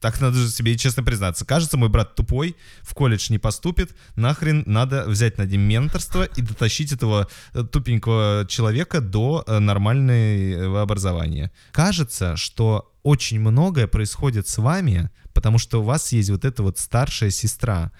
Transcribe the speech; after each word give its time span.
так 0.00 0.20
надо 0.20 0.38
же 0.38 0.48
себе 0.48 0.76
честно 0.76 1.02
признаться. 1.02 1.44
Кажется, 1.44 1.76
мой 1.76 1.88
брат 1.88 2.14
тупой, 2.14 2.56
в 2.80 2.94
колледж 2.94 3.30
не 3.30 3.38
поступит, 3.38 3.94
нахрен 4.16 4.62
надо 4.66 5.04
взять 5.06 5.38
над 5.38 5.50
ним 5.50 5.60
менторство 5.60 6.24
и 6.24 6.42
дотащить 6.42 6.92
этого 6.92 7.28
э, 7.52 7.62
тупенького 7.62 8.46
человека 8.48 9.00
до 9.00 9.44
э, 9.46 9.58
нормального 9.58 10.82
образования. 10.82 11.52
Кажется, 11.72 12.36
что 12.36 12.90
очень 13.02 13.40
многое 13.40 13.86
происходит 13.86 14.48
с 14.48 14.58
вами, 14.58 15.10
потому 15.34 15.58
что 15.58 15.80
у 15.80 15.84
вас 15.84 16.12
есть 16.12 16.30
вот 16.30 16.44
эта 16.44 16.62
вот 16.62 16.78
старшая 16.78 17.30
сестра, 17.30 17.92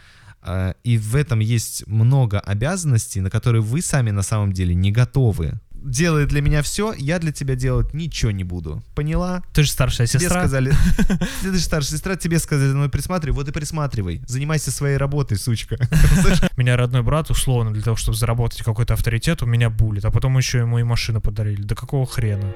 э, 0.43 0.73
и 0.85 0.97
в 0.97 1.17
этом 1.17 1.41
есть 1.41 1.87
много 1.87 2.41
обязанностей, 2.41 3.21
на 3.21 3.31
которые 3.31 3.63
вы 3.63 3.83
сами 3.83 4.11
на 4.11 4.23
самом 4.23 4.53
деле 4.53 4.75
не 4.75 4.91
готовы 4.91 5.61
делает 5.83 6.29
для 6.29 6.43
меня 6.43 6.63
все, 6.63 6.93
я 6.97 7.19
для 7.19 7.33
тебя 7.33 7.55
делать 7.55 7.95
ничего 7.95 8.31
не 8.31 8.45
буду. 8.45 8.83
Поняла? 8.95 9.43
Ты 9.53 9.63
же 9.63 9.71
старшая 9.71 10.07
Тебе 10.07 10.21
сестра. 10.21 10.41
сказали, 10.41 10.73
ты 11.43 11.53
же 11.53 11.61
старшая 11.61 11.97
сестра, 11.97 12.17
тебе 12.17 12.39
сказали, 12.39 12.69
за 12.69 12.77
мной 12.77 12.89
присматривай, 12.89 13.35
вот 13.35 13.49
и 13.49 13.53
присматривай. 13.53 14.23
Занимайся 14.27 14.71
своей 14.71 14.97
работой, 14.97 15.37
сучка. 15.39 15.77
Меня 16.57 16.77
родной 16.77 17.03
брат, 17.03 17.31
условно, 17.31 17.73
для 17.73 17.83
того, 17.83 17.97
чтобы 17.97 18.17
заработать 18.17 18.63
какой-то 18.63 18.95
авторитет, 18.95 19.43
у 19.43 19.47
меня 19.47 19.71
булит. 19.71 20.05
А 20.05 20.11
потом 20.11 20.37
еще 20.37 20.59
ему 20.59 20.79
и 20.79 20.83
машину 20.83 21.21
подарили. 21.21 21.63
Да 21.63 21.75
какого 21.75 22.07
хрена? 22.07 22.53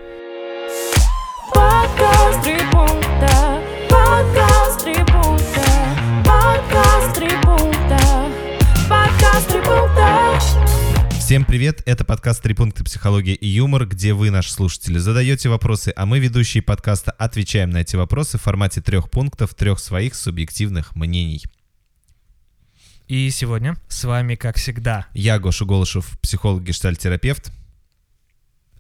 Подкаст 1.54 2.44
Всем 11.24 11.46
привет, 11.46 11.82
это 11.86 12.04
подкаст 12.04 12.42
«Три 12.42 12.52
пункта 12.52 12.84
психология 12.84 13.32
и 13.32 13.46
юмор», 13.46 13.86
где 13.86 14.12
вы, 14.12 14.28
наши 14.30 14.52
слушатели, 14.52 14.98
задаете 14.98 15.48
вопросы, 15.48 15.90
а 15.96 16.04
мы, 16.04 16.18
ведущие 16.18 16.62
подкаста, 16.62 17.12
отвечаем 17.12 17.70
на 17.70 17.78
эти 17.78 17.96
вопросы 17.96 18.36
в 18.36 18.42
формате 18.42 18.82
трех 18.82 19.10
пунктов, 19.10 19.54
трех 19.54 19.78
своих 19.78 20.16
субъективных 20.16 20.94
мнений. 20.94 21.42
И 23.08 23.30
сегодня 23.30 23.78
с 23.88 24.04
вами, 24.04 24.34
как 24.34 24.58
всегда, 24.58 25.06
Я 25.14 25.38
Гоша 25.38 25.64
Голышев, 25.64 26.18
психолог, 26.20 26.62
гештальтерапевт. 26.62 27.50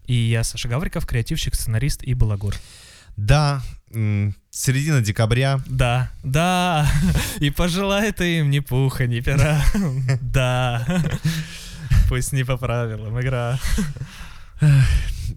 и 0.06 0.12
я, 0.12 0.44
Саша 0.44 0.68
Гавриков, 0.68 1.06
креативщик, 1.06 1.54
сценарист 1.54 2.02
и 2.02 2.12
балагур. 2.12 2.54
Да, 3.16 3.62
середина 4.50 5.00
декабря, 5.00 5.62
Да, 5.64 6.10
да, 6.22 6.86
и 7.40 7.48
пожелай 7.48 8.12
ты 8.12 8.40
им 8.40 8.50
ни 8.50 8.58
пуха, 8.58 9.06
ни 9.06 9.20
пера. 9.20 9.64
Да, 10.20 11.02
пусть 12.08 12.32
не 12.32 12.44
по 12.44 12.56
правилам 12.56 13.20
игра. 13.20 13.58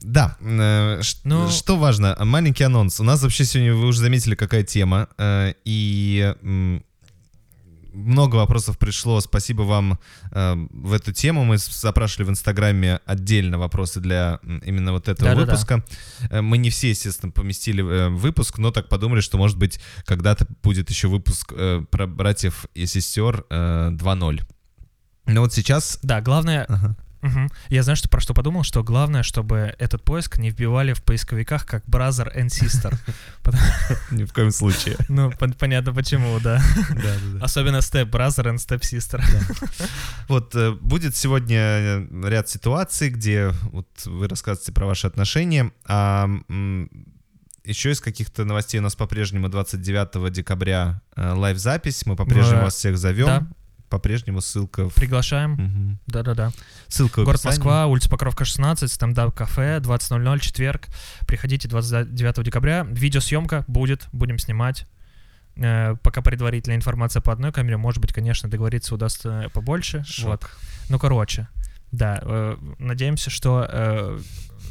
Да, 0.01 0.35
э, 0.41 1.01
ш- 1.01 1.17
Ну- 1.23 1.49
что 1.49 1.77
важно, 1.77 2.15
маленький 2.19 2.63
анонс. 2.63 2.99
У 2.99 3.03
нас 3.03 3.21
вообще 3.23 3.45
сегодня, 3.45 3.73
вы 3.73 3.87
уже 3.87 3.99
заметили, 3.99 4.35
какая 4.35 4.63
тема, 4.63 5.07
э, 5.17 5.53
и 5.65 6.33
много 7.93 8.35
вопросов 8.35 8.77
пришло. 8.77 9.19
Спасибо 9.21 9.63
вам 9.63 9.97
э, 10.31 10.55
в 10.71 10.93
эту 10.93 11.13
тему. 11.13 11.43
Мы 11.45 11.57
запрашивали 11.57 12.27
в 12.27 12.29
Инстаграме 12.29 12.99
отдельно 13.05 13.57
вопросы 13.57 13.99
для 13.99 14.39
именно 14.65 14.91
вот 14.91 15.07
этого 15.07 15.29
Да-да-да. 15.31 15.51
выпуска. 15.53 15.83
Э, 16.29 16.41
Мы 16.41 16.57
не 16.59 16.69
все, 16.69 16.89
естественно, 16.89 17.31
поместили 17.31 17.83
э, 17.83 18.09
выпуск, 18.09 18.59
но 18.59 18.71
так 18.71 18.87
подумали, 18.87 19.21
что, 19.21 19.37
может 19.39 19.57
быть, 19.57 19.79
когда-то 20.05 20.45
будет 20.61 20.89
еще 20.91 21.07
выпуск 21.07 21.51
э, 21.55 21.83
про 21.89 22.05
братьев 22.07 22.65
и 22.75 22.85
сестер 22.85 23.45
э, 23.49 23.89
2.0. 23.93 24.41
Но 25.27 25.41
вот 25.41 25.53
сейчас... 25.53 25.99
Да, 26.01 26.21
главное... 26.21 26.65
Ага. 26.69 26.95
Мгм. 27.23 27.49
Я 27.69 27.81
знаю, 27.81 27.97
что 27.97 28.09
про 28.09 28.21
что 28.21 28.35
подумал, 28.35 28.63
что 28.63 28.83
главное, 28.83 29.23
чтобы 29.23 29.73
этот 29.79 30.03
поиск 30.03 30.37
не 30.37 30.51
вбивали 30.51 30.93
в 30.93 31.01
поисковиках 31.03 31.65
как 31.65 31.83
brother 31.85 32.31
and 32.33 32.47
sister. 32.49 32.95
Ни 34.11 34.23
в 34.23 34.31
коем 34.33 34.51
случае. 34.51 34.97
Ну, 35.09 35.31
пон- 35.31 35.57
понятно 35.57 35.93
почему, 35.93 36.39
да. 36.39 36.61
Особенно 37.41 37.77
step 37.77 38.11
brother 38.11 38.53
and 38.53 38.57
step 38.57 38.81
sister. 38.81 39.19
Вот 40.27 40.55
э, 40.55 40.71
будет 40.73 41.15
сегодня 41.15 41.57
э, 41.59 42.07
ряд 42.29 42.49
ситуаций, 42.49 43.09
где 43.09 43.49
вот 43.71 43.87
вы 44.05 44.27
рассказываете 44.27 44.71
про 44.71 44.85
ваши 44.85 45.07
отношения, 45.07 45.71
а 45.85 46.29
еще 47.63 47.91
из 47.91 47.99
каких-то 47.99 48.45
новостей 48.45 48.79
у 48.79 48.83
нас 48.83 48.95
по-прежнему 48.95 49.49
29 49.49 50.31
декабря 50.31 51.01
э, 51.15 51.31
лайв-запись, 51.33 52.05
мы 52.05 52.15
по-прежнему 52.15 52.59
Да. 52.59 52.63
вас 52.65 52.75
всех 52.75 52.97
зовем, 52.97 53.25
Да. 53.25 53.47
По-прежнему 53.89 54.41
ссылка 54.41 54.89
в... 54.89 54.93
Приглашаем. 54.95 55.51
Мгм. 55.51 55.99
Да-да-да. 56.07 56.51
Ссылка 56.87 57.21
в 57.21 57.25
Город 57.25 57.39
описании. 57.39 57.57
Москва, 57.57 57.85
улица 57.87 58.09
Покровка, 58.09 58.45
16, 58.45 58.91
стендап-кафе, 58.91 59.79
20.00, 59.79 60.39
четверг. 60.39 60.87
Приходите 61.27 61.67
29 61.67 62.43
декабря. 62.43 62.85
Видеосъемка 62.89 63.65
будет, 63.67 64.07
будем 64.11 64.39
снимать. 64.39 64.85
Э, 65.55 65.95
пока 66.01 66.21
предварительная 66.21 66.77
информация 66.77 67.21
по 67.21 67.31
одной 67.31 67.51
камере. 67.51 67.77
Может 67.77 68.01
быть, 68.01 68.13
конечно, 68.13 68.49
договориться 68.49 68.95
удастся 68.95 69.49
побольше. 69.53 70.03
Шок. 70.05 70.25
Вот. 70.25 70.49
Ну, 70.89 70.99
короче, 70.99 71.47
да, 71.91 72.19
э, 72.21 72.57
надеемся, 72.79 73.29
что 73.29 73.67
э, 73.69 74.19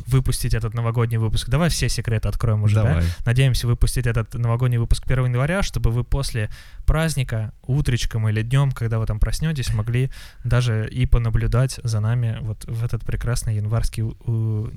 выпустить 0.07 0.55
этот 0.55 0.75
новогодний 0.75 1.19
выпуск. 1.19 1.49
Давай 1.49 1.69
все 1.69 1.89
секреты 1.89 2.29
откроем 2.29 2.63
уже, 2.63 2.77
да? 2.77 2.83
Давай. 2.85 3.05
Надеемся 3.25 3.67
выпустить 3.67 4.07
этот 4.07 4.35
новогодний 4.35 4.79
выпуск 4.79 5.03
1 5.05 5.27
января, 5.27 5.63
чтобы 5.63 5.91
вы 5.91 6.05
после 6.05 6.51
праздника, 6.85 7.53
утречком 7.63 8.29
или 8.29 8.43
днем, 8.43 8.71
когда 8.73 8.99
вы 8.99 9.07
там 9.07 9.19
проснетесь, 9.19 9.73
могли 9.75 10.11
даже 10.45 10.89
и 10.89 11.07
понаблюдать 11.07 11.81
за 11.83 12.01
нами 12.01 12.39
вот 12.41 12.65
в 12.67 12.85
этот 12.85 13.05
прекрасный 13.05 13.57
январский 13.57 14.05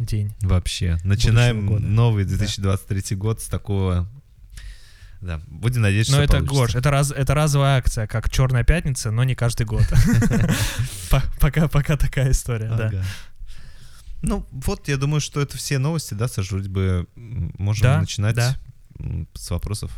день. 0.04 0.34
Вообще. 0.42 0.98
Начинаем 1.04 1.66
новый 1.94 2.24
Да. 2.24 2.30
2023 2.30 3.16
год 3.16 3.42
с 3.42 3.46
такого... 3.48 4.08
Да, 5.22 5.42
будем 5.48 5.82
надеяться, 5.82 6.14
Но 6.14 6.24
что 6.24 6.24
это, 6.24 6.46
получится. 6.46 6.56
Гош, 6.56 6.76
это, 6.76 6.92
раз, 6.92 7.12
это 7.12 7.34
разовая 7.36 7.78
акция, 7.80 8.08
как 8.08 8.30
Черная 8.30 8.64
пятница, 8.64 9.12
но 9.12 9.26
не 9.26 9.36
каждый 9.36 9.66
год. 9.66 9.84
По- 11.10 11.24
Пока, 11.42 11.68
пока 11.68 11.98
такая 11.98 12.32
история, 12.32 12.70
да. 12.70 13.04
Ну, 14.22 14.46
вот, 14.52 14.88
я 14.88 14.98
думаю, 14.98 15.22
что 15.22 15.42
это 15.42 15.58
все 15.58 15.78
новости, 15.78 16.14
да, 16.14 16.28
Саш, 16.28 16.52
вроде 16.52 16.70
бы 16.70 17.08
можем 17.16 17.84
Да, 17.84 18.00
начинать 18.02 18.36
да. 18.36 18.56
с 19.34 19.50
вопросов. 19.50 19.92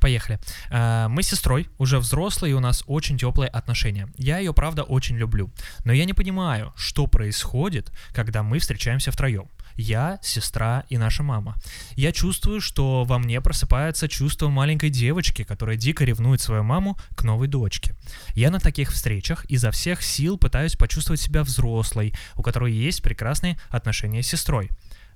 Поехали. 0.00 0.38
А, 0.70 1.08
Мы 1.08 1.22
с 1.22 1.28
сестрой 1.28 1.68
уже 1.78 1.98
взрослые, 1.98 2.52
и 2.52 2.54
у 2.54 2.60
нас 2.60 2.84
очень 2.86 3.18
теплые 3.18 3.48
отношения. 3.48 4.08
Я 4.18 4.38
ее, 4.38 4.52
правда, 4.52 4.82
очень 4.82 5.16
люблю. 5.16 5.50
Но 5.84 5.92
я 5.92 6.04
не 6.04 6.12
понимаю, 6.12 6.72
что 6.76 7.06
происходит, 7.06 7.90
когда 8.12 8.42
мы 8.42 8.58
встречаемся 8.58 9.10
втроем. 9.10 9.48
Я, 9.76 10.18
сестра 10.22 10.84
и 10.88 10.98
наша 10.98 11.22
мама. 11.22 11.56
Я 11.94 12.12
чувствую, 12.12 12.60
что 12.60 13.04
во 13.04 13.18
мне 13.18 13.40
просыпается 13.40 14.08
чувство 14.08 14.48
маленькой 14.48 14.90
девочки, 14.90 15.44
которая 15.44 15.76
дико 15.76 16.04
ревнует 16.04 16.40
свою 16.40 16.62
маму 16.62 16.98
к 17.14 17.24
новой 17.24 17.48
дочке. 17.48 17.94
Я 18.34 18.50
на 18.50 18.58
таких 18.58 18.92
встречах 18.92 19.44
изо 19.46 19.70
всех 19.70 20.02
сил 20.02 20.38
пытаюсь 20.38 20.76
почувствовать 20.76 21.20
себя 21.20 21.42
взрослой, 21.42 22.14
у 22.36 22.42
которой 22.42 22.72
есть 22.72 23.02
прекрасные 23.02 23.58
отношения 23.68 24.22
с 24.22 24.28
сестрой. 24.28 24.70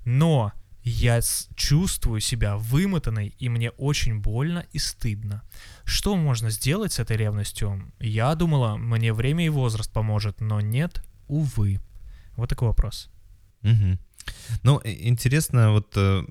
Но 0.05 0.51
я 0.83 1.19
чувствую 1.55 2.21
себя 2.21 2.57
вымотанной, 2.57 3.35
и 3.37 3.49
мне 3.49 3.69
очень 3.71 4.19
больно 4.19 4.65
и 4.71 4.79
стыдно. 4.79 5.43
Что 5.83 6.15
можно 6.15 6.49
сделать 6.49 6.93
с 6.93 6.99
этой 6.99 7.17
ревностью? 7.17 7.91
Я 7.99 8.33
думала, 8.35 8.77
мне 8.77 9.13
время 9.13 9.45
и 9.45 9.49
возраст 9.49 9.91
поможет, 9.91 10.41
но 10.41 10.59
нет, 10.59 11.03
увы. 11.27 11.79
Вот 12.35 12.49
такой 12.49 12.69
вопрос. 12.69 13.11
Мгм. 13.61 13.99
Ну, 14.63 14.81
интересно, 14.83 15.71
вот 15.71 15.93
э, 15.95 16.23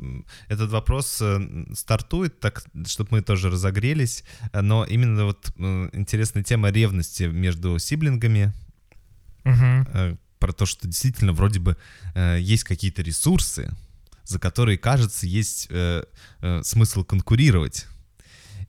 этот 0.48 0.70
вопрос 0.70 1.18
э, 1.20 1.66
стартует, 1.74 2.40
так, 2.40 2.64
чтобы 2.86 3.08
мы 3.12 3.22
тоже 3.22 3.50
разогрелись, 3.50 4.24
но 4.52 4.84
именно 4.84 5.24
вот 5.24 5.52
э, 5.56 5.88
интересная 5.92 6.42
тема 6.42 6.70
ревности 6.70 7.24
между 7.24 7.78
сиблингами, 7.78 8.52
э, 9.44 10.16
про 10.38 10.52
то, 10.52 10.66
что 10.66 10.86
действительно 10.86 11.32
вроде 11.32 11.60
бы 11.60 11.76
э, 12.14 12.38
есть 12.40 12.64
какие-то 12.64 13.02
ресурсы, 13.02 13.70
за 14.24 14.38
которые, 14.38 14.78
кажется, 14.78 15.26
есть 15.26 15.66
э, 15.70 16.04
смысл 16.62 17.04
конкурировать. 17.04 17.86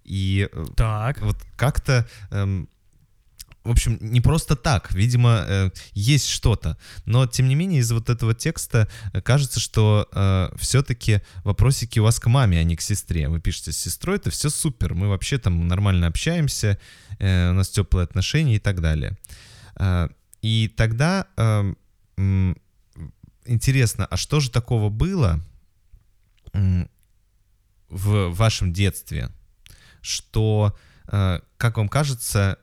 И 0.04 0.50
Так. 0.76 1.22
вот 1.22 1.38
как-то, 1.56 2.08
эм, 2.32 2.68
в 3.64 3.72
общем, 3.72 3.98
не 4.02 4.22
просто 4.22 4.56
так, 4.56 4.92
видимо, 4.94 5.46
э, 5.48 5.72
есть 5.94 6.28
что-то, 6.28 6.78
но 7.06 7.28
тем 7.28 7.48
не 7.48 7.56
менее 7.56 7.82
из 7.82 7.92
вот 7.92 8.10
этого 8.10 8.34
текста 8.34 8.88
э, 9.14 9.22
кажется, 9.22 9.60
что 9.60 10.08
все-таки 10.58 11.22
вопросики 11.44 12.00
у 12.00 12.04
вас 12.04 12.20
к 12.20 12.28
маме, 12.28 12.60
а 12.60 12.64
не 12.64 12.76
к 12.76 12.82
сестре. 12.82 13.28
Вы 13.30 13.40
пишете 13.40 13.72
с 13.72 13.78
сестрой, 13.78 14.18
это 14.18 14.30
все 14.30 14.50
супер, 14.50 14.94
мы 14.94 15.08
вообще 15.08 15.38
там 15.38 15.68
нормально 15.68 16.08
общаемся, 16.08 16.80
э, 17.20 17.50
у 17.50 17.54
нас 17.54 17.70
теплые 17.70 18.04
отношения 18.04 18.56
и 18.56 18.60
так 18.60 18.82
далее. 18.82 19.18
Э, 19.76 20.10
и 20.42 20.68
тогда 20.76 21.28
эм, 21.38 21.78
м, 22.18 22.58
интересно, 23.46 24.06
а 24.06 24.18
что 24.18 24.40
же 24.40 24.50
такого 24.50 24.90
было 24.90 25.40
м, 26.54 26.90
в 27.90 28.30
вашем 28.30 28.74
детстве, 28.74 29.30
что, 30.02 30.76
э, 31.08 31.40
как 31.58 31.78
вам 31.78 31.90
кажется, 31.90 32.58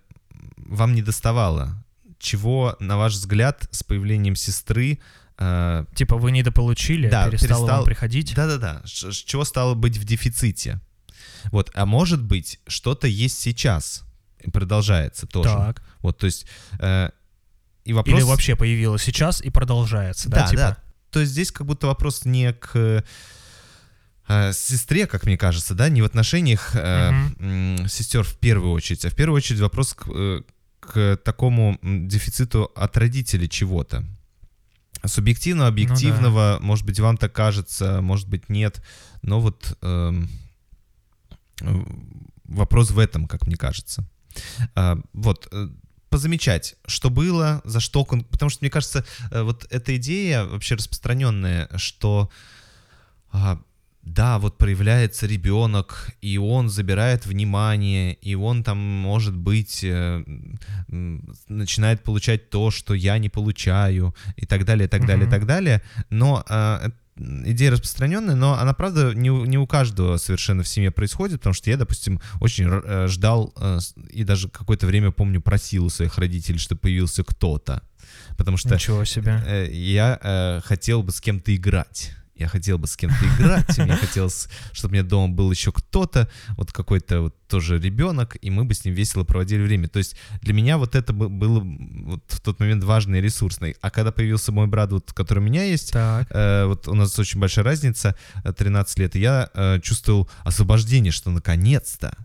вам 0.69 0.95
не 0.95 1.03
доставало? 1.03 1.85
Чего, 2.19 2.77
на 2.81 2.97
ваш 2.97 3.15
взгляд, 3.15 3.69
с 3.71 3.83
появлением 3.83 4.37
сестры 4.37 4.99
э, 5.39 5.85
Типа 5.95 6.17
вы 6.17 6.31
недополучили, 6.33 7.09
Да, 7.09 7.29
перестало 7.29 7.61
перестал- 7.67 7.77
вам 7.79 7.85
приходить? 7.85 8.35
Да-да-да. 8.35 8.83
Чего 8.85 9.45
стало 9.45 9.75
быть 9.75 9.97
в 9.97 10.05
дефиците? 10.05 10.81
Вот, 11.53 11.71
а 11.75 11.87
может 11.87 12.23
быть, 12.23 12.61
что-то 12.67 13.07
есть 13.07 13.39
сейчас 13.41 14.05
продолжается 14.53 15.27
тоже. 15.27 15.51
Так. 15.51 15.83
Вот, 16.01 16.19
то 16.19 16.27
есть 16.27 16.47
э, 16.81 17.11
и 17.85 17.93
вопрос. 17.93 18.19
Или 18.19 18.25
вообще 18.25 18.57
появилось 18.57 19.03
сейчас 19.03 19.41
и 19.41 19.51
продолжается, 19.51 20.29
да? 20.29 20.43
Да, 20.43 20.49
типа? 20.49 20.61
да. 20.63 20.77
То 21.11 21.21
есть 21.21 21.33
здесь 21.33 21.51
как 21.53 21.67
будто 21.67 21.87
вопрос 21.87 22.25
не 22.25 22.53
к 22.53 23.03
э, 24.29 24.53
сестре, 24.53 25.07
как 25.07 25.25
мне 25.25 25.39
кажется, 25.39 25.75
да, 25.75 25.89
не 25.89 26.03
в 26.03 26.05
отношениях 26.05 26.73
э, 26.75 27.11
м, 27.39 27.89
сестер 27.89 28.25
в 28.25 28.37
первую 28.39 28.73
очередь, 28.73 29.05
а 29.05 29.11
в 29.11 29.15
первую 29.15 29.37
очередь 29.39 29.61
вопрос 29.61 29.95
к, 29.95 30.07
э, 30.09 30.43
к 30.89 31.19
такому 31.25 31.79
дефициту 31.83 32.71
от 32.75 32.97
родителей 32.97 33.49
чего-то. 33.49 34.05
Субъективного, 35.05 35.69
объективного, 35.69 36.59
может 36.61 36.85
быть, 36.85 36.99
вам 36.99 37.17
так 37.17 37.33
кажется, 37.33 38.01
может 38.01 38.29
быть, 38.29 38.49
нет. 38.49 38.83
Но 39.23 39.41
вот 39.41 39.79
э, 39.83 40.13
вопрос 42.45 42.91
в 42.91 42.99
этом, 42.99 43.27
как 43.27 43.47
мне 43.47 43.57
кажется. 43.57 44.09
А, 44.75 44.99
вот, 45.13 45.47
э, 45.53 45.69
позамечать, 46.09 46.77
что 46.87 47.11
было, 47.11 47.61
за 47.65 47.81
что... 47.81 48.05
Потому 48.05 48.51
что, 48.51 48.65
мне 48.65 48.71
кажется, 48.71 49.05
э, 49.31 49.43
вот 49.43 49.67
эта 49.71 49.97
идея 49.97 50.45
вообще 50.45 50.75
распространенная, 50.75 51.69
что 51.77 52.31
а, 53.31 53.61
да, 54.09 54.39
вот 54.39 54.59
проявляется 54.59 55.27
ребенок, 55.27 56.11
и 56.21 56.39
он 56.39 56.69
забирает 56.69 57.27
внимание, 57.27 58.15
и 58.15 58.35
он 58.35 58.65
там, 58.65 58.79
может 58.79 59.37
быть, 59.37 59.85
э, 59.85 60.25
начинает 60.89 62.03
получать 62.03 62.51
то, 62.51 62.71
что 62.71 62.95
я 62.95 63.19
не 63.19 63.29
получаю, 63.29 64.15
и 64.37 64.47
так 64.47 64.65
далее, 64.65 64.87
и 64.87 64.89
так 64.89 65.07
далее, 65.07 65.27
и 65.27 65.31
так 65.31 65.47
далее. 65.47 65.83
Но 66.11 66.45
э, 66.49 66.91
идея 67.17 67.73
распространенная, 67.73 68.35
но 68.35 68.59
она, 68.59 68.73
правда, 68.73 69.15
не 69.15 69.31
у, 69.31 69.45
не 69.45 69.59
у 69.59 69.67
каждого 69.67 70.17
совершенно 70.17 70.63
в 70.63 70.69
семье 70.69 70.91
происходит, 70.91 71.41
потому 71.41 71.55
что 71.55 71.71
я, 71.71 71.77
допустим, 71.77 72.21
очень 72.41 72.67
э, 72.69 73.07
ждал 73.09 73.55
и 74.11 74.25
даже 74.25 74.49
какое-то 74.49 74.87
время, 74.87 75.11
помню, 75.11 75.41
просил 75.41 75.85
у 75.85 75.91
своих 75.91 76.19
родителей, 76.19 76.59
чтобы 76.59 76.81
появился 76.81 77.25
кто-то. 77.25 77.83
Потому 78.37 78.57
что 78.57 78.75
Ничего 78.75 79.05
себе. 79.05 79.69
Я 79.71 80.61
хотел 80.65 81.03
бы 81.03 81.13
с 81.13 81.21
кем-то 81.21 81.55
играть. 81.55 82.13
Я 82.39 82.47
хотел 82.49 82.79
бы 82.79 82.87
с 82.87 82.97
кем-то 82.97 83.17
играть, 83.37 83.77
мне 83.79 83.97
хотелось, 83.97 84.49
чтобы 84.73 84.93
у 84.93 84.95
меня 84.95 85.03
дома 85.09 85.35
был 85.35 85.51
еще 85.51 85.73
кто-то, 85.73 86.29
вот 86.57 86.73
какой-то 86.73 87.21
вот 87.23 87.35
тоже 87.49 87.79
ребенок, 87.81 88.37
и 88.41 88.51
мы 88.51 88.65
бы 88.65 88.75
с 88.75 88.85
ним 88.85 88.95
весело 88.95 89.25
проводили 89.25 89.61
время. 89.63 89.89
То 89.89 89.99
есть 89.99 90.17
для 90.43 90.55
меня 90.55 90.79
вот 90.79 90.95
это 90.95 91.13
бы- 91.13 91.29
было 91.29 91.61
вот 91.61 92.23
в 92.29 92.41
тот 92.41 92.61
момент 92.61 92.85
важный 92.85 93.19
и 93.19 93.23
ресурсный. 93.23 93.75
А 93.81 93.91
когда 93.91 94.13
появился 94.13 94.53
мой 94.53 94.67
брат, 94.69 94.93
вот, 94.93 95.13
который 95.13 95.41
у 95.41 95.43
меня 95.43 95.65
есть, 95.65 95.93
Так. 95.93 96.29
э, 96.31 96.67
вот 96.67 96.87
у 96.89 96.95
нас 96.95 97.19
очень 97.19 97.41
большая 97.41 97.65
разница, 97.65 98.15
э, 98.45 98.53
13 98.53 98.99
лет, 98.99 99.17
и 99.17 99.21
я 99.21 99.51
э, 99.55 99.81
чувствовал 99.83 100.31
освобождение, 100.45 101.11
что 101.13 101.31
наконец-то 101.31 102.17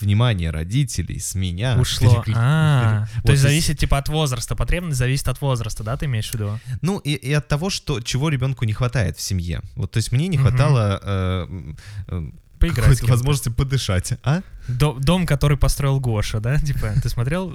внимание 0.00 0.50
родителей 0.50 1.18
с 1.20 1.34
меня 1.34 1.76
Ушло. 1.78 2.24
А, 2.34 3.06
Вот 3.16 3.24
то 3.26 3.32
есть 3.32 3.42
зависит 3.42 3.78
типа 3.78 3.98
от 3.98 4.08
возраста. 4.08 4.56
Потребность 4.56 4.98
зависит 4.98 5.28
от 5.28 5.40
возраста, 5.40 5.84
да, 5.84 5.96
ты 5.96 6.06
имеешь 6.06 6.30
в 6.30 6.34
виду? 6.34 6.58
Ну, 6.80 6.98
и, 6.98 7.12
и 7.12 7.32
от 7.32 7.48
того, 7.48 7.70
что, 7.70 8.00
чего 8.00 8.28
ребенку 8.28 8.64
не 8.64 8.72
хватает 8.72 9.16
в 9.16 9.20
семье. 9.20 9.60
Вот, 9.76 9.90
то 9.90 9.98
есть 9.98 10.12
мне 10.12 10.28
не 10.28 10.38
хватало 10.38 11.00
э, 11.02 11.72
э, 12.08 12.30
Поиграть. 12.62 12.84
какой-то 12.84 13.06
возможности 13.06 13.48
подышать. 13.50 14.14
А? 14.22 14.40
До- 14.68 14.94
Дом, 14.98 15.26
который 15.26 15.56
построил 15.58 16.00
Гоша, 16.00 16.40
да? 16.40 16.58
Типа, 16.58 16.92
ты 17.02 17.08
смотрел? 17.08 17.54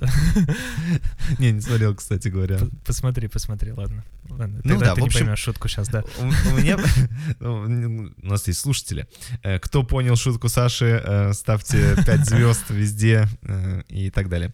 Не, 1.39 1.51
не 1.53 1.61
смотрел, 1.61 1.95
кстати 1.95 2.27
говоря. 2.27 2.59
Посмотри, 2.85 3.27
посмотри, 3.27 3.71
ладно. 3.71 4.03
Ладно, 4.29 4.59
Ну 4.63 4.77
да, 4.79 4.93
ты 4.93 4.99
в 4.99 5.03
не 5.03 5.07
общем- 5.07 5.19
поймешь 5.21 5.39
шутку 5.39 5.67
сейчас, 5.69 5.87
да. 5.87 6.03
У, 6.19 6.25
меня... 6.25 6.77
ну, 7.39 8.11
У 8.21 8.25
нас 8.27 8.47
есть 8.47 8.59
слушатели. 8.59 9.07
Э, 9.43 9.57
Кто 9.59 9.83
понял 9.83 10.15
шутку 10.15 10.49
Саши, 10.49 11.01
э, 11.03 11.33
ставьте 11.33 11.95
5 12.05 12.25
звезд 12.25 12.65
везде 12.69 13.27
э, 13.43 13.83
и 13.87 14.09
так 14.09 14.29
далее. 14.29 14.53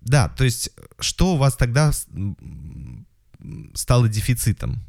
Да, 0.00 0.28
то 0.28 0.44
есть, 0.44 0.70
что 1.00 1.34
у 1.34 1.36
вас 1.36 1.54
тогда 1.56 1.92
стало 3.74 4.08
дефицитом? 4.08 4.82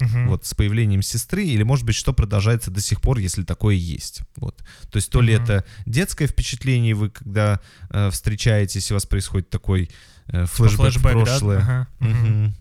Мгм. 0.00 0.28
вот 0.28 0.44
с 0.46 0.54
появлением 0.54 1.02
сестры, 1.02 1.44
или, 1.44 1.62
может 1.62 1.84
быть, 1.86 1.94
что 1.96 2.12
продолжается 2.12 2.70
до 2.70 2.80
сих 2.80 3.00
пор, 3.00 3.18
если 3.18 3.42
такое 3.44 3.74
есть. 3.74 4.20
Вот. 4.36 4.62
То 4.90 4.96
есть 4.96 5.10
то 5.10 5.20
ли 5.20 5.34
Мгм. 5.34 5.44
это 5.44 5.64
детское 5.86 6.26
впечатление, 6.26 6.94
вы 6.94 7.10
когда 7.10 7.60
э, 7.90 8.10
встречаетесь, 8.10 8.90
у 8.90 8.94
вас 8.94 9.06
происходит 9.06 9.50
такой 9.50 9.90
э, 10.28 10.46
флешбэк, 10.46 10.92
в 10.92 11.00
Флэшбэк, 11.00 11.02
да? 11.14 11.24
прошлое, 11.24 11.58
Ага. 11.58 11.88
Мгм. 12.00 12.54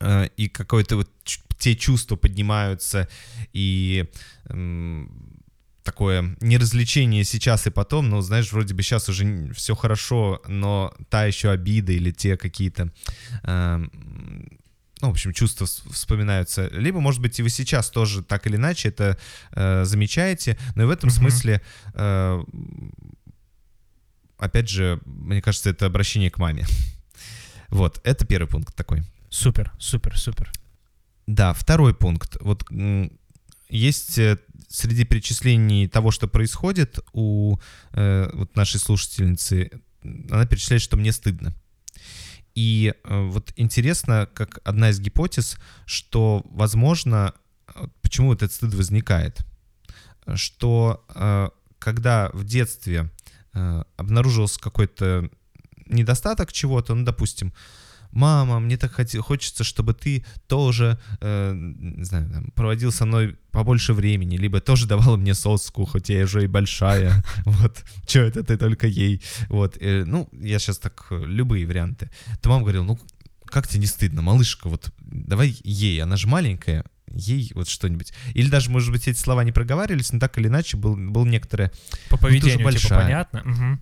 Э, 0.00 0.28
и 0.36 0.48
какое-то 0.48 0.96
вот 0.96 1.10
те 1.58 1.74
чувства 1.74 2.16
поднимаются, 2.16 3.08
и 3.52 4.04
м, 4.48 5.10
такое 5.82 6.36
неразвлечение 6.40 7.24
сейчас 7.24 7.66
и 7.66 7.70
потом, 7.70 8.08
ну, 8.10 8.20
знаешь, 8.20 8.52
вроде 8.52 8.74
бы 8.74 8.82
сейчас 8.82 9.08
уже 9.08 9.52
все 9.54 9.74
хорошо, 9.74 10.40
но 10.46 10.94
та 11.08 11.24
еще 11.26 11.50
обида 11.50 11.92
или 11.92 12.10
те 12.12 12.36
какие-то 12.36 12.92
эм, 13.42 13.90
ну, 15.00 15.08
в 15.08 15.12
общем, 15.12 15.32
чувства 15.32 15.64
вс- 15.66 15.92
вспоминаются. 15.92 16.68
Либо, 16.68 17.00
может 17.00 17.20
быть, 17.20 17.38
и 17.38 17.42
вы 17.42 17.50
сейчас 17.50 17.90
тоже 17.90 18.22
так 18.22 18.46
или 18.46 18.56
иначе 18.56 18.88
это 18.88 19.18
э, 19.52 19.84
замечаете, 19.84 20.58
но 20.74 20.82
и 20.82 20.86
в 20.86 20.90
этом 20.90 21.08
Мгм. 21.08 21.16
смысле, 21.18 21.62
э, 21.94 22.44
опять 24.38 24.68
же, 24.68 25.00
мне 25.04 25.42
кажется, 25.42 25.70
это 25.70 25.86
обращение 25.86 26.30
к 26.30 26.38
маме. 26.38 26.66
Вот, 27.70 28.00
это 28.02 28.24
первый 28.26 28.48
пункт 28.48 28.74
такой. 28.74 29.02
Супер, 29.28 29.70
супер, 29.78 30.18
супер. 30.18 30.50
Да, 31.26 31.52
второй 31.52 31.92
пункт. 31.94 32.38
Вот 32.40 32.64
есть 33.68 34.18
э, 34.18 34.38
среди 34.68 35.04
перечислений 35.04 35.86
того, 35.86 36.10
что 36.10 36.28
происходит 36.28 36.98
у 37.12 37.58
э, 37.92 38.30
вот 38.32 38.56
нашей 38.56 38.80
слушательницы, 38.80 39.70
она 40.02 40.46
перечисляет, 40.46 40.80
что 40.80 40.96
мне 40.96 41.12
стыдно. 41.12 41.52
И 42.58 42.92
э, 43.04 43.22
вот 43.28 43.52
интересно, 43.54 44.28
как 44.34 44.58
одна 44.64 44.90
из 44.90 44.98
гипотез, 44.98 45.58
что, 45.86 46.42
возможно, 46.50 47.32
э, 47.68 47.86
почему 48.02 48.34
этот 48.34 48.52
стыд 48.52 48.74
возникает, 48.74 49.46
что 50.34 51.04
э, 51.14 51.50
когда 51.78 52.30
в 52.32 52.42
детстве 52.42 53.10
обнаружился 53.96 54.60
какой-то 54.60 55.30
недостаток 55.86 56.52
чего-то, 56.52 56.94
ну, 56.94 57.04
допустим, 57.04 57.52
мама, 58.12 58.58
мне 58.60 58.76
так 58.76 58.92
хоти- 58.92 59.18
хочется, 59.18 59.64
чтобы 59.64 59.94
ты 59.94 60.24
тоже, 60.46 60.98
э, 61.20 61.52
не 61.54 62.04
знаю, 62.04 62.30
там, 62.30 62.50
проводил 62.54 62.92
со 62.92 63.06
мной 63.06 63.36
побольше 63.50 63.92
времени, 63.92 64.36
либо 64.36 64.60
тоже 64.60 64.86
давала 64.86 65.16
мне 65.16 65.34
соску, 65.34 65.84
хоть 65.86 66.08
я 66.08 66.24
уже 66.24 66.44
и 66.44 66.46
большая, 66.46 67.24
вот, 67.44 67.84
что 68.08 68.20
это 68.20 68.42
ты 68.42 68.56
только 68.56 68.86
ей, 68.86 69.22
вот, 69.48 69.76
э, 69.80 70.04
ну, 70.06 70.28
я 70.32 70.58
сейчас 70.58 70.78
так, 70.78 71.06
э, 71.10 71.24
любые 71.26 71.66
варианты, 71.66 72.10
то 72.40 72.48
мама 72.50 72.62
говорила, 72.62 72.84
ну, 72.84 72.98
как 73.46 73.66
тебе 73.66 73.80
не 73.80 73.86
стыдно, 73.86 74.22
малышка, 74.22 74.68
вот, 74.68 74.90
давай 75.00 75.56
ей, 75.64 76.02
она 76.02 76.16
же 76.16 76.28
маленькая, 76.28 76.84
ей 77.10 77.50
вот 77.54 77.68
что-нибудь. 77.68 78.12
Или 78.34 78.50
даже, 78.50 78.70
может 78.70 78.92
быть, 78.92 79.08
эти 79.08 79.18
слова 79.18 79.42
не 79.42 79.50
проговаривались, 79.52 80.12
но 80.12 80.18
так 80.18 80.36
или 80.38 80.48
иначе 80.48 80.76
был, 80.76 80.94
был 80.94 81.24
некоторое 81.24 81.72
По 82.10 82.16
же 82.16 82.22
поведению, 82.22 82.58
типа, 82.58 82.64
большая. 82.64 83.02
понятно. 83.02 83.42
Мгм. 83.46 83.80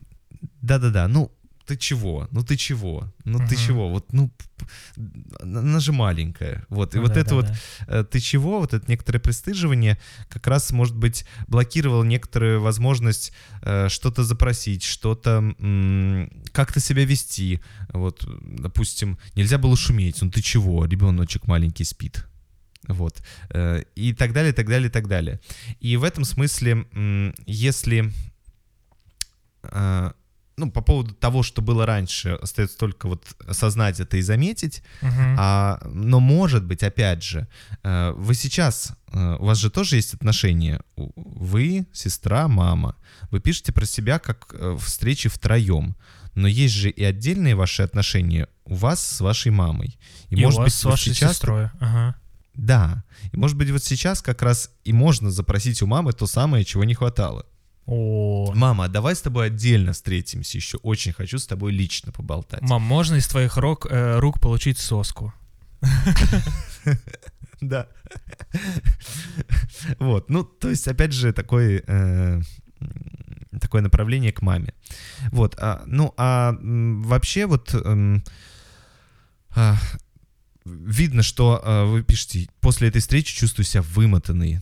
да-да-да, 0.63 1.09
ну 1.09 1.33
ты 1.67 1.77
чего? 1.77 2.29
Ну 2.31 2.43
ты 2.43 2.57
чего? 2.57 3.13
Ну 3.25 3.39
ты 3.47 3.57
чего? 3.57 3.89
Вот, 3.91 4.13
ну, 4.13 4.31
она 5.41 5.81
же 5.81 5.93
маленькая. 5.93 6.65
Вот, 6.69 6.95
и 6.95 6.99
Ну 6.99 7.03
вот 7.05 7.15
да, 7.15 7.21
это 7.21 7.31
да, 7.31 7.35
вот 7.37 7.47
да. 7.47 7.57
э, 7.89 8.05
ты 8.05 8.21
чего, 8.21 8.61
вот 8.61 8.73
это 8.75 8.89
некоторое 8.89 9.19
пристыживание 9.19 9.99
как 10.29 10.47
раз, 10.47 10.71
может 10.71 10.97
быть, 10.97 11.27
блокировало 11.49 12.05
некоторую 12.05 12.61
возможность 12.61 13.33
э, 13.63 13.89
что-то 13.89 14.25
запросить, 14.25 14.83
что-то 14.83 15.55
как-то 16.53 16.81
себя 16.81 17.05
вести. 17.05 17.61
Вот, 17.93 18.25
допустим, 18.43 19.19
нельзя 19.35 19.59
было 19.59 19.77
шуметь, 19.77 20.23
ну 20.23 20.31
ты 20.31 20.43
чего, 20.43 20.85
ребеночек 20.87 21.47
маленький 21.47 21.85
спит. 21.85 22.27
Вот. 22.89 23.23
Э, 23.51 23.83
И 23.97 24.13
так 24.15 24.33
далее, 24.33 24.53
так 24.53 24.69
далее, 24.69 24.91
так 24.91 25.09
далее. 25.09 25.41
И 25.81 25.97
в 25.97 26.05
этом 26.05 26.25
смысле, 26.25 26.87
если 27.47 28.13
э, 29.65 30.13
ну, 30.57 30.71
по 30.71 30.81
поводу 30.81 31.15
того, 31.15 31.43
что 31.43 31.61
было 31.61 31.85
раньше, 31.85 32.31
остается 32.31 32.79
только 32.79 33.09
вот 33.09 33.25
осознать 33.47 34.01
это 34.01 34.17
и 34.17 34.23
заметить. 34.23 34.83
Мгм. 35.03 35.37
А, 35.39 35.81
но 35.85 36.19
может 36.19 36.65
быть, 36.65 36.83
опять 36.83 37.23
же, 37.23 37.47
э, 37.83 38.13
вы 38.17 38.35
сейчас, 38.35 38.93
э, 39.13 39.37
у 39.39 39.45
вас 39.45 39.59
же 39.59 39.71
тоже 39.71 39.97
есть 39.97 40.15
отношения. 40.15 40.81
Вы, 40.97 41.87
сестра, 41.93 42.49
мама. 42.49 42.97
Вы 43.31 43.41
пишете 43.41 43.73
про 43.73 43.85
себя 43.85 44.19
как 44.19 44.55
э, 44.55 44.77
встречи 44.81 45.29
втроем. 45.29 45.95
Но 46.35 46.49
есть 46.49 46.75
же 46.75 46.91
и 46.91 47.03
отдельные 47.03 47.55
ваши 47.55 47.83
отношения 47.83 48.49
у 48.65 48.75
вас 48.75 49.05
с 49.05 49.21
вашей 49.21 49.53
мамой. 49.53 49.99
И, 50.29 50.37
может 50.37 50.59
у 50.59 50.63
вас 50.63 50.73
быть, 50.73 50.75
с 50.75 50.85
вашей 50.85 51.15
сейчас 51.15 51.33
сестрой. 51.33 51.71
Ага. 51.81 52.15
Да. 52.55 53.05
И 53.33 53.37
может 53.37 53.57
быть, 53.57 53.71
вот 53.71 53.85
сейчас 53.85 54.23
как 54.23 54.43
раз 54.43 54.71
и 54.85 54.93
можно 54.93 55.31
запросить 55.31 55.83
у 55.83 55.87
мамы 55.87 56.13
то 56.13 56.27
самое, 56.27 56.65
чего 56.65 56.85
не 56.85 56.95
хватало. 56.95 57.47
О, 57.87 58.53
Мама, 58.55 58.85
а 58.85 58.89
давай 58.89 59.15
с 59.15 59.21
тобой 59.21 59.47
отдельно 59.47 59.93
встретимся 59.93 60.59
еще. 60.59 60.79
Очень 60.79 61.13
хочу 61.13 61.39
с 61.39 61.47
тобой 61.47 61.73
лично 61.73 62.11
поболтать. 62.13 62.63
мам, 62.63 62.83
можно 62.83 63.15
из 63.15 63.29
твоих 63.29 63.57
рук, 63.57 63.87
э, 63.89 64.19
рук 64.19 64.41
получить 64.41 64.79
соску? 64.79 65.33
Да. 67.61 67.89
Вот, 69.99 70.29
ну, 70.29 70.45
то 70.45 70.69
есть, 70.69 70.87
опять 70.89 71.13
же, 71.13 71.33
такой, 71.33 71.83
э, 71.87 72.41
такое 73.61 73.83
направление 73.83 74.33
к 74.33 74.43
маме. 74.43 74.75
Вот, 75.31 75.57
а, 75.59 75.83
ну, 75.87 76.13
а 76.17 76.55
вообще 76.61 77.47
вот 77.47 77.75
эм, 77.75 78.23
а, 79.55 79.77
видно, 80.65 81.23
что 81.23 81.61
а, 81.63 81.85
вы 81.85 82.03
пишете, 82.03 82.49
после 82.61 82.89
этой 82.89 83.01
встречи 83.01 83.35
чувствую 83.35 83.65
себя 83.65 83.83
вымотанный, 83.83 84.61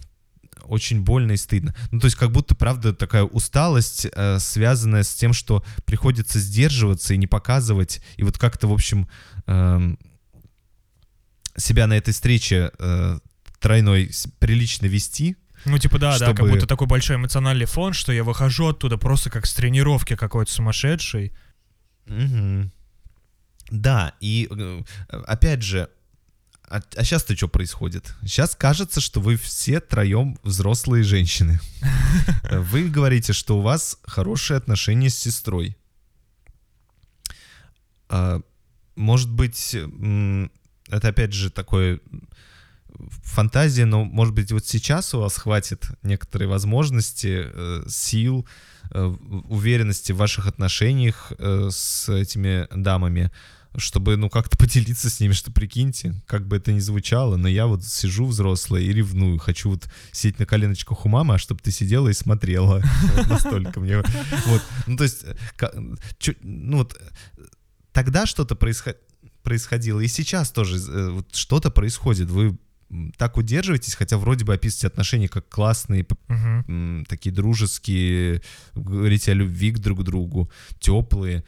очень 0.66 1.02
больно 1.02 1.32
и 1.32 1.36
стыдно. 1.36 1.74
Ну, 1.90 2.00
то 2.00 2.06
есть, 2.06 2.16
как 2.16 2.30
будто, 2.32 2.54
правда, 2.54 2.92
такая 2.92 3.24
усталость, 3.24 4.06
э, 4.12 4.38
связанная 4.38 5.02
с 5.02 5.14
тем, 5.14 5.32
что 5.32 5.64
приходится 5.84 6.38
сдерживаться 6.38 7.14
и 7.14 7.16
не 7.16 7.26
показывать, 7.26 8.02
и 8.16 8.22
вот 8.22 8.38
как-то, 8.38 8.66
в 8.66 8.72
общем, 8.72 9.08
эм, 9.46 9.98
себя 11.56 11.86
на 11.86 11.94
этой 11.94 12.12
встрече 12.12 12.70
э, 12.78 13.18
тройной 13.60 14.10
прилично 14.38 14.86
вести. 14.86 15.36
Ну, 15.64 15.78
типа, 15.78 15.98
да, 15.98 16.18
да, 16.18 16.26
как 16.26 16.36
Чтобы- 16.36 16.50
будто 16.50 16.66
такой 16.66 16.86
большой 16.86 17.16
эмоциональный 17.16 17.66
фон, 17.66 17.92
что 17.94 18.12
я 18.12 18.22
выхожу 18.24 18.68
оттуда 18.68 18.98
просто 18.98 19.30
как 19.30 19.46
с 19.46 19.54
тренировки 19.54 20.16
какой-то 20.16 20.52
сумасшедший. 20.52 21.32
Мгм. 22.06 22.70
Да, 23.70 24.12
и 24.20 24.46
э, 24.50 24.82
опять 25.26 25.62
же, 25.62 25.88
а, 26.74 27.04
сейчас-то 27.04 27.36
что 27.36 27.48
происходит? 27.48 28.14
Сейчас 28.22 28.56
кажется, 28.56 29.00
что 29.00 29.20
вы 29.20 29.36
все 29.36 29.80
троем 29.80 30.38
взрослые 30.42 31.04
женщины. 31.04 31.60
Вы 32.50 32.88
говорите, 32.88 33.32
что 33.32 33.58
у 33.58 33.60
вас 33.60 33.98
хорошие 34.04 34.56
отношения 34.56 35.10
с 35.10 35.18
сестрой. 35.18 35.76
А, 38.08 38.40
Может 38.96 39.30
быть, 39.30 39.76
это 40.88 41.08
опять 41.08 41.32
же 41.32 41.50
такое 41.50 42.00
фантазия, 43.22 43.84
но 43.84 44.04
может 44.04 44.34
быть 44.34 44.52
вот 44.52 44.66
сейчас 44.66 45.14
у 45.14 45.20
вас 45.20 45.36
хватит 45.36 45.88
некоторой 46.02 46.48
возможности, 46.48 47.44
э, 47.46 47.84
сил, 47.88 48.46
э, 48.90 49.04
уверенности 49.48 50.12
в 50.12 50.16
ваших 50.16 50.46
отношениях 50.46 51.32
э, 51.38 51.68
с 51.70 52.08
этими 52.08 52.68
дамами, 52.74 53.30
чтобы, 53.76 54.16
ну, 54.16 54.28
как-то 54.30 54.56
поделиться 54.58 55.10
с 55.10 55.20
ними, 55.20 55.32
что, 55.32 55.50
прикиньте, 55.52 56.14
как 56.26 56.46
бы 56.46 56.56
это 56.56 56.72
ни 56.72 56.78
звучало, 56.80 57.36
но 57.36 57.48
я 57.48 57.66
вот 57.66 57.84
сижу 57.84 58.26
взрослая 58.26 58.82
и 58.82 58.92
ревную, 58.92 59.38
хочу 59.38 59.70
вот 59.70 59.88
сидеть 60.12 60.38
на 60.38 60.46
коленочках 60.46 61.04
у 61.06 61.08
мамы, 61.08 61.34
а 61.34 61.38
чтобы 61.38 61.60
ты 61.60 61.70
сидела 61.70 62.08
и 62.08 62.12
смотрела. 62.12 62.82
Настолько 63.28 63.80
мне... 63.80 63.98
Вот, 64.46 64.62
ну, 64.86 64.96
то 64.96 65.04
есть, 65.04 65.24
ну, 66.42 66.78
вот 66.78 67.00
тогда 67.92 68.26
что-то 68.26 68.54
происход- 68.54 68.98
происходило, 69.42 70.00
и 70.00 70.08
сейчас 70.08 70.50
тоже 70.50 70.78
э, 70.88 71.22
что-то 71.32 71.70
происходит. 71.70 72.28
Вы 72.30 72.58
так 73.16 73.36
удерживаетесь, 73.36 73.94
хотя 73.94 74.18
вроде 74.18 74.44
бы 74.44 74.54
описываете 74.54 74.86
отношения 74.86 75.28
как 75.28 75.48
классные, 75.48 76.06
м, 76.28 77.04
такие 77.08 77.34
дружеские, 77.34 78.42
говорите 78.74 79.32
о 79.32 79.34
любви 79.34 79.72
к 79.72 79.78
друг 79.78 80.04
другу, 80.04 80.50
теплые, 80.78 81.44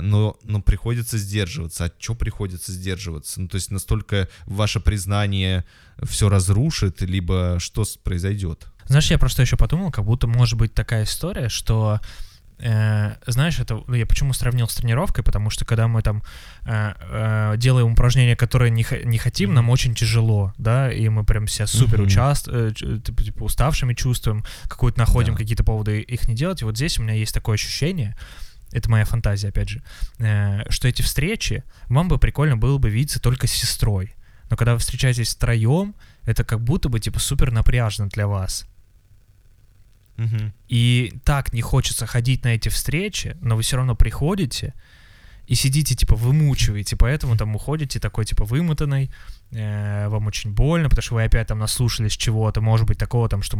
но, 0.00 0.36
но 0.44 0.60
приходится 0.62 1.18
сдерживаться. 1.18 1.86
А 1.86 1.90
что 1.98 2.14
приходится 2.14 2.72
сдерживаться? 2.72 3.40
Ну, 3.40 3.48
то 3.48 3.56
есть 3.56 3.70
настолько 3.70 4.28
ваше 4.46 4.80
признание 4.80 5.64
все 6.02 6.28
разрушит, 6.28 7.02
либо 7.02 7.56
что 7.58 7.84
произойдет? 8.02 8.66
Знаешь, 8.86 9.10
я 9.10 9.18
просто 9.18 9.42
еще 9.42 9.56
подумал, 9.56 9.90
как 9.90 10.04
будто 10.04 10.26
может 10.26 10.58
быть 10.58 10.74
такая 10.74 11.04
история, 11.04 11.48
что 11.48 12.00
э, 12.58 13.14
знаешь, 13.26 13.58
это 13.60 13.82
ну, 13.86 13.94
я 13.94 14.04
почему 14.06 14.32
сравнил 14.32 14.68
с 14.68 14.74
тренировкой, 14.74 15.24
потому 15.24 15.48
что 15.50 15.64
когда 15.64 15.88
мы 15.88 16.02
там 16.02 16.22
э, 16.66 16.92
э, 17.00 17.54
делаем 17.56 17.92
упражнения, 17.92 18.36
которые 18.36 18.70
не, 18.70 18.84
не 19.04 19.18
хотим, 19.18 19.54
нам 19.54 19.70
очень 19.70 19.94
тяжело, 19.94 20.52
да, 20.58 20.92
и 20.92 21.08
мы 21.08 21.24
прям 21.24 21.46
себя 21.48 21.66
супер 21.66 21.98
Мгм. 21.98 22.06
участ, 22.06 22.48
э, 22.48 22.72
ч- 22.74 22.98
типа, 22.98 23.22
типа 23.22 23.42
уставшими 23.44 23.94
чувствуем, 23.94 24.44
какую-то 24.68 24.98
находим 24.98 25.34
Да. 25.34 25.38
какие-то 25.38 25.64
поводы 25.64 26.00
их 26.00 26.28
не 26.28 26.34
делать. 26.34 26.62
И 26.62 26.64
вот 26.64 26.76
здесь 26.76 26.98
у 26.98 27.02
меня 27.02 27.14
есть 27.14 27.32
такое 27.34 27.54
ощущение, 27.54 28.16
это 28.72 28.90
моя 28.90 29.04
фантазия, 29.04 29.48
опять 29.48 29.68
же, 29.68 29.82
э, 30.18 30.70
что 30.70 30.88
эти 30.88 31.02
встречи 31.02 31.64
вам 31.88 32.08
бы 32.08 32.18
прикольно 32.18 32.56
было 32.56 32.78
бы 32.78 32.90
видеться 32.90 33.20
только 33.20 33.46
с 33.46 33.52
сестрой. 33.52 34.14
Но 34.48 34.56
когда 34.56 34.74
вы 34.74 34.80
встречаетесь 34.80 35.34
втроем, 35.34 35.94
это 36.24 36.44
как 36.44 36.60
будто 36.60 36.88
бы 36.88 37.00
типа 37.00 37.18
супер 37.20 37.50
напряжно 37.52 38.08
для 38.08 38.26
вас. 38.26 38.66
И 40.68 41.14
так 41.24 41.52
не 41.52 41.62
хочется 41.62 42.06
ходить 42.06 42.44
на 42.44 42.48
эти 42.48 42.68
встречи, 42.68 43.36
но 43.40 43.56
вы 43.56 43.62
все 43.62 43.76
равно 43.76 43.94
приходите 43.94 44.74
и 45.46 45.54
сидите, 45.54 45.94
типа, 45.94 46.14
вымучиваете, 46.14 46.96
поэтому 46.96 47.36
там 47.36 47.56
уходите 47.56 47.98
такой, 47.98 48.24
типа, 48.24 48.44
вымотанный, 48.44 49.10
вам 49.52 50.26
очень 50.28 50.52
больно, 50.52 50.88
потому 50.88 51.02
что 51.02 51.14
вы 51.14 51.24
опять 51.24 51.48
там 51.48 51.58
наслушались 51.58 52.16
чего-то, 52.16 52.60
может 52.60 52.86
быть, 52.86 52.98
такого 52.98 53.28
там, 53.28 53.42
что, 53.42 53.58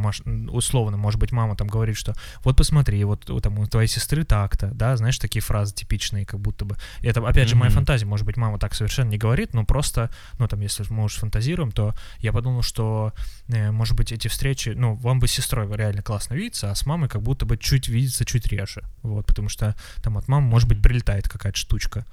условно, 0.51 0.97
может 0.97 1.19
быть, 1.19 1.33
мама 1.33 1.57
там 1.57 1.67
говорит, 1.67 1.97
что 1.97 2.15
вот 2.45 2.57
посмотри, 2.57 3.03
вот, 3.05 3.29
там 3.43 3.59
у 3.59 3.67
твоей 3.67 3.89
сестры 3.89 4.25
так-то, 4.25 4.69
да, 4.69 4.97
знаешь, 4.97 5.19
такие 5.19 5.43
фразы 5.43 5.75
типичные, 5.75 6.25
как 6.25 6.41
будто 6.41 6.65
бы. 6.65 6.77
И 7.01 7.09
это, 7.09 7.27
опять 7.27 7.49
же, 7.49 7.57
моя 7.57 7.71
фантазия, 7.71 8.07
может 8.07 8.25
быть, 8.25 8.37
мама 8.37 8.59
так 8.59 8.75
совершенно 8.75 9.11
не 9.11 9.19
говорит, 9.19 9.55
но 9.55 9.65
просто, 9.65 10.11
ну, 10.39 10.47
там, 10.47 10.61
если 10.61 10.85
мы 10.91 11.05
уж 11.05 11.17
фантазируем, 11.17 11.73
то 11.73 11.95
я 12.19 12.33
подумал, 12.33 12.63
что, 12.63 13.13
э, 13.49 13.71
может 13.71 13.97
быть, 13.97 14.13
эти 14.13 14.29
встречи, 14.29 14.71
ну, 14.71 14.95
вам 14.95 15.19
бы 15.19 15.27
с 15.27 15.33
сестрой 15.33 15.69
реально 15.77 16.03
классно 16.03 16.35
видеться, 16.35 16.71
а 16.71 16.75
с 16.75 16.87
мамой 16.87 17.09
как 17.09 17.23
будто 17.23 17.47
бы 17.47 17.57
чуть 17.57 17.89
видеться 17.89 18.25
чуть 18.25 18.47
реже, 18.47 18.83
вот, 19.03 19.27
потому 19.27 19.49
что 19.49 19.75
там 20.03 20.19
от 20.19 20.29
мамы, 20.29 20.47
может 20.47 20.69
быть, 20.69 20.81
прилетает 20.83 21.29
какая-то 21.29 21.59
штучка. 21.59 22.05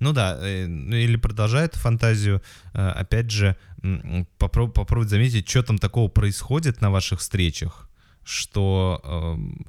Ну 0.00 0.12
да, 0.12 0.36
э, 0.40 0.66
ну 0.66 0.96
или 0.96 1.16
продолжая 1.16 1.66
эту 1.66 1.78
фантазию, 1.78 2.42
э, 2.74 2.88
опять 2.88 3.30
же, 3.30 3.56
м, 3.82 4.26
попроб- 4.38 4.72
попробовать 4.72 5.10
заметить, 5.10 5.48
что 5.48 5.62
там 5.62 5.78
такого 5.78 6.08
происходит 6.08 6.80
на 6.80 6.90
ваших 6.90 7.20
встречах, 7.20 7.88
что 8.24 9.00
эм, 9.04 9.66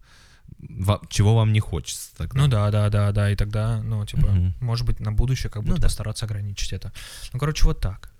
чего 1.09 1.35
вам 1.35 1.51
не 1.53 1.59
хочется 1.59 2.15
тогда. 2.17 2.39
Ну 2.39 2.47
да, 2.47 2.69
да, 2.71 2.89
да, 2.89 3.11
да, 3.11 3.31
и 3.31 3.35
тогда, 3.35 3.81
ну, 3.81 4.05
типа, 4.05 4.27
Мгм. 4.27 4.53
может 4.61 4.85
быть, 4.85 4.99
на 4.99 5.11
будущее 5.11 5.49
как 5.49 5.63
будто 5.63 5.75
Ну 5.75 5.81
да. 5.81 5.87
постараться 5.87 6.25
ограничить 6.25 6.71
это. 6.73 6.91
Ну, 7.33 7.39
короче, 7.39 7.65
вот 7.65 7.79
так. 7.81 8.11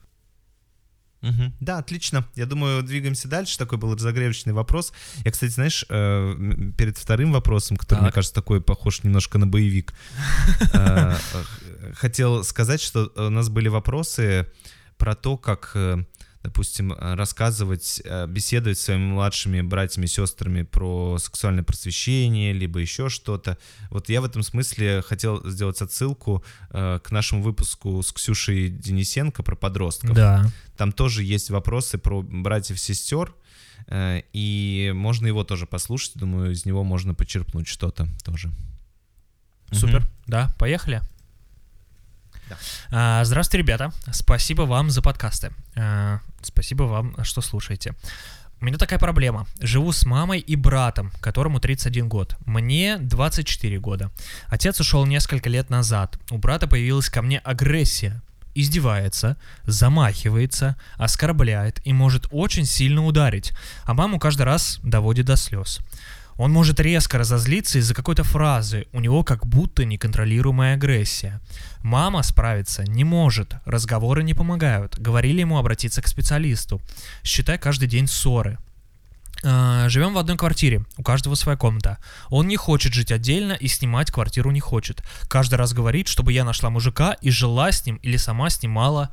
Мгм. 1.22 1.54
Да, 1.60 1.78
отлично. 1.78 2.26
Я 2.36 2.48
думаю, 2.48 2.82
двигаемся 2.82 3.28
дальше. 3.28 3.56
Такой 3.60 3.78
был 3.78 3.94
разогревочный 3.94 4.54
вопрос. 4.54 4.92
Я, 5.24 5.30
кстати, 5.30 5.52
знаешь, 5.52 5.86
э, 5.88 6.72
перед 6.80 6.98
вторым 6.98 7.32
вопросом, 7.32 7.78
который, 7.78 8.00
мне 8.00 8.08
Так. 8.08 8.16
кажется, 8.16 8.34
такой 8.34 8.60
похож 8.60 9.04
немножко 9.04 9.38
на 9.38 9.46
боевик, 9.46 9.94
хотел 11.94 12.44
сказать, 12.44 12.82
что 12.82 13.12
у 13.16 13.30
нас 13.30 13.50
были 13.50 13.68
вопросы 13.68 14.48
про 14.98 15.16
то, 15.16 15.38
как, 15.38 15.72
э, 15.74 16.04
допустим, 16.44 16.94
рассказывать, 16.94 18.02
э, 18.06 18.28
беседовать 18.28 18.78
с 18.78 18.84
своими 18.84 19.06
младшими 19.06 19.62
братьями 19.62 20.06
и 20.06 20.08
сестрами 20.08 20.62
про 20.62 21.18
сексуальное 21.18 21.64
просвещение, 21.64 22.54
либо 22.54 22.80
еще 22.80 23.10
что-то. 23.10 23.58
Вот 23.90 24.10
я 24.10 24.22
в 24.22 24.26
этом 24.26 24.44
смысле 24.44 25.02
хотел 25.02 25.48
сделать 25.50 25.82
отсылку 25.82 26.44
э, 26.70 27.00
к 27.04 27.12
нашему 27.12 27.42
выпуску 27.42 28.04
с 28.04 28.12
Ксюшей 28.12 28.70
Денисенко 28.70 29.42
про 29.42 29.56
подростков. 29.56 30.14
Да. 30.14 30.52
Там 30.78 30.92
тоже 30.92 31.24
есть 31.24 31.50
вопросы 31.50 31.98
про 31.98 32.22
братьев-сестер, 32.22 33.34
и 33.92 34.92
можно 34.94 35.26
его 35.26 35.44
тоже 35.44 35.66
послушать. 35.66 36.14
Думаю, 36.16 36.52
из 36.52 36.66
него 36.66 36.84
можно 36.84 37.16
почерпнуть 37.16 37.68
что-то 37.68 38.08
тоже. 38.24 38.52
Супер. 39.72 40.02
Мгм. 40.02 40.10
Да, 40.28 40.56
поехали. 40.60 41.02
А, 42.92 43.24
здравствуйте, 43.24 43.64
ребята. 43.64 43.92
Спасибо 44.12 44.64
вам 44.64 44.90
за 44.90 45.02
подкасты. 45.02 45.52
А, 45.76 46.20
спасибо 46.42 46.84
вам, 46.84 47.16
что 47.24 47.42
слушаете. 47.42 47.94
У 48.62 48.66
меня 48.66 48.78
такая 48.78 49.00
проблема. 49.00 49.48
Живу 49.60 49.92
с 49.92 50.06
мамой 50.06 50.40
и 50.40 50.56
братом, 50.56 51.12
которому 51.20 51.60
31 51.60 52.08
год. 52.08 52.36
Мне 52.46 52.98
24 52.98 53.80
года. 53.80 54.12
Отец 54.50 54.80
ушел 54.80 55.06
несколько 55.08 55.50
лет 55.50 55.72
назад. 55.72 56.20
У 56.30 56.38
брата 56.38 56.68
появилась 56.68 57.10
ко 57.10 57.24
мне 57.24 57.40
агрессия. 57.40 58.22
Издевается, 58.54 59.38
замахивается, 59.64 60.76
оскорбляет 60.98 61.82
и 61.86 61.94
может 61.94 62.28
очень 62.32 62.66
сильно 62.66 63.04
ударить, 63.06 63.54
а 63.86 63.94
маму 63.94 64.20
каждый 64.20 64.44
раз 64.44 64.80
доводит 64.84 65.26
до 65.26 65.38
слез. 65.38 65.80
Он 66.38 66.52
может 66.52 66.80
резко 66.80 67.18
разозлиться 67.18 67.80
из-за 67.80 67.94
какой-то 67.94 68.24
фразы, 68.24 68.88
у 68.94 69.00
него 69.00 69.24
как 69.24 69.46
будто 69.46 69.86
неконтролируемая 69.86 70.76
агрессия. 70.76 71.42
Мама 71.84 72.24
справиться 72.24 72.84
не 72.84 73.04
может, 73.04 73.56
разговоры 73.66 74.24
не 74.24 74.34
помогают, 74.34 74.98
говорили 74.98 75.42
ему 75.42 75.58
обратиться 75.58 76.02
к 76.02 76.08
специалисту. 76.08 76.82
Считай 77.24 77.58
каждый 77.58 77.88
день 77.88 78.08
ссоры. 78.08 78.58
А, 79.44 79.90
Живем 79.90 80.14
в 80.14 80.18
одной 80.18 80.38
квартире, 80.38 80.86
у 80.98 81.04
каждого 81.04 81.36
своя 81.36 81.58
комната. 81.58 81.98
Он 82.30 82.48
не 82.48 82.58
хочет 82.58 82.94
жить 82.94 83.12
отдельно 83.12 83.54
и 83.54 83.68
снимать 83.68 84.12
квартиру 84.12 84.52
не 84.52 84.60
хочет. 84.60 85.04
Каждый 85.28 85.56
раз 85.56 85.74
говорит, 85.74 86.08
чтобы 86.08 86.32
я 86.34 86.44
нашла 86.44 86.70
мужика 86.70 87.14
и 87.22 87.32
жила 87.32 87.72
с 87.72 87.86
ним 87.86 87.96
или 87.98 88.18
сама 88.18 88.50
снимала 88.50 89.10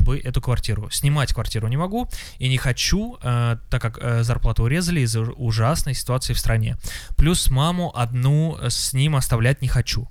бы 0.00 0.18
эту 0.18 0.40
квартиру. 0.40 0.90
Снимать 0.90 1.32
квартиру 1.32 1.68
не 1.68 1.76
могу 1.76 2.08
и 2.38 2.48
не 2.48 2.58
хочу, 2.58 3.18
э, 3.22 3.56
так 3.70 3.82
как 3.82 3.98
э, 4.00 4.22
зарплату 4.22 4.64
урезали 4.64 5.00
из-за 5.00 5.20
ужасной 5.22 5.94
ситуации 5.94 6.32
в 6.32 6.38
стране. 6.38 6.76
Плюс 7.16 7.50
маму 7.50 7.92
одну 7.94 8.58
с 8.68 8.92
ним 8.92 9.16
оставлять 9.16 9.62
не 9.62 9.68
хочу. 9.68 10.08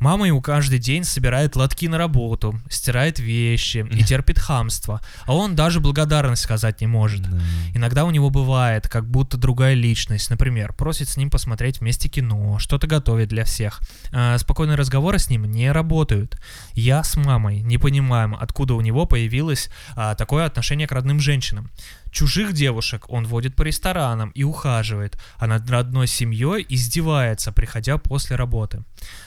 Мама 0.00 0.26
ему 0.26 0.42
каждый 0.42 0.78
день 0.78 1.04
собирает 1.04 1.56
лотки 1.56 1.88
на 1.88 1.98
работу, 1.98 2.60
стирает 2.68 3.18
вещи 3.18 3.86
и 3.90 4.02
терпит 4.02 4.38
хамство, 4.38 5.00
а 5.24 5.34
он 5.34 5.54
даже 5.54 5.80
благодарность 5.80 6.42
сказать 6.42 6.80
не 6.80 6.86
может. 6.86 7.22
Да. 7.22 7.38
Иногда 7.74 8.04
у 8.04 8.10
него 8.10 8.30
бывает, 8.30 8.88
как 8.88 9.08
будто 9.08 9.36
другая 9.36 9.74
личность. 9.74 10.30
Например, 10.30 10.72
просит 10.72 11.08
с 11.08 11.16
ним 11.16 11.30
посмотреть 11.30 11.80
вместе 11.80 12.08
кино, 12.08 12.58
что-то 12.58 12.86
готовит 12.86 13.28
для 13.28 13.44
всех. 13.44 13.80
А, 14.12 14.36
спокойные 14.38 14.76
разговоры 14.76 15.18
с 15.18 15.30
ним 15.30 15.44
не 15.44 15.70
работают. 15.72 16.38
Я 16.74 17.02
с 17.02 17.16
мамой 17.16 17.60
не 17.60 17.78
понимаем, 17.78 18.34
откуда 18.34 18.74
у 18.74 18.80
него 18.80 19.06
появилось 19.24 19.70
а, 19.96 20.14
такое 20.14 20.44
отношение 20.44 20.86
к 20.86 20.92
родным 20.92 21.18
женщинам. 21.18 21.70
Чужих 22.10 22.52
девушек 22.52 23.06
он 23.08 23.26
водит 23.26 23.56
по 23.56 23.62
ресторанам 23.62 24.30
и 24.30 24.44
ухаживает, 24.44 25.18
а 25.38 25.46
над 25.46 25.68
родной 25.70 26.06
семьей 26.06 26.64
издевается, 26.68 27.50
приходя 27.50 27.96
после 27.96 28.36
работы. 28.36 28.84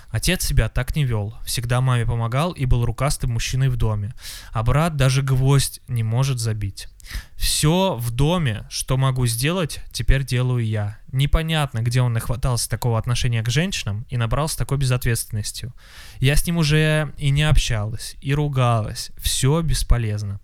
Отец 0.10 0.46
себя 0.46 0.70
так 0.70 0.96
не 0.96 1.04
вел, 1.04 1.34
всегда 1.46 1.82
маме 1.82 2.06
помогал 2.06 2.52
и 2.52 2.66
был 2.66 2.86
рукастым 2.86 3.32
мужчиной 3.32 3.70
в 3.70 3.76
доме, 3.76 4.14
а 4.52 4.64
брат 4.64 4.96
даже 4.96 5.24
гвоздь 5.24 5.82
не 5.88 6.04
может 6.04 6.40
забить. 6.40 6.88
Все 7.36 7.96
в 7.96 8.12
доме, 8.12 8.66
что 8.70 8.98
могу 8.98 9.26
сделать, 9.28 9.82
теперь 9.92 10.24
делаю 10.24 10.66
я. 10.66 11.00
Непонятно, 11.12 11.82
где 11.82 12.02
он 12.02 12.14
нахватался 12.14 12.70
такого 12.70 12.98
отношения 12.98 13.44
к 13.44 13.50
женщинам 13.50 14.06
и 14.10 14.18
набрался 14.18 14.58
такой 14.58 14.78
безответственностью. 14.78 15.74
Я 16.20 16.36
с 16.36 16.46
ним 16.46 16.58
уже 16.58 17.14
и 17.18 17.30
не 17.30 17.44
общалась, 17.44 18.16
и 18.22 18.34
ругалась. 18.34 19.12
Все 19.18 19.62
бесполезно. 19.62 20.40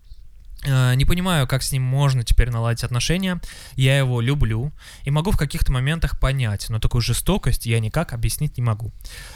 Э, 0.65 0.95
Не 0.95 1.05
понимаю, 1.05 1.47
как 1.47 1.63
с 1.63 1.71
ним 1.71 1.83
можно 1.83 2.23
теперь 2.23 2.49
наладить 2.49 2.83
отношения. 2.83 3.39
Я 3.75 3.97
его 3.97 4.21
люблю 4.21 4.71
и 5.03 5.11
могу 5.11 5.31
в 5.31 5.37
каких-то 5.37 5.71
моментах 5.71 6.19
понять, 6.19 6.69
но 6.69 6.79
такую 6.79 7.01
жестокость 7.01 7.65
я 7.65 7.79
никак 7.79 8.13
объяснить 8.13 8.57
не 8.57 8.63
могу. 8.63 8.91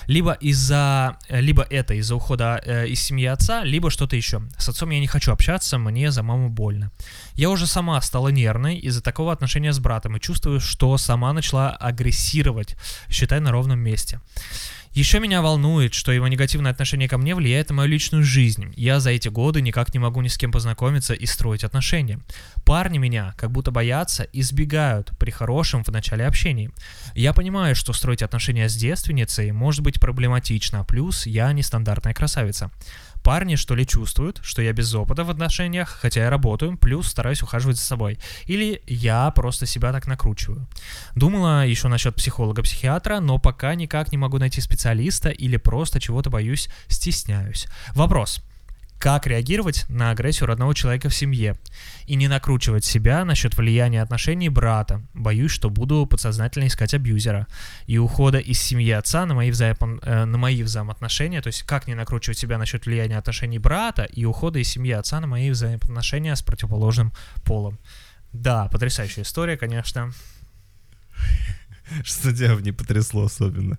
Либо 0.08 0.34
из-за, 0.34 1.18
э, 1.30 1.42
либо 1.42 1.64
это 1.64 1.94
из-за 1.96 2.16
ухода 2.16 2.62
э, 2.66 2.88
из 2.88 3.02
семьи 3.02 3.26
отца, 3.26 3.64
либо 3.64 3.90
что-то 3.90 4.16
еще. 4.16 4.42
С 4.58 4.70
отцом 4.70 4.90
я 4.90 5.00
не 5.00 5.08
хочу 5.08 5.32
общаться, 5.32 5.78
мне 5.78 6.12
за 6.12 6.24
маму 6.24 6.50
больно. 6.50 6.92
Я 7.34 7.50
уже 7.50 7.68
сама 7.68 8.02
стала 8.02 8.30
нервной 8.30 8.78
из-за 8.78 9.02
такого 9.02 9.34
отношения 9.34 9.74
с 9.74 9.80
братом 9.80 10.16
и 10.16 10.20
чувствую, 10.20 10.60
что 10.60 10.98
сама 10.98 11.34
начала 11.34 11.72
агрессировать, 11.72 12.76
считай, 13.10 13.40
на 13.40 13.52
ровном 13.52 13.80
месте. 13.80 14.20
Еще 14.98 15.20
меня 15.20 15.44
волнует, 15.44 15.94
что 15.94 16.12
его 16.12 16.28
негативное 16.28 16.72
отношение 16.72 17.08
ко 17.08 17.20
мне 17.20 17.36
влияет 17.36 17.70
на 17.70 17.76
мою 17.76 17.88
личную 17.88 18.24
жизнь. 18.24 18.74
Я 18.76 19.00
за 19.00 19.12
эти 19.12 19.28
годы 19.28 19.62
никак 19.62 19.94
не 19.94 20.00
могу 20.00 20.22
ни 20.22 20.28
с 20.28 20.40
кем 20.40 20.52
познакомиться 20.52 21.14
и 21.14 21.28
строить 21.28 21.64
отношения. 21.64 22.20
Парни 22.66 22.98
меня 22.98 23.36
как 23.38 23.52
будто 23.52 23.70
боятся 23.70 24.24
избегают 24.34 25.12
при 25.20 25.30
хорошем 25.30 25.84
в 25.84 25.90
начале 25.90 26.26
общении. 26.26 26.72
Я 27.14 27.34
понимаю, 27.34 27.76
что 27.76 27.94
строить 27.94 28.24
отношения 28.24 28.68
с 28.68 28.76
девственницей 28.76 29.52
может 29.52 29.82
быть 29.82 30.00
проблематично, 30.00 30.84
плюс 30.84 31.28
я 31.28 31.54
нестандартная 31.54 32.16
красавица. 32.16 32.72
Парни, 33.28 33.56
что 33.56 33.76
ли, 33.76 33.86
чувствуют, 33.86 34.40
что 34.42 34.62
я 34.62 34.72
без 34.72 34.96
опыта 34.96 35.26
в 35.26 35.30
отношениях, 35.30 35.90
хотя 35.90 36.22
я 36.22 36.30
работаю, 36.30 36.78
плюс 36.78 37.10
стараюсь 37.10 37.44
ухаживать 37.44 37.76
за 37.76 37.84
собой. 37.84 38.20
Или 38.46 38.82
я 38.88 39.30
просто 39.32 39.66
себя 39.66 39.92
так 39.92 40.08
накручиваю. 40.08 40.66
Думала 41.14 41.68
еще 41.68 41.90
насчет 41.90 42.16
психолога-психиатра, 42.16 43.20
но 43.20 43.38
пока 43.38 43.76
никак 43.76 44.14
не 44.14 44.18
могу 44.18 44.38
найти 44.38 44.62
специалиста 44.62 45.28
или 45.28 45.58
просто 45.58 46.00
чего-то 46.00 46.30
боюсь, 46.30 46.70
стесняюсь. 46.88 47.68
Вопрос. 47.96 48.42
Как 49.00 49.28
реагировать 49.28 49.86
на 49.90 50.10
агрессию 50.10 50.48
родного 50.48 50.74
человека 50.74 51.10
в 51.10 51.16
семье? 51.16 51.56
И 52.08 52.16
не 52.16 52.28
накручивать 52.28 52.84
себя 52.84 53.26
насчет 53.26 53.56
влияния 53.56 54.02
отношений 54.02 54.50
брата. 54.50 55.04
Боюсь, 55.14 55.52
что 55.52 55.70
буду 55.70 56.08
подсознательно 56.08 56.66
искать 56.66 56.96
абьюзера. 56.96 57.48
И 57.86 58.00
ухода 58.00 58.40
из 58.40 58.60
семьи 58.60 58.92
отца 58.92 59.26
на 59.28 59.36
мои, 59.36 59.52
взаим- 59.52 60.00
э, 60.02 60.26
на 60.26 60.38
мои 60.38 60.64
взаимоотношения. 60.64 61.42
То 61.42 61.48
есть 61.48 61.64
как 61.64 61.88
не 61.88 61.94
накручивать 61.94 62.40
себя 62.40 62.58
насчет 62.58 62.86
влияния 62.88 63.18
отношений 63.18 63.60
брата 63.60 64.04
и 64.04 64.26
ухода 64.26 64.58
из 64.60 64.70
семьи 64.70 64.92
отца 64.94 65.20
на 65.20 65.28
мои 65.28 65.52
взаимоотношения 65.52 66.36
с 66.36 66.42
противоположным 66.42 67.14
полом. 67.44 67.78
Да, 68.34 68.68
потрясающая 68.70 69.24
история, 69.24 69.58
конечно. 69.58 70.12
Что 72.04 72.34
тебя 72.34 72.56
в 72.56 72.62
ней 72.62 72.72
потрясло 72.72 73.26
особенно? 73.26 73.78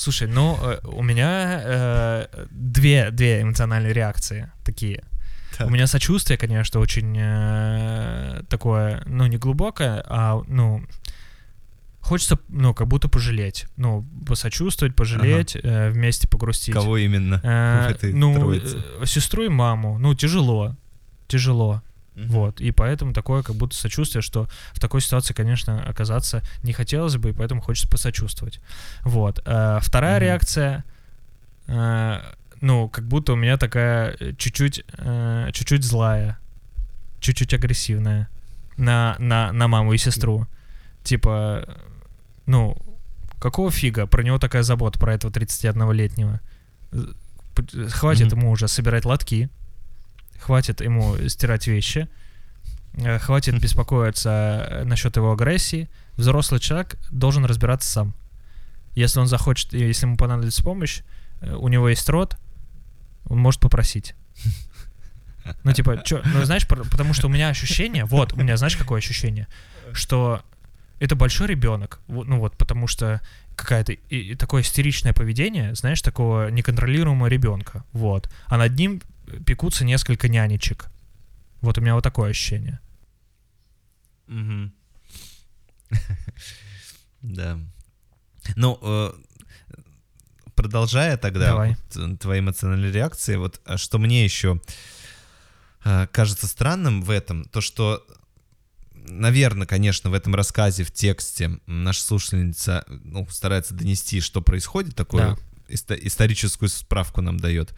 Слушай, 0.00 0.28
ну, 0.28 0.58
э, 0.62 0.78
у 0.84 1.02
меня 1.02 1.60
э, 1.62 2.46
две, 2.50 3.10
две 3.10 3.42
эмоциональные 3.42 3.92
реакции 3.92 4.50
такие. 4.64 5.04
Так. 5.58 5.66
У 5.66 5.70
меня 5.70 5.86
сочувствие, 5.86 6.38
конечно, 6.38 6.80
очень 6.80 7.14
э, 7.18 8.42
такое, 8.48 9.02
ну, 9.04 9.26
не 9.26 9.36
глубокое, 9.36 10.02
а, 10.08 10.40
ну, 10.48 10.82
хочется, 12.00 12.38
ну, 12.48 12.72
как 12.72 12.88
будто 12.88 13.08
пожалеть. 13.10 13.66
Ну, 13.76 14.06
посочувствовать, 14.26 14.96
пожалеть, 14.96 15.54
э, 15.62 15.90
вместе 15.90 16.26
погрустить. 16.28 16.74
Кого 16.74 16.96
именно 16.96 17.38
Э, 17.44 17.94
ну, 18.14 18.34
троице? 18.34 18.78
э, 19.02 19.06
сестру 19.06 19.44
и 19.44 19.48
маму. 19.50 19.98
Ну, 19.98 20.14
тяжело. 20.14 20.76
Тяжело. 21.28 21.82
Мгм. 22.24 22.28
Вот. 22.32 22.60
И 22.60 22.70
поэтому 22.72 23.12
такое 23.12 23.42
как 23.42 23.56
будто 23.56 23.76
сочувствие, 23.76 24.22
что 24.22 24.48
в 24.72 24.80
такой 24.80 25.00
ситуации, 25.00 25.34
конечно, 25.34 25.82
оказаться 25.82 26.42
не 26.62 26.72
хотелось 26.72 27.16
бы, 27.16 27.30
и 27.30 27.32
поэтому 27.32 27.60
хочется 27.60 27.88
посочувствовать. 27.88 28.60
Вот. 29.02 29.40
Э, 29.46 29.78
Вторая 29.82 30.16
Мгм. 30.16 30.24
реакция, 30.24 30.84
э, 31.66 32.20
ну, 32.60 32.88
как 32.88 33.04
будто 33.06 33.32
у 33.32 33.36
меня 33.36 33.56
такая 33.56 34.16
э, 34.20 34.32
чуть-чуть, 34.36 34.84
э, 34.98 35.50
чуть-чуть 35.52 35.84
злая, 35.84 36.38
чуть-чуть 37.20 37.54
агрессивная 37.54 38.28
на, 38.76 39.16
на, 39.18 39.52
на 39.52 39.68
маму 39.68 39.92
и 39.92 39.98
сестру. 39.98 40.46
Типа, 41.04 41.66
ну, 42.46 42.76
какого 43.38 43.70
фига 43.70 44.06
про 44.06 44.22
него 44.22 44.38
такая 44.38 44.62
забота, 44.62 44.98
про 44.98 45.14
этого 45.14 45.30
31-летнего? 45.30 46.40
З- 46.92 47.14
п- 47.54 47.88
Хватит 47.88 48.32
Мгм. 48.32 48.40
ему 48.40 48.50
уже 48.50 48.68
собирать 48.68 49.04
лотки, 49.04 49.48
хватит 50.40 50.80
ему 50.80 51.16
стирать 51.28 51.66
вещи, 51.66 52.08
э, 52.94 53.18
хватит 53.18 53.60
беспокоиться 53.60 54.66
э, 54.68 54.84
насчет 54.84 55.16
его 55.16 55.32
агрессии. 55.32 55.88
Взрослый 56.16 56.60
человек 56.60 56.96
должен 57.10 57.44
разбираться 57.44 57.90
сам. 57.90 58.14
Если 58.94 59.20
он 59.20 59.26
захочет, 59.26 59.72
и 59.74 59.78
если 59.78 60.06
ему 60.06 60.16
понадобится 60.16 60.64
помощь, 60.64 61.02
э, 61.40 61.54
у 61.54 61.68
него 61.68 61.88
есть 61.88 62.08
рот, 62.08 62.36
он 63.26 63.38
может 63.38 63.60
попросить. 63.60 64.14
Ну, 65.64 65.72
типа, 65.72 66.02
чё, 66.04 66.20
ну, 66.34 66.44
знаешь, 66.44 66.68
потому 66.68 67.14
что 67.14 67.26
у 67.26 67.30
меня 67.30 67.48
ощущение, 67.48 68.04
вот, 68.04 68.34
у 68.34 68.36
меня, 68.36 68.56
знаешь, 68.58 68.76
какое 68.76 68.98
ощущение, 68.98 69.48
что 69.92 70.42
это 71.00 71.16
большой 71.16 71.48
ребенок, 71.48 72.00
ну 72.08 72.38
вот, 72.38 72.56
потому 72.56 72.86
что 72.86 73.20
какая-то 73.56 73.92
и, 73.92 74.32
и 74.32 74.34
такое 74.34 74.62
истеричное 74.62 75.12
поведение, 75.14 75.74
знаешь, 75.74 76.02
такого 76.02 76.50
неконтролируемого 76.50 77.26
ребенка, 77.26 77.84
вот, 77.92 78.30
а 78.46 78.58
над 78.58 78.78
ним 78.78 79.02
пекутся 79.46 79.84
несколько 79.84 80.28
нянечек. 80.28 80.90
Вот 81.60 81.78
у 81.78 81.80
меня 81.80 81.94
вот 81.94 82.04
такое 82.04 82.30
ощущение. 82.30 82.80
Да. 87.22 87.58
Ну, 88.56 88.78
э, 88.80 89.12
продолжая 90.54 91.18
тогда 91.18 91.68
э, 91.68 92.16
твои 92.18 92.40
эмоциональные 92.40 92.92
реакции, 92.92 93.36
вот 93.36 93.60
а 93.66 93.76
что 93.76 93.98
мне 93.98 94.24
еще 94.24 94.60
э, 95.84 96.06
кажется 96.10 96.46
странным 96.46 97.02
в 97.02 97.10
этом, 97.10 97.44
то 97.44 97.60
что, 97.60 98.06
наверное, 98.94 99.66
конечно, 99.66 100.08
в 100.08 100.14
этом 100.14 100.34
рассказе, 100.34 100.84
в 100.84 100.92
тексте 100.92 101.58
наша 101.66 102.02
слушательница 102.02 102.86
ну, 102.88 103.26
старается 103.28 103.74
донести, 103.74 104.20
что 104.20 104.40
происходит, 104.40 104.96
такую 104.96 105.38
историческую 105.68 106.68
справку 106.68 107.20
нам 107.20 107.38
дает. 107.38 107.74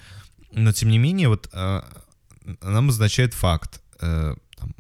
Но, 0.53 0.73
тем 0.73 0.89
не 0.91 0.99
менее, 0.99 1.29
вот 1.29 1.49
э, 1.53 1.83
нам 2.63 2.89
означает 2.89 3.35
факт. 3.35 3.81
э, 4.01 4.35
там, 4.57 4.75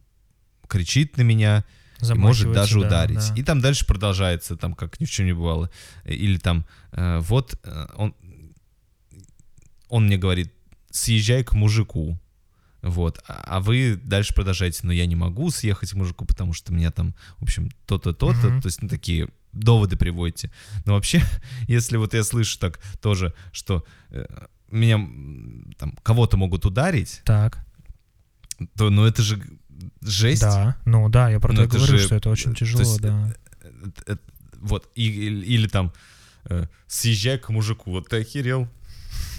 кричит 0.69 1.17
на 1.17 1.23
меня, 1.23 1.65
и 2.01 2.15
может 2.15 2.53
даже 2.53 2.81
да, 2.81 2.87
ударить. 2.87 3.17
да. 3.29 3.35
И 3.37 3.43
там 3.43 3.61
дальше 3.61 3.87
продолжается, 3.87 4.57
там 4.57 4.75
как 4.75 5.01
ни 5.01 5.05
в 5.05 5.11
чем 5.11 5.27
не 5.27 5.33
бывало. 5.33 5.71
Или 6.05 6.39
там 6.39 6.65
э, 6.93 7.19
вот 7.21 7.59
э, 7.63 7.87
он, 7.97 8.15
он 9.89 10.07
мне 10.07 10.17
говорит, 10.19 10.53
съезжай 10.91 11.45
к 11.45 11.53
мужику. 11.53 12.19
Вот, 12.83 13.23
а 13.29 13.45
а 13.47 13.61
вы 13.61 13.95
дальше 13.95 14.35
продолжаете, 14.35 14.81
но 14.83 14.93
я 14.93 15.07
не 15.07 15.15
могу 15.15 15.51
съехать 15.53 15.91
к 15.93 15.95
мужику, 15.95 16.25
потому 16.25 16.53
что 16.53 16.73
меня 16.73 16.91
там, 16.91 17.15
в 17.39 17.45
общем, 17.45 17.71
то-то, 17.87 18.13
то-то, 18.13 18.49
Мгм. 18.49 18.61
то 18.61 18.67
есть, 18.67 18.83
ну, 18.83 18.89
такие 18.89 19.29
доводы 19.53 19.97
приводите. 19.97 20.51
Но 20.85 20.95
вообще, 20.95 21.23
если 21.69 21.97
вот 21.97 22.13
я 22.15 22.25
слышу 22.25 22.59
так 22.59 22.81
тоже, 23.01 23.35
что 23.53 23.85
э, 24.11 24.25
меня 24.73 24.97
там 25.79 25.95
кого-то 26.03 26.37
могут 26.37 26.65
ударить, 26.67 27.21
Так, 27.25 27.65
то, 28.77 28.91
ну, 28.91 29.05
это 29.05 29.23
же 29.23 29.41
жесть. 30.01 30.43
да, 30.43 30.77
ну 30.85 31.09
да, 31.09 31.29
я 31.31 31.41
про 31.41 31.53
Ну, 31.53 31.57
то 31.59 31.63
это 31.65 31.77
говорю, 31.79 31.99
же, 31.99 32.05
что 32.05 32.15
это 32.17 32.31
очень 32.31 32.55
тяжело, 32.55 32.81
есть, 32.83 33.01
да. 33.01 33.35
Э, 33.63 33.69
э, 34.07 34.17
Вот, 34.61 34.89
и- 34.95 35.09
или, 35.27 35.45
или 35.47 35.67
там 35.69 35.93
э, 36.45 36.67
съезжай 36.87 37.39
к 37.39 37.49
мужику, 37.51 37.91
вот 37.91 38.09
ты 38.09 38.21
охерел. 38.21 38.69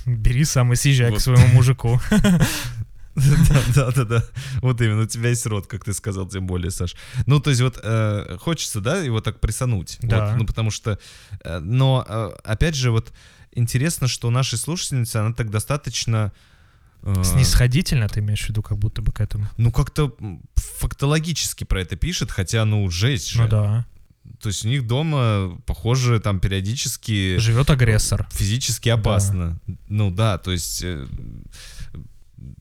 Бери 0.06 0.44
сам 0.46 0.74
и 0.74 0.76
съезжай 0.76 1.10
к 1.10 1.14
вот. 1.14 1.22
своему 1.22 1.48
мужику. 1.54 2.00
Да, 3.16 3.64
да, 3.76 3.92
да, 3.92 4.04
да. 4.06 4.24
Вот 4.62 4.82
именно, 4.82 5.04
у 5.04 5.06
тебя 5.06 5.30
есть 5.30 5.46
рот, 5.46 5.68
как 5.68 5.84
ты 5.84 5.94
сказал, 5.94 6.28
тем 6.28 6.48
более, 6.48 6.72
Саш. 6.72 6.96
Ну, 7.26 7.40
то 7.40 7.50
есть 7.50 7.62
вот 7.62 7.80
э, 7.84 8.38
хочется, 8.40 8.82
да, 8.82 8.98
его 8.98 9.22
так 9.22 9.40
присануть. 9.40 9.98
Да. 10.02 10.30
Вот, 10.30 10.38
ну, 10.40 10.46
потому 10.46 10.72
что... 10.72 10.98
э, 11.44 11.60
но, 11.60 12.06
э, 12.08 12.32
опять 12.44 12.76
же, 12.76 12.92
вот 12.92 13.14
интересно, 13.54 14.08
что 14.08 14.30
нашей 14.30 14.58
слушательнице 14.58 15.18
она 15.18 15.34
так 15.34 15.50
достаточно... 15.50 16.32
Снисходительно 17.24 18.08
ты 18.08 18.22
имеешь 18.22 18.46
в 18.46 18.50
виду, 18.50 18.62
как 18.62 18.78
будто 18.78 19.02
бы 19.02 19.12
к 19.12 19.20
этому. 19.20 19.50
ну, 19.58 19.72
как-то 19.72 20.16
фактологически 20.56 21.66
про 21.66 21.82
это 21.82 21.98
пишет, 21.98 22.32
хотя, 22.32 22.64
ну, 22.64 22.90
жесть 22.90 23.30
же. 23.30 23.42
Ну 23.42 23.48
да. 23.50 23.86
То 24.40 24.48
есть 24.48 24.66
у 24.66 24.70
них 24.70 24.88
дома, 24.88 25.58
похоже, 25.66 26.20
там 26.20 26.40
периодически 26.40 27.38
Живет 27.40 27.70
агрессор. 27.70 28.28
физически 28.32 28.90
опасно. 28.90 29.60
Ну 29.90 30.12
да, 30.12 30.38
то 30.38 30.52
есть, 30.52 30.84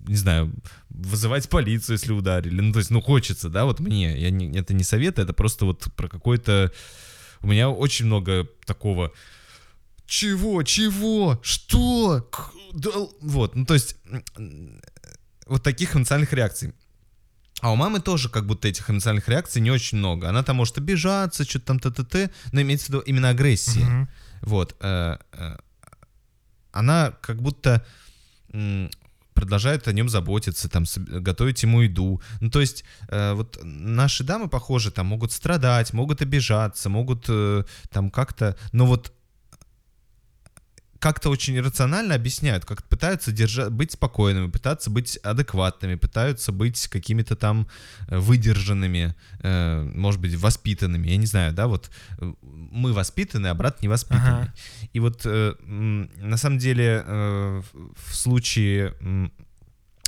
не 0.06 0.16
знаю, 0.16 0.52
вызывать 0.90 1.48
полицию, 1.48 1.96
если 1.96 2.12
ударили. 2.12 2.60
Ну, 2.60 2.72
то 2.72 2.78
есть, 2.78 2.90
ну, 2.90 3.00
хочется, 3.00 3.48
да, 3.48 3.64
вот 3.64 3.80
мне. 3.80 4.18
Я 4.18 4.30
не, 4.30 4.56
это 4.56 4.74
не 4.74 4.84
совет, 4.84 5.18
это 5.18 5.32
просто 5.32 5.64
вот 5.64 5.88
про 5.96 6.08
какой-то... 6.08 6.72
У 7.40 7.48
меня 7.48 7.70
очень 7.70 8.06
много 8.06 8.48
такого... 8.66 9.12
Чего? 10.06 10.62
Чего? 10.62 11.40
Что? 11.42 12.28
Да 12.72 12.90
Вот, 13.20 13.56
ну, 13.56 13.64
то 13.64 13.74
есть, 13.74 13.96
вот 15.46 15.62
таких 15.62 15.96
эмоциональных 15.96 16.32
реакций. 16.32 16.74
А 17.60 17.72
у 17.72 17.76
мамы 17.76 18.00
тоже 18.00 18.28
как 18.28 18.46
будто 18.46 18.68
этих 18.68 18.90
эмоциональных 18.90 19.28
реакций 19.28 19.62
не 19.62 19.70
очень 19.70 19.98
много. 19.98 20.28
Она 20.28 20.42
там 20.42 20.56
может 20.56 20.78
обижаться, 20.78 21.44
что-то 21.44 21.66
там 21.66 21.78
т-т-т, 21.78 22.30
но 22.50 22.60
имеется 22.60 22.86
в 22.86 22.88
виду 22.90 23.00
именно 23.00 23.28
агрессии. 23.28 23.84
Мгм. 23.84 24.08
Вот. 24.42 24.76
э, 24.80 25.16
э, 25.32 25.56
Она 26.72 27.12
как 27.20 27.40
будто 27.40 27.86
м, 29.42 29.46
продолжает 29.46 29.88
о 29.88 29.92
нем 29.92 30.08
заботиться, 30.08 30.68
там, 30.68 30.84
готовить 30.96 31.62
ему 31.62 31.82
еду. 31.82 32.20
Ну, 32.40 32.50
то 32.50 32.60
есть, 32.60 32.84
э, 33.08 33.32
вот 33.34 33.58
наши 33.62 34.24
дамы, 34.24 34.48
похоже, 34.48 34.90
там 34.90 35.06
могут 35.06 35.32
страдать, 35.32 35.92
могут 35.92 36.22
обижаться, 36.22 36.88
могут 36.88 37.26
э, 37.28 37.64
там 37.90 38.10
как-то... 38.10 38.56
Но 38.72 38.86
вот 38.86 39.12
как-то 41.02 41.30
очень 41.30 41.60
рационально 41.60 42.14
объясняют, 42.14 42.64
как 42.64 42.84
пытаются 42.84 43.32
держа- 43.32 43.70
быть 43.70 43.90
спокойными, 43.90 44.48
пытаться 44.48 44.88
быть 44.88 45.16
адекватными, 45.16 45.96
пытаются 45.96 46.52
быть 46.52 46.86
какими-то 46.86 47.34
там 47.34 47.66
э, 48.06 48.18
выдержанными, 48.18 49.16
э, 49.40 49.82
может 49.96 50.20
быть, 50.20 50.36
воспитанными. 50.36 51.08
Я 51.08 51.16
не 51.16 51.26
знаю, 51.26 51.52
да, 51.52 51.66
вот 51.66 51.90
э, 52.18 52.32
мы 52.42 52.92
воспитаны, 52.92 53.48
а 53.48 53.54
брат 53.54 53.82
не 53.82 53.88
воспитанный. 53.88 54.42
Ага. 54.42 54.54
И 54.92 55.00
вот 55.00 55.22
э, 55.24 55.54
на 55.64 56.36
самом 56.36 56.58
деле 56.58 57.02
э, 57.04 57.62
в 57.96 58.14
случае... 58.14 58.94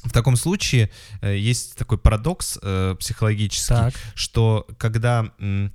В 0.05 0.13
таком 0.13 0.37
случае 0.37 0.91
э, 1.23 1.37
есть 1.37 1.77
такой 1.77 1.97
парадокс 1.97 2.59
э, 2.63 2.95
психологический, 3.01 3.75
Так. 3.75 3.95
что 4.15 4.67
когда 4.77 5.33
э, 5.41 5.71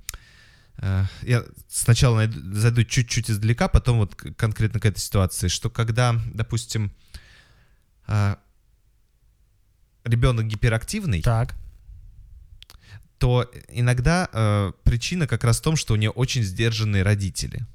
я 1.22 1.44
сначала 1.68 2.16
найду- 2.16 2.40
зайду 2.54 2.84
чуть-чуть 2.84 3.30
издалека, 3.30 3.68
потом 3.68 3.98
вот 3.98 4.14
конкретно 4.14 4.80
к 4.80 4.86
этой 4.86 4.98
ситуации, 4.98 5.48
что 5.48 5.68
когда, 5.70 6.18
допустим, 6.32 6.92
а, 8.06 8.38
ребенок 10.04 10.46
гиперактивный, 10.46 11.22
Так. 11.22 11.54
то 13.18 13.50
иногда 13.68 14.28
э, 14.32 14.72
причина 14.82 15.26
как 15.26 15.44
раз 15.44 15.58
в 15.60 15.62
том, 15.62 15.76
что 15.76 15.94
у 15.94 15.96
нее 15.96 16.10
очень 16.10 16.42
сдержанные 16.42 17.02
родители. 17.02 17.66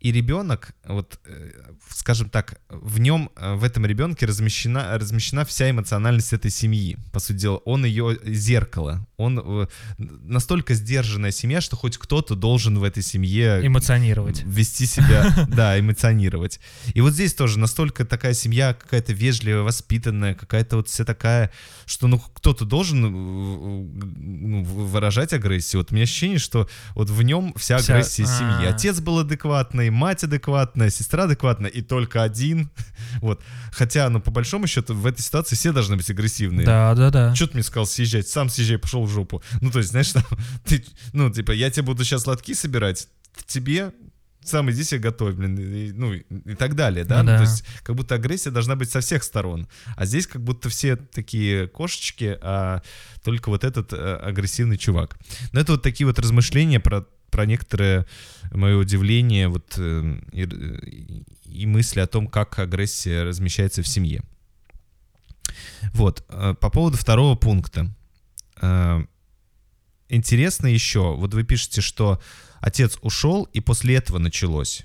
И 0.00 0.12
ребенок, 0.12 0.74
вот, 0.84 1.20
э, 1.24 1.50
скажем 1.90 2.28
так, 2.30 2.60
в 2.68 2.98
нем, 2.98 3.30
э, 3.36 3.54
в 3.54 3.64
этом 3.64 3.86
ребенке 3.86 4.26
размещена, 4.26 4.98
размещена 4.98 5.44
вся 5.44 5.70
эмоциональность 5.70 6.32
этой 6.32 6.50
семьи. 6.50 6.98
По 7.12 7.20
сути 7.20 7.38
дела, 7.38 7.56
он 7.58 7.84
ее 7.84 8.18
зеркало. 8.24 9.06
Он 9.18 9.40
э, 9.42 9.66
настолько 9.98 10.74
сдержанная 10.74 11.30
семья, 11.30 11.60
что 11.60 11.74
хоть 11.76 11.96
кто-то 11.96 12.34
должен 12.34 12.78
в 12.78 12.84
этой 12.84 13.02
семье 13.02 13.60
Эмоционировать. 13.66 14.42
вести 14.44 14.84
себя, 14.86 15.46
да, 15.48 15.78
эмоционировать. 15.80 16.60
И 16.92 17.00
вот 17.00 17.14
здесь 17.14 17.34
тоже 17.34 17.58
настолько 17.58 18.04
такая 18.04 18.34
семья 18.34 18.74
какая-то 18.74 19.12
вежливая, 19.14 19.62
воспитанная, 19.62 20.34
какая-то 20.34 20.76
вот 20.76 20.88
вся 20.88 21.04
такая, 21.04 21.50
что 21.86 22.08
ну 22.08 22.18
кто-то 22.18 22.64
должен 22.66 23.04
э, 23.06 23.08
ну, 23.08 24.62
выражать 24.64 25.32
агрессию. 25.32 25.80
Вот 25.80 25.92
у 25.92 25.94
меня 25.94 26.04
ощущение, 26.04 26.38
что 26.38 26.68
вот 26.94 27.08
в 27.08 27.22
нем 27.22 27.54
вся 27.56 27.78
Вся- 27.78 27.94
агрессия 27.94 28.26
семьи. 28.26 28.66
А. 28.66 28.74
Отец 28.74 29.00
был 29.00 29.18
адекватный, 29.20 29.88
мать 29.90 30.24
адекватная, 30.24 30.90
сестра 30.90 31.24
адекватная, 31.24 31.70
и 31.70 31.80
только 31.82 32.22
один. 32.22 32.70
Вот. 33.22 33.40
Хотя, 33.72 34.10
ну, 34.10 34.20
по 34.20 34.30
большому 34.30 34.66
счету, 34.66 34.94
в 34.94 35.06
этой 35.06 35.22
ситуации 35.22 35.54
все 35.54 35.72
должны 35.72 35.96
быть 35.96 36.10
агрессивные. 36.10 36.66
Да, 36.66 36.94
да, 36.94 37.10
да. 37.10 37.34
Что 37.34 37.46
ты 37.46 37.54
мне 37.54 37.62
сказал 37.62 37.86
съезжать? 37.86 38.28
Сам 38.28 38.48
съезжай, 38.50 38.78
пошел 38.78 39.05
в 39.06 39.10
жопу. 39.10 39.42
Ну, 39.60 39.70
то 39.70 39.78
есть, 39.78 39.90
знаешь, 39.90 40.12
там, 40.12 40.24
ты, 40.64 40.84
ну, 41.12 41.30
типа, 41.30 41.52
я 41.52 41.70
тебе 41.70 41.84
буду 41.84 42.04
сейчас 42.04 42.26
лотки 42.26 42.54
собирать, 42.54 43.08
тебе 43.46 43.92
сам 44.44 44.70
иди 44.70 44.84
себе 44.84 45.00
готовь, 45.00 45.34
блин, 45.34 45.58
и, 45.58 45.90
ну, 45.90 46.12
и, 46.12 46.54
так 46.54 46.76
далее, 46.76 47.04
да? 47.04 47.16
Ну 47.22 47.22
Ну, 47.24 47.30
да. 47.32 47.36
то 47.38 47.42
есть, 47.50 47.64
как 47.82 47.96
будто 47.96 48.14
агрессия 48.14 48.50
должна 48.52 48.76
быть 48.76 48.88
со 48.90 49.00
всех 49.00 49.24
сторон. 49.24 49.66
А 49.96 50.06
здесь 50.06 50.28
как 50.28 50.40
будто 50.40 50.68
все 50.68 50.94
такие 50.94 51.66
кошечки, 51.66 52.38
а 52.40 52.80
только 53.24 53.48
вот 53.48 53.64
этот 53.64 53.92
э, 53.92 54.16
агрессивный 54.16 54.78
чувак. 54.78 55.18
Но 55.52 55.58
это 55.60 55.72
вот 55.72 55.82
такие 55.82 56.06
вот 56.06 56.20
размышления 56.20 56.78
про, 56.78 57.04
про 57.30 57.44
некоторое 57.44 58.06
мое 58.52 58.76
удивление 58.76 59.48
вот, 59.48 59.74
э, 59.78 60.20
и, 60.32 60.42
и- 60.44 61.24
и 61.62 61.66
мысли 61.66 61.98
о 61.98 62.06
том, 62.06 62.28
как 62.28 62.56
агрессия 62.60 63.24
размещается 63.24 63.82
в 63.82 63.88
семье. 63.88 64.22
Вот, 65.92 66.24
э, 66.28 66.54
по 66.60 66.70
поводу 66.70 66.96
второго 66.96 67.34
пункта. 67.34 67.90
Э, 68.60 69.04
Интересно 70.08 70.68
еще, 70.68 71.16
вот 71.16 71.34
вы 71.34 71.42
пишете, 71.42 71.80
что 71.80 72.20
отец 72.60 72.96
ушел, 73.02 73.44
и 73.52 73.60
после 73.60 73.96
этого 73.96 74.18
началось. 74.18 74.82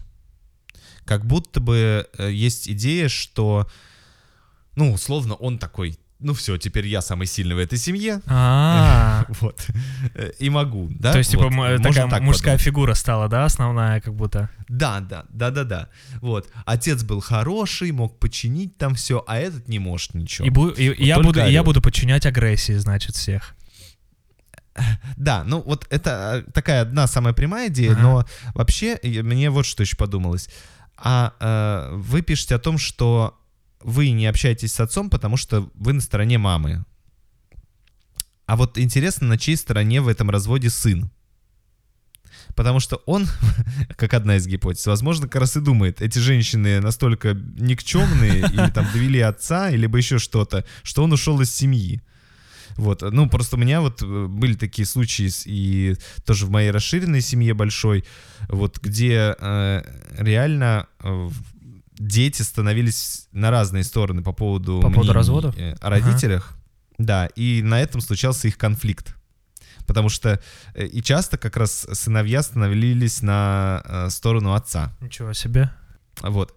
Как 1.06 1.26
будто 1.28 1.60
бы 1.60 2.08
э, 2.18 2.32
есть 2.32 2.68
идея, 2.68 3.08
что, 3.08 3.70
ну, 4.76 4.92
условно, 4.94 5.36
он 5.36 5.60
такой, 5.60 6.00
ну 6.20 6.34
все, 6.34 6.58
теперь 6.58 6.88
я 6.88 7.02
самый 7.02 7.28
сильный 7.28 7.54
в 7.54 7.60
этой 7.60 7.78
семье, 7.78 8.20
А, 8.26 9.26
вот, 9.42 9.64
Э, 10.16 10.32
и 10.40 10.50
могу, 10.50 10.90
да? 11.00 11.12
то 11.12 11.20
есть, 11.20 11.30
типа, 11.30 11.44
Вот, 11.44 11.52
можно 11.52 11.78
такая 11.78 12.10
так 12.10 12.22
мужская 12.24 12.54
подумать. 12.56 12.62
фигура 12.62 12.94
стала, 12.96 13.28
да, 13.28 13.46
основная, 13.46 14.02
как 14.02 14.16
будто. 14.16 14.50
Да, 14.70 15.02
да, 15.02 15.26
да, 15.30 15.52
да, 15.52 15.64
да. 15.64 15.90
Вот. 16.22 16.50
Отец 16.66 17.04
был 17.04 17.20
хороший, 17.22 17.92
мог 17.92 18.18
починить 18.18 18.76
там 18.78 18.96
все, 18.96 19.24
а 19.28 19.38
этот 19.38 19.68
не 19.68 19.78
может 19.78 20.16
ничего. 20.16 20.48
И, 20.48 20.50
бу- 20.50 20.74
и- 20.76 20.94
и 21.00 21.06
я, 21.06 21.20
буду, 21.20 21.40
я 21.46 21.62
буду 21.64 21.80
подчинять 21.80 22.26
агрессии, 22.26 22.74
значит, 22.74 23.16
всех. 23.16 23.56
Да, 25.18 25.44
ну 25.44 25.62
вот 25.62 25.86
это 25.90 26.44
э, 26.48 26.52
такая 26.52 26.82
одна 26.82 27.08
самая 27.08 27.34
прямая 27.34 27.70
идея, 27.70 27.92
Ага. 27.92 28.02
но 28.02 28.26
вообще 28.54 29.00
мне 29.04 29.50
вот 29.50 29.66
что 29.66 29.84
еще 29.84 29.98
подумалось. 29.98 30.50
А 30.98 31.34
э, 31.40 31.96
вы 31.96 32.22
пишете 32.22 32.56
о 32.56 32.60
том, 32.60 32.78
что 32.78 33.38
вы 33.82 34.12
не 34.12 34.28
общаетесь 34.28 34.74
с 34.74 34.80
отцом, 34.80 35.10
потому 35.10 35.38
что 35.38 35.70
вы 35.74 35.94
на 35.94 36.02
стороне 36.02 36.38
мамы. 36.38 36.86
А 38.46 38.56
вот 38.56 38.78
интересно, 38.78 39.28
на 39.28 39.38
чьей 39.38 39.58
стороне 39.58 40.02
в 40.02 40.08
этом 40.08 40.30
разводе 40.30 40.70
сын? 40.70 41.10
Потому 42.56 42.80
что 42.80 42.98
он, 43.06 43.28
как 43.96 44.14
одна 44.14 44.36
из 44.36 44.46
гипотез, 44.46 44.86
возможно, 44.86 45.28
как 45.28 45.42
раз 45.42 45.56
и 45.56 45.62
думает, 45.62 46.02
эти 46.02 46.20
женщины 46.20 46.82
настолько 46.82 47.34
никчемные, 47.34 48.40
или 48.40 48.70
там 48.72 48.86
довели 48.94 49.22
отца, 49.22 49.70
или 49.70 49.88
бы 49.88 49.98
еще 50.00 50.20
что-то, 50.20 50.66
что 50.84 51.04
он 51.04 51.14
ушел 51.14 51.40
из 51.42 51.54
семьи. 51.54 52.02
Вот, 52.82 53.04
ну, 53.04 53.30
просто 53.30 53.58
у 53.58 53.60
меня 53.60 53.80
вот 53.80 54.02
э, 54.02 54.26
были 54.26 54.56
такие 54.56 54.88
случаи, 54.88 55.30
и 55.46 55.96
тоже 56.26 56.48
в 56.48 56.50
моей 56.50 56.72
расширенной 56.72 57.22
семье 57.22 57.54
большой, 57.54 58.04
вот, 58.50 58.80
где 58.80 59.36
э, 59.38 59.84
реально 60.18 60.88
э, 61.00 61.30
дети 61.94 62.42
становились 62.42 63.28
на 63.34 63.52
разные 63.52 63.84
стороны 63.84 64.24
по 64.24 64.32
поводу... 64.34 64.80
По 64.82 64.90
поводу 64.90 65.14
разводов? 65.14 65.56
э, 65.60 65.76
О 65.80 65.90
родителях. 65.92 66.58
Да, 66.98 67.28
и 67.36 67.62
на 67.62 67.80
этом 67.80 68.02
случался 68.02 68.48
их 68.48 68.58
конфликт. 68.58 69.16
Потому 69.86 70.10
что 70.10 70.42
э, 70.74 70.88
и 70.88 71.04
часто 71.04 71.38
как 71.38 71.58
раз 71.58 71.86
сыновья 71.94 72.42
становились 72.42 73.22
на 73.22 74.08
сторону 74.10 74.56
отца. 74.56 74.92
Ничего 75.02 75.34
себе. 75.34 75.70
Вот. 76.24 76.56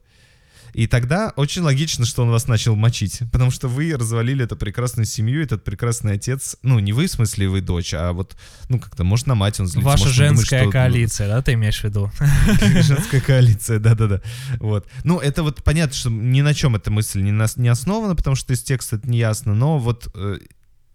И 0.74 0.86
тогда 0.88 1.32
очень 1.36 1.62
логично, 1.62 2.04
что 2.04 2.22
он 2.24 2.30
вас 2.30 2.48
начал 2.48 2.74
мочить, 2.76 3.22
потому 3.32 3.50
что 3.50 3.68
вы 3.68 3.94
развалили 3.96 4.44
эту 4.44 4.56
прекрасную 4.56 5.06
семью, 5.06 5.42
этот 5.42 5.62
прекрасный 5.64 6.14
отец, 6.14 6.56
ну, 6.62 6.78
не 6.80 6.92
вы, 6.92 7.06
в 7.06 7.10
смысле, 7.10 7.48
вы 7.48 7.60
дочь, 7.60 7.94
а 7.94 8.12
вот, 8.12 8.36
ну, 8.68 8.78
как-то, 8.80 9.04
может, 9.04 9.26
на 9.28 9.34
мать 9.36 9.60
он 9.60 9.66
злится. 9.68 9.88
Ваша 9.88 10.04
может, 10.06 10.18
он 10.20 10.26
думает, 10.26 10.38
женская 10.40 10.62
что- 10.62 10.70
коалиция, 10.72 11.28
да, 11.28 11.42
ты 11.42 11.52
имеешь 11.52 11.80
в 11.80 11.84
виду? 11.84 12.10
Женская 12.82 13.20
коалиция, 13.20 13.78
да-да-да. 13.78 14.20
Вот. 14.58 14.86
Ну, 15.04 15.20
это 15.20 15.42
вот 15.44 15.62
понятно, 15.62 15.94
что 15.94 16.10
ни 16.10 16.40
на 16.40 16.54
чем 16.54 16.74
эта 16.76 16.90
мысль 16.90 17.22
не, 17.22 17.30
нас, 17.32 17.56
не 17.56 17.68
основана, 17.68 18.16
потому 18.16 18.34
что 18.36 18.52
из 18.52 18.62
текста 18.62 18.96
это 18.96 19.08
не 19.08 19.18
ясно, 19.18 19.54
но 19.54 19.78
вот 19.78 20.08
э, 20.14 20.38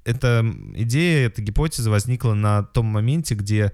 эта 0.03 0.45
идея, 0.75 1.27
эта 1.27 1.41
гипотеза 1.41 1.89
возникла 1.89 2.33
на 2.33 2.63
том 2.63 2.85
моменте, 2.85 3.35
где 3.35 3.71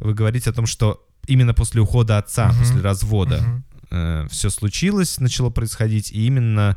вы 0.00 0.12
говорите 0.12 0.50
о 0.50 0.52
том, 0.52 0.66
что 0.66 1.02
именно 1.26 1.54
после 1.54 1.80
ухода 1.80 2.18
отца, 2.18 2.48
Мгм. 2.48 2.58
после 2.58 2.80
развода, 2.82 3.42
Мгм. 4.20 4.28
все 4.28 4.50
случилось, 4.50 5.18
начало 5.20 5.50
происходить, 5.50 6.12
и 6.12 6.26
именно 6.26 6.76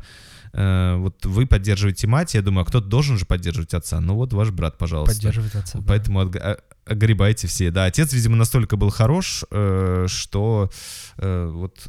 э, 0.52 0.96
вот 0.96 1.24
вы 1.26 1.46
поддерживаете 1.46 2.06
мать, 2.08 2.34
я 2.34 2.42
думаю, 2.42 2.62
а 2.62 2.66
кто-то 2.66 2.86
должен 2.88 3.16
же 3.18 3.24
поддерживать 3.24 3.72
отца. 3.74 4.00
Ну 4.00 4.14
вот 4.16 4.32
ваш 4.32 4.50
брат, 4.50 4.78
пожалуйста. 4.78 5.14
Поддерживает 5.14 5.54
отца. 5.54 5.78
да. 5.78 5.84
Поэтому 5.86 6.22
отг- 6.22 6.38
а- 6.38 6.58
огребайте 6.86 7.46
все. 7.46 7.70
Да, 7.70 7.84
отец, 7.84 8.12
видимо, 8.12 8.34
настолько 8.36 8.76
был 8.76 8.90
хорош, 8.90 9.44
э, 9.50 10.06
что 10.08 10.70
э, 11.18 11.50
вот, 11.52 11.88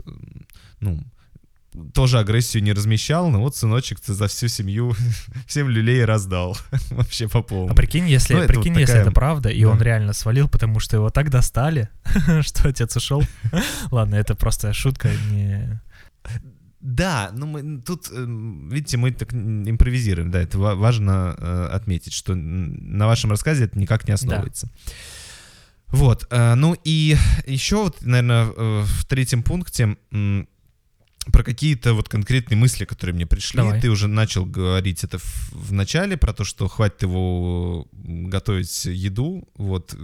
ну, 0.79 1.03
тоже 1.93 2.19
агрессию 2.19 2.63
не 2.63 2.73
размещал, 2.73 3.29
но 3.29 3.39
вот 3.39 3.55
сыночек 3.55 3.99
за 4.03 4.27
всю 4.27 4.47
семью 4.49 4.93
всем 5.47 5.69
люлей 5.69 6.03
раздал. 6.05 6.57
Вообще 6.91 7.27
по 7.29 7.41
полной. 7.41 7.71
А 7.71 7.75
прикинь, 7.75 8.07
если, 8.07 8.33
Ну, 8.33 8.39
это 8.41 8.53
прикинь, 8.53 8.73
вот 8.73 8.79
если 8.79 8.93
такая- 8.93 9.01
это 9.03 9.11
правда, 9.11 9.49
и 9.49 9.61
да. 9.63 9.69
он 9.69 9.81
реально 9.81 10.13
свалил, 10.13 10.49
потому 10.49 10.79
что 10.79 10.97
его 10.97 11.09
так 11.09 11.29
достали, 11.29 11.89
что 12.41 12.67
отец 12.69 12.95
ушел. 12.97 13.23
Ладно, 13.91 14.15
это 14.15 14.35
просто 14.35 14.73
шутка, 14.73 15.09
не... 15.31 15.79
Да, 16.81 17.29
ну 17.35 17.45
мы 17.45 17.79
тут, 17.81 18.09
эм, 18.11 18.67
видите, 18.69 18.97
мы 18.97 19.11
так 19.11 19.31
импровизируем, 19.33 20.31
да, 20.31 20.41
это 20.41 20.57
ва- 20.57 20.73
важно 20.73 21.35
э, 21.37 21.69
отметить, 21.73 22.11
что 22.11 22.33
на 22.33 23.05
вашем 23.05 23.29
рассказе 23.29 23.65
это 23.65 23.77
никак 23.77 24.07
не 24.07 24.13
основывается. 24.15 24.67
Вот, 25.89 26.25
э, 26.31 26.55
ну 26.55 26.75
и 26.83 27.15
еще 27.45 27.83
вот, 27.83 28.01
наверное, 28.01 28.45
э, 28.55 28.83
в 28.83 29.05
третьем 29.05 29.43
пункте 29.43 29.95
про 31.31 31.43
какие-то 31.43 31.93
вот 31.93 32.09
конкретные 32.09 32.57
мысли, 32.57 32.85
которые 32.85 33.13
мне 33.15 33.25
пришли. 33.25 33.57
Давай. 33.57 33.79
Ты 33.79 33.89
уже 33.89 34.07
начал 34.07 34.45
говорить 34.45 35.03
это 35.03 35.19
в, 35.19 35.51
в 35.51 35.71
начале 35.73 36.17
про 36.17 36.33
то, 36.33 36.43
что 36.43 36.67
хватит 36.67 37.03
его 37.03 37.87
готовить 37.93 38.85
еду, 38.85 39.47
вот 39.55 39.95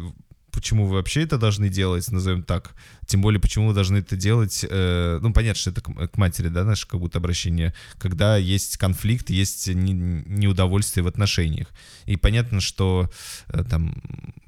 почему 0.51 0.87
вы 0.87 0.95
вообще 0.95 1.21
это 1.23 1.37
должны 1.37 1.69
делать, 1.69 2.11
назовем 2.11 2.41
так. 2.43 2.73
Тем 3.05 3.21
более, 3.21 3.39
почему 3.39 3.67
вы 3.67 3.73
должны 3.75 3.97
это 3.97 4.15
делать, 4.15 4.65
э, 4.67 5.19
ну, 5.21 5.31
понятно, 5.31 5.59
что 5.59 5.69
это 5.69 5.81
к, 5.81 6.07
к 6.07 6.17
матери, 6.17 6.47
да, 6.49 6.63
наше 6.63 6.87
как 6.87 6.99
будто 6.99 7.19
обращение, 7.19 7.73
когда 7.99 8.37
есть 8.37 8.77
конфликт, 8.77 9.29
есть 9.29 9.67
не- 9.67 9.93
неудовольствие 9.93 11.03
в 11.03 11.07
отношениях. 11.07 11.67
И 12.05 12.15
понятно, 12.15 12.59
что 12.59 13.09
э, 13.49 13.63
там 13.69 14.01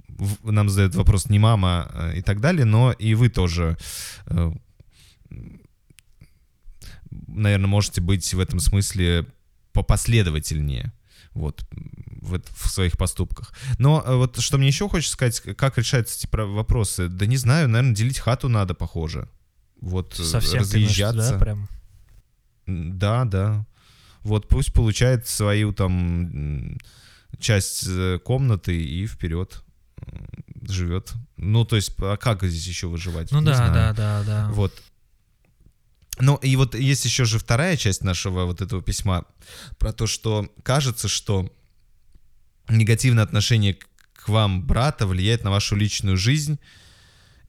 в- 0.08 0.52
нам 0.52 0.68
задают 0.70 0.96
вопрос 0.96 1.30
не 1.30 1.38
мама 1.38 1.92
э, 1.94 2.18
и 2.18 2.22
так 2.24 2.42
далее, 2.42 2.66
но 2.66 2.92
и 2.92 3.14
вы 3.14 3.30
тоже, 3.30 3.78
э, 4.26 4.52
наверное, 7.12 7.68
можете 7.68 8.02
быть 8.02 8.34
в 8.34 8.40
этом 8.40 8.60
смысле 8.60 9.26
попоследовательнее 9.74 10.94
вот 11.34 11.64
в, 12.22 12.40
в 12.40 12.70
своих 12.70 12.98
поступках. 12.98 13.54
Но 13.78 14.04
э, 14.06 14.16
вот 14.16 14.40
что 14.40 14.58
мне 14.58 14.68
еще 14.68 14.90
хочется 14.90 15.14
сказать, 15.14 15.40
как 15.56 15.78
решаются 15.78 16.18
эти 16.18 16.28
про- 16.28 16.46
вопросы? 16.46 17.08
Да 17.08 17.26
не 17.26 17.38
знаю, 17.38 17.70
наверное, 17.70 17.96
делить 17.96 18.20
хату 18.20 18.50
надо, 18.50 18.74
похоже. 18.74 19.30
Вот 19.80 20.20
э, 20.20 20.24
Совсем 20.24 20.60
разъезжаться. 20.62 21.32
да, 21.34 21.38
прям. 21.40 21.68
Да, 22.66 23.26
да. 23.26 23.66
Вот 24.22 24.48
пусть 24.48 24.74
получает 24.74 25.28
свою 25.28 25.72
там 25.74 26.78
часть 27.40 27.86
э, 27.88 28.20
комнаты 28.24 28.76
и 28.84 29.08
вперед 29.08 29.64
живет. 30.68 31.14
Ну, 31.38 31.64
то 31.64 31.76
есть, 31.76 31.94
а 32.00 32.18
как 32.18 32.44
здесь 32.44 32.68
еще 32.68 32.88
выживать? 32.88 33.32
Ну 33.32 33.40
Не 33.40 33.46
да, 33.46 33.56
знаю. 33.56 33.74
да, 33.74 33.94
да, 33.94 34.24
да. 34.24 34.50
Вот. 34.52 34.74
Ну, 36.20 36.36
и 36.36 36.56
вот 36.56 36.76
есть 36.76 37.06
еще 37.06 37.26
же 37.26 37.40
вторая 37.40 37.78
часть 37.78 38.04
нашего 38.04 38.46
вот 38.46 38.62
этого 38.62 38.82
письма 38.82 39.26
про 39.78 39.94
то, 39.94 40.06
что 40.06 40.52
кажется, 40.64 41.08
что 41.08 41.52
негативное 42.68 43.24
отношение 43.24 43.76
к- 43.76 44.28
вам 44.28 44.66
брата 44.66 45.08
влияет 45.08 45.44
на 45.44 45.52
вашу 45.52 45.76
личную 45.76 46.18
жизнь. 46.18 46.60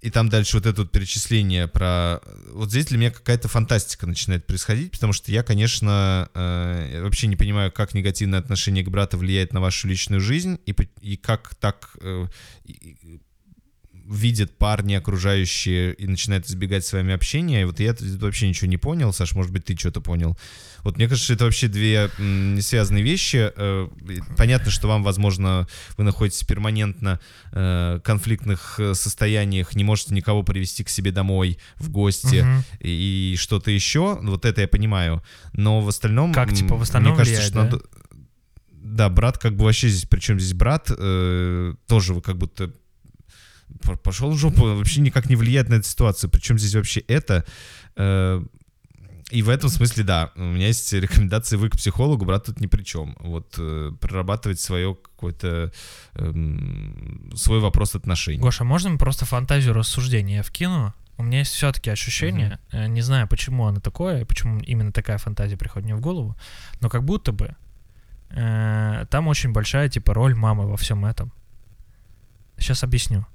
И 0.00 0.10
там 0.10 0.30
дальше 0.30 0.56
вот 0.56 0.64
это 0.64 0.82
вот 0.82 0.92
перечисление 0.92 1.68
про... 1.68 2.20
Вот 2.52 2.70
здесь 2.70 2.86
для 2.86 2.96
меня 2.96 3.10
какая-то 3.10 3.48
фантастика 3.48 4.06
начинает 4.06 4.46
происходить, 4.46 4.92
потому 4.92 5.12
что 5.12 5.30
я, 5.30 5.42
конечно, 5.42 6.30
э, 6.32 7.02
вообще 7.02 7.26
не 7.26 7.36
понимаю, 7.36 7.70
как 7.70 7.92
негативное 7.92 8.38
отношение 8.38 8.82
к 8.82 8.88
брату 8.88 9.18
влияет 9.18 9.52
на 9.52 9.60
вашу 9.60 9.88
личную 9.88 10.20
жизнь, 10.22 10.58
и, 10.64 10.74
и 11.02 11.16
как 11.18 11.54
так 11.56 11.98
э, 12.00 12.26
и 12.64 13.20
видят 14.10 14.58
парни 14.58 14.94
окружающие 14.94 15.94
и 15.94 16.06
начинают 16.06 16.46
избегать 16.46 16.84
с 16.84 16.92
вами 16.92 17.14
общения. 17.14 17.62
И 17.62 17.64
вот 17.64 17.78
я 17.78 17.94
вообще 18.18 18.48
ничего 18.48 18.68
не 18.68 18.76
понял. 18.76 19.12
Саш, 19.12 19.34
может 19.34 19.52
быть, 19.52 19.64
ты 19.64 19.76
что-то 19.76 20.00
понял. 20.00 20.36
Вот 20.82 20.96
мне 20.96 21.08
кажется, 21.08 21.32
это 21.34 21.44
вообще 21.44 21.68
две 21.68 22.10
не 22.18 22.60
связанные 22.60 23.04
вещи. 23.04 23.52
Э, 23.54 23.88
Понятно, 24.36 24.70
что 24.70 24.88
вам, 24.88 25.04
возможно, 25.04 25.68
вы 25.96 26.04
находитесь 26.04 26.42
перманентно 26.42 27.20
э, 27.52 28.00
конфликтных 28.02 28.80
э, 28.80 28.94
состояниях, 28.94 29.76
не 29.76 29.84
можете 29.84 30.14
никого 30.14 30.42
привести 30.42 30.82
к 30.82 30.88
себе 30.88 31.12
домой 31.12 31.58
в 31.76 31.90
гости 31.90 32.42
Мгм. 32.42 32.64
и, 32.80 33.36
что-то 33.38 33.70
еще. 33.70 34.18
Вот 34.22 34.44
это 34.44 34.62
я 34.62 34.68
понимаю. 34.68 35.22
Но 35.52 35.80
в 35.80 35.88
остальном... 35.88 36.32
Как, 36.32 36.52
типа, 36.52 36.76
в 36.76 36.82
остальном 36.82 37.12
Мне 37.12 37.18
кажется, 37.18 37.42
влияет, 37.42 37.52
что 37.52 37.62
да? 37.62 37.64
надо... 37.64 37.84
Да, 38.72 39.08
брат 39.08 39.38
как 39.38 39.54
бы 39.54 39.64
вообще 39.64 39.88
здесь, 39.88 40.06
причем 40.08 40.40
здесь 40.40 40.54
брат, 40.54 40.90
э, 40.90 41.74
тоже 41.86 42.12
вы 42.14 42.22
как 42.22 42.38
будто 42.38 42.72
пошел 44.02 44.30
в 44.30 44.38
жопу, 44.38 44.62
вообще 44.62 45.00
никак 45.00 45.28
не 45.28 45.36
влияет 45.36 45.68
на 45.68 45.74
эту 45.74 45.88
ситуацию. 45.88 46.30
Причем 46.30 46.58
здесь 46.58 46.74
вообще 46.74 47.00
это... 47.00 47.44
э, 47.96 48.42
и 49.30 49.42
в 49.42 49.48
этом 49.48 49.70
смысле, 49.70 50.02
да, 50.04 50.32
у 50.34 50.40
меня 50.40 50.66
есть 50.66 50.92
рекомендации 50.92 51.56
вы 51.56 51.70
к 51.70 51.76
психологу, 51.76 52.24
брат 52.24 52.46
тут 52.46 52.60
ни 52.60 52.66
при 52.66 52.82
чем. 52.82 53.16
Вот 53.20 53.54
э, 53.58 53.92
прорабатывать 54.00 54.60
свое 54.60 54.94
какое-то 54.94 55.72
эм, 56.14 57.30
свой 57.36 57.60
вопрос 57.60 57.94
отношений. 57.94 58.40
Гоша, 58.40 58.64
можно 58.64 58.96
просто 58.96 59.26
фантазию 59.26 59.72
рассуждения 59.72 60.42
вкину? 60.42 60.92
У 61.16 61.22
меня 61.22 61.40
есть 61.40 61.52
все-таки 61.52 61.90
ощущение, 61.90 62.58
э, 62.72 62.88
не 62.88 63.02
знаю, 63.02 63.28
почему 63.28 63.66
оно 63.66 63.78
такое, 63.78 64.24
почему 64.24 64.58
именно 64.60 64.90
такая 64.90 65.18
фантазия 65.18 65.56
приходит 65.56 65.84
мне 65.84 65.94
в 65.94 66.00
голову, 66.00 66.36
но 66.80 66.88
как 66.88 67.04
будто 67.04 67.30
бы 67.30 67.54
э, 68.30 69.06
там 69.10 69.28
очень 69.28 69.52
большая 69.52 69.88
типа 69.88 70.14
роль 70.14 70.34
мамы 70.34 70.66
во 70.66 70.76
всем 70.76 71.04
этом. 71.04 71.30
Сейчас 72.58 72.82
объясню. 72.82 73.26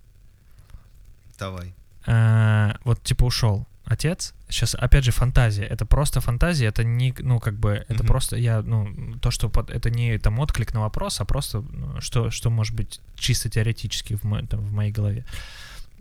Давай. 1.39 1.74
Э, 2.08 2.74
вот 2.84 3.02
типа 3.04 3.26
ушел 3.26 3.67
отец. 3.86 4.34
Сейчас 4.50 4.76
опять 4.76 5.04
же 5.04 5.12
фантазия. 5.12 5.63
Это 5.63 5.86
просто 5.86 6.19
фантазия. 6.21 6.67
Это 6.67 6.84
не, 6.84 7.13
ну 7.19 7.39
как 7.39 7.56
бы, 7.56 7.84
это 7.88 7.95
Мгм. 8.04 8.08
просто 8.08 8.36
я, 8.38 8.62
ну 8.62 9.15
то, 9.21 9.32
что 9.32 9.50
под- 9.50 9.69
это 9.69 9.89
не 9.89 10.17
там 10.17 10.39
отклик 10.39 10.74
на 10.74 10.82
вопрос, 10.82 11.21
а 11.21 11.26
просто 11.26 11.62
ну, 11.62 12.02
что, 12.02 12.32
что 12.32 12.50
может 12.50 12.76
быть 12.76 13.00
чисто 13.15 13.50
теоретически 13.50 14.15
в, 14.15 14.24
мо- 14.24 14.45
там, 14.48 14.60
в 14.62 14.71
моей 14.71 14.91
голове. 14.91 15.24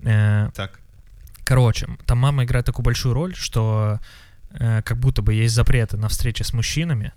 Э, 0.02 0.50
Так. 0.54 0.80
Короче, 1.44 1.86
там 2.06 2.18
мама 2.18 2.44
играет 2.44 2.64
такую 2.66 2.84
большую 2.84 3.12
роль, 3.14 3.34
что 3.34 3.98
э, 4.50 4.80
как 4.82 4.98
будто 4.98 5.20
бы 5.20 5.34
есть 5.34 5.54
запреты 5.54 5.96
на 5.98 6.08
встречи 6.08 6.42
с 6.42 6.54
мужчинами, 6.54 7.12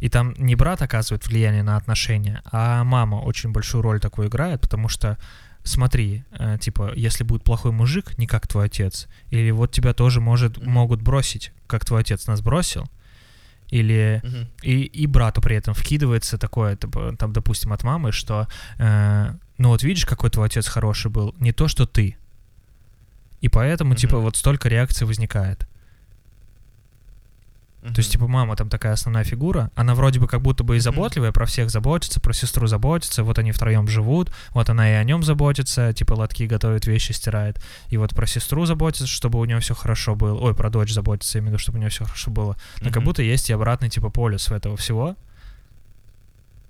и 0.00 0.08
там 0.08 0.34
не 0.36 0.56
брат 0.56 0.82
оказывает 0.82 1.26
влияние 1.28 1.62
на 1.62 1.76
отношения, 1.76 2.42
а 2.50 2.82
мама 2.84 3.16
очень 3.16 3.50
большую 3.52 3.82
роль 3.82 4.00
такую 4.00 4.28
играет, 4.28 4.60
потому 4.60 4.88
что 4.88 5.16
смотри, 5.66 6.24
э, 6.32 6.58
типа, 6.60 6.92
если 6.94 7.24
будет 7.24 7.44
плохой 7.44 7.72
мужик, 7.72 8.16
не 8.18 8.26
как 8.26 8.46
твой 8.46 8.66
отец, 8.66 9.08
или 9.30 9.50
вот 9.50 9.72
тебя 9.72 9.92
тоже 9.92 10.20
может, 10.20 10.58
Мгм. 10.58 10.70
могут 10.70 11.02
бросить, 11.02 11.52
как 11.66 11.84
твой 11.84 12.00
отец 12.00 12.26
нас 12.26 12.40
бросил, 12.40 12.88
или 13.68 14.22
и, 14.62 14.82
и 14.82 15.06
брату 15.06 15.40
при 15.40 15.56
этом 15.56 15.74
вкидывается 15.74 16.38
такое, 16.38 16.76
типа, 16.76 17.16
там, 17.18 17.32
допустим, 17.32 17.72
от 17.72 17.82
мамы, 17.82 18.12
что, 18.12 18.46
э, 18.78 19.34
ну 19.58 19.68
вот 19.70 19.82
видишь, 19.82 20.06
какой 20.06 20.30
твой 20.30 20.46
отец 20.46 20.68
хороший 20.68 21.10
был, 21.10 21.34
не 21.40 21.52
то, 21.52 21.66
что 21.68 21.86
ты. 21.86 22.16
И 23.40 23.48
поэтому, 23.48 23.90
Мгм. 23.90 23.96
типа, 23.96 24.18
вот 24.18 24.36
столько 24.36 24.68
реакций 24.68 25.06
возникает. 25.06 25.66
То 27.94 28.00
есть, 28.00 28.12
типа, 28.12 28.26
мама 28.26 28.56
там 28.56 28.68
такая 28.68 28.92
основная 28.94 29.24
фигура, 29.24 29.70
она 29.74 29.94
вроде 29.94 30.18
бы 30.18 30.26
как 30.26 30.42
будто 30.42 30.64
бы 30.64 30.76
и 30.76 30.80
заботливая, 30.80 31.32
про 31.32 31.46
всех 31.46 31.70
заботится, 31.70 32.20
про 32.20 32.32
сестру 32.32 32.66
заботится, 32.66 33.22
вот 33.22 33.38
они 33.38 33.52
втроем 33.52 33.86
живут, 33.88 34.32
вот 34.50 34.68
она 34.70 34.90
и 34.90 34.94
о 34.94 35.04
нем 35.04 35.22
заботится, 35.22 35.92
типа, 35.92 36.14
лотки 36.14 36.44
готовит, 36.44 36.86
вещи 36.86 37.12
стирает, 37.12 37.60
и 37.88 37.96
вот 37.96 38.14
про 38.14 38.26
сестру 38.26 38.66
заботится, 38.66 39.06
чтобы 39.06 39.38
у 39.38 39.44
нее 39.44 39.60
все 39.60 39.74
хорошо 39.74 40.14
было, 40.16 40.38
ой, 40.38 40.54
про 40.54 40.70
дочь 40.70 40.92
заботится, 40.92 41.38
виду, 41.38 41.58
чтобы 41.58 41.78
у 41.78 41.80
нее 41.80 41.90
все 41.90 42.04
хорошо 42.04 42.30
было. 42.30 42.56
Но 42.80 42.86
как 42.88 42.96
Мгм. 42.96 43.04
будто 43.04 43.22
есть 43.22 43.50
и 43.50 43.52
обратный, 43.52 43.88
типа, 43.88 44.10
полюс 44.10 44.50
этого 44.50 44.76
всего, 44.76 45.16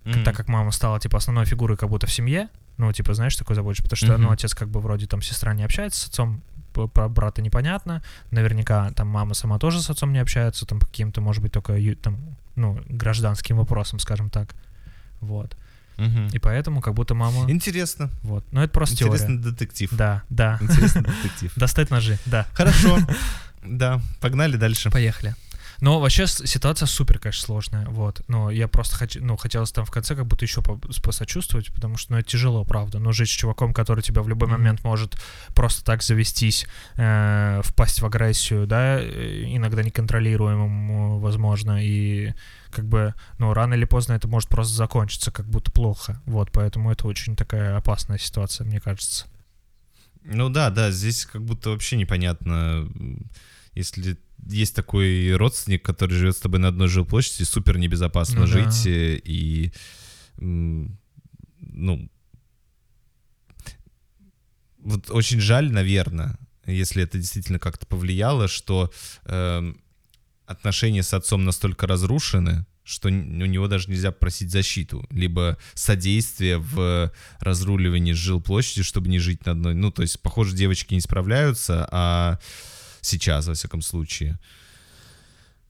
Мгм. 0.04 0.22
так 0.24 0.36
как 0.36 0.48
мама 0.48 0.70
стала, 0.70 1.00
типа, 1.00 1.18
основной 1.18 1.44
фигурой 1.46 1.76
как 1.76 1.88
будто 1.88 2.06
в 2.06 2.12
семье, 2.12 2.48
ну, 2.78 2.92
типа, 2.92 3.14
знаешь, 3.14 3.34
такой 3.36 3.56
заботишь, 3.56 3.82
потому 3.82 3.96
что, 3.96 4.16
ну, 4.18 4.24
Мгм. 4.26 4.30
отец 4.32 4.54
как 4.54 4.68
бы 4.68 4.80
вроде 4.80 5.06
там 5.06 5.22
сестра 5.22 5.54
не 5.54 5.64
общается 5.64 6.00
с 6.00 6.08
отцом, 6.08 6.42
про 6.76 7.08
брата 7.08 7.42
непонятно, 7.42 8.02
наверняка 8.30 8.90
там 8.92 9.08
мама 9.08 9.34
сама 9.34 9.58
тоже 9.58 9.82
с 9.82 9.90
отцом 9.90 10.12
не 10.12 10.18
общается, 10.18 10.66
там 10.66 10.78
по 10.78 10.86
каким-то, 10.86 11.20
может 11.20 11.42
быть, 11.42 11.52
только 11.52 11.76
там, 11.96 12.18
ну, 12.54 12.78
гражданским 12.88 13.56
вопросам, 13.56 13.98
скажем 13.98 14.30
так, 14.30 14.54
вот. 15.20 15.56
Мгм. 15.96 16.28
И 16.28 16.38
поэтому 16.38 16.82
как 16.82 16.92
будто 16.94 17.14
мама, 17.14 17.50
Интересно. 17.50 18.10
вот. 18.22 18.44
Но 18.52 18.62
это 18.62 18.72
просто 18.72 18.94
Интересный 18.94 19.38
теория. 19.38 19.50
детектив. 19.50 19.90
Да, 19.92 20.22
да. 20.28 20.58
Интересный 20.60 21.02
детектив. 21.22 21.52
Достать 21.56 21.90
ножи, 21.90 22.18
да. 22.26 22.46
Хорошо. 22.52 22.98
Да, 23.68 24.00
погнали 24.20 24.56
дальше. 24.56 24.90
Поехали. 24.92 25.34
Но 25.80 26.00
вообще 26.00 26.26
ситуация 26.26 26.86
супер, 26.86 27.18
конечно, 27.18 27.44
сложная, 27.44 27.86
вот. 27.88 28.22
Но 28.28 28.50
я 28.50 28.68
просто 28.68 28.96
хочу, 28.96 29.22
ну, 29.24 29.36
хотелось 29.36 29.72
там 29.72 29.84
в 29.84 29.90
конце 29.90 30.14
как 30.16 30.26
будто 30.26 30.44
еще 30.44 30.62
по- 30.62 30.76
посочувствовать, 31.02 31.72
потому 31.72 31.96
что, 31.96 32.12
ну, 32.12 32.18
это 32.18 32.28
тяжело, 32.28 32.64
правда. 32.64 32.98
Но 32.98 33.12
жить 33.12 33.28
с 33.28 33.32
чуваком, 33.32 33.74
который 33.74 34.02
тебя 34.02 34.22
в 34.22 34.28
любой 34.28 34.48
Мгм. 34.48 34.58
момент 34.58 34.84
может 34.84 35.16
просто 35.54 35.84
так 35.84 36.02
завестись, 36.02 36.66
э, 36.96 37.60
впасть 37.64 38.00
в 38.00 38.06
агрессию, 38.06 38.66
да, 38.66 38.98
э, 39.00 39.44
иногда 39.46 39.82
неконтролируемым, 39.82 41.16
э, 41.16 41.20
возможно, 41.20 41.82
и 41.84 42.32
как 42.70 42.86
бы, 42.86 43.14
ну, 43.38 43.52
рано 43.54 43.74
или 43.74 43.84
поздно 43.84 44.14
это 44.14 44.28
может 44.28 44.48
просто 44.48 44.74
закончиться 44.74 45.30
как 45.30 45.46
будто 45.46 45.70
плохо, 45.70 46.20
вот, 46.26 46.50
поэтому 46.52 46.90
это 46.90 47.06
очень 47.06 47.36
такая 47.36 47.76
опасная 47.76 48.18
ситуация, 48.18 48.66
мне 48.66 48.80
кажется. 48.80 49.26
Ну 50.24 50.48
да, 50.48 50.70
да, 50.70 50.90
здесь 50.90 51.24
как 51.24 51.42
будто 51.42 51.70
вообще 51.70 51.96
непонятно, 51.96 52.88
если 53.74 54.18
есть 54.44 54.74
такой 54.74 55.34
родственник, 55.34 55.82
который 55.82 56.16
живет 56.16 56.36
с 56.36 56.40
тобой 56.40 56.60
на 56.60 56.68
одной 56.68 56.88
жилплощади, 56.88 57.44
супер 57.44 57.78
небезопасно 57.78 58.40
Ну 58.40 58.46
да. 58.46 58.52
жить, 58.52 58.86
э, 58.86 59.20
и, 59.24 59.72
ну, 60.36 62.08
вот 64.78 65.10
очень 65.10 65.40
жаль, 65.40 65.72
наверное, 65.72 66.38
если 66.64 67.02
это 67.02 67.18
действительно 67.18 67.58
как-то 67.58 67.86
повлияло, 67.86 68.48
что 68.48 68.92
эм, 69.24 69.80
отношения 70.46 71.02
с 71.02 71.12
отцом 71.12 71.44
настолько 71.44 71.86
разрушены, 71.86 72.66
что 72.84 73.08
у 73.08 73.10
него 73.10 73.66
даже 73.66 73.90
нельзя 73.90 74.12
просить 74.12 74.52
защиту, 74.52 75.04
либо 75.10 75.58
содействие 75.74 76.58
в 76.58 77.12
разруливании 77.40 78.12
жилплощади, 78.12 78.84
чтобы 78.84 79.08
не 79.08 79.18
жить 79.18 79.44
на 79.44 79.52
одной. 79.52 79.74
Ну, 79.74 79.90
то 79.90 80.02
есть, 80.02 80.20
похоже, 80.20 80.54
девочки 80.54 80.94
не 80.94 81.00
справляются, 81.00 81.88
а 81.90 82.38
сейчас, 83.06 83.46
во 83.46 83.54
всяком 83.54 83.82
случае. 83.82 84.38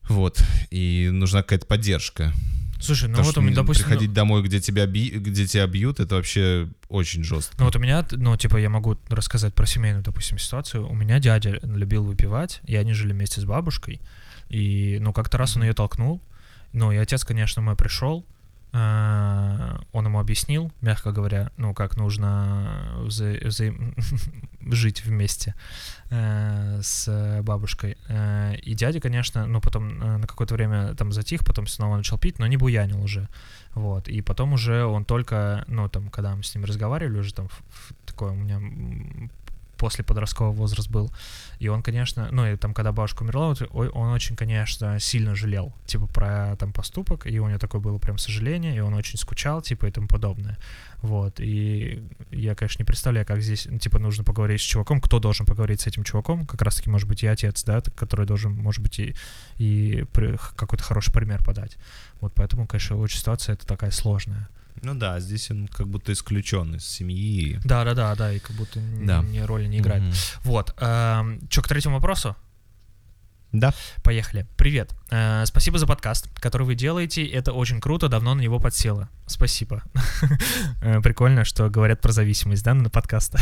Вот. 0.08 0.42
И 0.70 1.08
нужна 1.12 1.42
какая-то 1.42 1.66
поддержка. 1.66 2.32
Слушай, 2.80 3.08
ну 3.08 3.16
Потому 3.16 3.26
вот 3.26 3.38
у 3.38 3.40
меня, 3.40 3.56
допустим... 3.56 3.84
ну- 3.84 3.88
приходить 3.90 4.12
домой, 4.12 4.42
где 4.42 4.60
тебя, 4.60 4.86
би... 4.86 5.10
где 5.10 5.46
тебя 5.46 5.66
бьют, 5.66 5.98
это 5.98 6.16
вообще 6.16 6.68
очень 6.88 7.24
жестко. 7.24 7.54
Ну 7.58 7.64
вот 7.64 7.76
у 7.76 7.78
меня, 7.78 8.06
ну 8.12 8.36
типа 8.36 8.58
я 8.58 8.68
могу 8.68 8.98
рассказать 9.08 9.54
про 9.54 9.66
семейную, 9.66 10.04
допустим, 10.04 10.38
ситуацию. 10.38 10.86
У 10.88 10.94
меня 10.94 11.18
дядя 11.18 11.58
любил 11.62 12.04
выпивать, 12.04 12.60
и 12.64 12.76
они 12.76 12.92
жили 12.92 13.12
вместе 13.12 13.40
с 13.40 13.44
бабушкой. 13.44 14.00
И, 14.48 14.98
ну, 15.00 15.12
как-то 15.12 15.38
раз 15.38 15.56
он 15.56 15.64
ее 15.64 15.72
толкнул. 15.72 16.22
Ну, 16.72 16.92
и 16.92 16.96
отец, 16.96 17.24
конечно, 17.24 17.62
мой 17.62 17.76
пришел, 17.76 18.26
он 19.92 20.04
ему 20.06 20.18
объяснил, 20.20 20.70
мягко 20.82 21.12
говоря, 21.12 21.50
ну, 21.56 21.72
как 21.74 21.96
нужно 21.96 22.92
вза- 23.06 23.42
взаим- 23.46 23.94
жить 24.72 25.04
вместе 25.04 25.54
э, 26.10 26.80
с 26.82 27.40
бабушкой. 27.42 27.96
Э, 28.08 28.54
И 28.56 28.74
дядя, 28.74 29.00
конечно, 29.00 29.46
ну, 29.46 29.60
потом 29.60 29.88
э, 30.02 30.16
на 30.18 30.26
какое-то 30.26 30.54
время 30.54 30.94
там 30.94 31.12
затих, 31.12 31.44
потом 31.44 31.66
снова 31.66 31.96
начал 31.96 32.18
пить, 32.18 32.38
но 32.38 32.46
не 32.46 32.56
буянил 32.56 33.02
уже. 33.02 33.28
Вот. 33.74 34.08
И 34.08 34.20
потом 34.22 34.52
уже 34.52 34.84
он 34.84 35.04
только, 35.04 35.64
ну, 35.68 35.88
там, 35.88 36.08
когда 36.10 36.34
мы 36.36 36.42
с 36.42 36.54
ним 36.54 36.64
разговаривали, 36.64 37.18
уже 37.18 37.32
там 37.34 37.48
в- 37.48 37.62
в 37.70 37.92
такое 38.06 38.32
у 38.32 38.36
меня 38.36 38.60
после 39.76 40.04
подросткового 40.04 40.52
возраст 40.52 40.88
был. 40.90 41.12
И 41.58 41.68
он, 41.68 41.82
конечно, 41.82 42.28
ну 42.32 42.46
и 42.46 42.56
там, 42.56 42.74
когда 42.74 42.92
бабушка 42.92 43.22
умерла, 43.22 43.54
он 43.70 44.12
очень, 44.12 44.36
конечно, 44.36 44.98
сильно 44.98 45.34
жалел, 45.34 45.72
типа, 45.86 46.06
про 46.06 46.56
там 46.56 46.72
поступок, 46.72 47.26
и 47.26 47.38
у 47.38 47.48
него 47.48 47.58
такое 47.58 47.80
было 47.80 47.98
прям 47.98 48.18
сожаление, 48.18 48.76
и 48.76 48.80
он 48.80 48.94
очень 48.94 49.18
скучал, 49.18 49.62
типа, 49.62 49.86
и 49.86 49.90
тому 49.90 50.08
подобное. 50.08 50.58
Вот, 51.02 51.40
и 51.40 52.02
я, 52.30 52.54
конечно, 52.54 52.82
не 52.82 52.86
представляю, 52.86 53.26
как 53.26 53.40
здесь, 53.40 53.66
ну, 53.70 53.78
типа, 53.78 53.98
нужно 53.98 54.24
поговорить 54.24 54.60
с 54.60 54.64
чуваком, 54.64 55.00
кто 55.00 55.18
должен 55.18 55.46
поговорить 55.46 55.80
с 55.80 55.86
этим 55.86 56.04
чуваком, 56.04 56.46
как 56.46 56.62
раз-таки, 56.62 56.90
может 56.90 57.08
быть, 57.08 57.22
и 57.22 57.26
отец, 57.26 57.64
да, 57.64 57.80
который 57.80 58.26
должен, 58.26 58.52
может 58.52 58.82
быть, 58.82 58.98
и, 58.98 59.14
и 59.58 60.04
какой-то 60.56 60.82
хороший 60.82 61.12
пример 61.12 61.44
подать. 61.44 61.76
Вот, 62.20 62.32
поэтому, 62.34 62.66
конечно, 62.66 62.96
очень 62.96 63.18
ситуация 63.18 63.54
это 63.54 63.66
такая 63.66 63.90
сложная. 63.90 64.48
Ну 64.82 64.94
да, 64.94 65.20
здесь 65.20 65.50
он 65.50 65.68
как 65.68 65.88
будто 65.88 66.12
исключен 66.12 66.74
из 66.76 66.86
семьи. 66.86 67.58
Да-да-да, 67.64 68.14
да, 68.14 68.32
и 68.32 68.38
как 68.38 68.54
будто 68.56 68.80
Да. 69.02 69.22
ни 69.22 69.38
роли 69.40 69.66
не 69.66 69.78
играет. 69.78 70.02
Мгм. 70.02 70.12
Вот, 70.44 70.70
что, 70.76 71.62
к 71.62 71.68
третьему 71.68 71.96
вопросу? 71.96 72.36
Да. 73.52 73.72
Поехали. 74.02 74.46
Привет. 74.56 74.94
Э, 75.10 75.44
спасибо 75.46 75.78
за 75.78 75.86
подкаст, 75.86 76.28
который 76.40 76.64
вы 76.66 76.74
делаете. 76.74 77.24
Это 77.24 77.52
очень 77.52 77.80
круто, 77.80 78.08
давно 78.08 78.34
на 78.34 78.40
него 78.42 78.58
подсела. 78.60 79.08
Спасибо. 79.26 79.82
Э, 80.82 81.00
Прикольно, 81.00 81.44
что 81.44 81.70
говорят 81.70 82.00
про 82.02 82.12
зависимость, 82.12 82.62
да, 82.64 82.74
на 82.74 82.90
подкаста. 82.90 83.38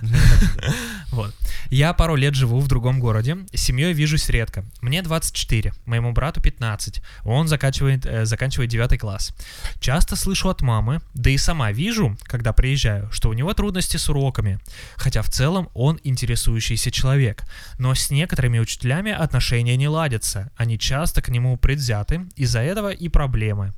Вот. 1.10 1.34
Я 1.70 1.92
пару 1.92 2.14
лет 2.14 2.34
живу 2.34 2.60
в 2.60 2.68
другом 2.68 3.00
городе, 3.00 3.38
с 3.52 3.60
семьей 3.60 3.92
вижусь 3.92 4.28
редко. 4.28 4.64
Мне 4.80 5.02
24, 5.02 5.72
моему 5.84 6.12
брату 6.12 6.40
15. 6.40 7.02
Он 7.24 7.48
заканчивает, 7.48 8.06
э, 8.06 8.24
заканчивает 8.24 8.70
9 8.70 8.98
класс. 8.98 9.34
Часто 9.80 10.16
слышу 10.16 10.48
от 10.48 10.62
мамы, 10.62 11.00
да 11.14 11.30
и 11.30 11.38
сама 11.38 11.72
вижу, 11.72 12.16
когда 12.24 12.52
приезжаю, 12.52 13.10
что 13.10 13.28
у 13.28 13.32
него 13.32 13.52
трудности 13.54 13.96
с 13.96 14.08
уроками. 14.08 14.60
Хотя 14.96 15.22
в 15.22 15.28
целом 15.28 15.68
он 15.74 15.98
интересующийся 16.04 16.90
человек. 16.90 17.44
Но 17.78 17.94
с 17.94 18.10
некоторыми 18.10 18.58
учителями 18.58 19.12
отношения 19.12 19.76
не 19.76 19.88
ладятся. 19.88 20.50
Они 20.56 20.78
часто 20.78 21.22
к 21.22 21.28
нему 21.28 21.56
предвзяты, 21.56 22.22
из-за 22.36 22.60
этого 22.60 22.90
и 22.90 23.08
проблемы. 23.08 23.72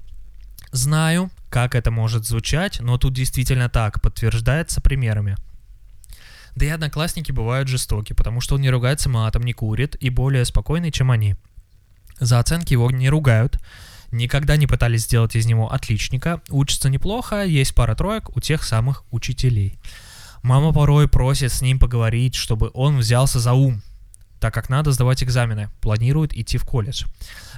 Знаю, 0.70 1.30
как 1.50 1.74
это 1.74 1.90
может 1.90 2.26
звучать, 2.26 2.80
но 2.80 2.96
тут 2.96 3.12
действительно 3.12 3.68
так, 3.68 4.00
подтверждается 4.00 4.80
примерами. 4.80 5.36
Да 6.56 6.66
и 6.66 6.68
одноклассники 6.68 7.32
бывают 7.32 7.68
жестоки, 7.68 8.12
потому 8.12 8.40
что 8.40 8.56
он 8.56 8.60
не 8.60 8.70
ругается 8.70 9.08
матом, 9.08 9.42
не 9.42 9.52
курит 9.52 9.96
и 10.00 10.10
более 10.10 10.44
спокойный, 10.44 10.90
чем 10.90 11.10
они. 11.10 11.36
За 12.20 12.38
оценки 12.38 12.72
его 12.72 12.90
не 12.90 13.08
ругают, 13.08 13.58
никогда 14.10 14.56
не 14.56 14.66
пытались 14.66 15.02
сделать 15.04 15.34
из 15.34 15.46
него 15.46 15.72
отличника, 15.72 16.42
учится 16.50 16.88
неплохо, 16.88 17.44
есть 17.44 17.74
пара 17.74 17.94
троек 17.94 18.36
у 18.36 18.40
тех 18.40 18.62
самых 18.62 19.04
учителей. 19.10 19.78
Мама 20.42 20.72
порой 20.72 21.08
просит 21.08 21.52
с 21.52 21.62
ним 21.62 21.78
поговорить, 21.78 22.34
чтобы 22.34 22.70
он 22.74 22.98
взялся 22.98 23.38
за 23.38 23.52
ум, 23.52 23.82
так 24.42 24.52
как 24.52 24.68
надо 24.68 24.90
сдавать 24.90 25.22
экзамены, 25.22 25.70
планирует 25.80 26.36
идти 26.36 26.58
в 26.58 26.64
колледж. 26.64 27.04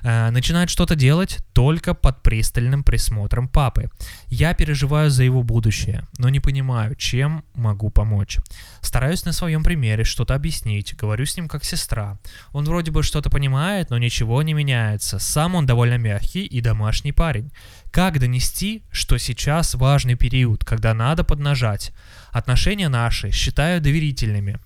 Э, 0.02 0.28
начинает 0.28 0.68
что-то 0.68 0.94
делать 0.94 1.38
только 1.54 1.94
под 1.94 2.22
пристальным 2.22 2.84
присмотром 2.84 3.48
папы. 3.48 3.90
Я 4.28 4.52
переживаю 4.52 5.08
за 5.08 5.24
его 5.24 5.42
будущее, 5.42 6.06
но 6.18 6.28
не 6.28 6.40
понимаю, 6.40 6.94
чем 6.94 7.42
могу 7.54 7.88
помочь. 7.88 8.36
Стараюсь 8.84 9.24
на 9.24 9.32
своем 9.32 9.64
примере 9.64 10.04
что-то 10.04 10.34
объяснить, 10.34 10.94
говорю 10.94 11.24
с 11.24 11.36
ним 11.36 11.48
как 11.48 11.64
сестра. 11.64 12.18
Он 12.52 12.64
вроде 12.66 12.90
бы 12.90 13.02
что-то 13.02 13.30
понимает, 13.30 13.88
но 13.88 13.96
ничего 13.96 14.42
не 14.42 14.52
меняется. 14.52 15.18
Сам 15.18 15.54
он 15.54 15.64
довольно 15.64 15.96
мягкий 15.96 16.44
и 16.44 16.60
домашний 16.60 17.12
парень. 17.12 17.50
Как 17.90 18.20
донести, 18.20 18.82
что 18.90 19.16
сейчас 19.16 19.74
важный 19.74 20.16
период, 20.16 20.66
когда 20.66 20.92
надо 20.92 21.24
поднажать? 21.24 21.92
Отношения 22.30 22.90
наши 22.90 23.30
считаю 23.30 23.80
доверительными. 23.80 24.58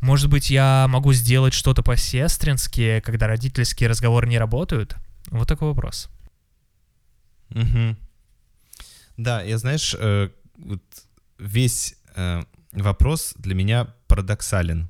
Может 0.00 0.28
быть, 0.28 0.50
я 0.50 0.86
могу 0.88 1.12
сделать 1.12 1.54
что-то 1.54 1.84
по-сестрински, 1.84 3.00
когда 3.00 3.28
родительские 3.28 3.88
разговоры 3.88 4.28
не 4.28 4.38
работают? 4.38 4.96
Вот 5.28 5.46
такой 5.46 5.68
вопрос. 5.68 6.10
Мгм. 7.50 7.96
Да, 9.16 9.42
я 9.42 9.58
знаешь, 9.58 9.94
э, 9.96 10.30
вот 10.58 10.82
весь 11.38 11.94
э, 12.16 12.42
вопрос 12.72 13.34
для 13.36 13.54
меня 13.54 13.94
парадоксален. 14.06 14.88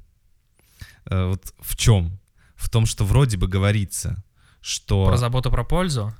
Э, 1.06 1.26
вот 1.26 1.54
в 1.58 1.76
чем? 1.76 2.18
В 2.56 2.68
том, 2.68 2.86
что 2.86 3.04
вроде 3.04 3.36
бы 3.36 3.48
говорится, 3.48 4.22
что... 4.60 5.06
Про 5.06 5.16
заботу 5.16 5.50
про 5.50 5.64
пользу? 5.64 6.14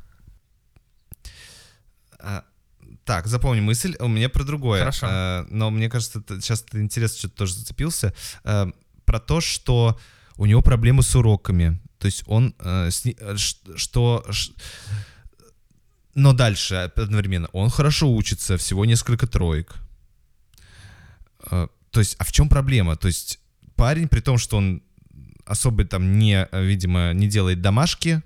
А, 2.19 2.45
так, 3.05 3.27
запомни 3.27 3.61
мысль, 3.61 3.97
у 4.01 4.09
меня 4.09 4.29
про 4.29 4.45
другое. 4.45 4.81
Хорошо. 4.81 5.07
Э, 5.09 5.47
но 5.51 5.71
мне 5.71 5.89
кажется, 5.89 6.23
сейчас 6.29 6.63
ты 6.63 6.81
интересно 6.81 7.19
что-то 7.19 7.37
тоже 7.37 7.55
зацепился. 7.55 8.15
Э, 8.45 8.67
про 9.05 9.21
то, 9.21 9.41
что 9.41 9.99
у 10.37 10.47
него 10.47 10.63
проблемы 10.63 11.03
с 11.03 11.15
уроками. 11.15 11.81
То 11.99 12.07
есть 12.07 12.23
он... 12.27 12.55
что... 13.77 14.25
но 16.15 16.33
дальше 16.33 16.91
одновременно. 16.97 17.49
Он 17.53 17.69
хорошо 17.69 18.11
учится, 18.11 18.57
всего 18.57 18.87
несколько 18.87 19.27
троек. 19.27 19.77
Э, 21.51 21.69
то 21.91 22.01
есть, 22.01 22.17
а 22.19 22.25
в 22.25 22.33
чем 22.33 22.49
проблема? 22.49 22.97
То 22.97 23.09
есть 23.09 23.41
парень, 23.77 24.09
при 24.09 24.21
том, 24.21 24.39
что 24.39 24.57
он 24.57 24.83
особо 25.45 25.85
там 25.85 26.19
не, 26.19 26.49
видимо, 26.53 27.13
не 27.13 27.29
делает 27.29 27.61
домашки, 27.61 28.23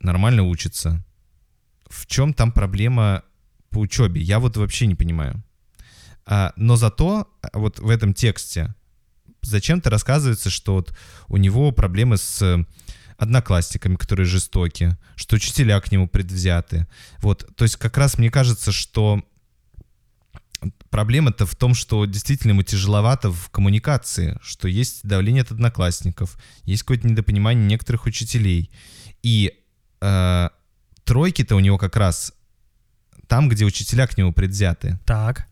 нормально 0.00 0.42
учится. 0.42 1.04
В 1.88 2.06
чем 2.06 2.34
там 2.34 2.52
проблема 2.52 3.22
по 3.70 3.78
учебе? 3.78 4.20
Я 4.20 4.38
вот 4.38 4.56
вообще 4.56 4.86
не 4.86 4.94
понимаю. 4.94 5.42
А, 6.26 6.52
но 6.56 6.76
зато 6.76 7.26
а, 7.40 7.58
вот 7.58 7.78
в 7.78 7.88
этом 7.88 8.12
тексте 8.12 8.74
зачем-то 9.42 9.88
рассказывается, 9.88 10.50
что 10.50 10.74
вот 10.74 10.94
у 11.28 11.38
него 11.38 11.72
проблемы 11.72 12.18
с 12.18 12.66
одноклассниками, 13.16 13.96
которые 13.96 14.26
жестоки, 14.26 14.96
что 15.16 15.36
учителя 15.36 15.80
к 15.80 15.90
нему 15.90 16.06
предвзяты. 16.06 16.86
Вот, 17.20 17.48
то 17.56 17.64
есть 17.64 17.76
как 17.76 17.96
раз 17.96 18.18
мне 18.18 18.30
кажется, 18.30 18.72
что 18.72 19.22
проблема-то 20.90 21.46
в 21.46 21.54
том, 21.54 21.74
что 21.74 22.04
действительно 22.06 22.52
ему 22.52 22.62
тяжеловато 22.62 23.30
в 23.30 23.50
коммуникации, 23.50 24.38
что 24.42 24.68
есть 24.68 25.06
давление 25.06 25.42
от 25.42 25.52
одноклассников, 25.52 26.38
есть 26.64 26.82
какое-то 26.82 27.08
недопонимание 27.08 27.66
некоторых 27.66 28.06
учителей. 28.06 28.70
И 29.22 29.54
э, 30.00 30.48
тройки-то 31.04 31.56
у 31.56 31.60
него 31.60 31.78
как 31.78 31.96
раз 31.96 32.32
там, 33.26 33.48
где 33.48 33.64
учителя 33.64 34.06
к 34.06 34.16
нему 34.16 34.32
предвзяты. 34.32 34.98
Так. 35.04 35.46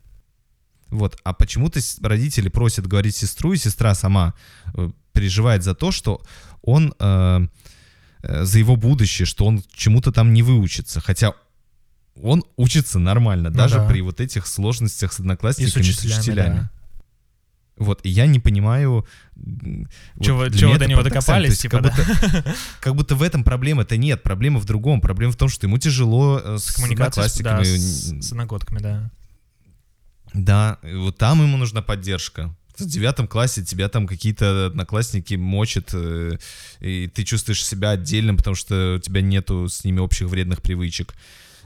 Вот. 0.87 1.17
А 1.23 1.33
почему-то 1.33 1.79
родители 2.01 2.49
просят 2.49 2.87
говорить 2.87 3.15
сестру, 3.15 3.53
и 3.53 3.57
сестра 3.57 3.93
сама 3.95 4.33
э, 4.73 4.89
переживает 5.13 5.63
за 5.63 5.75
то, 5.75 5.91
что 5.91 6.21
он 6.61 6.93
э, 6.99 7.47
э, 8.23 8.43
за 8.43 8.59
его 8.59 8.75
будущее, 8.75 9.25
что 9.25 9.45
он 9.45 9.63
чему-то 9.73 10.11
там 10.11 10.33
не 10.33 10.43
выучится. 10.43 11.01
Хотя 11.01 11.33
он 12.23 12.43
учится 12.55 12.99
нормально, 12.99 13.49
Ну 13.49 13.55
даже 13.55 13.75
да. 13.75 13.87
при 13.87 14.01
вот 14.01 14.19
этих 14.21 14.47
сложностях 14.47 15.13
с 15.13 15.19
одноклассниками, 15.19 15.69
с 15.71 15.75
учителями. 15.75 16.19
учителями, 16.19 16.69
Вот, 17.77 17.99
и 18.03 18.09
я 18.09 18.25
не 18.25 18.39
понимаю... 18.39 19.05
м, 19.35 19.87
вот 20.15 20.27
вы 20.29 20.49
до 20.49 20.87
него 20.87 21.03
докопались, 21.03 21.59
типа, 21.59 21.79
как, 21.81 21.93
будто, 21.95 22.55
как 22.81 22.95
будто 22.95 23.15
в 23.15 23.21
этом 23.21 23.43
проблема-то 23.43 23.97
нет. 23.97 24.23
Проблема 24.23 24.59
в 24.59 24.65
другом. 24.65 24.99
Проблема 25.01 25.31
в 25.33 25.37
том, 25.37 25.47
что 25.49 25.67
ему 25.67 25.77
тяжело 25.77 26.41
э, 26.43 26.57
с, 26.57 26.65
С 26.65 26.75
коммуникацией, 26.75 27.29
с- 27.29 27.37
да, 27.39 27.63
с, 27.63 28.25
с 28.27 28.31
одногодками, 28.31 28.79
да. 28.79 29.11
Да, 30.33 30.79
и 30.83 30.93
вот 30.95 31.17
там 31.17 31.41
ему 31.41 31.57
нужна 31.57 31.81
поддержка. 31.81 32.55
В 32.77 32.85
девятом 32.85 33.27
классе 33.27 33.63
тебя 33.65 33.89
там 33.89 34.05
какие-то 34.05 34.67
одноклассники 34.67 35.33
мочат, 35.33 35.89
э, 35.93 36.37
и 36.79 37.07
ты 37.07 37.23
чувствуешь 37.23 37.65
себя 37.65 37.91
отдельным, 37.91 38.37
потому 38.37 38.55
что 38.55 38.95
у 38.97 38.99
тебя 38.99 39.21
нету 39.21 39.67
с 39.67 39.83
ними 39.83 39.99
общих 39.99 40.27
вредных 40.27 40.61
привычек. 40.61 41.15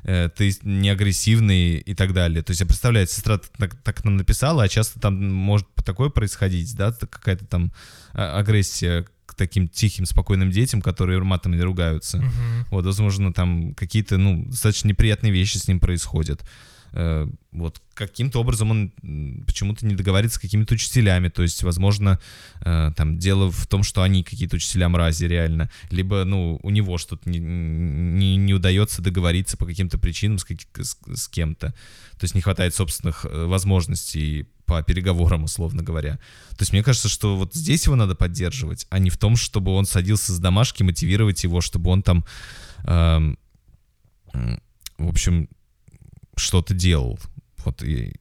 Э, 0.04 0.30
Ты 0.36 0.54
не 0.64 0.90
агрессивный 0.90 1.78
и 1.78 1.94
так 1.94 2.14
далее. 2.14 2.42
То 2.44 2.52
есть 2.52 2.62
я 2.62 2.68
представляю, 2.68 3.08
сестра 3.08 3.40
так, 3.58 3.76
так 3.76 4.04
нам 4.04 4.18
написала, 4.18 4.64
а 4.64 4.68
часто 4.68 5.00
там 5.00 5.32
может 5.34 5.68
такое 5.86 6.10
происходить, 6.10 6.76
да, 6.76 6.92
какая-то 6.92 7.46
там 7.46 7.72
а, 8.14 8.40
агрессия 8.40 9.06
к 9.26 9.36
таким 9.36 9.68
тихим, 9.68 10.06
спокойным 10.06 10.52
детям, 10.52 10.82
которые 10.82 11.22
матом 11.24 11.56
не 11.56 11.62
ругаются. 11.62 12.18
Мгм. 12.18 12.66
Вот, 12.70 12.86
возможно, 12.86 13.34
там 13.34 13.74
какие-то, 13.76 14.18
ну, 14.18 14.46
достаточно 14.46 14.90
неприятные 14.90 15.32
вещи 15.32 15.58
с 15.58 15.68
ним 15.68 15.80
происходят. 15.80 16.44
Э, 16.94 17.28
Вот 17.52 17.82
каким-то 17.94 18.40
образом 18.40 18.72
он 18.72 18.92
почему-то 19.46 19.86
не 19.86 19.96
договаривается 19.96 20.40
с 20.40 20.42
какими-то 20.42 20.74
учителями. 20.74 21.30
То 21.30 21.44
есть, 21.44 21.64
возможно, 21.64 22.20
э, 22.62 22.92
там 22.96 23.18
дело 23.18 23.52
в 23.52 23.68
том, 23.68 23.84
что 23.84 24.02
они 24.02 24.24
какие-то 24.24 24.56
учителя 24.56 24.90
мрази 24.90 25.26
реально. 25.26 25.70
Либо, 25.90 26.24
ну, 26.26 26.60
у 26.64 26.70
него 26.70 26.98
что-то 26.98 27.30
не, 27.30 27.40
не, 27.40 28.36
не 28.38 28.54
удается 28.54 29.02
договориться 29.02 29.58
по 29.58 29.66
каким-то 29.66 29.98
причинам 29.98 30.38
с, 30.38 30.46
с, 30.46 30.98
с 31.16 31.28
кем-то. 31.28 31.74
То 32.18 32.24
есть 32.24 32.36
не 32.36 32.42
хватает 32.42 32.76
собственных 32.76 33.26
э, 33.26 33.46
возможностей 33.46 34.48
по 34.66 34.82
переговорам, 34.84 35.44
условно 35.44 35.84
говоря. 35.84 36.14
То 36.52 36.62
есть 36.62 36.72
мне 36.72 36.84
кажется, 36.84 37.10
что 37.10 37.36
вот 37.36 37.54
здесь 37.54 37.86
его 37.86 37.96
надо 37.96 38.16
поддерживать, 38.16 38.88
а 38.90 39.00
не 39.00 39.10
в 39.10 39.18
том, 39.18 39.36
чтобы 39.36 39.72
он 39.74 39.86
садился 39.86 40.32
с 40.34 40.40
домашки, 40.40 40.84
мотивировать 40.84 41.44
его, 41.44 41.60
чтобы 41.60 41.92
он 41.92 42.04
там, 42.04 42.24
м, 42.86 43.38
в 44.98 45.10
общем, 45.10 45.50
что-то 46.42 46.74
делал. 46.74 47.20
Вот 47.64 47.84
и 47.84 48.14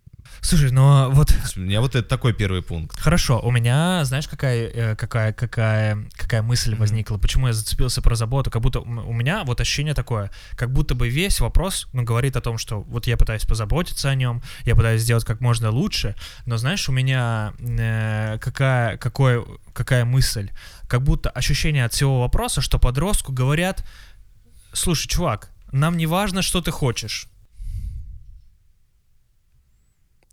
Слушай, 0.42 0.70
но 0.70 1.10
вот 1.12 1.34
у 1.56 1.60
меня 1.60 1.80
вот 1.80 1.94
это 1.94 2.08
такой 2.08 2.32
первый 2.32 2.62
пункт. 2.62 2.98
Хорошо, 2.98 3.40
у 3.40 3.50
меня, 3.50 4.04
знаешь, 4.04 4.26
какая, 4.26 4.68
э, 4.68 4.96
какая, 4.96 5.32
какая, 5.32 6.08
какая 6.16 6.42
мысль 6.42 6.74
возникла, 6.74 7.18
почему 7.18 7.48
я 7.48 7.52
зацепился 7.52 8.00
про 8.00 8.14
заботу, 8.14 8.50
как 8.50 8.62
будто 8.62 8.80
у 8.80 9.12
меня 9.12 9.44
вот 9.44 9.60
ощущение 9.60 9.92
такое, 9.92 10.30
как 10.56 10.72
будто 10.72 10.94
бы 10.94 11.08
весь 11.08 11.40
вопрос, 11.40 11.88
ну, 11.92 12.04
говорит 12.04 12.36
о 12.36 12.40
том, 12.40 12.56
что 12.56 12.80
вот 12.80 13.06
я 13.06 13.16
пытаюсь 13.18 13.44
позаботиться 13.44 14.08
о 14.08 14.14
нем, 14.14 14.42
я 14.64 14.74
пытаюсь 14.74 15.02
сделать 15.02 15.24
как 15.24 15.40
можно 15.40 15.70
лучше, 15.70 16.16
но 16.46 16.56
знаешь, 16.56 16.88
у 16.88 16.92
меня 16.92 17.52
э, 17.58 18.38
какая, 18.40 18.96
какое, 18.96 19.44
какая 19.74 20.06
мысль, 20.06 20.50
как 20.88 21.02
будто 21.02 21.28
ощущение 21.28 21.84
от 21.84 21.92
всего 21.92 22.20
вопроса, 22.20 22.62
что 22.62 22.78
подростку 22.78 23.32
говорят, 23.32 23.84
слушай, 24.72 25.06
чувак, 25.06 25.50
нам 25.70 25.98
не 25.98 26.06
важно, 26.06 26.40
что 26.40 26.62
ты 26.62 26.70
хочешь, 26.70 27.28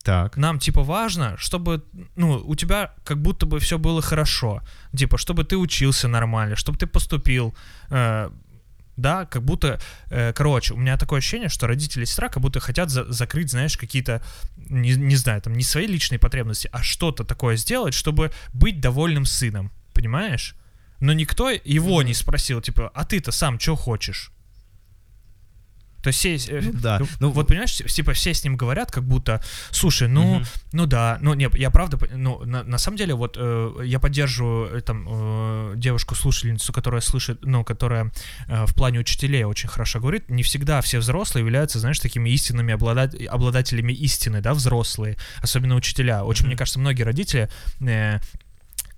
Так. 0.07 0.37
нам 0.37 0.57
типа 0.57 0.83
важно, 0.83 1.35
чтобы, 1.37 1.83
ну, 2.15 2.41
у 2.45 2.55
тебя 2.55 2.93
как 3.03 3.21
будто 3.21 3.45
бы 3.45 3.59
все 3.59 3.77
было 3.77 4.01
хорошо, 4.01 4.61
типа, 4.95 5.17
чтобы 5.17 5.43
ты 5.43 5.57
учился 5.57 6.07
нормально, 6.07 6.55
чтобы 6.55 6.77
ты 6.77 6.87
поступил, 6.87 7.53
э, 7.89 8.29
да, 8.95 9.25
как 9.25 9.43
будто, 9.43 9.81
э, 10.09 10.31
короче, 10.31 10.73
у 10.73 10.77
меня 10.77 10.95
такое 10.95 11.19
ощущение, 11.19 11.49
что 11.49 11.67
родители 11.67 12.03
и 12.03 12.05
сестра 12.05 12.29
как 12.29 12.41
будто 12.41 12.61
хотят 12.61 12.89
за- 12.89 13.11
закрыть, 13.11 13.51
знаешь, 13.51 13.75
какие-то, 13.75 14.21
не, 14.55 14.95
не 14.95 15.17
знаю, 15.17 15.41
там, 15.41 15.53
не 15.53 15.63
свои 15.63 15.87
личные 15.87 16.19
потребности, 16.19 16.69
а 16.71 16.83
что-то 16.83 17.25
такое 17.25 17.57
сделать, 17.57 17.93
чтобы 17.93 18.31
быть 18.53 18.79
довольным 18.79 19.25
сыном, 19.25 19.71
понимаешь? 19.93 20.55
Но 21.01 21.11
никто 21.11 21.49
его 21.49 22.01
не 22.01 22.13
спросил, 22.13 22.61
типа, 22.61 22.91
а 22.95 23.03
ты-то 23.03 23.31
сам 23.33 23.59
что 23.59 23.75
хочешь? 23.75 24.31
То 26.07 26.09
есть 26.09 26.19
все, 26.19 26.57
э, 26.59 26.61
Ну 26.61 26.71
да. 26.79 26.99
ну, 26.99 27.07
Ну, 27.19 27.29
вот 27.31 27.47
понимаешь, 27.47 27.75
типа 27.75 28.13
все 28.13 28.33
с 28.33 28.41
ним 28.45 28.55
говорят, 28.55 28.91
как 28.91 29.03
будто, 29.03 29.41
слушай, 29.71 30.07
ну, 30.07 30.35
Мгм. 30.35 30.45
ну 30.71 30.85
да, 30.85 31.17
ну 31.21 31.33
не, 31.33 31.49
я 31.57 31.69
правда, 31.69 31.99
ну 32.15 32.41
на, 32.45 32.63
на 32.63 32.77
самом 32.77 32.97
деле 32.97 33.13
вот 33.13 33.35
э, 33.37 33.81
я 33.83 33.99
поддерживаю 33.99 34.77
э, 34.77 34.81
там 34.81 35.05
э, 35.09 35.73
девушку-слушательницу, 35.75 36.71
которая 36.71 37.01
слышит, 37.01 37.39
ну 37.43 37.65
которая 37.65 38.11
э, 38.47 38.65
в 38.65 38.73
плане 38.73 38.99
учителей 38.99 39.43
очень 39.43 39.67
хорошо 39.67 39.99
говорит. 39.99 40.29
Не 40.29 40.43
всегда 40.43 40.79
все 40.81 40.99
взрослые 40.99 41.43
являются, 41.43 41.79
знаешь, 41.79 41.99
такими 41.99 42.29
истинными 42.29 42.73
обладать, 42.73 43.13
обладателями 43.27 43.91
истины, 43.91 44.39
да, 44.39 44.53
взрослые, 44.53 45.17
особенно 45.41 45.75
учителя. 45.75 46.23
Очень, 46.23 46.43
Мгм. 46.43 46.47
мне 46.51 46.57
кажется, 46.57 46.79
многие 46.79 47.03
родители 47.03 47.49
э, 47.81 48.19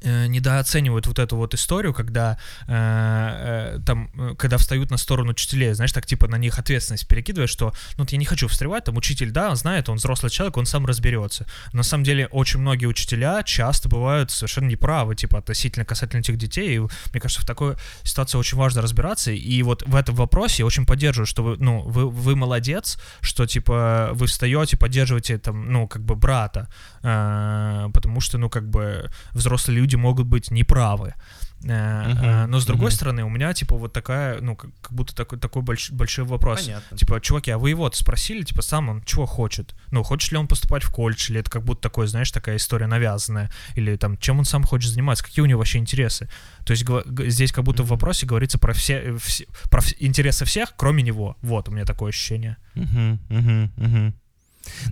э, 0.01 0.27
недооценивают 0.27 1.07
вот 1.07 1.19
эту 1.19 1.35
вот 1.35 1.53
историю, 1.53 1.93
когда 1.93 2.37
э, 2.67 3.75
э, 3.77 3.79
там, 3.85 4.09
э, 4.15 4.35
когда 4.37 4.57
встают 4.57 4.91
на 4.91 4.97
сторону 4.97 5.31
учителей, 5.31 5.73
знаешь, 5.73 5.91
так 5.91 6.05
типа 6.05 6.27
на 6.27 6.37
них 6.37 6.59
ответственность 6.59 7.07
перекидывают, 7.07 7.49
что, 7.49 7.73
ну, 7.97 8.03
вот 8.03 8.11
я 8.11 8.17
не 8.17 8.25
хочу 8.25 8.47
встревать, 8.47 8.83
там 8.85 8.97
учитель, 8.97 9.31
да, 9.31 9.49
он 9.49 9.55
знает, 9.55 9.89
он 9.89 9.97
взрослый 9.97 10.31
человек, 10.31 10.57
он 10.57 10.65
сам 10.65 10.85
разберется. 10.85 11.45
На 11.73 11.83
самом 11.83 12.03
деле 12.03 12.27
очень 12.27 12.59
многие 12.59 12.85
учителя 12.85 13.43
часто 13.43 13.89
бывают 13.89 14.31
совершенно 14.31 14.67
неправы, 14.67 15.15
типа, 15.15 15.39
относительно 15.39 15.85
касательно 15.85 16.19
этих 16.21 16.37
детей, 16.37 16.77
и 16.77 16.79
мне 16.79 17.21
кажется, 17.21 17.41
в 17.41 17.45
такой 17.45 17.75
ситуации 18.03 18.37
очень 18.37 18.57
важно 18.57 18.81
разбираться, 18.81 19.31
и 19.31 19.63
вот 19.63 19.83
в 19.85 19.95
этом 19.95 20.15
вопросе 20.15 20.63
я 20.63 20.65
очень 20.65 20.85
поддерживаю, 20.85 21.25
что 21.25 21.43
вы, 21.43 21.57
ну, 21.57 21.81
вы, 21.81 22.09
вы 22.09 22.35
молодец, 22.35 22.99
что, 23.21 23.45
типа, 23.45 24.11
вы 24.13 24.27
встаете, 24.27 24.77
поддерживаете, 24.77 25.37
там, 25.37 25.71
ну, 25.71 25.87
как 25.87 26.03
бы 26.03 26.15
брата, 26.15 26.69
э, 27.03 27.89
потому 27.93 28.21
что, 28.21 28.37
ну, 28.37 28.49
как 28.49 28.69
бы 28.69 29.09
взрослые 29.31 29.79
люди 29.79 29.88
могут 29.97 30.27
быть 30.27 30.51
неправы. 30.51 31.13
Мгм, 31.61 32.49
но 32.51 32.59
с 32.61 32.65
другой 32.65 32.87
мгм. 32.87 32.95
стороны, 32.95 33.23
у 33.25 33.29
меня, 33.29 33.53
типа, 33.53 33.75
вот 33.75 33.91
такая, 33.91 34.39
ну, 34.39 34.55
как, 34.55 34.71
как 34.81 34.93
будто 34.93 35.13
такой, 35.13 35.37
такой 35.39 35.61
больш- 35.61 35.91
большой 35.91 36.23
вопрос. 36.23 36.61
Понятно. 36.65 36.97
Типа, 36.97 37.19
чуваки, 37.19 37.51
а 37.51 37.57
вы 37.57 37.71
его 37.71 37.91
спросили, 37.91 38.43
типа, 38.43 38.61
сам 38.61 38.87
он 38.87 39.03
чего 39.03 39.25
хочет? 39.25 39.75
Ну, 39.91 40.01
хочет 40.03 40.31
ли 40.31 40.37
он 40.37 40.47
поступать 40.47 40.83
в 40.83 40.89
колледж, 40.91 41.29
или 41.29 41.41
это 41.41 41.51
как 41.51 41.63
будто 41.65 41.81
такой, 41.81 42.07
знаешь, 42.07 42.31
такая 42.31 42.55
история 42.55 42.87
навязанная? 42.87 43.51
Или 43.75 43.97
там, 43.97 44.17
чем 44.17 44.39
он 44.39 44.45
сам 44.45 44.63
хочет 44.63 44.91
заниматься? 44.91 45.23
Какие 45.25 45.43
у 45.43 45.47
него 45.47 45.57
вообще 45.59 45.79
интересы? 45.79 46.29
То 46.65 46.71
есть 46.71 46.85
здесь 47.31 47.51
как 47.51 47.65
будто 47.65 47.83
в 47.83 47.87
Мгм. 47.87 47.95
вопросе 47.95 48.25
говорится 48.25 48.57
про 48.57 48.71
все, 48.73 48.93
э, 48.93 49.17
все- 49.17 49.45
про 49.69 49.81
интересы 49.99 50.45
всех, 50.45 50.73
кроме 50.77 51.03
него. 51.03 51.35
Вот, 51.41 51.67
у 51.67 51.71
меня 51.73 51.83
такое 51.83 52.09
ощущение. 52.09 52.55
Мгм, 52.75 53.19
мгм, 53.29 53.71
мгм. 53.75 54.13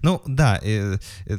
Ну, 0.01 0.21
да, 0.25 0.59
э, 0.63 0.97
э, 1.27 1.37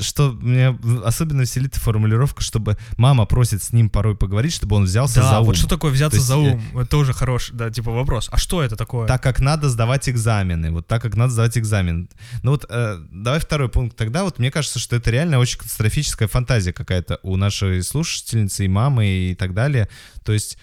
что 0.00 0.32
меня 0.32 0.78
особенно 1.04 1.42
веселит 1.42 1.74
формулировка, 1.76 2.42
чтобы 2.42 2.76
мама 2.96 3.26
просит 3.26 3.62
с 3.62 3.72
ним 3.72 3.90
порой 3.90 4.16
поговорить, 4.16 4.52
чтобы 4.52 4.76
он 4.76 4.84
взялся 4.84 5.20
да, 5.20 5.30
за 5.30 5.40
ум. 5.40 5.46
вот 5.46 5.56
что 5.56 5.68
такое 5.68 5.92
взяться 5.92 6.16
есть, 6.16 6.28
за 6.28 6.36
ум? 6.36 6.62
Это 6.74 6.86
тоже 6.86 7.12
хороший, 7.12 7.54
да, 7.54 7.70
типа 7.70 7.90
вопрос. 7.90 8.28
А 8.32 8.38
что 8.38 8.62
это 8.62 8.76
такое? 8.76 9.06
Так 9.06 9.22
как 9.22 9.40
надо 9.40 9.68
сдавать 9.68 10.08
экзамены, 10.08 10.70
вот 10.70 10.86
так 10.86 11.02
как 11.02 11.16
надо 11.16 11.32
сдавать 11.32 11.58
экзамен. 11.58 12.08
Ну 12.42 12.52
вот, 12.52 12.66
э, 12.68 12.98
давай 13.10 13.40
второй 13.40 13.68
пункт 13.68 13.96
тогда. 13.96 14.24
Вот 14.24 14.38
мне 14.38 14.50
кажется, 14.50 14.78
что 14.78 14.96
это 14.96 15.10
реально 15.10 15.38
очень 15.38 15.58
катастрофическая 15.58 16.28
фантазия 16.28 16.72
какая-то 16.72 17.18
у 17.22 17.36
нашей 17.36 17.82
слушательницы 17.82 18.64
и 18.64 18.68
мамы 18.68 19.06
и 19.06 19.34
так 19.34 19.54
далее. 19.54 19.88
То 20.24 20.32
есть, 20.32 20.58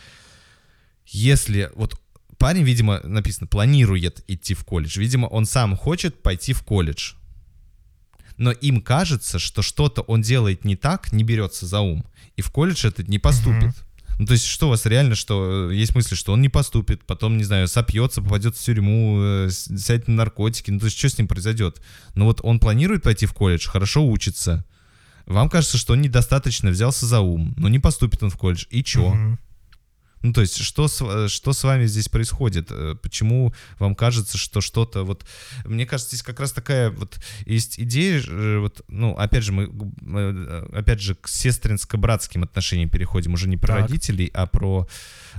если 1.05 1.71
вот 1.75 1.99
парень, 2.39 2.63
видимо, 2.63 3.01
написано, 3.03 3.45
планирует 3.45 4.23
идти 4.27 4.55
в 4.55 4.63
колледж. 4.63 4.97
Видимо, 4.97 5.27
он 5.27 5.45
сам 5.45 5.75
хочет 5.75 6.23
пойти 6.23 6.53
в 6.53 6.63
колледж. 6.63 7.13
Но 8.39 8.51
им 8.51 8.81
кажется, 8.81 9.37
что 9.37 9.61
что-то 9.61 10.01
он 10.01 10.21
делает 10.21 10.65
не 10.65 10.75
так, 10.75 11.11
не 11.11 11.23
берется 11.23 11.67
за 11.67 11.81
ум, 11.81 12.05
и 12.37 12.41
в 12.41 12.49
колледж 12.49 12.87
это 12.87 13.03
не 13.03 13.19
поступит. 13.19 13.75
Ну, 14.17 14.25
то 14.25 14.33
есть, 14.33 14.45
что 14.45 14.67
у 14.67 14.69
вас 14.69 14.85
реально, 14.85 15.15
что 15.15 15.69
э, 15.71 15.75
есть 15.75 15.95
мысли, 15.95 16.15
что 16.15 16.33
он 16.33 16.41
не 16.41 16.49
поступит, 16.49 17.05
потом, 17.05 17.37
не 17.37 17.45
знаю, 17.45 17.69
сопьется, 17.69 18.21
попадет 18.21 18.55
в 18.55 18.61
тюрьму, 18.61 19.17
э, 19.21 19.49
сядет 19.49 20.09
на 20.09 20.15
наркотики. 20.15 20.71
Ну, 20.71 20.79
то 20.79 20.85
есть, 20.85 20.97
что 20.97 21.07
с 21.07 21.17
ним 21.17 21.29
произойдет? 21.29 21.81
Ну, 22.15 22.25
вот 22.25 22.41
он 22.43 22.59
планирует 22.59 23.03
пойти 23.03 23.25
в 23.25 23.33
колледж, 23.33 23.69
хорошо 23.69 24.05
учится. 24.05 24.65
Вам 25.25 25.49
кажется, 25.49 25.77
что 25.77 25.93
он 25.93 26.01
недостаточно 26.01 26.69
взялся 26.69 27.05
за 27.05 27.21
ум, 27.21 27.53
но 27.55 27.69
не 27.69 27.79
поступит 27.79 28.21
он 28.21 28.29
в 28.29 28.35
колледж. 28.35 28.65
И 28.71 28.83
чё? 28.83 29.09
Мгм. 29.09 29.39
Ну, 30.21 30.33
то 30.33 30.41
есть, 30.41 30.57
что 30.57 30.87
с, 30.87 31.01
э, 31.01 31.27
что 31.29 31.53
с 31.53 31.63
вами 31.63 31.85
здесь 31.85 32.09
происходит? 32.09 32.67
Э, 32.71 32.95
Почему 33.01 33.53
вам 33.77 33.95
кажется, 33.95 34.37
что 34.37 34.59
что-то 34.61 35.03
вот... 35.03 35.25
Мне 35.65 35.85
кажется, 35.85 36.15
здесь 36.15 36.23
как 36.23 36.39
раз 36.39 36.51
такая 36.51 36.89
вот 36.89 37.19
есть 37.45 37.79
идея, 37.79 38.21
э, 38.27 38.57
вот, 38.59 38.81
ну, 38.89 39.13
опять 39.13 39.43
же, 39.43 39.53
мы, 39.53 39.69
опять 40.73 40.99
же, 40.99 41.15
к 41.15 41.27
сестринско-братским 41.27 42.43
отношениям 42.43 42.89
переходим, 42.89 43.33
уже 43.33 43.47
не 43.47 43.57
про 43.57 43.75
Так. 43.75 43.81
родителей, 43.89 44.29
а 44.33 44.45
про... 44.45 44.87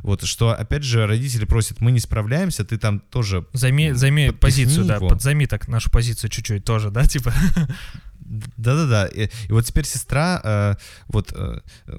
Вот, 0.03 0.25
что, 0.25 0.51
опять 0.51 0.83
же, 0.83 1.07
родители 1.07 1.45
просят, 1.45 1.81
мы 1.81 1.93
не 1.93 2.01
справляемся, 2.01 2.65
ты 2.65 2.79
там 2.79 3.01
тоже 3.01 3.47
Займи, 3.53 3.93
займи 3.93 4.31
позицию, 4.31 4.87
да, 4.87 4.97
его. 4.97 5.09
подзайми 5.09 5.47
так 5.47 5.69
нашу 5.69 5.91
позицию 5.91 6.31
чуть-чуть 6.31 6.65
тоже, 6.65 6.91
да, 6.91 7.07
типа. 7.07 7.35
Да-да-да. 8.31 9.07
И, 9.07 9.29
и 9.49 9.53
вот 9.53 9.65
теперь 9.65 9.85
сестра, 9.85 10.41
э, 10.43 10.75
вот, 11.09 11.33
э, 11.35 11.61
э, 11.87 11.99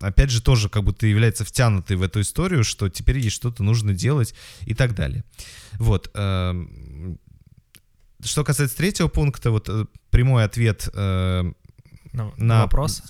опять 0.00 0.30
же, 0.30 0.42
тоже 0.42 0.68
как 0.68 0.84
будто 0.84 1.06
является 1.06 1.44
втянутой 1.44 1.96
в 1.96 2.02
эту 2.02 2.20
историю, 2.20 2.62
что 2.62 2.88
теперь 2.88 3.18
ей 3.18 3.30
что-то 3.30 3.62
нужно 3.62 3.94
делать 3.94 4.34
и 4.66 4.74
так 4.74 4.94
далее. 4.94 5.24
Вот. 5.78 6.10
эм, 6.14 7.18
Что 8.22 8.44
касается 8.44 8.76
третьего 8.76 9.08
пункта, 9.08 9.50
вот 9.50 9.68
э, 9.68 9.86
прямой 10.10 10.44
ответ 10.44 10.88
э, 10.92 11.52
Ну, 12.12 12.34
на 12.36 12.62
вопрос. 12.62 13.02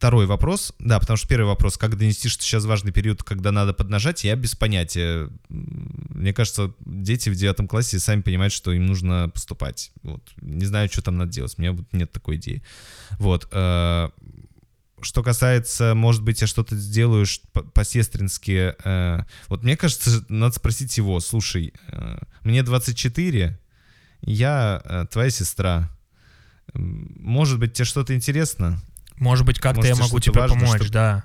Второй 0.00 0.24
вопрос, 0.24 0.72
да, 0.78 0.98
потому 0.98 1.18
что 1.18 1.28
первый 1.28 1.48
вопрос, 1.48 1.76
как 1.76 1.98
донести, 1.98 2.30
что 2.30 2.42
сейчас 2.42 2.64
важный 2.64 2.90
период, 2.90 3.22
когда 3.22 3.52
надо 3.52 3.74
поднажать, 3.74 4.24
я 4.24 4.34
без 4.34 4.54
понятия. 4.54 5.28
Мне 5.50 6.32
кажется, 6.32 6.72
дети 6.80 7.28
в 7.28 7.34
девятом 7.34 7.68
классе 7.68 7.98
сами 7.98 8.22
понимают, 8.22 8.54
что 8.54 8.72
им 8.72 8.86
нужно 8.86 9.28
поступать. 9.28 9.92
Вот. 10.02 10.22
Не 10.40 10.64
знаю, 10.64 10.88
что 10.90 11.02
там 11.02 11.18
надо 11.18 11.32
делать, 11.32 11.52
у 11.58 11.60
меня 11.60 11.76
нет 11.92 12.10
такой 12.10 12.36
идеи. 12.36 12.62
Вот. 13.18 13.46
э, 13.52 14.08
Что 15.02 15.22
касается, 15.22 15.94
может 15.94 16.22
быть, 16.22 16.40
я 16.40 16.46
что-то 16.46 16.76
сделаю 16.76 17.26
по-сестрински. 17.74 18.74
э, 18.82 19.24
Вот 19.48 19.64
мне 19.64 19.76
кажется, 19.76 20.24
надо 20.30 20.54
спросить 20.54 20.96
его, 20.96 21.20
слушай, 21.20 21.74
э, 21.88 22.16
мне 22.42 22.62
24, 22.62 23.58
я 24.22 25.06
твоя 25.10 25.28
сестра. 25.28 25.90
Может 26.72 27.58
быть, 27.58 27.74
тебе 27.74 27.84
что-то 27.84 28.14
интересно? 28.14 28.80
Может 29.20 29.46
быть, 29.46 29.60
как-то 29.60 29.86
я 29.86 29.94
могу 29.94 30.18
тебе 30.18 30.40
важно, 30.40 30.56
помочь, 30.58 30.80
чтоб- 30.80 30.90
да. 30.92 31.24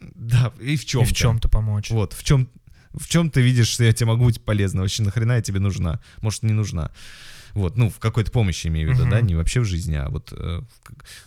Да, 0.00 0.52
и 0.60 0.76
в 0.76 0.84
чем? 0.86 1.02
И 1.02 1.04
в 1.04 1.12
чем-то 1.12 1.48
помочь. 1.48 1.90
Вот, 1.90 2.12
в 2.14 2.22
чем, 2.24 2.48
в 2.94 3.06
чем 3.08 3.30
ты 3.30 3.42
видишь, 3.42 3.68
что 3.68 3.84
я 3.84 3.92
тебе 3.92 4.06
могу 4.06 4.24
быть 4.24 4.42
полезна? 4.42 4.80
Вообще 4.82 5.02
нахрена 5.02 5.32
я 5.32 5.42
тебе 5.42 5.60
нужна? 5.60 6.00
Может, 6.22 6.42
не 6.42 6.52
нужна? 6.52 6.90
Вот, 7.54 7.78
ну, 7.78 7.88
в 7.88 7.98
какой-то 7.98 8.30
помощи 8.30 8.66
имею 8.66 8.90
в 8.90 8.92
виду, 8.92 9.02
Мгм. 9.04 9.10
да, 9.10 9.20
не 9.22 9.34
вообще 9.34 9.60
в 9.60 9.64
жизни, 9.64 9.94
а 9.94 10.10
вот, 10.10 10.30
э, 10.30 10.60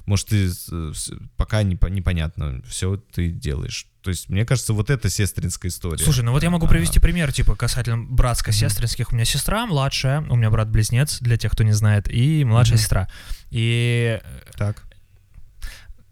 может, 0.05 0.27
ты 0.27 0.47
э, 0.71 0.91
пока 1.35 1.63
не, 1.63 1.75
непонятно, 1.89 2.61
все 2.67 2.97
ты 2.97 3.31
делаешь. 3.31 3.87
То 4.03 4.11
есть, 4.11 4.29
мне 4.29 4.45
кажется, 4.45 4.73
вот 4.73 4.91
это 4.91 5.09
сестринская 5.09 5.71
история. 5.71 6.03
Слушай, 6.03 6.23
ну 6.23 6.31
вот 6.31 6.43
я 6.43 6.51
могу 6.51 6.67
А, 6.67 6.69
привести 6.69 6.99
пример, 6.99 7.33
типа, 7.33 7.55
касательно 7.55 8.03
братско-сестринских. 8.03 9.11
У 9.11 9.15
меня 9.15 9.25
сестра 9.25 9.65
младшая, 9.65 10.21
у 10.21 10.35
меня 10.35 10.51
брат-близнец, 10.51 11.19
для 11.19 11.35
тех, 11.37 11.51
кто 11.51 11.63
не 11.63 11.73
знает, 11.73 12.07
и 12.07 12.45
младшая 12.45 12.75
Мгм. 12.75 12.81
сестра. 12.83 13.09
И 13.49 14.21
Так. 14.55 14.85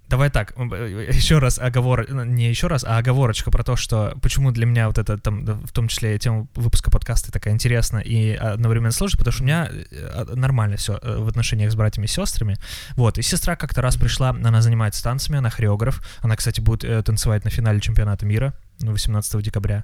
Давай 0.09 0.29
так, 0.29 0.53
еще 0.57 1.39
раз 1.39 1.59
оговор, 1.59 2.05
ну, 2.07 2.23
не 2.23 2.47
еще 2.47 2.67
раз, 2.67 2.85
а 2.85 2.97
оговорочка 2.97 3.51
про 3.51 3.63
то, 3.63 3.75
что 3.75 4.17
почему 4.21 4.51
для 4.51 4.65
меня 4.65 4.87
вот 4.87 4.97
это 4.97 5.17
там, 5.17 5.45
в 5.45 5.71
том 5.71 5.87
числе 5.89 6.17
тема 6.17 6.47
выпуска 6.55 6.89
подкаста 6.89 7.31
такая 7.31 7.53
интересна 7.53 7.99
и 7.99 8.33
одновременно 8.33 8.91
сложная, 8.91 9.17
потому 9.17 9.33
что 9.33 9.43
у 9.43 9.45
меня 9.45 9.69
э, 9.69 10.25
нормально 10.35 10.77
все 10.77 10.99
в 11.03 11.27
отношениях 11.27 11.71
с 11.71 11.75
братьями 11.75 12.05
и 12.05 12.09
сестрами. 12.09 12.57
Вот, 12.95 13.17
и 13.17 13.21
сестра 13.21 13.55
как-то 13.55 13.81
раз 13.81 13.97
пришла, 13.97 14.29
она 14.29 14.61
занимается 14.61 15.03
танцами, 15.03 15.39
она 15.39 15.49
хореограф, 15.49 16.01
она, 16.21 16.35
кстати, 16.35 16.61
будет 16.61 16.85
э, 16.85 17.03
танцевать 17.03 17.43
на 17.43 17.49
финале 17.49 17.81
чемпионата 17.81 18.25
мира 18.25 18.53
ну, 18.79 18.91
18 18.91 19.41
декабря. 19.41 19.83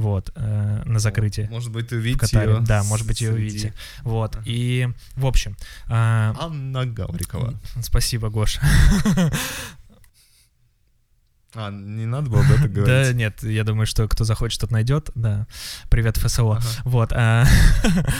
Вот, 0.00 0.32
э, 0.34 0.82
на 0.86 0.98
закрытии. 0.98 1.46
Может 1.50 1.70
быть, 1.70 1.92
увидите 1.92 2.38
ее 2.38 2.60
Да, 2.60 2.82
может 2.84 3.06
быть, 3.06 3.20
ее 3.20 3.32
увидите. 3.32 3.74
Вот, 4.02 4.38
и, 4.46 4.88
в 5.14 5.26
общем, 5.26 5.56
а, 5.88 6.34
Анна 6.40 6.86
Гаврикова. 6.86 7.54
спасибо, 7.82 8.30
Гоша. 8.30 8.60
А, 11.54 11.70
не 11.70 12.06
надо 12.06 12.30
было 12.30 12.40
об 12.40 12.50
этом 12.50 12.62
Да, 12.72 12.80
говорить. 12.82 13.16
нет, 13.16 13.42
я 13.42 13.64
думаю, 13.64 13.86
что 13.86 14.06
кто 14.08 14.24
захочет, 14.24 14.60
тот 14.60 14.70
найдет. 14.70 15.10
Да. 15.14 15.46
Привет, 15.90 16.16
ФСО. 16.16 16.52
Ага. 16.52 16.62
Вот. 16.84 17.12
а, 17.12 17.44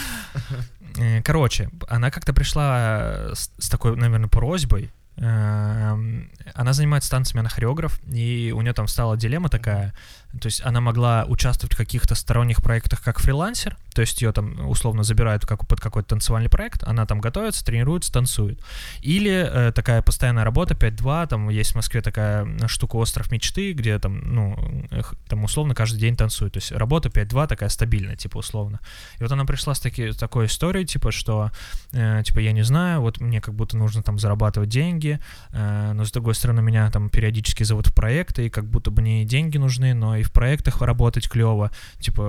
э, 0.99 1.23
Короче, 1.23 1.71
она 1.89 2.11
как-то 2.11 2.33
пришла 2.33 3.31
с, 3.35 3.51
с 3.59 3.69
такой, 3.71 3.97
наверное, 3.97 4.29
просьбой. 4.29 4.91
Эм, 5.17 6.31
Она 6.55 6.73
занимается 6.73 7.11
танцами, 7.11 7.41
она 7.41 7.49
хореограф, 7.51 8.01
и 8.11 8.53
у 8.57 8.63
нее 8.63 8.73
там 8.73 8.89
стала 8.89 9.17
дилемма 9.17 9.49
такая. 9.49 9.95
То 10.39 10.47
есть 10.47 10.63
она 10.65 10.81
могла 10.81 11.25
участвовать 11.27 11.75
в 11.75 11.77
каких-то 11.77 12.15
сторонних 12.15 12.63
проектах 12.63 13.03
как 13.03 13.19
фрилансер, 13.19 13.77
то 13.95 14.03
есть 14.03 14.23
ее 14.23 14.33
там 14.33 14.69
условно 14.69 15.03
забирают 15.03 15.45
как, 15.45 15.67
под 15.67 15.81
какой-то 15.81 16.11
танцевальный 16.11 16.49
проект, 16.49 16.85
она 16.85 17.07
там 17.07 17.21
готовится, 17.21 17.65
тренируется, 17.65 18.13
танцует. 18.13 18.61
Или 19.03 19.31
э, 19.31 19.73
такая 19.73 20.03
постоянная 20.03 20.45
работа 20.45 20.75
5-2, 20.75 21.29
там 21.29 21.49
есть 21.49 21.73
в 21.73 21.75
Москве 21.75 22.01
такая 22.01 22.47
штука 22.69 22.97
«Остров 22.97 23.33
мечты», 23.33 23.73
где 23.73 23.99
там, 23.99 24.21
ну, 24.21 24.87
эх, 24.91 25.15
там 25.29 25.45
условно 25.45 25.75
каждый 25.75 25.99
день 25.99 26.17
танцует. 26.17 26.53
То 26.53 26.59
есть 26.59 26.71
работа 26.73 27.09
5-2 27.09 27.49
такая 27.49 27.69
стабильная, 27.69 28.17
типа 28.17 28.39
условно. 28.39 28.81
И 29.19 29.23
вот 29.23 29.33
она 29.33 29.45
пришла 29.45 29.75
с 29.75 29.81
таки, 29.81 30.13
такой 30.13 30.47
историей, 30.47 30.87
типа, 30.87 31.11
что, 31.11 31.51
э, 31.93 32.23
типа, 32.25 32.39
я 32.39 32.53
не 32.53 32.63
знаю, 32.63 33.01
вот 33.01 33.21
мне 33.21 33.41
как 33.41 33.55
будто 33.55 33.77
нужно 33.77 34.03
там 34.03 34.19
зарабатывать 34.19 34.69
деньги, 34.69 35.19
э, 35.53 35.93
но 35.95 36.05
с 36.05 36.13
другой 36.13 36.35
стороны 36.37 36.63
меня 36.63 36.91
там 36.91 37.11
периодически 37.11 37.65
зовут 37.65 37.89
в 37.89 37.95
проекты, 37.95 38.47
и 38.47 38.51
как 38.51 38.67
будто 38.67 38.91
бы 38.91 39.03
мне 39.03 39.23
и 39.23 39.27
деньги 39.27 39.59
нужны, 39.59 39.95
но 39.95 40.20
и 40.21 40.23
в 40.23 40.31
проектах 40.33 40.83
работать 40.83 41.29
клево, 41.29 41.71
типа, 41.99 42.23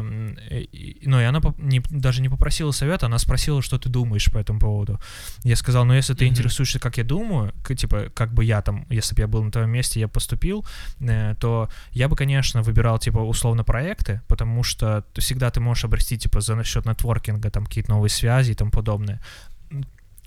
э, 0.00 0.64
ну 1.06 1.20
и 1.20 1.24
она 1.24 1.40
не- 1.58 1.82
даже 1.90 2.22
не 2.22 2.28
попросила 2.28 2.72
совета, 2.72 3.06
она 3.06 3.18
спросила, 3.18 3.62
что 3.62 3.78
ты 3.78 3.88
думаешь 3.88 4.30
по 4.30 4.38
этому 4.38 4.58
поводу. 4.58 5.00
Я 5.44 5.56
сказал, 5.56 5.84
ну 5.84 5.94
если 5.94 6.14
ты 6.14 6.24
Мгм. 6.24 6.32
интересуешься, 6.32 6.78
как 6.78 6.98
я 6.98 7.04
думаю, 7.04 7.52
типа, 7.76 8.10
как 8.14 8.32
бы 8.32 8.44
я 8.44 8.62
там, 8.62 8.86
если 8.90 9.14
бы 9.14 9.20
я 9.22 9.28
был 9.28 9.42
на 9.44 9.50
твоем 9.50 9.70
месте, 9.70 10.00
я 10.00 10.08
поступил, 10.08 10.64
э, 11.00 11.34
то 11.40 11.68
я 11.92 12.08
бы, 12.08 12.16
конечно, 12.16 12.62
выбирал, 12.62 12.98
типа, 12.98 13.18
условно 13.18 13.64
проекты, 13.64 14.20
потому 14.28 14.62
что 14.62 15.04
всегда 15.16 15.50
ты 15.50 15.60
можешь 15.60 15.84
обрести, 15.84 16.16
типа, 16.18 16.40
за 16.40 16.62
счет 16.64 16.86
нетворкинга, 16.86 17.50
там, 17.50 17.66
какие-то 17.66 17.90
новые 17.90 18.10
связи 18.10 18.52
и 18.52 18.54
тому 18.54 18.70
подобное. 18.70 19.20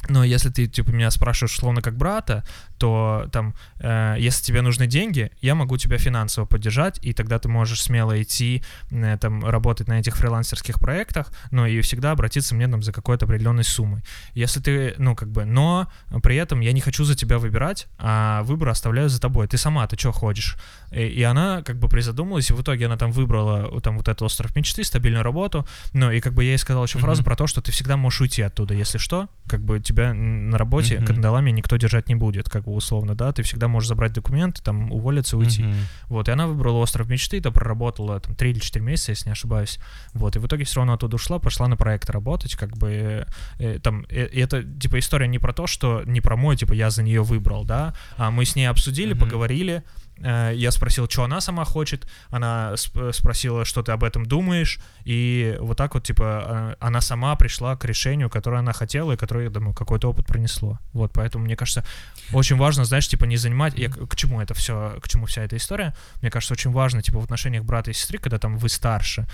Но 0.10 0.24
если 0.24 0.50
ты, 0.50 0.68
типа, 0.68 0.92
меня 0.92 1.12
спрашиваешь 1.12 1.56
условно 1.56 1.82
как 1.82 1.98
брата, 1.98 2.44
то 2.78 3.28
там, 3.32 3.54
э, 3.80 4.16
если 4.20 4.44
тебе 4.44 4.62
нужны 4.62 4.88
деньги, 4.88 5.32
я 5.42 5.56
могу 5.56 5.78
тебя 5.78 5.98
финансово 5.98 6.46
поддержать, 6.46 7.00
и 7.02 7.14
тогда 7.14 7.40
ты 7.40 7.50
можешь 7.50 7.82
смело 7.82 8.22
идти, 8.22 8.64
э, 8.92 9.18
там, 9.20 9.44
работать 9.46 9.88
на 9.88 10.00
этих 10.00 10.16
фрилансерских 10.18 10.80
проектах, 10.80 11.32
но 11.52 11.66
и 11.68 11.82
всегда 11.82 12.12
обратиться 12.12 12.56
мне 12.56 12.68
там 12.68 12.84
за 12.84 12.92
какой-то 12.92 13.26
определенной 13.26 13.64
суммой. 13.64 14.02
Если 14.34 14.60
ты, 14.60 14.96
ну, 14.98 15.16
как 15.16 15.30
бы, 15.30 15.46
но 15.46 15.88
при 16.24 16.36
этом 16.36 16.60
я 16.60 16.72
не 16.74 16.82
хочу 16.82 17.04
за 17.04 17.16
тебя 17.16 17.38
выбирать, 17.40 17.88
а 17.98 18.44
выбор 18.44 18.70
оставляю 18.70 19.10
за 19.10 19.20
тобой. 19.20 19.48
Ты 19.48 19.58
сама, 19.58 19.88
ты 19.88 19.98
что 19.98 20.12
хочешь? 20.12 20.58
И, 20.92 21.02
и 21.02 21.24
она 21.24 21.62
как 21.64 21.78
бы 21.80 21.88
призадумалась, 21.90 22.50
и 22.50 22.54
в 22.54 22.62
итоге 22.62 22.86
она 22.86 22.98
там 22.98 23.12
выбрала 23.12 23.70
э, 23.78 23.82
там 23.82 23.98
вот 23.98 24.08
этот 24.08 24.22
остров 24.22 24.56
мечты, 24.56 24.84
стабильную 24.84 25.24
работу, 25.24 25.68
ну, 25.94 26.12
и 26.12 26.20
как 26.20 26.34
бы 26.34 26.44
я 26.44 26.52
ей 26.52 26.58
сказал 26.58 26.84
еще 26.86 27.00
фразу 27.00 27.22
Мгм. 27.22 27.26
про 27.26 27.36
то, 27.36 27.48
что 27.48 27.62
ты 27.62 27.72
всегда 27.72 27.98
можешь 27.98 28.22
уйти 28.22 28.42
оттуда, 28.42 28.74
если 28.74 28.98
что, 28.98 29.28
как 29.48 29.62
бы 29.62 29.80
тебя 29.80 30.14
на 30.14 30.58
работе 30.58 30.98
Мгм. 30.98 31.06
кандалами 31.08 31.52
никто 31.52 31.78
держать 31.78 32.10
не 32.10 32.16
будет, 32.16 32.50
как 32.50 32.67
условно, 32.72 33.16
да, 33.16 33.32
ты 33.32 33.44
всегда 33.44 33.68
можешь 33.68 33.88
забрать 33.90 34.14
документы, 34.14 34.62
там, 34.62 34.92
уволиться, 34.92 35.38
уйти. 35.38 35.64
Мгм. 35.64 35.76
Вот, 36.10 36.28
и 36.30 36.32
она 36.32 36.48
выбрала 36.48 36.78
остров 36.78 37.08
мечты, 37.10 37.42
там 37.42 37.54
проработала 37.54 38.20
там 38.20 38.36
3 38.36 38.52
или 38.52 38.60
4 38.60 38.84
месяца, 38.84 39.12
если 39.12 39.26
не 39.30 39.32
ошибаюсь. 39.34 39.80
Вот, 40.14 40.36
и 40.36 40.40
в 40.40 40.46
итоге 40.48 40.64
все 40.64 40.78
равно 40.78 40.94
оттуда 40.94 41.16
ушла, 41.16 41.40
пошла 41.40 41.68
на 41.68 41.78
проект 41.78 42.10
работать, 42.10 42.56
как 42.56 42.78
бы 42.78 42.90
э, 42.90 43.26
э, 43.60 43.80
там, 43.80 44.06
э, 44.10 44.26
это 44.26 44.64
типа 44.64 45.00
история 45.00 45.28
не 45.28 45.40
про 45.40 45.54
то, 45.54 45.68
что 45.68 46.04
не 46.06 46.22
про 46.22 46.36
мой, 46.36 46.56
типа 46.58 46.74
я 46.74 46.90
за 46.90 47.04
нее 47.04 47.24
выбрал, 47.24 47.66
да, 47.66 47.94
а 48.18 48.32
мы 48.32 48.46
с 48.46 48.56
ней 48.56 48.66
обсудили, 48.66 49.14
Мгм. 49.14 49.20
поговорили, 49.22 49.84
я 50.20 50.72
спросил, 50.72 51.08
что 51.10 51.24
она 51.24 51.42
сама 51.42 51.66
хочет, 51.66 52.08
она 52.30 52.74
сп- 52.74 53.14
спросила, 53.14 53.66
что 53.66 53.84
ты 53.84 53.92
об 53.92 54.04
этом 54.04 54.26
думаешь, 54.26 54.80
и 55.06 55.58
вот 55.60 55.78
так 55.78 55.94
вот, 55.94 56.04
типа, 56.04 56.76
э, 56.80 56.86
она 56.86 57.02
сама 57.02 57.36
пришла 57.36 57.76
к 57.76 57.86
решению, 57.86 58.30
которое 58.30 58.60
она 58.60 58.74
хотела, 58.74 59.14
и 59.14 59.18
которое, 59.18 59.46
я 59.46 59.50
думаю, 59.50 59.74
какой-то 59.74 60.10
опыт 60.10 60.26
принесло. 60.26 60.80
Вот, 60.94 61.12
поэтому, 61.14 61.46
мне 61.46 61.56
кажется, 61.56 61.86
очень 62.34 62.58
важно, 62.58 62.86
знаешь, 62.86 63.08
типа, 63.08 63.26
не 63.26 63.38
занимать... 63.38 63.78
Я 63.78 63.90
к 63.90 64.16
чему 64.16 64.42
это 64.42 64.54
все, 64.54 65.00
к 65.02 65.08
чему 65.08 65.26
вся 65.26 65.44
эта 65.44 65.56
история? 65.56 65.96
Мне 66.22 66.32
кажется, 66.32 66.54
очень 66.54 66.72
важно, 66.72 67.02
типа, 67.02 67.20
в 67.20 67.24
отношениях 67.24 67.64
брата 67.64 67.92
и 67.92 67.94
сестры, 67.94 68.18
когда 68.18 68.38
там 68.38 68.58
вы 68.58 68.70
старше, 68.70 69.28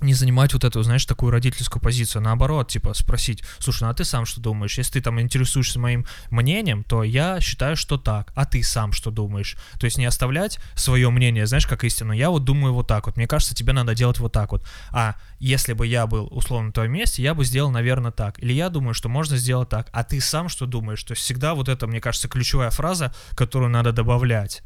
не 0.00 0.14
занимать 0.14 0.52
вот 0.52 0.64
эту, 0.64 0.82
знаешь, 0.82 1.04
такую 1.04 1.32
родительскую 1.32 1.82
позицию, 1.82 2.20
а 2.20 2.24
наоборот, 2.24 2.68
типа, 2.68 2.94
спросить, 2.94 3.42
слушай, 3.58 3.82
ну 3.82 3.90
а 3.90 3.94
ты 3.94 4.04
сам 4.04 4.26
что 4.26 4.40
думаешь? 4.40 4.78
Если 4.78 4.94
ты 4.94 5.00
там 5.00 5.20
интересуешься 5.20 5.78
моим 5.80 6.06
мнением, 6.30 6.84
то 6.84 7.02
я 7.02 7.40
считаю, 7.40 7.76
что 7.76 7.98
так, 7.98 8.32
а 8.34 8.44
ты 8.44 8.62
сам 8.62 8.92
что 8.92 9.10
думаешь? 9.10 9.56
То 9.78 9.84
есть 9.84 9.98
не 9.98 10.04
оставлять 10.06 10.58
свое 10.74 11.10
мнение, 11.10 11.46
знаешь, 11.46 11.66
как 11.66 11.84
истину, 11.84 12.12
я 12.12 12.30
вот 12.30 12.44
думаю 12.44 12.74
вот 12.74 12.86
так 12.86 13.06
вот, 13.06 13.16
мне 13.16 13.26
кажется, 13.26 13.54
тебе 13.54 13.72
надо 13.72 13.94
делать 13.94 14.18
вот 14.18 14.32
так 14.32 14.52
вот, 14.52 14.66
а 14.90 15.16
если 15.38 15.72
бы 15.72 15.86
я 15.86 16.06
был 16.06 16.28
условно 16.30 16.68
на 16.68 16.72
твоем 16.72 16.92
месте, 16.92 17.22
я 17.22 17.34
бы 17.34 17.44
сделал, 17.44 17.70
наверное, 17.70 18.12
так, 18.12 18.42
или 18.42 18.52
я 18.52 18.68
думаю, 18.68 18.94
что 18.94 19.08
можно 19.08 19.36
сделать 19.36 19.68
так, 19.68 19.88
а 19.92 20.04
ты 20.04 20.20
сам 20.20 20.48
что 20.48 20.66
думаешь? 20.66 21.02
То 21.02 21.12
есть 21.12 21.22
всегда 21.22 21.54
вот 21.54 21.68
это, 21.68 21.86
мне 21.86 22.00
кажется, 22.00 22.28
ключевая 22.28 22.70
фраза, 22.70 23.14
которую 23.34 23.70
надо 23.70 23.92
добавлять. 23.92 24.62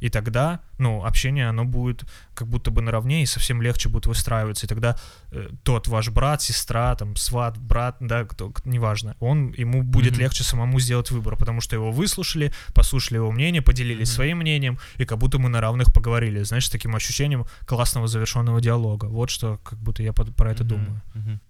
И 0.00 0.10
тогда, 0.10 0.60
ну, 0.78 1.04
общение, 1.04 1.48
оно 1.48 1.64
будет 1.64 2.04
как 2.34 2.46
будто 2.48 2.70
бы 2.70 2.82
наравне, 2.82 3.22
и 3.22 3.26
совсем 3.26 3.60
легче 3.62 3.88
будет 3.88 4.06
выстраиваться. 4.06 4.66
И 4.66 4.68
тогда 4.68 4.96
э, 5.32 5.48
тот 5.64 5.88
ваш 5.88 6.08
брат, 6.10 6.40
сестра, 6.42 6.94
там, 6.94 7.16
сват, 7.16 7.58
брат, 7.58 7.96
да, 8.00 8.24
кто, 8.24 8.52
неважно, 8.64 9.16
он, 9.20 9.52
ему 9.58 9.82
будет 9.82 10.12
Мгм. 10.12 10.20
легче 10.22 10.44
самому 10.44 10.78
сделать 10.80 11.10
выбор, 11.10 11.36
потому 11.36 11.60
что 11.60 11.74
его 11.76 11.90
выслушали, 11.90 12.52
послушали 12.74 13.16
его 13.16 13.32
мнение, 13.32 13.60
поделились 13.62 14.08
Мгм. 14.10 14.14
своим 14.14 14.38
мнением, 14.38 14.78
и 14.98 15.04
как 15.04 15.18
будто 15.18 15.38
мы 15.38 15.48
на 15.48 15.60
равных 15.60 15.92
поговорили, 15.92 16.42
знаешь, 16.44 16.66
с 16.66 16.70
таким 16.70 16.94
ощущением 16.94 17.44
классного 17.66 18.06
завершенного 18.08 18.60
диалога. 18.60 19.06
Вот 19.06 19.30
что, 19.30 19.58
как 19.64 19.78
будто 19.80 20.02
я 20.02 20.12
под- 20.12 20.34
про 20.36 20.52
это 20.52 20.62
Мгм, 20.64 20.68
думаю. 20.68 21.02
мгм. 21.14 21.40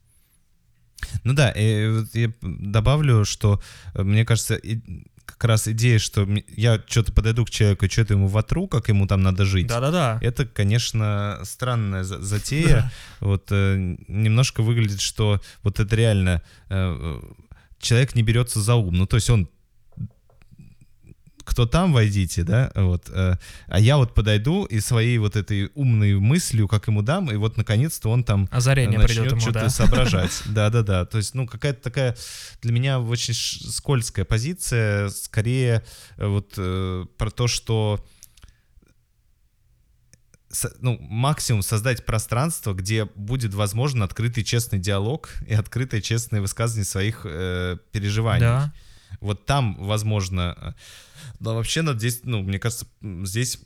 Ну 1.24 1.32
да, 1.32 1.50
и 1.50 1.88
вот 1.90 2.14
я 2.14 2.32
добавлю, 2.42 3.24
что 3.24 3.60
э, 3.94 4.02
мне 4.02 4.24
кажется, 4.24 4.58
как 5.38 5.48
раз 5.50 5.68
идея, 5.68 5.98
что 6.00 6.28
я 6.48 6.82
что-то 6.88 7.12
подойду 7.12 7.44
к 7.44 7.50
человеку, 7.50 7.88
что-то 7.88 8.14
ему 8.14 8.26
вотру, 8.26 8.66
как 8.66 8.88
ему 8.88 9.06
там 9.06 9.22
надо 9.22 9.44
жить. 9.44 9.68
Да-да-да. 9.68 10.18
Это, 10.20 10.44
конечно, 10.46 11.38
странная 11.44 12.02
за- 12.02 12.20
затея. 12.20 12.90
Вот 13.20 13.46
э, 13.50 13.96
немножко 14.08 14.62
выглядит, 14.62 15.00
что 15.00 15.40
вот 15.62 15.78
это 15.78 15.94
реально 15.94 16.42
э, 16.70 17.20
человек 17.78 18.16
не 18.16 18.22
берется 18.24 18.60
за 18.60 18.74
ум. 18.74 18.94
Ну, 18.94 19.06
то 19.06 19.16
есть 19.16 19.30
он 19.30 19.48
кто 21.48 21.66
там, 21.66 21.92
войдите, 21.92 22.44
да, 22.44 22.70
вот, 22.74 23.08
э, 23.08 23.36
а 23.66 23.80
я 23.80 23.96
вот 23.96 24.14
подойду 24.14 24.64
и 24.64 24.80
своей 24.80 25.16
вот 25.16 25.34
этой 25.34 25.70
умной 25.74 26.14
мыслью, 26.14 26.68
как 26.68 26.88
ему 26.88 27.00
дам, 27.00 27.30
и 27.30 27.36
вот 27.36 27.56
наконец-то 27.56 28.10
он 28.10 28.22
там 28.22 28.48
Озарение 28.50 29.00
придет 29.00 29.24
начнет 29.24 29.42
что-то 29.42 29.60
да. 29.60 29.68
соображать. 29.70 30.42
Да-да-да. 30.46 31.06
То 31.06 31.16
есть, 31.16 31.34
ну, 31.34 31.46
какая-то 31.46 31.82
такая 31.82 32.16
для 32.60 32.72
меня 32.72 33.00
очень 33.00 33.32
скользкая 33.34 34.26
позиция, 34.26 35.08
скорее 35.08 35.84
э, 36.18 36.26
вот 36.26 36.54
э, 36.58 37.06
про 37.16 37.30
то, 37.30 37.48
что 37.48 38.04
ну, 40.80 40.98
максимум 41.00 41.62
создать 41.62 42.04
пространство, 42.04 42.74
где 42.74 43.04
будет 43.04 43.54
возможен 43.54 44.02
открытый 44.02 44.44
честный 44.44 44.78
диалог 44.78 45.30
и 45.46 45.54
открытое 45.54 46.00
честное 46.02 46.40
высказывание 46.40 46.84
своих 46.84 47.22
э, 47.24 47.78
переживаний. 47.92 48.40
Да. 48.42 48.72
Вот 49.20 49.46
там, 49.46 49.76
возможно... 49.78 50.74
Но 51.40 51.54
вообще, 51.54 51.82
надо 51.82 51.98
здесь, 51.98 52.20
ну, 52.24 52.42
мне 52.42 52.58
кажется, 52.58 52.86
здесь 53.24 53.60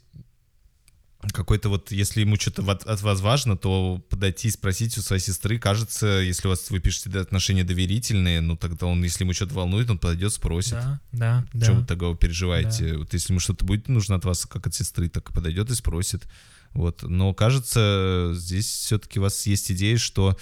какой-то 1.30 1.68
вот, 1.68 1.92
если 1.92 2.20
ему 2.20 2.36
что-то 2.36 2.68
от, 2.68 3.02
вас 3.02 3.20
важно, 3.20 3.56
то 3.56 4.04
подойти 4.08 4.48
и 4.48 4.50
спросить 4.50 4.98
у 4.98 5.02
своей 5.02 5.22
сестры, 5.22 5.58
кажется, 5.58 6.06
если 6.06 6.48
у 6.48 6.50
вас 6.50 6.68
вы 6.70 6.80
пишете 6.80 7.16
отношения 7.16 7.62
доверительные, 7.62 8.40
ну 8.40 8.56
тогда 8.56 8.86
он, 8.86 9.02
если 9.04 9.22
ему 9.22 9.32
что-то 9.32 9.54
волнует, 9.54 9.88
он 9.88 9.98
подойдет, 9.98 10.32
спросит. 10.32 10.72
Да, 10.72 11.00
да, 11.12 11.46
да. 11.52 11.64
Что 11.64 11.74
вы 11.74 11.86
такого 11.86 12.16
переживаете? 12.16 12.96
Вот 12.96 13.12
если 13.12 13.32
ему 13.32 13.40
что-то 13.40 13.64
будет 13.64 13.88
нужно 13.88 14.16
от 14.16 14.24
вас, 14.24 14.46
как 14.46 14.66
от 14.66 14.74
сестры, 14.74 15.08
так 15.08 15.30
и 15.30 15.32
подойдет 15.32 15.70
и 15.70 15.74
спросит. 15.74 16.26
Вот. 16.72 17.02
Но 17.02 17.34
кажется, 17.34 18.32
здесь 18.34 18.66
все-таки 18.66 19.18
у 19.18 19.22
вас 19.22 19.46
есть 19.46 19.70
идея, 19.70 19.98
что 19.98 20.36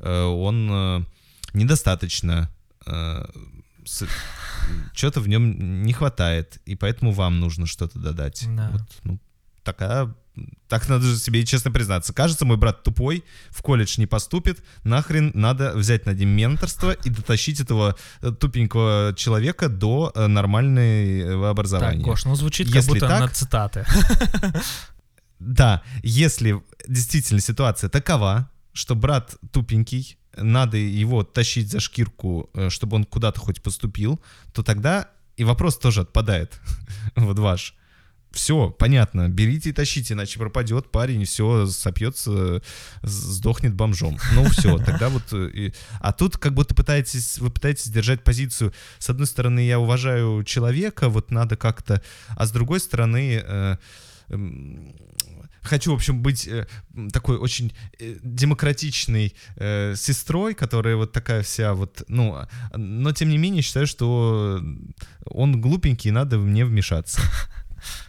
э, 0.00 0.22
он 0.22 0.68
э, 0.70 1.04
недостаточно 1.52 2.50
э, 2.86 3.24
что-то 4.94 5.20
в 5.20 5.28
нем 5.28 5.82
не 5.82 5.92
хватает, 5.92 6.58
и 6.66 6.74
поэтому 6.76 7.12
вам 7.12 7.40
нужно 7.40 7.66
что-то 7.66 7.98
додать. 7.98 8.44
Да. 8.48 8.70
Вот, 8.72 8.82
ну, 9.04 9.18
такая 9.62 10.14
так 10.68 10.88
надо 10.88 11.04
же 11.06 11.16
себе 11.16 11.44
честно 11.44 11.70
признаться. 11.70 12.12
Кажется, 12.12 12.44
мой 12.44 12.56
брат 12.56 12.82
тупой, 12.82 13.24
в 13.50 13.62
колледж 13.62 13.94
не 13.98 14.06
поступит, 14.06 14.64
нахрен 14.82 15.30
надо 15.34 15.72
взять 15.76 16.06
над 16.06 16.18
ним 16.18 16.30
менторство 16.30 16.90
и 16.92 17.08
дотащить 17.10 17.60
этого 17.60 17.96
э, 18.20 18.32
тупенького 18.32 19.14
человека 19.16 19.68
до 19.68 20.10
э, 20.14 20.26
нормального 20.26 21.42
Так, 21.42 21.50
образования. 21.50 22.02
Гош, 22.02 22.24
ну 22.24 22.34
звучит 22.34 22.66
как 22.66 22.76
Если 22.76 22.90
будто 22.90 23.06
так- 23.08 23.20
на 23.20 23.28
цитаты. 23.28 23.84
Да, 25.40 25.82
если 26.02 26.62
действительно 26.88 27.40
ситуация 27.40 27.90
такова, 27.90 28.48
что 28.72 28.94
брат 28.94 29.36
тупенький, 29.52 30.16
надо 30.36 30.76
его 30.76 31.22
тащить 31.24 31.70
за 31.70 31.80
шкирку, 31.80 32.50
э, 32.54 32.70
чтобы 32.70 32.96
он 32.96 33.04
куда-то 33.04 33.40
хоть 33.40 33.62
поступил, 33.62 34.20
то 34.52 34.62
тогда 34.62 35.08
и 35.36 35.44
вопрос 35.44 35.78
тоже 35.78 36.02
отпадает. 36.02 36.60
Вот 37.16 37.38
ваш. 37.38 37.74
Все, 38.30 38.70
понятно, 38.70 39.28
берите 39.28 39.70
и 39.70 39.72
тащите, 39.72 40.14
иначе 40.14 40.40
пропадет 40.40 40.90
парень, 40.90 41.24
все, 41.24 41.66
сопьется, 41.66 42.62
сдохнет 43.02 43.74
бомжом. 43.74 44.18
Ну 44.34 44.44
все, 44.46 44.78
тогда 44.84 45.08
вот... 45.08 45.22
э, 45.32 45.50
и- 45.54 45.74
А 46.00 46.12
тут 46.12 46.36
как 46.36 46.52
будто 46.52 46.74
пытаетесь, 46.74 47.38
вы 47.38 47.50
пытаетесь 47.50 47.88
держать 47.90 48.24
позицию. 48.24 48.72
С 48.98 49.08
одной 49.08 49.28
стороны, 49.28 49.60
я 49.60 49.78
уважаю 49.78 50.42
человека, 50.42 51.08
вот 51.08 51.30
надо 51.30 51.56
как-то... 51.56 52.02
А 52.36 52.44
с 52.46 52.50
другой 52.50 52.80
стороны, 52.80 53.40
э, 53.44 53.76
хочу, 55.62 55.92
в 55.92 55.94
общем, 55.94 56.22
быть 56.22 56.46
э, 56.46 56.66
такой 57.12 57.36
очень 57.38 57.72
э, 57.98 58.16
демократичной 58.22 59.34
э, 59.56 59.94
сестрой, 59.96 60.54
которая 60.54 60.96
вот 60.96 61.12
такая 61.12 61.42
вся 61.42 61.74
вот, 61.74 62.02
ну, 62.08 62.34
а, 62.34 62.48
но 62.76 63.12
тем 63.12 63.30
не 63.30 63.38
менее 63.38 63.62
считаю, 63.62 63.86
что 63.86 64.60
он 65.24 65.60
глупенький, 65.60 66.10
и 66.10 66.12
надо 66.12 66.38
мне 66.38 66.64
вмешаться. 66.64 67.20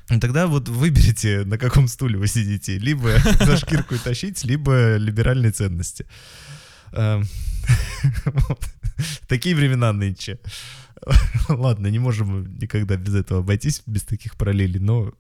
И 0.10 0.20
Тогда 0.20 0.48
вот 0.48 0.70
выберите, 0.70 1.44
на 1.46 1.58
каком 1.58 1.88
стуле 1.88 2.18
вы 2.18 2.28
сидите. 2.28 2.78
Либо 2.78 3.18
за 3.42 3.58
шкирку 3.58 3.96
тащить, 3.98 4.44
либо 4.46 4.98
либеральные 4.98 5.52
ценности. 5.52 6.06
Эм. 6.94 7.26
Такие 9.28 9.56
времена 9.56 9.92
нынче. 9.92 10.40
Ладно, 11.50 11.88
не 11.88 12.00
можем 12.00 12.58
никогда 12.58 12.96
без 12.96 13.16
этого 13.16 13.42
обойтись, 13.42 13.84
без 13.86 14.04
таких 14.04 14.36
параллелей, 14.36 14.80
но 14.80 15.14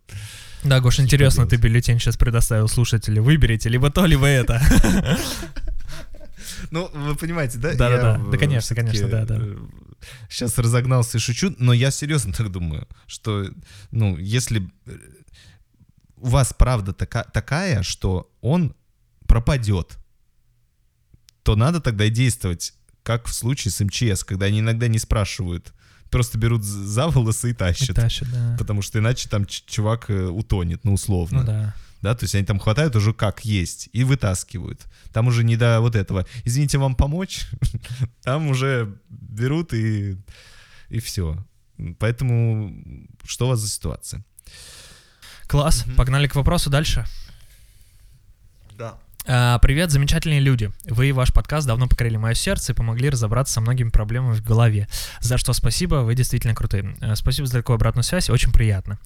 Да, 0.66 0.80
Гош, 0.80 0.99
интересно, 0.99 1.45
ты 1.47 1.57
бюллетень 1.57 1.99
сейчас 1.99 2.18
предоставил 2.18 2.68
слушателю. 2.68 3.22
Выберите 3.24 3.70
либо 3.70 3.89
то, 3.91 4.05
либо 4.05 4.26
это. 4.26 4.61
Ну, 6.72 6.89
вы 6.93 7.16
понимаете, 7.16 7.57
да? 7.59 7.74
Да-да-да. 7.76 8.11
Я, 8.13 8.18
Да, 8.18 8.36
э, 8.36 8.39
конечно, 8.39 8.76
конечно, 8.76 9.07
да, 9.07 9.26
да. 9.26 9.38
э, 9.39 9.57
Сейчас 10.30 10.57
разогнался 10.57 11.18
и 11.18 11.22
шучу, 11.22 11.53
но 11.59 11.74
я 11.74 11.91
серьезно 11.91 12.34
так 12.34 12.51
думаю, 12.51 12.88
что, 13.07 13.47
ну, 13.91 14.18
если 14.18 14.68
э, 14.86 14.97
у 16.18 16.28
вас 16.30 16.53
правда 16.57 16.93
така- 16.93 17.24
такая, 17.26 17.84
что 17.84 18.32
он 18.41 18.76
пропадет, 19.28 19.97
то 21.43 21.55
надо 21.55 21.82
тогда 21.82 22.09
действовать, 22.09 22.74
как 23.03 23.28
в 23.28 23.34
случае 23.34 23.72
с 23.72 23.80
МЧС, 23.84 24.24
когда 24.24 24.47
они 24.47 24.59
иногда 24.61 24.88
не 24.88 24.97
спрашивают, 24.99 25.74
просто 26.10 26.38
берут 26.38 26.64
за 26.64 27.08
волосы 27.08 27.51
и 27.51 27.53
тащат. 27.53 27.95
Тащит, 27.95 28.32
да. 28.32 28.56
Потому 28.58 28.82
что 28.82 28.99
иначе 28.99 29.30
там 29.30 29.45
чувак 29.45 30.10
э, 30.10 30.26
утонет, 30.28 30.84
ну, 30.84 30.93
условно 30.93 31.39
Ну 31.39 31.45
да. 31.45 31.76
да, 32.01 32.16
то 32.16 32.24
есть 32.24 32.36
они 32.36 32.45
там 32.45 32.60
хватают 32.60 32.95
уже 32.95 33.14
как 33.14 33.45
есть 33.45 33.89
и 33.93 34.03
вытаскивают. 34.03 34.86
Там 35.12 35.28
уже 35.28 35.43
не 35.43 35.58
до 35.58 35.82
вот 35.82 35.95
этого. 35.95 36.26
Извините, 36.43 36.78
вам 36.78 36.95
помочь? 36.95 37.47
Там 38.24 38.47
уже 38.47 38.97
берут 39.10 39.74
и 39.74 40.18
и 40.89 40.99
все. 40.99 41.38
Поэтому 41.99 42.74
что 43.26 43.45
у 43.45 43.49
вас 43.49 43.60
за 43.60 43.70
ситуация? 43.70 44.24
Класс. 45.47 45.86
Мгм. 45.86 45.95
Погнали 45.95 46.28
к 46.28 46.36
вопросу 46.36 46.70
дальше. 46.70 47.06
Да. 48.78 48.97
А, 49.28 49.57
Привет, 49.57 49.89
замечательные 49.89 50.39
люди. 50.39 50.71
Вы 50.84 51.09
и 51.09 51.11
ваш 51.11 51.34
подкаст 51.34 51.65
давно 51.65 51.88
покорили 51.88 52.15
мое 52.15 52.36
сердце 52.36 52.73
и 52.73 52.76
помогли 52.76 53.09
разобраться 53.09 53.55
со 53.55 53.61
многими 53.61 53.89
проблемами 53.89 54.36
в 54.36 54.43
голове. 54.43 54.88
За 55.19 55.39
что 55.39 55.53
спасибо, 55.53 55.95
вы 55.95 56.13
действительно 56.13 56.53
крутые. 56.53 56.95
Э, 57.01 57.15
Спасибо 57.15 57.47
за 57.47 57.57
такую 57.57 57.76
обратную 57.76 58.03
связь, 58.03 58.30
очень 58.30 58.51
приятно. 58.51 58.99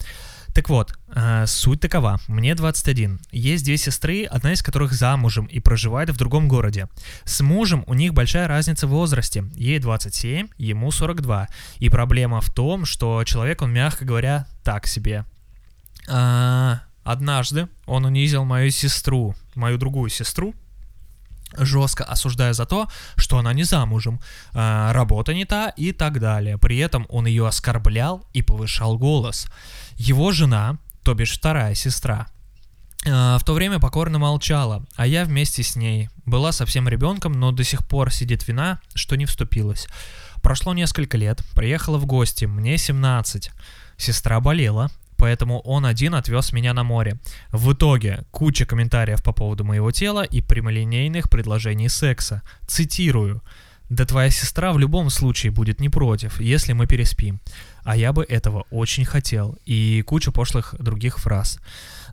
Так 0.54 0.68
вот, 0.68 0.94
э, 1.16 1.46
суть 1.48 1.80
такова. 1.80 2.20
Мне 2.28 2.54
21. 2.54 3.22
Есть 3.32 3.64
две 3.64 3.78
сестры, 3.78 4.26
одна 4.26 4.52
из 4.52 4.62
которых 4.62 4.92
замужем 4.92 5.46
и 5.46 5.62
проживает 5.62 6.10
в 6.10 6.18
другом 6.18 6.50
городе. 6.50 6.90
С 7.24 7.40
мужем 7.40 7.86
у 7.88 7.94
них 7.94 8.14
большая 8.14 8.50
разница 8.50 8.88
в 8.88 8.90
возрасте. 8.90 9.46
Ей 9.56 9.80
27, 9.80 10.50
ему 10.58 10.92
42. 10.92 11.48
И 11.78 11.88
проблема 11.88 12.42
в 12.42 12.50
том, 12.50 12.84
что 12.84 13.24
человек, 13.24 13.62
он, 13.62 13.72
мягко 13.72 14.04
говоря, 14.04 14.48
так 14.66 14.86
себе. 14.86 15.24
А, 16.10 16.82
однажды 17.04 17.68
он 17.86 18.06
унизил 18.06 18.46
мою 18.46 18.72
сестру, 18.72 19.36
мою 19.56 19.78
другую 19.78 20.10
сестру, 20.10 20.54
жестко 21.58 22.04
осуждая 22.04 22.54
за 22.54 22.66
то, 22.66 22.88
что 23.16 23.38
она 23.38 23.54
не 23.54 23.64
замужем, 23.64 24.20
а, 24.54 24.94
работа 24.94 25.34
не 25.34 25.46
та 25.46 25.70
и 25.70 25.92
так 25.92 26.20
далее. 26.20 26.58
При 26.58 26.78
этом 26.78 27.06
он 27.10 27.26
ее 27.26 27.48
оскорблял 27.48 28.26
и 28.34 28.42
повышал 28.42 28.98
голос. 28.98 29.48
Его 29.96 30.32
жена, 30.32 30.78
то 31.04 31.14
бишь 31.14 31.34
вторая 31.34 31.76
сестра, 31.76 32.28
а, 33.08 33.38
в 33.38 33.44
то 33.44 33.54
время 33.54 33.80
покорно 33.80 34.20
молчала, 34.20 34.86
а 34.96 35.08
я 35.08 35.26
вместе 35.26 35.64
с 35.64 35.76
ней. 35.76 36.10
Была 36.26 36.52
совсем 36.52 36.88
ребенком, 36.88 37.34
но 37.34 37.52
до 37.52 37.64
сих 37.64 37.88
пор 37.88 38.12
сидит 38.12 38.48
вина, 38.48 38.80
что 38.94 39.16
не 39.16 39.26
вступилась. 39.26 39.88
Прошло 40.42 40.74
несколько 40.74 41.18
лет, 41.18 41.44
приехала 41.54 41.98
в 41.98 42.06
гости, 42.06 42.46
мне 42.46 42.78
17. 42.78 43.52
Сестра 43.98 44.40
болела, 44.40 44.90
поэтому 45.20 45.60
он 45.60 45.86
один 45.86 46.16
отвез 46.16 46.54
меня 46.54 46.74
на 46.74 46.84
море. 46.84 47.20
В 47.52 47.74
итоге 47.74 48.24
куча 48.32 48.66
комментариев 48.66 49.22
по 49.22 49.34
поводу 49.34 49.64
моего 49.64 49.92
тела 49.92 50.24
и 50.24 50.42
прямолинейных 50.42 51.30
предложений 51.30 51.90
секса. 51.90 52.42
Цитирую. 52.66 53.44
Да 53.90 54.06
твоя 54.06 54.30
сестра 54.30 54.72
в 54.72 54.80
любом 54.80 55.10
случае 55.10 55.52
будет 55.52 55.82
не 55.82 55.90
против, 55.90 56.40
если 56.40 56.74
мы 56.74 56.88
переспим. 56.88 57.40
А 57.84 57.98
я 57.98 58.14
бы 58.14 58.24
этого 58.24 58.66
очень 58.72 59.04
хотел. 59.04 59.58
И 59.66 60.04
кучу 60.04 60.32
пошлых 60.32 60.76
других 60.80 61.18
фраз. 61.18 61.60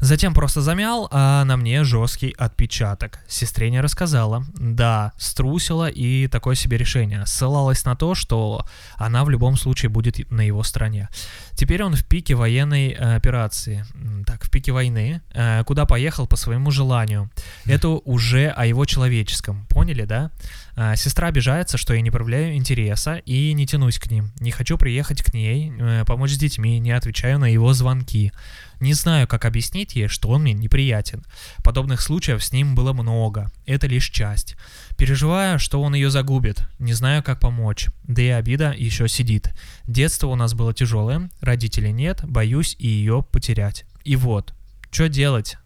Затем 0.01 0.34
просто 0.34 0.61
замял, 0.61 1.09
а 1.11 1.44
на 1.44 1.57
мне 1.57 1.84
жесткий 1.84 2.34
отпечаток. 2.36 3.20
Сестре 3.28 3.70
не 3.70 3.80
рассказала. 3.80 4.44
Да, 4.55 5.12
струсила 5.18 5.88
и 5.88 6.28
такое 6.28 6.55
себе 6.55 6.76
решение. 6.76 7.24
Ссылалась 7.26 7.84
на 7.84 7.97
то, 7.97 8.14
что 8.14 8.66
она 8.97 9.24
в 9.24 9.30
любом 9.30 9.57
случае 9.57 9.88
будет 9.88 10.30
на 10.30 10.40
его 10.40 10.62
стороне. 10.62 11.09
Теперь 11.55 11.82
он 11.82 11.94
в 11.94 12.05
пике 12.05 12.34
военной 12.34 12.90
э, 12.90 13.16
операции. 13.16 13.84
Так, 14.26 14.44
в 14.44 14.51
пике 14.51 14.72
войны, 14.72 15.22
э, 15.32 15.64
куда 15.64 15.86
поехал 15.86 16.26
по 16.26 16.36
своему 16.36 16.70
желанию. 16.70 17.30
Это 17.64 17.88
уже 17.88 18.49
о 18.49 18.66
его 18.66 18.84
человеческом. 18.84 19.66
Поняли, 19.68 20.05
да? 20.05 20.30
А, 20.76 20.94
Сестра 20.97 21.28
обижается, 21.28 21.78
что 21.78 21.94
я 21.94 22.03
не 22.03 22.11
проявляю 22.11 22.55
интереса 22.55 23.16
и 23.24 23.55
не 23.55 23.66
тянусь 23.66 23.99
к 23.99 24.11
ним. 24.11 24.30
Не 24.40 24.51
хочу 24.51 24.76
приехать 24.76 25.22
к 25.22 25.32
ней, 25.32 25.72
э, 25.78 26.05
помочь 26.07 26.32
с 26.32 26.38
детьми, 26.38 26.78
не 26.78 26.92
отвечаю 26.92 27.38
на 27.38 27.47
его 27.47 27.72
звонки. 27.72 28.32
Не 28.81 28.93
знаю, 28.93 29.27
как 29.27 29.45
объяснить 29.45 29.97
ей, 29.97 30.09
что 30.09 30.29
он 30.29 30.43
мне 30.43 30.53
неприятен. 30.53 31.24
Подобных 31.64 32.01
случаев 32.01 32.45
с 32.45 32.53
ним 32.53 32.74
было 32.74 32.93
много. 32.93 33.51
Это 33.64 33.87
лишь 33.87 34.11
часть. 34.11 34.57
Переживаю, 34.97 35.59
что 35.59 35.83
он 35.83 35.95
ее 35.95 36.11
загубит. 36.11 36.62
Не 36.79 36.93
знаю, 36.93 37.22
как 37.22 37.41
помочь. 37.41 37.89
Да 38.05 38.22
и 38.22 38.29
обида 38.29 38.74
еще 38.77 39.09
сидит. 39.09 39.55
Детство 39.87 40.29
у 40.29 40.37
нас 40.37 40.55
было 40.55 40.74
тяжелое, 40.74 41.31
родителей 41.41 41.93
нет, 41.93 42.20
боюсь 42.24 42.77
и 42.79 42.87
ее 42.87 43.24
потерять. 43.31 43.85
И 44.05 44.16
вот, 44.16 44.55
что 44.91 45.09
делать? 45.09 45.57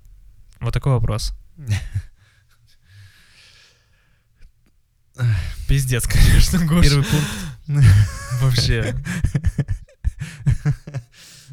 Вот 0.61 0.73
такой 0.73 0.93
вопрос. 0.93 1.33
Пиздец, 5.69 6.07
конечно, 6.07 6.65
Гоша. 6.65 6.89
Первый 6.89 7.05
пункт. 7.05 7.29
Вообще. 8.41 8.95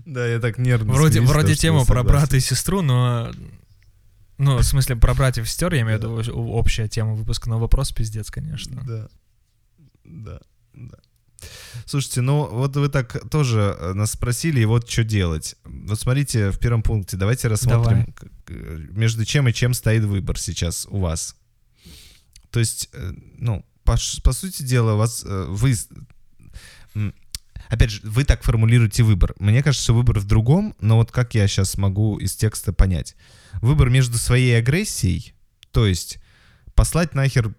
Да, 0.08 0.26
я 0.26 0.39
так 0.39 0.58
нервно 0.58 0.93
Вроде, 0.93 1.16
смеюсь, 1.16 1.30
вроде 1.30 1.55
тема 1.55 1.84
про 1.84 2.01
брата 2.01 2.38
и 2.38 2.39
сестру, 2.39 2.82
но... 2.82 3.30
Ну, 4.38 4.58
в 4.58 4.64
смысле, 4.64 4.95
про 4.95 5.14
братьев 5.14 5.45
и 5.45 5.47
сестер, 5.47 5.74
я 5.74 5.82
имею 5.82 5.99
в 5.99 6.01
виду 6.01 6.34
общая 6.34 6.88
тема 6.88 7.14
выпуска, 7.14 7.49
но 7.49 7.60
вопрос 7.60 7.91
пиздец, 7.91 8.32
конечно. 8.32 8.82
Да. 8.86 9.10
Да. 10.05 10.39
Да. 10.74 10.97
Слушайте, 11.86 12.22
ну 12.22 12.47
вот 12.47 12.76
вы 12.78 12.88
так 12.88 13.30
тоже 13.30 13.76
э, 13.78 13.93
нас 13.93 14.12
спросили, 14.12 14.62
и 14.62 14.66
вот 14.66 14.89
что 14.89 15.03
делать. 15.03 15.55
Вот 15.66 15.99
смотрите, 15.99 16.51
в 16.51 16.60
первом 16.60 16.84
пункте 16.84 17.18
давайте 17.18 17.49
рассмотрим, 17.49 18.14
Давай. 18.47 18.88
между 18.91 19.26
чем 19.26 19.47
и 19.47 19.53
чем 19.53 19.74
стоит 19.74 20.03
выбор 20.03 20.39
сейчас 20.39 20.88
у 20.89 20.99
вас. 20.99 21.36
То 22.51 22.60
есть, 22.60 22.89
э, 22.93 23.12
ну, 23.38 23.66
по, 23.84 23.97
по 24.24 24.32
сути 24.32 24.64
дела, 24.64 24.93
у 24.93 24.97
вас 24.97 25.24
э, 25.26 25.45
вы... 25.49 25.76
Опять 27.70 27.91
же, 27.91 28.01
вы 28.03 28.24
так 28.24 28.43
формулируете 28.43 29.03
выбор. 29.03 29.34
Мне 29.39 29.63
кажется, 29.63 29.93
выбор 29.93 30.20
в 30.20 30.26
другом, 30.26 30.76
но 30.80 30.97
вот 30.97 31.11
как 31.11 31.36
я 31.36 31.47
сейчас 31.47 31.78
могу 31.78 32.18
из 32.18 32.36
текста 32.36 32.74
понять? 32.74 33.15
Выбор 33.61 33.89
между 33.89 34.18
своей 34.18 34.57
агрессией, 34.57 35.34
то 35.72 35.86
есть 35.86 36.20
послать 36.76 37.13
нахер 37.13 37.53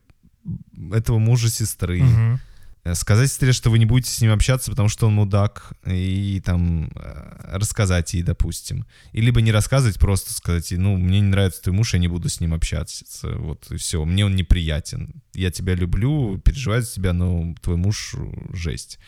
этого 0.92 1.18
мужа 1.18 1.50
сестры. 1.50 2.02
Э, 2.88 2.94
сказать 2.94 3.30
сестре, 3.30 3.52
что 3.52 3.70
вы 3.70 3.78
не 3.78 3.86
будете 3.86 4.10
с 4.10 4.20
ним 4.20 4.32
общаться, 4.32 4.70
потому 4.70 4.88
что 4.88 5.06
он 5.06 5.14
мудак, 5.14 5.72
и 5.86 6.40
там 6.44 6.90
э, 6.94 7.56
рассказать 7.56 8.14
ей, 8.14 8.22
допустим. 8.22 8.86
И 9.12 9.20
либо 9.20 9.40
не 9.40 9.52
рассказывать, 9.52 9.98
просто 9.98 10.32
сказать, 10.32 10.70
ей, 10.70 10.78
ну, 10.78 10.96
мне 10.96 11.20
не 11.20 11.28
нравится 11.28 11.62
твой 11.62 11.76
муж, 11.76 11.94
я 11.94 12.00
не 12.00 12.08
буду 12.08 12.28
с 12.28 12.40
ним 12.40 12.54
общаться. 12.54 13.36
Вот 13.36 13.70
и 13.70 13.76
все. 13.76 14.04
Мне 14.04 14.24
он 14.24 14.36
неприятен. 14.36 15.22
Я 15.34 15.50
тебя 15.50 15.74
люблю, 15.74 16.38
переживаю 16.38 16.82
за 16.82 16.92
тебя, 16.92 17.12
но 17.12 17.54
твой 17.60 17.76
муж 17.76 18.14
жесть. 18.52 18.98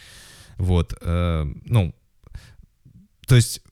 Вот. 0.61 0.94
э, 1.00 1.44
Ну, 1.66 1.94
то 3.26 3.36
есть 3.36 3.62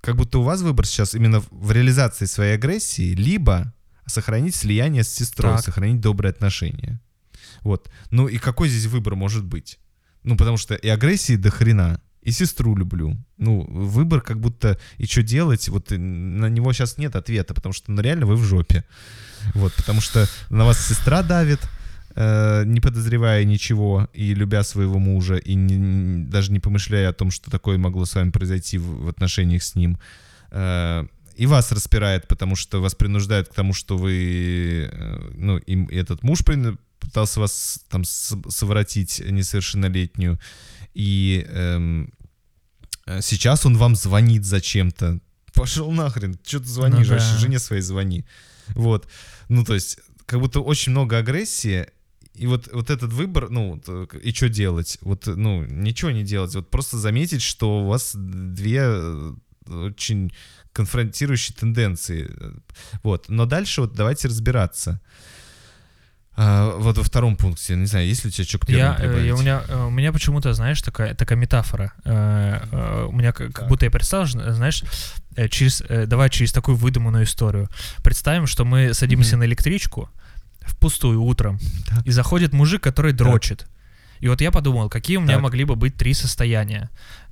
как 0.00 0.16
будто 0.16 0.38
у 0.38 0.42
вас 0.42 0.62
выбор 0.62 0.86
сейчас 0.86 1.14
именно 1.14 1.40
в- 1.50 1.72
реализации 1.72 2.26
своей 2.26 2.54
агрессии, 2.54 3.14
либо 3.14 3.72
сохранить 4.06 4.54
слияние 4.54 5.02
с 5.02 5.08
сестрой, 5.08 5.56
Так. 5.56 5.64
сохранить 5.64 6.00
добрые 6.00 6.30
отношения. 6.30 7.00
Вот. 7.62 7.90
Ну 8.10 8.28
и 8.28 8.38
какой 8.38 8.68
здесь 8.68 8.86
выбор 8.86 9.14
может 9.16 9.44
быть? 9.44 9.78
Ну, 10.22 10.36
потому 10.36 10.56
что 10.56 10.74
и 10.74 10.88
агрессии 10.88 11.36
до 11.36 11.50
хрена, 11.50 12.00
и 12.22 12.32
сестру 12.32 12.76
люблю. 12.76 13.16
Ну, 13.38 13.62
выбор 13.68 14.20
как 14.20 14.38
будто, 14.40 14.78
и 14.98 15.06
что 15.06 15.22
делать, 15.22 15.68
вот 15.68 15.90
на 15.90 16.46
него 16.48 16.72
сейчас 16.72 16.98
нет 16.98 17.16
ответа, 17.16 17.54
потому 17.54 17.72
что, 17.72 17.92
ну, 17.92 18.02
реально 18.02 18.26
вы 18.26 18.36
в 18.36 18.44
жопе. 18.44 18.84
Вот, 19.54 19.72
потому 19.74 20.00
что 20.02 20.26
на 20.50 20.64
вас 20.64 20.86
сестра 20.86 21.22
давит, 21.22 21.60
э, 22.14 22.64
не 22.66 22.80
подозревая 22.80 23.44
ничего, 23.44 24.08
и 24.12 24.34
любя 24.34 24.62
своего 24.62 24.98
мужа, 24.98 25.36
и 25.36 25.54
не- 25.54 26.24
даже 26.26 26.52
не 26.52 26.60
помышляя 26.60 27.08
о 27.08 27.12
том, 27.12 27.30
что 27.30 27.50
такое 27.50 27.78
могло 27.78 28.04
с 28.04 28.14
вами 28.14 28.30
произойти 28.30 28.78
в, 28.78 29.04
в 29.04 29.08
отношениях 29.08 29.62
с 29.62 29.74
ним. 29.74 29.98
Э, 30.50 31.04
и 31.36 31.46
вас 31.46 31.72
распирает, 31.72 32.28
потому 32.28 32.56
что 32.56 32.82
вас 32.82 32.94
принуждают 32.94 33.48
к 33.48 33.54
тому, 33.54 33.72
что 33.72 33.96
вы, 33.96 34.88
э, 34.92 35.30
ну, 35.36 35.56
им 35.58 35.88
этот 35.88 36.22
муж 36.22 36.40
пытался 36.98 37.40
вас 37.40 37.80
там 37.88 38.04
совратить 38.04 39.22
несовершеннолетнюю, 39.26 40.38
и 40.92 41.46
эм, 41.48 42.12
э, 43.06 43.20
сейчас 43.22 43.64
он 43.64 43.76
вам 43.76 43.94
звонит 43.96 44.44
зачем-то. 44.44 45.20
Пошел 45.54 45.90
нахрен, 45.92 46.38
что 46.46 46.60
ты 46.60 46.66
звонишь 46.66 47.08
Ну 47.08 47.14
да. 47.16 47.22
вообще, 47.22 47.38
жене 47.38 47.58
своей 47.58 47.82
звони. 47.82 48.24
Вот, 48.68 49.08
ну 49.48 49.64
то 49.64 49.74
есть, 49.74 49.98
как 50.26 50.40
будто 50.40 50.60
очень 50.60 50.92
много 50.92 51.18
агрессии, 51.18 51.86
и 52.40 52.46
вот, 52.46 52.70
вот 52.72 52.88
этот 52.88 53.12
выбор, 53.12 53.50
ну, 53.50 53.78
э, 53.86 54.06
и 54.22 54.32
что 54.32 54.48
делать? 54.48 54.96
Вот, 55.02 55.28
э, 55.28 55.34
ну, 55.34 55.62
ничего 55.66 56.10
не 56.10 56.22
делать, 56.24 56.54
вот 56.54 56.70
просто 56.70 56.96
заметить, 56.96 57.42
что 57.42 57.80
у 57.82 57.86
вас 57.86 58.12
две 58.14 58.80
э, 58.82 59.32
очень 59.66 60.32
конфронтирующие 60.72 61.54
тенденции. 61.54 62.30
Вот, 63.02 63.28
но 63.28 63.44
дальше 63.44 63.82
вот 63.82 63.92
давайте 63.92 64.28
разбираться. 64.28 65.00
А, 66.34 66.76
вот 66.76 66.96
во 66.96 67.04
втором 67.04 67.36
пункте, 67.36 67.76
не 67.76 67.84
знаю, 67.84 68.06
есть 68.06 68.24
ли 68.24 68.28
у 68.28 68.30
тебя 68.32 68.44
что 68.46 68.58
к 68.58 68.66
первому 68.66 68.94
Я, 68.94 68.98
прибавить? 68.98 69.26
я- 69.26 69.34
у, 69.34 69.38
меня, 69.38 69.86
у 69.86 69.90
меня 69.90 70.10
почему-то, 70.10 70.54
знаешь, 70.54 70.80
такая, 70.80 71.14
такая 71.14 71.38
метафора. 71.38 71.92
У 72.04 73.12
меня 73.12 73.32
как, 73.32 73.52
как 73.52 73.68
будто 73.68 73.84
я 73.84 73.90
представил, 73.90 74.26
знаешь, 74.26 74.82
через, 75.50 75.82
давай 76.06 76.30
через 76.30 76.52
такую 76.52 76.76
выдуманную 76.78 77.24
историю. 77.24 77.68
Представим, 78.02 78.46
что 78.46 78.64
мы 78.64 78.94
садимся 78.94 79.32
Мгм. 79.36 79.40
на 79.40 79.44
электричку 79.44 80.08
впустую 80.62 81.22
утром, 81.22 81.58
Так. 81.86 82.06
и 82.06 82.10
заходит 82.10 82.52
мужик, 82.52 82.82
который 82.82 83.12
дрочит. 83.12 83.66
И 84.20 84.28
вот 84.28 84.40
я 84.40 84.50
подумал, 84.50 84.88
какие 84.88 85.16
у 85.16 85.20
меня 85.20 85.34
Так. 85.34 85.42
могли 85.42 85.64
бы 85.64 85.76
быть 85.76 85.96
три 85.96 86.14
состояния. 86.14 86.90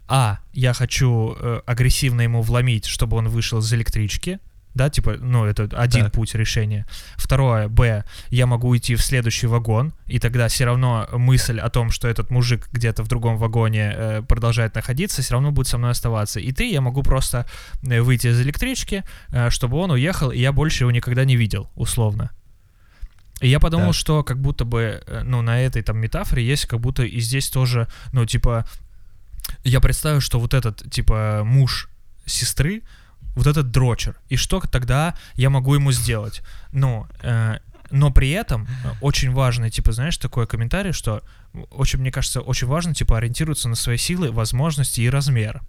А, 0.08 0.38
я 0.54 0.72
хочу 0.72 1.36
э, 1.38 1.60
агрессивно 1.66 2.22
ему 2.22 2.40
вломить, 2.40 2.86
чтобы 2.86 3.16
он 3.18 3.28
вышел 3.28 3.58
из 3.58 3.72
электрички. 3.74 4.38
Да, 4.74 4.90
типа, 4.90 5.16
ну, 5.18 5.44
это 5.44 5.64
один 5.76 6.04
Так. 6.04 6.12
путь 6.12 6.34
решения. 6.34 6.86
Второе, 7.16 7.68
Б, 7.68 8.04
я 8.30 8.46
могу 8.46 8.68
уйти 8.68 8.94
в 8.94 9.02
следующий 9.02 9.48
вагон, 9.48 9.92
и 10.06 10.18
тогда 10.18 10.46
все 10.48 10.66
равно 10.66 11.08
мысль 11.12 11.58
о 11.58 11.68
том, 11.68 11.90
что 11.90 12.06
этот 12.06 12.30
мужик 12.30 12.68
где-то 12.72 13.02
в 13.02 13.08
другом 13.08 13.38
вагоне 13.38 13.92
э, 13.94 14.22
продолжает 14.22 14.74
находиться, 14.74 15.20
все 15.20 15.34
равно 15.34 15.50
будет 15.50 15.66
со 15.66 15.78
мной 15.78 15.90
оставаться. 15.90 16.38
И 16.38 16.52
ты, 16.52 16.70
я 16.70 16.80
могу 16.80 17.02
просто 17.02 17.46
э, 17.82 18.00
выйти 18.00 18.28
из 18.28 18.40
электрички, 18.40 19.04
э, 19.30 19.50
чтобы 19.50 19.78
он 19.78 19.90
уехал, 19.90 20.30
и 20.30 20.38
я 20.38 20.52
больше 20.52 20.84
его 20.84 20.90
никогда 20.90 21.24
не 21.24 21.36
видел, 21.36 21.70
условно. 21.74 22.30
И 23.40 23.48
я 23.48 23.60
подумал, 23.60 23.88
Так. 23.88 23.94
что 23.94 24.22
как 24.24 24.40
будто 24.40 24.64
бы, 24.64 25.02
э, 25.06 25.22
ну, 25.24 25.42
на 25.42 25.60
этой 25.60 25.82
там 25.82 25.98
метафоре 25.98 26.44
есть 26.44 26.66
как 26.66 26.80
будто 26.80 27.04
и 27.04 27.20
здесь 27.20 27.48
тоже, 27.50 27.88
ну, 28.12 28.26
типа, 28.26 28.66
я 29.64 29.80
представил, 29.80 30.20
что 30.20 30.40
вот 30.40 30.54
этот, 30.54 30.90
типа, 30.90 31.42
муж 31.44 31.88
сестры, 32.26 32.82
вот 33.34 33.46
этот 33.46 33.70
дрочер, 33.70 34.16
и 34.28 34.36
что 34.36 34.60
тогда 34.60 35.14
я 35.34 35.50
могу 35.50 35.74
ему 35.74 35.92
сделать? 35.92 36.42
Ну, 36.72 37.06
э, 37.22 37.58
но 37.90 38.10
при 38.10 38.30
этом 38.30 38.68
очень 39.00 39.32
важный, 39.32 39.70
типа, 39.70 39.92
знаешь, 39.92 40.18
такой 40.18 40.46
комментарий, 40.46 40.92
что 40.92 41.22
очень, 41.70 42.00
мне 42.00 42.10
кажется, 42.10 42.40
очень 42.40 42.66
важно, 42.66 42.94
типа, 42.94 43.18
ориентироваться 43.18 43.68
на 43.68 43.76
свои 43.76 43.96
силы, 43.96 44.30
возможности 44.30 45.00
и 45.00 45.08
размер. 45.08 45.62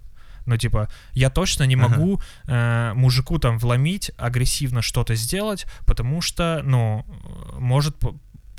Ну, 0.49 0.57
типа, 0.57 0.87
я 1.13 1.29
точно 1.29 1.67
не 1.67 1.75
Ага. 1.75 1.87
могу 1.89 2.21
э, 2.47 2.93
мужику 2.95 3.37
там 3.37 3.59
вломить, 3.59 4.11
агрессивно 4.17 4.81
что-то 4.81 5.15
сделать, 5.15 5.67
потому 5.85 6.21
что, 6.21 6.61
ну, 6.63 7.05
э, 7.07 7.59
может 7.59 7.95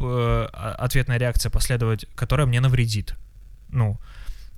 а- 0.03 0.77
ответная 0.79 1.19
реакция 1.19 1.51
последовать, 1.51 2.07
которая 2.15 2.47
мне 2.47 2.61
навредит. 2.61 3.17
Ну, 3.71 3.99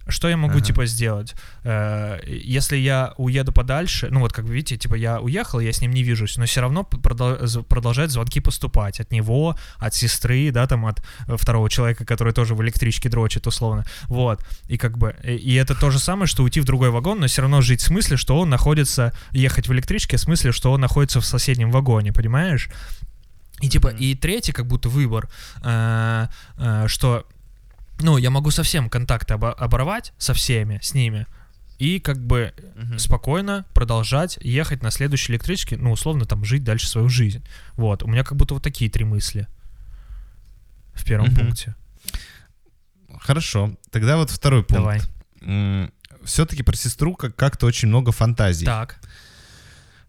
что 0.08 0.28
я 0.28 0.36
могу, 0.36 0.54
Ага. 0.54 0.64
типа, 0.64 0.86
сделать? 0.86 1.34
Э, 1.64 2.18
если 2.26 2.76
я 2.76 3.14
уеду 3.16 3.52
подальше, 3.52 4.08
ну, 4.10 4.20
вот, 4.20 4.32
как 4.32 4.44
вы 4.44 4.54
видите, 4.54 4.76
типа, 4.76 4.94
я 4.94 5.20
уехал, 5.20 5.60
я 5.60 5.72
с 5.72 5.80
ним 5.80 5.92
не 5.92 6.02
вижусь, 6.02 6.36
но 6.36 6.44
все 6.46 6.60
равно 6.60 6.82
продол- 6.90 7.62
продолжают 7.64 8.10
звонки 8.10 8.40
поступать 8.40 9.00
от 9.00 9.12
него, 9.12 9.56
от 9.78 9.94
сестры, 9.94 10.50
да, 10.50 10.66
там, 10.66 10.86
от 10.86 11.02
э, 11.28 11.36
второго 11.36 11.68
человека, 11.70 12.04
который 12.04 12.32
тоже 12.32 12.54
в 12.54 12.62
электричке 12.62 13.08
дрочит, 13.08 13.46
условно. 13.46 13.84
Вот. 14.04 14.44
И 14.68 14.76
как 14.78 14.98
бы, 14.98 15.14
и, 15.24 15.34
и 15.34 15.54
это 15.54 15.74
то 15.74 15.90
же 15.90 15.98
самое, 15.98 16.26
что 16.26 16.42
уйти 16.42 16.60
в 16.60 16.64
другой 16.64 16.90
вагон, 16.90 17.20
но 17.20 17.26
все 17.26 17.42
равно 17.42 17.60
жить 17.60 17.80
в 17.80 17.84
смысле, 17.84 18.16
что 18.16 18.38
он 18.38 18.50
находится, 18.50 19.12
ехать 19.30 19.68
в 19.68 19.72
электричке, 19.72 20.16
в 20.16 20.20
смысле, 20.20 20.52
что 20.52 20.72
он 20.72 20.80
находится 20.80 21.20
в 21.20 21.24
соседнем 21.26 21.70
вагоне, 21.70 22.12
понимаешь? 22.12 22.68
И 23.60 23.68
типа, 23.68 23.88
и 23.88 24.14
третий 24.16 24.52
как 24.52 24.66
будто 24.66 24.88
выбор, 24.88 25.28
э, 25.62 26.26
э, 26.58 26.84
что, 26.88 27.26
ну, 28.00 28.16
я 28.18 28.30
могу 28.30 28.50
совсем 28.50 28.88
контакты 28.88 29.34
обо- 29.34 29.52
оборвать 29.54 30.12
со 30.18 30.34
всеми, 30.34 30.78
с 30.82 30.94
ними, 30.94 31.26
и 31.78 31.98
как 32.00 32.24
бы 32.24 32.52
Мгм. 32.76 32.98
спокойно 32.98 33.64
продолжать 33.74 34.38
ехать 34.40 34.82
на 34.82 34.90
следующей 34.90 35.32
электричке, 35.32 35.76
ну, 35.76 35.92
условно, 35.92 36.24
там, 36.26 36.44
жить 36.44 36.64
дальше 36.64 36.88
свою 36.88 37.08
жизнь. 37.08 37.44
Вот, 37.74 38.02
у 38.02 38.06
меня 38.08 38.22
как 38.24 38.36
будто 38.36 38.54
вот 38.54 38.62
такие 38.62 38.90
три 38.90 39.04
мысли 39.04 39.46
в 40.94 41.04
первом 41.04 41.28
Мгм. 41.28 41.36
пункте. 41.36 41.74
Хорошо. 43.20 43.76
Тогда 43.90 44.16
вот 44.16 44.30
второй 44.30 44.62
пункт. 44.64 45.08
Давай. 45.40 45.90
Все-таки 46.24 46.62
про 46.62 46.76
сестру 46.76 47.14
как- 47.14 47.34
как-то 47.36 47.66
очень 47.66 47.88
много 47.88 48.12
фантазий. 48.12 48.64
Так, 48.66 49.00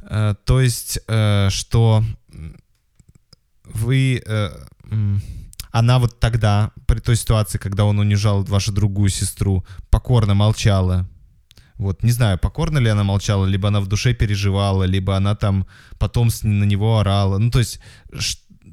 Э, 0.05 0.36
То 0.45 0.59
есть, 0.59 0.99
э, 1.07 1.47
что 1.49 2.03
вы... 3.63 4.21
э, 4.25 4.49
м, 4.91 5.21
Она 5.74 5.97
вот 5.97 6.19
тогда, 6.19 6.71
при 6.86 6.99
той 6.99 7.15
ситуации, 7.15 7.57
когда 7.57 7.84
он 7.86 7.99
унижал 7.99 8.43
вашу 8.43 8.71
другую 8.71 9.09
сестру, 9.09 9.65
покорно 9.89 10.36
молчала. 10.36 11.05
Вот, 11.76 12.03
не 12.03 12.11
знаю, 12.11 12.38
покорно 12.38 12.78
ли 12.78 12.89
она 12.89 13.03
молчала, 13.03 13.47
либо 13.47 13.67
она 13.67 13.80
в 13.82 13.88
душе 13.88 14.13
переживала, 14.13 14.84
либо 14.84 15.17
она 15.17 15.36
там 15.36 15.65
потом 15.97 16.30
на 16.43 16.65
него 16.65 16.99
орала. 16.99 17.39
Ну, 17.39 17.49
то 17.49 17.59
есть, 17.59 17.80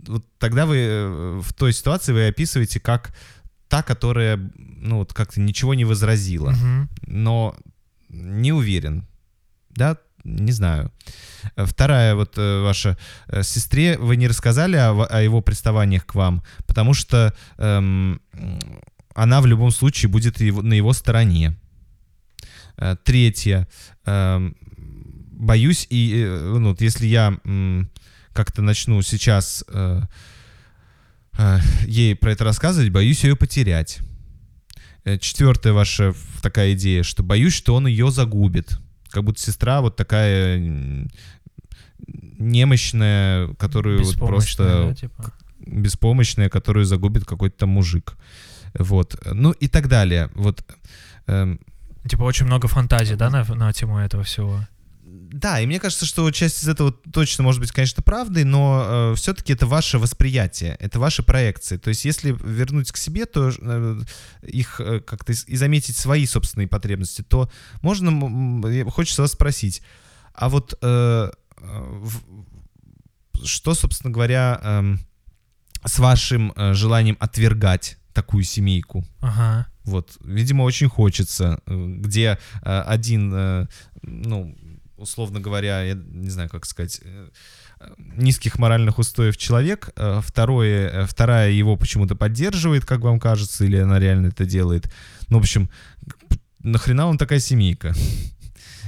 вот 0.08 0.24
тогда 0.38 0.66
вы 0.66 0.76
э, 0.76 1.40
в 1.42 1.52
той 1.54 1.72
ситуации 1.72 2.12
вы 2.12 2.28
описываете 2.28 2.80
как 2.80 3.14
та, 3.68 3.82
которая, 3.82 4.38
ну, 4.56 4.98
вот 4.98 5.14
как-то 5.14 5.40
ничего 5.40 5.74
не 5.74 5.86
возразила 5.86 6.50
Мгм. 6.50 6.88
но 7.06 7.54
не 8.10 8.52
уверен. 8.52 9.06
Да, 9.70 9.96
не 10.24 10.52
знаю. 10.52 10.92
Э, 11.56 11.64
Вторая 11.66 12.14
вот 12.14 12.34
э, 12.38 12.62
ваша 12.62 12.96
э, 13.28 13.42
сестре 13.42 13.96
вы 13.98 14.16
не 14.16 14.28
рассказали 14.28 14.76
о, 14.76 15.04
о 15.04 15.22
его 15.22 15.40
приставаниях 15.40 16.06
к 16.06 16.14
вам, 16.14 16.42
потому 16.66 16.94
что 16.94 17.34
эм, 17.58 18.20
она 19.14 19.40
в 19.40 19.46
любом 19.46 19.70
случае 19.70 20.08
будет 20.10 20.40
его- 20.40 20.62
на 20.62 20.74
его 20.74 20.92
стороне. 20.92 21.56
Третье. 23.04 23.68
эм, 24.06 24.56
боюсь, 25.32 25.86
и 25.90 26.24
ну, 26.24 26.74
если 26.80 27.06
я 27.06 27.38
м, 27.44 27.90
как-то 28.32 28.62
начну 28.62 29.02
сейчас 29.02 29.64
э, 29.68 30.02
э, 31.38 31.58
ей 31.86 32.14
про 32.16 32.32
это 32.32 32.44
рассказывать, 32.44 32.90
боюсь 32.90 33.24
ее 33.24 33.36
потерять. 33.36 33.98
Четвертая 35.20 35.72
ваша 35.72 36.14
такая 36.42 36.74
идея, 36.74 37.02
что 37.02 37.22
боюсь, 37.22 37.54
что 37.54 37.74
он 37.74 37.86
ее 37.86 38.10
загубит. 38.10 38.78
Как 39.10 39.24
будто 39.24 39.40
сестра 39.40 39.80
вот 39.80 39.96
такая 39.96 40.58
немощная, 42.38 43.48
которую 43.54 44.04
вот 44.04 44.16
просто 44.16 44.88
да, 44.88 44.94
типа. 44.94 45.32
беспомощная, 45.58 46.48
которую 46.48 46.84
загубит 46.84 47.24
какой-то 47.24 47.58
там 47.58 47.70
мужик. 47.70 48.16
Вот. 48.74 49.16
Ну 49.24 49.52
и 49.52 49.68
так 49.68 49.88
далее. 49.88 50.30
Вот. 50.34 50.64
эм, 51.26 51.60
Типа 52.08 52.22
очень 52.22 52.46
много 52.46 52.68
фантазий, 52.68 53.16
да, 53.16 53.30
на, 53.30 53.44
на 53.44 53.72
тему 53.72 53.98
этого 53.98 54.22
всего. 54.22 54.60
Да, 55.32 55.60
и 55.60 55.66
мне 55.66 55.78
кажется, 55.78 56.06
что 56.06 56.28
часть 56.32 56.64
из 56.64 56.68
этого 56.68 56.90
точно 56.92 57.44
может 57.44 57.60
быть, 57.60 57.70
конечно, 57.70 58.02
правдой, 58.02 58.42
но 58.44 59.14
все-таки 59.16 59.52
это 59.52 59.66
ваше 59.66 59.98
восприятие, 59.98 60.76
это 60.80 60.98
ваши 60.98 61.22
проекции. 61.22 61.76
То 61.76 61.90
есть, 61.90 62.04
если 62.04 62.32
вернуть 62.32 62.90
к 62.90 62.96
себе, 62.96 63.26
то 63.26 63.52
э, 63.56 64.00
их 64.42 64.80
э, 64.80 65.00
как-то 65.00 65.32
и 65.32 65.56
заметить 65.56 65.96
свои 65.96 66.26
собственные 66.26 66.66
потребности, 66.68 67.22
то 67.22 67.48
можно, 67.80 68.08
м, 68.08 68.90
хочется 68.90 69.22
вас 69.22 69.32
спросить, 69.32 69.82
а 70.34 70.48
вот 70.48 70.74
э, 70.82 71.30
э, 71.30 71.30
в- 71.62 72.22
что, 73.44 73.74
собственно 73.74 74.12
говоря, 74.12 74.60
эм, 74.62 75.00
с 75.84 75.98
вашим 75.98 76.52
э, 76.56 76.74
желанием 76.74 77.16
отвергать 77.20 77.98
такую 78.12 78.42
семейку? 78.44 79.04
Ага. 79.20 79.66
Вот, 79.84 80.16
видимо, 80.24 80.62
очень 80.64 80.88
хочется, 80.88 81.60
э, 81.66 81.86
где 81.98 82.38
э, 82.62 82.80
один, 82.80 83.32
э, 83.34 83.66
ну, 84.02 84.54
условно 85.00 85.40
говоря, 85.40 85.82
я 85.82 85.94
не 85.94 86.30
знаю, 86.30 86.48
как 86.48 86.66
сказать, 86.66 87.00
э, 87.02 87.28
низких 87.98 88.58
моральных 88.58 88.98
устоев 88.98 89.36
человек, 89.36 89.90
э, 89.96 90.20
второе, 90.22 90.88
э, 90.88 91.06
вторая 91.06 91.50
его 91.50 91.76
почему-то 91.76 92.14
поддерживает, 92.14 92.84
как 92.84 93.00
вам 93.00 93.18
кажется, 93.18 93.64
или 93.64 93.76
она 93.76 93.98
реально 93.98 94.28
это 94.28 94.44
делает. 94.44 94.92
Ну, 95.28 95.38
в 95.38 95.40
общем, 95.40 95.70
нахрена 96.60 97.06
вам 97.06 97.18
такая 97.18 97.40
семейка? 97.40 97.94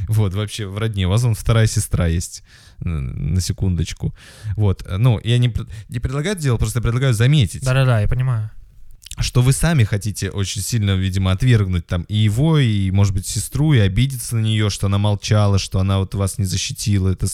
Вот, 0.08 0.34
вообще, 0.34 0.66
в 0.66 0.76
родне. 0.78 1.06
У 1.06 1.10
вас 1.10 1.22
вон 1.22 1.36
вторая 1.36 1.68
сестра 1.68 2.08
есть, 2.08 2.42
на 2.80 3.40
секундочку. 3.40 4.12
Вот, 4.56 4.84
ну, 4.98 5.20
я 5.22 5.38
не, 5.38 5.54
не 5.88 6.00
предлагаю 6.00 6.34
это 6.34 6.42
делать, 6.42 6.58
просто 6.58 6.80
предлагаю 6.80 7.14
заметить 7.14 7.62
Да-да-да, 7.62 8.00
я 8.00 8.08
понимаю. 8.08 8.50
Что 9.18 9.42
вы 9.42 9.52
сами 9.52 9.84
хотите 9.84 10.30
очень 10.30 10.62
сильно, 10.62 10.92
видимо, 10.92 11.32
отвергнуть 11.32 11.86
там 11.86 12.02
и 12.04 12.16
его, 12.16 12.58
и, 12.58 12.90
может 12.90 13.14
быть, 13.14 13.26
сестру, 13.26 13.74
и 13.74 13.78
обидеться 13.78 14.36
на 14.36 14.40
нее, 14.40 14.70
что 14.70 14.86
она 14.86 14.98
молчала, 14.98 15.58
что 15.58 15.80
она 15.80 15.98
вот 15.98 16.14
вас 16.14 16.38
не 16.38 16.44
защитила, 16.44 17.10
это 17.10 17.26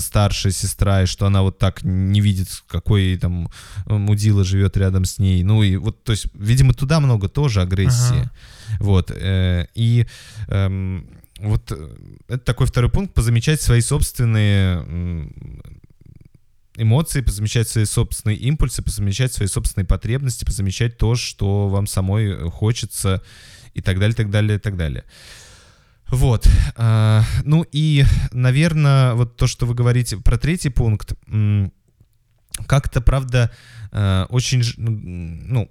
старшая 0.00 0.52
сестра, 0.52 1.04
и 1.04 1.06
что 1.06 1.26
она 1.26 1.42
вот 1.42 1.58
так 1.58 1.82
не 1.82 2.20
видит, 2.20 2.48
какой 2.66 3.16
там 3.18 3.48
мудила 3.86 4.44
живет 4.44 4.76
рядом 4.76 5.04
с 5.04 5.18
ней. 5.18 5.42
Ну 5.44 5.62
и 5.62 5.76
вот, 5.76 6.02
то 6.02 6.12
есть, 6.12 6.26
видимо, 6.34 6.74
туда 6.74 6.98
много 7.00 7.28
тоже 7.28 7.62
агрессии. 7.62 8.22
Ага. 8.22 8.32
Вот. 8.80 9.12
э, 9.14 9.66
И 9.74 10.06
эм, 10.48 11.06
вот 11.38 11.70
э, 11.70 11.96
это 12.28 12.44
такой 12.44 12.66
второй 12.66 12.90
пункт, 12.90 13.14
позамечать 13.14 13.60
свои 13.60 13.80
собственные 13.80 15.30
эмоции, 16.76 17.20
позамечать 17.20 17.68
свои 17.68 17.84
собственные 17.84 18.36
импульсы, 18.38 18.82
позамечать 18.82 19.32
свои 19.32 19.48
собственные 19.48 19.86
потребности, 19.86 20.44
позамечать 20.44 20.98
то, 20.98 21.14
что 21.14 21.68
вам 21.68 21.86
самой 21.86 22.30
э, 22.30 22.50
хочется 22.50 23.22
и 23.74 23.82
так 23.82 23.98
далее, 23.98 24.14
так 24.14 24.30
далее, 24.30 24.58
так 24.58 24.76
далее. 24.76 25.04
Вот. 26.08 26.48
а, 26.76 27.24
Ну 27.44 27.64
и, 27.72 28.04
наверное, 28.32 29.14
вот 29.14 29.36
то, 29.36 29.46
что 29.46 29.66
вы 29.66 29.74
говорите 29.74 30.16
про 30.18 30.38
третий 30.38 30.70
пункт, 30.70 31.14
как-то, 32.66 33.00
правда, 33.00 33.50
э, 33.92 34.26
очень, 34.30 34.62
ну, 34.76 35.70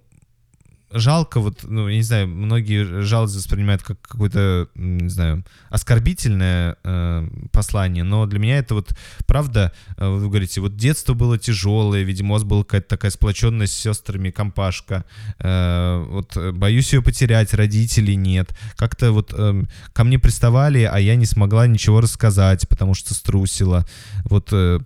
жалко, 0.92 1.40
вот, 1.40 1.60
ну, 1.64 1.88
я 1.88 1.98
не 1.98 2.04
знаю, 2.04 2.28
многие 2.28 3.04
жалость 3.04 3.36
воспринимают 3.36 3.84
как 3.84 4.02
какое-то, 4.02 4.68
не 4.76 5.10
знаю, 5.10 5.44
оскорбительное 5.70 6.78
э, 6.84 7.28
послание, 7.52 8.04
но 8.04 8.26
для 8.26 8.40
меня 8.40 8.58
это 8.58 8.76
вот, 8.76 8.96
правда, 9.26 9.74
э, 9.98 10.08
вы 10.08 10.28
говорите, 10.28 10.62
вот 10.62 10.76
детство 10.76 11.14
было 11.14 11.38
тяжелое, 11.38 12.04
видимо, 12.04 12.32
у 12.32 12.34
вас 12.34 12.44
была 12.44 12.64
какая-то 12.64 12.88
такая 12.88 13.12
сплоченность 13.12 13.74
с 13.74 13.78
сестрами, 13.78 14.30
компашка, 14.30 15.06
э, 15.40 16.06
вот 16.08 16.36
э, 16.38 16.52
боюсь 16.52 16.94
ее 16.94 17.02
потерять, 17.02 17.54
родителей 17.54 18.16
нет, 18.16 18.56
как-то 18.76 19.12
вот 19.12 19.34
эм, 19.34 19.68
ко 19.94 20.04
мне 20.04 20.20
приставали, 20.20 20.84
а 20.84 21.00
я 21.00 21.16
не 21.16 21.26
смогла 21.26 21.68
ничего 21.68 22.02
рассказать, 22.02 22.68
потому 22.70 22.94
что 22.94 23.14
струсила, 23.14 23.86
вот 24.26 24.50
э, 24.52 24.80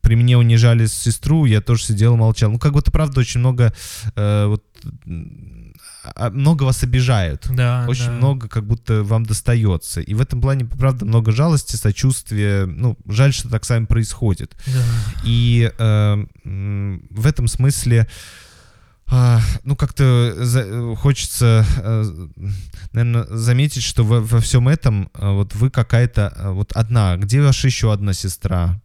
при 0.00 0.16
мне 0.16 0.36
унижали 0.36 0.86
сестру, 0.86 1.44
я 1.44 1.60
тоже 1.60 1.84
сидел, 1.84 2.16
молчал, 2.16 2.50
ну, 2.50 2.58
как 2.58 2.72
будто, 2.72 2.90
правда, 2.90 3.20
очень 3.20 3.40
много 3.40 3.72
э, 4.16 4.46
вот 4.46 4.62
много 6.32 6.64
вас 6.64 6.82
обижают. 6.82 7.46
Да, 7.50 7.86
Очень 7.88 8.06
да. 8.06 8.12
много 8.12 8.48
как 8.48 8.66
будто 8.66 9.02
вам 9.02 9.24
достается. 9.26 10.00
И 10.00 10.14
в 10.14 10.20
этом 10.20 10.40
плане, 10.40 10.64
правда, 10.64 11.04
много 11.04 11.32
жалости, 11.32 11.76
сочувствия. 11.76 12.66
Ну, 12.66 12.96
жаль, 13.08 13.32
что 13.32 13.48
так 13.48 13.64
с 13.64 13.70
вами 13.70 13.86
происходит. 13.86 14.54
Да. 14.66 14.82
И 15.24 15.70
э, 15.76 16.26
в 16.44 17.26
этом 17.26 17.48
смысле, 17.48 18.08
а, 19.06 19.40
ну, 19.64 19.76
как-то 19.76 20.34
за- 20.44 20.60
э, 20.66 20.94
хочется, 20.96 21.64
наверное, 22.92 23.24
заметить, 23.36 23.82
что 23.82 24.04
во, 24.04 24.20
во 24.20 24.40
всем 24.40 24.68
этом 24.68 25.10
а, 25.14 25.32
вот 25.32 25.54
вы 25.54 25.70
какая-то 25.70 26.28
а, 26.28 26.50
вот 26.52 26.72
одна. 26.72 27.16
Где 27.16 27.42
ваша 27.42 27.66
еще 27.66 27.92
одна 27.92 28.12
сестра? 28.14 28.80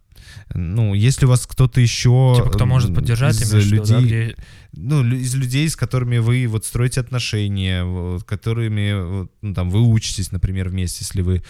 Ну, 0.54 0.94
если 0.94 1.26
у 1.26 1.28
вас 1.28 1.46
кто-то 1.46 1.80
еще... 1.80 2.34
Типа, 2.36 2.50
кто 2.50 2.66
может 2.66 2.94
поддержать, 2.94 3.40
из 3.40 3.50
в 3.52 3.56
виду, 3.56 3.84
да, 3.84 3.98
людей, 3.98 4.06
где- 4.32 4.36
ну, 4.72 5.04
из 5.04 5.34
людей, 5.34 5.68
с 5.68 5.76
которыми 5.76 6.18
вы 6.18 6.46
вот 6.46 6.64
строите 6.64 7.00
отношения, 7.00 7.84
вот, 7.84 8.24
которыми 8.24 9.02
вот, 9.02 9.32
ну, 9.42 9.54
там 9.54 9.70
вы 9.70 9.80
учитесь, 9.82 10.32
например, 10.32 10.68
вместе, 10.68 11.04
если 11.04 11.22
вы 11.22 11.42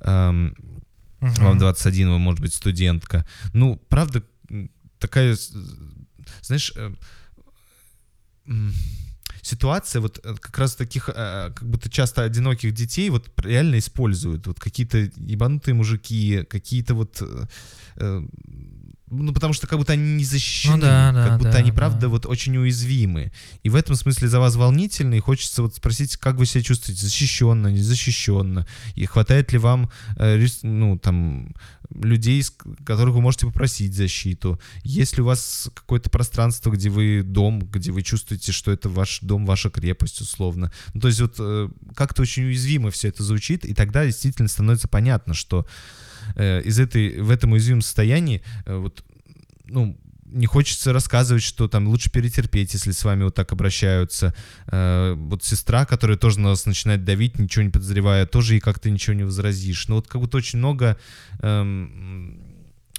эм, 0.00 0.54
Мгм. 1.20 1.34
вам 1.44 1.58
21, 1.58 2.10
вы, 2.10 2.18
может 2.18 2.40
быть, 2.40 2.54
студентка. 2.54 3.26
Ну, 3.52 3.76
правда, 3.88 4.22
такая, 4.98 5.36
знаешь, 6.42 6.72
э, 6.76 6.94
м, 8.46 8.72
ситуация 9.42 10.00
вот 10.00 10.20
э, 10.24 10.34
как 10.40 10.58
раз 10.58 10.76
таких, 10.76 11.08
э, 11.08 11.50
как 11.54 11.68
будто 11.68 11.90
часто 11.90 12.22
одиноких 12.22 12.72
детей 12.72 13.10
вот 13.10 13.30
реально 13.40 13.78
используют. 13.78 14.46
Вот 14.46 14.60
какие-то 14.60 14.98
ебанутые 15.16 15.74
мужики, 15.74 16.44
какие-то 16.48 16.94
вот 16.94 17.18
э, 17.20 17.46
э, 17.96 18.22
ну, 19.16 19.32
потому 19.32 19.52
что 19.52 19.66
как 19.66 19.78
будто 19.78 19.92
они 19.92 20.14
не 20.14 20.24
защищены, 20.24 20.76
Ну 20.76 20.82
да, 20.82 21.12
да, 21.12 21.28
как 21.28 21.38
будто 21.38 21.52
да, 21.52 21.58
они, 21.58 21.70
да. 21.70 21.76
правда, 21.76 22.08
вот 22.08 22.26
очень 22.26 22.56
уязвимы. 22.56 23.32
И 23.62 23.68
в 23.68 23.76
этом 23.76 23.96
смысле 23.96 24.28
за 24.28 24.40
вас 24.40 24.56
волнительно, 24.56 25.14
и 25.14 25.20
хочется 25.20 25.62
вот 25.62 25.74
спросить, 25.74 26.16
как 26.16 26.36
вы 26.36 26.46
себя 26.46 26.62
чувствуете, 26.62 27.02
защищенно, 27.02 27.68
незащищенно, 27.68 28.66
и 28.94 29.06
хватает 29.06 29.52
ли 29.52 29.58
вам, 29.58 29.90
э, 30.16 30.46
ну, 30.62 30.98
там, 30.98 31.54
людей, 31.94 32.42
которых 32.84 33.14
вы 33.14 33.20
можете 33.20 33.46
попросить 33.46 33.94
защиту, 33.94 34.60
есть 34.82 35.16
ли 35.16 35.22
у 35.22 35.26
вас 35.26 35.70
какое-то 35.74 36.10
пространство, 36.10 36.70
где 36.70 36.88
вы 36.88 37.22
дом, 37.22 37.60
где 37.60 37.92
вы 37.92 38.02
чувствуете, 38.02 38.52
что 38.52 38.72
это 38.72 38.88
ваш 38.88 39.20
дом, 39.20 39.46
ваша 39.46 39.70
крепость, 39.70 40.20
условно. 40.20 40.72
Ну, 40.92 41.00
то 41.00 41.08
есть 41.08 41.20
вот 41.20 41.36
э, 41.38 41.68
как-то 41.94 42.22
очень 42.22 42.44
уязвимо 42.44 42.90
все 42.90 43.08
это 43.08 43.22
звучит, 43.22 43.64
и 43.64 43.74
тогда 43.74 44.04
действительно 44.04 44.48
становится 44.48 44.88
понятно, 44.88 45.34
что 45.34 45.66
э, 46.36 46.62
из 46.62 46.78
этой, 46.78 47.20
в 47.20 47.30
этом 47.30 47.52
уязвимом 47.52 47.82
состоянии 47.82 48.42
э, 48.66 48.76
вот, 48.76 49.04
ну, 49.64 49.98
не 50.26 50.46
хочется 50.46 50.92
рассказывать, 50.92 51.44
что 51.44 51.68
там 51.68 51.86
лучше 51.86 52.10
перетерпеть, 52.10 52.74
если 52.74 52.90
с 52.90 53.04
вами 53.04 53.22
вот 53.22 53.34
так 53.36 53.52
обращаются. 53.52 54.34
Э, 54.66 55.14
вот 55.16 55.44
сестра, 55.44 55.86
которая 55.86 56.16
тоже 56.16 56.40
на 56.40 56.48
вас 56.48 56.66
начинает 56.66 57.04
давить, 57.04 57.38
ничего 57.38 57.62
не 57.62 57.70
подозревая, 57.70 58.26
тоже 58.26 58.54
ей 58.54 58.60
как-то 58.60 58.90
ничего 58.90 59.14
не 59.14 59.22
возразишь. 59.24 59.86
Ну 59.88 59.96
вот 59.96 60.08
как 60.08 60.20
будто 60.20 60.36
очень 60.38 60.58
много 60.58 60.98
эм, 61.40 62.40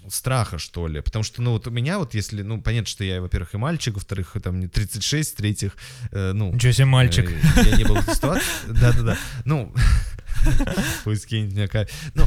страха, 0.09 0.57
что 0.59 0.87
ли. 0.87 1.01
Потому 1.01 1.23
что, 1.23 1.41
ну, 1.41 1.51
вот 1.51 1.67
у 1.67 1.71
меня 1.71 1.99
вот 1.99 2.13
если, 2.13 2.41
ну, 2.41 2.61
понятно, 2.61 2.87
что 2.87 3.03
я, 3.03 3.21
во-первых, 3.21 3.53
и 3.53 3.57
мальчик, 3.57 3.95
во-вторых, 3.95 4.35
там 4.41 4.55
мне 4.55 4.67
36, 4.67 5.33
в-третьих, 5.33 5.75
э, 6.11 6.31
ну... 6.33 6.53
Ничего 6.53 6.71
себе, 6.71 6.85
мальчик. 6.85 7.29
э, 7.29 7.63
Я 7.69 7.77
не 7.77 7.83
был 7.83 7.95
в 7.95 8.13
ситуации. 8.13 8.45
Да-да-да. 8.67 9.17
Ну, 9.45 9.73
пусть 11.03 11.23
скинет 11.23 11.53
меня 11.53 11.67
ка- 11.67 11.87
Ну, 12.13 12.25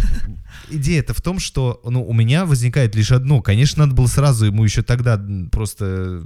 идея-то 0.70 1.14
в 1.14 1.20
том, 1.20 1.38
что, 1.38 1.80
ну, 1.84 2.02
у 2.04 2.12
меня 2.12 2.44
возникает 2.46 2.94
лишь 2.94 3.12
одно. 3.12 3.42
Конечно, 3.42 3.84
надо 3.84 3.94
было 3.94 4.06
сразу 4.06 4.46
ему 4.46 4.64
еще 4.64 4.82
тогда 4.82 5.20
просто 5.50 6.24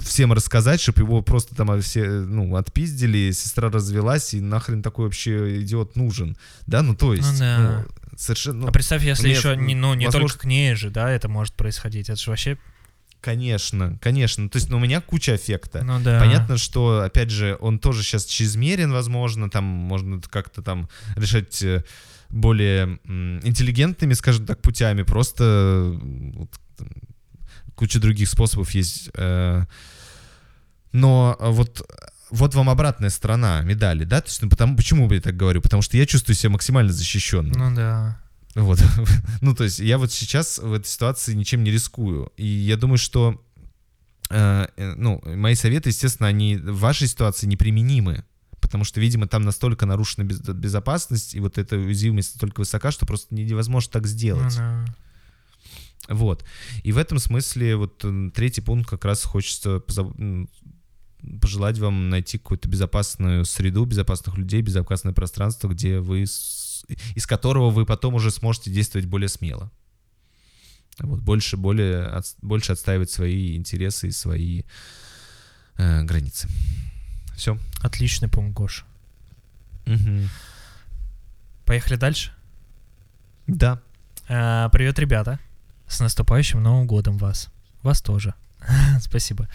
всем 0.00 0.32
рассказать, 0.32 0.80
чтобы 0.80 1.02
его 1.02 1.22
просто 1.22 1.54
там 1.54 1.80
все, 1.80 2.04
ну, 2.08 2.54
отпиздили, 2.56 3.32
сестра 3.32 3.70
развелась, 3.70 4.34
и 4.34 4.40
нахрен 4.40 4.82
такой 4.82 5.06
вообще 5.06 5.62
идиот 5.62 5.96
нужен. 5.96 6.36
Да, 6.66 6.82
ну, 6.82 6.94
то 6.94 7.12
есть, 7.12 7.38
да. 7.40 7.84
ну, 7.86 8.16
совершенно... 8.16 8.60
ну, 8.60 8.68
а 8.68 8.72
представь, 8.72 9.04
если 9.04 9.28
нет, 9.28 9.38
еще 9.38 9.56
не, 9.56 9.74
ну, 9.74 9.94
не 9.94 10.06
возможно- 10.06 10.28
только 10.28 10.42
к 10.42 10.44
ней 10.44 10.74
же, 10.74 10.90
да, 10.90 11.10
это 11.10 11.28
может 11.28 11.54
происходить. 11.54 12.08
Это 12.08 12.20
же 12.20 12.30
вообще... 12.30 12.58
Конечно, 13.26 13.98
конечно. 14.00 14.48
То 14.48 14.58
есть, 14.58 14.70
ну, 14.70 14.76
у 14.76 14.80
меня 14.80 15.00
куча 15.00 15.32
аффекта. 15.34 15.82
Ну 15.82 15.98
да. 16.00 16.20
Понятно, 16.20 16.56
что, 16.58 17.00
опять 17.00 17.30
же, 17.30 17.56
он 17.60 17.80
тоже 17.80 18.04
сейчас 18.04 18.24
чрезмерен, 18.24 18.92
возможно, 18.92 19.50
там 19.50 19.64
можно 19.64 20.20
как-то 20.30 20.62
там 20.62 20.88
решать 21.16 21.60
э, 21.64 21.82
более 22.28 23.00
интеллигентными, 23.42 24.14
скажем 24.14 24.46
так, 24.46 24.62
путями, 24.62 25.02
просто 25.02 25.98
вот, 26.34 26.50
куча 27.74 27.98
других 27.98 28.28
способов 28.28 28.70
есть. 28.70 29.10
э, 29.14 29.64
Но 30.92 31.36
э, 31.40 31.50
вот 31.50 31.84
вот 32.30 32.54
вам 32.54 32.70
обратная 32.70 33.10
сторона 33.10 33.62
медали, 33.62 34.04
да? 34.04 34.20
То 34.20 34.28
есть, 34.28 34.40
ну, 34.40 34.48
потому, 34.48 34.76
почему 34.76 35.12
я 35.12 35.20
так 35.20 35.36
говорю? 35.36 35.60
Потому 35.62 35.82
что 35.82 35.96
я 35.96 36.06
чувствую 36.06 36.36
себя 36.36 36.50
максимально 36.50 36.92
защищенным. 36.92 37.52
Ну 37.56 37.74
да. 37.74 38.20
Вот. 38.56 38.82
ну, 39.42 39.54
то 39.54 39.64
есть 39.64 39.78
я 39.78 39.98
вот 39.98 40.10
сейчас 40.12 40.58
в 40.58 40.72
этой 40.72 40.86
ситуации 40.86 41.34
ничем 41.34 41.62
не 41.62 41.70
рискую. 41.70 42.32
И 42.36 42.46
я 42.46 42.76
думаю, 42.76 42.98
что 42.98 43.40
э, 44.30 44.66
э, 44.76 44.94
ну, 44.96 45.20
мои 45.24 45.54
советы, 45.54 45.90
естественно, 45.90 46.28
они 46.28 46.56
в 46.56 46.78
вашей 46.78 47.06
ситуации 47.06 47.46
неприменимы. 47.46 48.24
Потому 48.60 48.82
что, 48.84 49.00
видимо, 49.00 49.28
там 49.28 49.42
настолько 49.42 49.86
нарушена 49.86 50.24
без- 50.24 50.40
безопасность, 50.40 51.34
и 51.34 51.40
вот 51.40 51.58
эта 51.58 51.76
уязвимость 51.76 52.34
настолько 52.34 52.60
высока, 52.60 52.90
что 52.90 53.06
просто 53.06 53.32
невозможно 53.34 53.92
так 53.92 54.02
Ну 54.02 54.08
сделать. 54.08 54.56
да. 54.56 54.84
Вот. 56.08 56.44
И 56.82 56.92
в 56.92 56.98
этом 56.98 57.18
смысле 57.18 57.76
вот 57.76 58.04
м, 58.04 58.30
третий 58.30 58.60
пункт 58.62 58.88
как 58.88 59.04
раз 59.04 59.22
хочется 59.24 59.80
поза- 59.80 60.12
м, 60.18 60.48
пожелать 61.40 61.78
вам 61.78 62.08
найти 62.10 62.38
какую-то 62.38 62.68
безопасную 62.68 63.44
среду, 63.44 63.84
безопасных 63.84 64.36
людей, 64.38 64.62
безопасное 64.62 65.12
пространство, 65.12 65.68
где 65.68 65.98
вы 66.00 66.24
из 67.14 67.26
которого 67.26 67.70
вы 67.70 67.84
потом 67.86 68.14
уже 68.14 68.30
сможете 68.30 68.70
действовать 68.70 69.06
более 69.06 69.28
смело. 69.28 69.70
Вот, 70.98 71.20
больше, 71.20 71.56
более, 71.56 72.04
отс- 72.06 72.36
больше 72.42 72.72
отстаивать 72.72 73.10
свои 73.10 73.56
интересы 73.56 74.08
и 74.08 74.12
свои 74.12 74.62
э, 75.76 76.02
границы. 76.04 76.48
Все. 77.36 77.58
Отличный 77.82 78.28
пункт, 78.28 78.54
Гош. 78.56 78.84
Поехали 81.64 81.96
дальше. 81.96 82.32
Да. 83.46 83.80
А, 84.28 84.68
Привет, 84.70 84.98
ребята. 84.98 85.38
С 85.86 86.00
наступающим 86.00 86.62
Новым 86.62 86.86
годом 86.86 87.18
вас. 87.18 87.48
Вас 87.82 88.00
тоже. 88.02 88.34
Спасибо. 89.00 89.48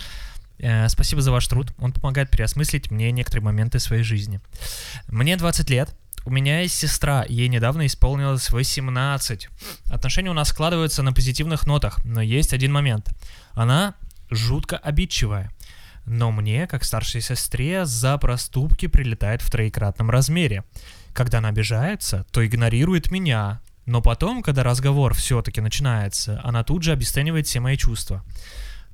Э, 0.60 0.88
Спасибо 0.90 1.22
за 1.22 1.32
ваш 1.32 1.48
труд. 1.48 1.74
Он 1.80 1.92
помогает 1.92 2.30
переосмыслить 2.30 2.92
мне 2.92 3.12
некоторые 3.12 3.44
моменты 3.44 3.80
своей 3.80 4.04
жизни. 4.04 4.40
Мне 5.08 5.36
20 5.38 5.70
лет. 5.70 5.94
У 6.24 6.30
меня 6.30 6.62
есть 6.62 6.78
сестра, 6.78 7.26
ей 7.28 7.48
недавно 7.48 7.88
исполнилось 7.88 8.52
18. 8.52 9.50
Отношения 9.90 10.30
у 10.30 10.34
нас 10.36 10.50
складываются 10.50 11.02
на 11.02 11.14
позитивных 11.14 11.66
нотах, 11.66 12.04
но 12.06 12.22
есть 12.22 12.54
один 12.54 12.72
момент. 12.72 13.10
Она 13.54 13.96
жутко 14.30 14.78
обидчивая. 14.78 15.52
Но 16.06 16.32
мне, 16.32 16.68
как 16.68 16.84
старшей 16.84 17.22
сестре, 17.22 17.86
за 17.86 18.18
проступки 18.18 18.88
прилетает 18.88 19.42
в 19.42 19.50
троекратном 19.50 20.10
размере. 20.10 20.64
Когда 21.14 21.40
она 21.40 21.50
обижается, 21.50 22.26
то 22.32 22.46
игнорирует 22.46 23.12
меня, 23.12 23.60
но 23.86 24.02
потом, 24.02 24.44
когда 24.44 24.64
разговор 24.64 25.14
все-таки 25.14 25.60
начинается, 25.60 26.40
она 26.44 26.64
тут 26.64 26.84
же 26.84 26.92
обесценивает 26.92 27.48
все 27.48 27.60
мои 27.60 27.78
чувства. 27.78 28.24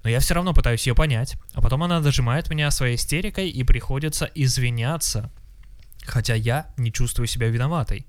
Но 0.04 0.10
я 0.10 0.20
все 0.20 0.34
равно 0.34 0.54
пытаюсь 0.54 0.88
ее 0.88 0.96
понять, 0.96 1.36
а 1.54 1.62
потом 1.62 1.84
она 1.84 2.00
дожимает 2.00 2.50
меня 2.50 2.72
своей 2.72 2.96
истерикой 2.96 3.50
и 3.50 3.64
приходится 3.64 4.30
извиняться, 4.34 5.30
хотя 6.08 6.36
я 6.36 6.68
не 6.78 6.92
чувствую 6.92 7.28
себя 7.28 7.50
виноватой. 7.50 8.08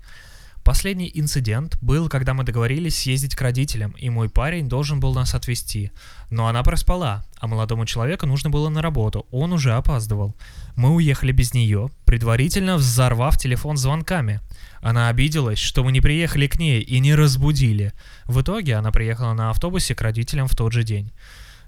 Последний 0.63 1.09
инцидент 1.15 1.77
был, 1.81 2.09
когда 2.09 2.33
мы 2.33 2.43
договорились 2.43 2.95
съездить 2.95 3.35
к 3.35 3.41
родителям, 3.41 3.91
и 3.97 4.09
мой 4.09 4.29
парень 4.29 4.69
должен 4.69 4.99
был 4.99 5.13
нас 5.13 5.33
отвезти. 5.33 5.91
Но 6.29 6.47
она 6.47 6.61
проспала, 6.61 7.25
а 7.39 7.47
молодому 7.47 7.85
человеку 7.85 8.27
нужно 8.27 8.49
было 8.49 8.69
на 8.69 8.81
работу, 8.81 9.25
он 9.31 9.53
уже 9.53 9.73
опаздывал. 9.73 10.35
Мы 10.75 10.93
уехали 10.93 11.31
без 11.31 11.53
нее, 11.53 11.89
предварительно 12.05 12.75
взорвав 12.75 13.37
телефон 13.37 13.77
звонками. 13.77 14.41
Она 14.81 15.09
обиделась, 15.09 15.59
что 15.59 15.83
мы 15.83 15.91
не 15.91 16.01
приехали 16.01 16.47
к 16.47 16.59
ней 16.59 16.81
и 16.81 16.99
не 16.99 17.15
разбудили. 17.15 17.93
В 18.25 18.41
итоге 18.41 18.75
она 18.75 18.91
приехала 18.91 19.33
на 19.33 19.49
автобусе 19.49 19.95
к 19.95 20.01
родителям 20.01 20.47
в 20.47 20.55
тот 20.55 20.71
же 20.71 20.83
день. 20.83 21.11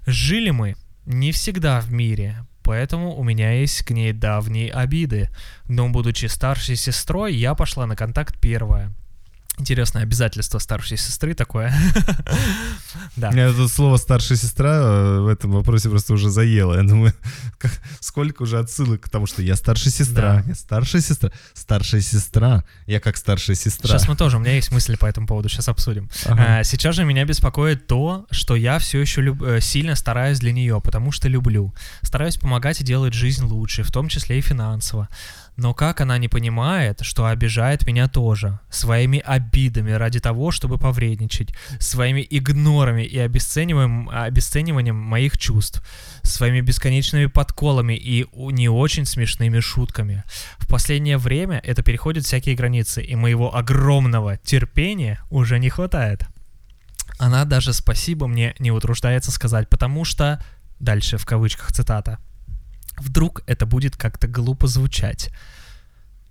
Жили 0.06 0.50
мы 0.50 0.76
не 1.06 1.32
всегда 1.32 1.80
в 1.80 1.92
мире, 1.92 2.46
поэтому 2.62 3.16
у 3.16 3.22
меня 3.24 3.52
есть 3.52 3.82
к 3.82 3.90
ней 3.90 4.12
давние 4.12 4.70
обиды. 4.70 5.30
Но 5.68 5.88
будучи 5.88 6.26
старшей 6.26 6.76
сестрой, 6.76 7.34
я 7.34 7.54
пошла 7.54 7.86
на 7.86 7.96
контакт 7.96 8.40
первая. 8.40 8.92
Интересное 9.58 10.02
обязательство 10.02 10.58
старшей 10.58 10.96
сестры 10.96 11.34
такое. 11.34 11.74
Да. 13.16 13.30
Меня 13.30 13.44
это 13.46 13.68
слово 13.68 13.98
старшая 13.98 14.38
сестра 14.38 14.74
э, 14.74 15.20
в 15.20 15.28
этом 15.28 15.52
вопросе 15.52 15.90
просто 15.90 16.14
уже 16.14 16.30
заело. 16.30 16.74
Я 16.74 16.82
думаю, 16.82 17.12
сколько 18.00 18.42
уже 18.42 18.58
отсылок 18.58 19.02
к 19.02 19.08
тому, 19.08 19.26
что 19.26 19.42
я 19.42 19.54
старшая 19.54 19.92
сестра, 19.92 20.42
я 20.46 20.54
старшая 20.54 21.02
сестра, 21.02 21.30
старшая 21.52 22.00
сестра, 22.00 22.64
я 22.86 23.00
как 23.00 23.16
старшая 23.16 23.56
сестра. 23.56 23.88
Сейчас 23.88 24.08
мы 24.08 24.16
тоже, 24.16 24.38
у 24.38 24.40
меня 24.40 24.54
есть 24.54 24.72
мысли 24.72 24.96
по 24.96 25.06
этому 25.06 25.26
поводу, 25.26 25.48
сейчас 25.48 25.68
обсудим. 25.68 26.08
А, 26.26 26.62
Сейчас 26.64 26.94
же 26.94 27.04
меня 27.04 27.24
беспокоит 27.24 27.86
то, 27.86 28.26
что 28.30 28.56
я 28.56 28.78
все 28.78 29.00
еще 29.00 29.36
э, 29.42 29.60
сильно 29.60 29.94
стараюсь 29.94 30.38
для 30.38 30.52
нее, 30.52 30.80
потому 30.82 31.12
что 31.12 31.28
люблю. 31.28 31.74
Стараюсь 32.00 32.36
помогать 32.36 32.80
и 32.80 32.84
делать 32.84 33.12
жизнь 33.14 33.44
лучше, 33.44 33.82
в 33.82 33.92
том 33.92 34.08
числе 34.08 34.38
и 34.38 34.40
финансово. 34.40 35.08
Но 35.62 35.74
как 35.74 36.00
она 36.00 36.18
не 36.18 36.26
понимает, 36.26 37.02
что 37.02 37.26
обижает 37.26 37.86
меня 37.86 38.08
тоже, 38.08 38.58
своими 38.68 39.20
обидами 39.20 39.92
ради 39.92 40.18
того, 40.18 40.50
чтобы 40.50 40.76
повредничать, 40.76 41.54
своими 41.78 42.20
игнорами 42.20 43.02
и 43.02 43.16
обесцениванием, 43.16 44.10
обесцениванием 44.10 44.96
моих 44.96 45.38
чувств, 45.38 45.80
своими 46.22 46.62
бесконечными 46.62 47.26
подколами 47.26 47.94
и 47.94 48.26
не 48.34 48.68
очень 48.68 49.06
смешными 49.06 49.60
шутками. 49.60 50.24
В 50.58 50.66
последнее 50.66 51.16
время 51.16 51.60
это 51.62 51.84
переходит 51.84 52.24
всякие 52.24 52.56
границы, 52.56 53.00
и 53.00 53.14
моего 53.14 53.54
огромного 53.54 54.38
терпения 54.38 55.20
уже 55.30 55.60
не 55.60 55.70
хватает. 55.70 56.26
Она 57.20 57.44
даже 57.44 57.72
спасибо 57.72 58.26
мне 58.26 58.56
не 58.58 58.72
утруждается 58.72 59.30
сказать, 59.30 59.68
потому 59.68 60.04
что... 60.04 60.44
Дальше 60.80 61.16
в 61.16 61.24
кавычках 61.24 61.70
цитата. 61.70 62.18
Вдруг 62.98 63.42
это 63.46 63.66
будет 63.66 63.96
как-то 63.96 64.28
глупо 64.28 64.66
звучать. 64.66 65.30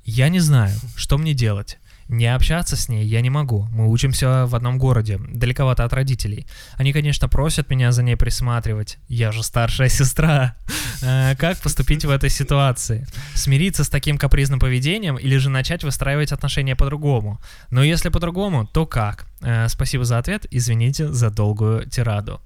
Я 0.04 0.30
не 0.30 0.40
знаю, 0.40 0.76
что 0.96 1.18
мне 1.18 1.34
делать. 1.34 1.78
Не 2.10 2.26
общаться 2.36 2.76
с 2.76 2.90
ней 2.90 3.06
я 3.06 3.22
не 3.22 3.30
могу. 3.30 3.68
Мы 3.72 3.88
учимся 3.88 4.46
в 4.46 4.54
одном 4.56 4.78
городе, 4.78 5.18
далековато 5.34 5.86
от 5.86 5.94
родителей. 5.94 6.46
Они, 6.74 6.92
конечно, 6.92 7.30
просят 7.30 7.70
меня 7.70 7.94
за 7.94 8.04
ней 8.04 8.18
присматривать. 8.18 8.98
Я 9.08 9.32
же 9.32 9.44
старшая 9.44 9.88
сестра. 10.00 10.58
Э, 11.02 11.36
Как 11.38 11.58
поступить 11.60 12.04
в 12.04 12.10
этой 12.10 12.30
ситуации? 12.30 13.08
Смириться 13.34 13.86
с 13.86 13.90
таким 13.90 14.18
капризным 14.18 14.60
поведением 14.60 15.16
или 15.18 15.38
же 15.38 15.50
начать 15.50 15.86
выстраивать 15.86 16.34
отношения 16.34 16.76
по-другому? 16.76 17.40
Но 17.70 17.82
если 17.82 18.10
по-другому, 18.10 18.66
то 18.68 18.86
как? 18.86 19.26
Э, 19.42 19.70
Спасибо 19.70 20.04
за 20.04 20.18
ответ. 20.18 20.46
Извините 20.52 21.08
за 21.08 21.30
долгую 21.30 21.90
тираду. 21.90 22.42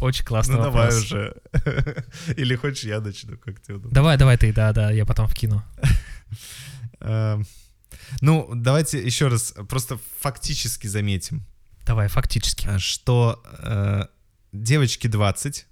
Очень 0.00 0.24
классный 0.24 0.56
Ну 0.56 0.62
давай 0.62 0.96
уже. 0.96 1.34
Или 2.36 2.54
хочешь 2.56 2.84
я 2.84 3.00
начну, 3.00 3.36
как 3.36 3.60
тебе 3.60 3.74
удобно. 3.76 3.94
Давай, 3.94 4.16
давай 4.16 4.36
ты, 4.36 4.52
да, 4.52 4.72
да, 4.72 4.90
я 4.90 5.04
потом 5.04 5.26
вкину. 5.26 5.62
Эм, 7.00 7.46
Ну, 8.20 8.50
давайте 8.54 8.98
еще 9.04 9.28
раз 9.28 9.54
просто 9.68 9.98
фактически 10.20 10.86
заметим, 10.86 11.44
Давай, 11.86 12.08
фактически. 12.08 12.66
э, 12.68 12.78
что 12.78 13.42
э, 13.62 14.04
девочке 14.52 15.08
20, 15.08 15.66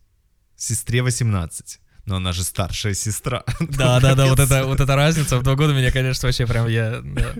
сестре 0.56 1.02
18. 1.02 1.80
Но 2.06 2.16
она 2.16 2.32
же 2.32 2.44
старшая 2.44 2.94
сестра. 2.94 3.44
Да, 3.60 4.00
да, 4.00 4.14
да, 4.14 4.26
вот 4.26 4.38
это, 4.40 4.64
вот 4.64 4.80
эта 4.80 4.96
разница 4.96 5.38
в 5.38 5.42
два 5.42 5.54
года 5.56 5.72
меня, 5.74 5.90
конечно, 5.90 6.26
вообще 6.26 6.46
прям 6.46 6.68
я... 6.68 7.00
да. 7.02 7.34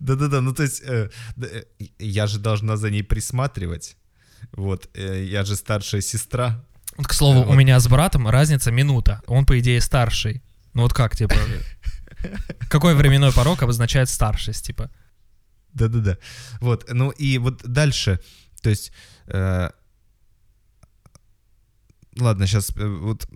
Да-да-да, 0.00 0.40
ну 0.40 0.52
то 0.52 0.64
есть 0.64 0.82
э, 0.84 1.10
да, 1.36 1.46
э, 1.46 1.64
я 1.98 2.26
же 2.26 2.38
должна 2.38 2.76
за 2.76 2.90
ней 2.90 3.04
присматривать. 3.04 3.96
Вот, 4.52 4.88
э, 4.94 5.24
я 5.24 5.44
же 5.44 5.56
старшая 5.56 6.00
сестра. 6.00 6.64
К 6.96 7.12
слову, 7.14 7.40
у 7.40 7.44
Вот. 7.44 7.56
меня 7.56 7.80
с 7.80 7.88
братом 7.88 8.28
разница 8.28 8.70
минута. 8.70 9.22
Он, 9.26 9.46
по 9.46 9.58
идее, 9.58 9.80
старший. 9.80 10.42
Ну 10.74 10.82
вот 10.82 10.92
как, 10.92 11.16
типа... 11.16 11.34
Какой 12.70 12.94
временной 12.94 13.32
порог 13.32 13.62
обозначает 13.62 14.08
старшесть, 14.08 14.66
типа? 14.66 14.90
Да-да-да. 15.74 16.18
Вот, 16.60 16.86
ну 16.92 17.10
и 17.10 17.38
вот 17.38 17.62
дальше, 17.64 18.20
то 18.62 18.70
есть... 18.70 18.92
э, 19.26 19.70
ладно, 22.18 22.46
сейчас 22.46 22.70
вот... 22.76 23.26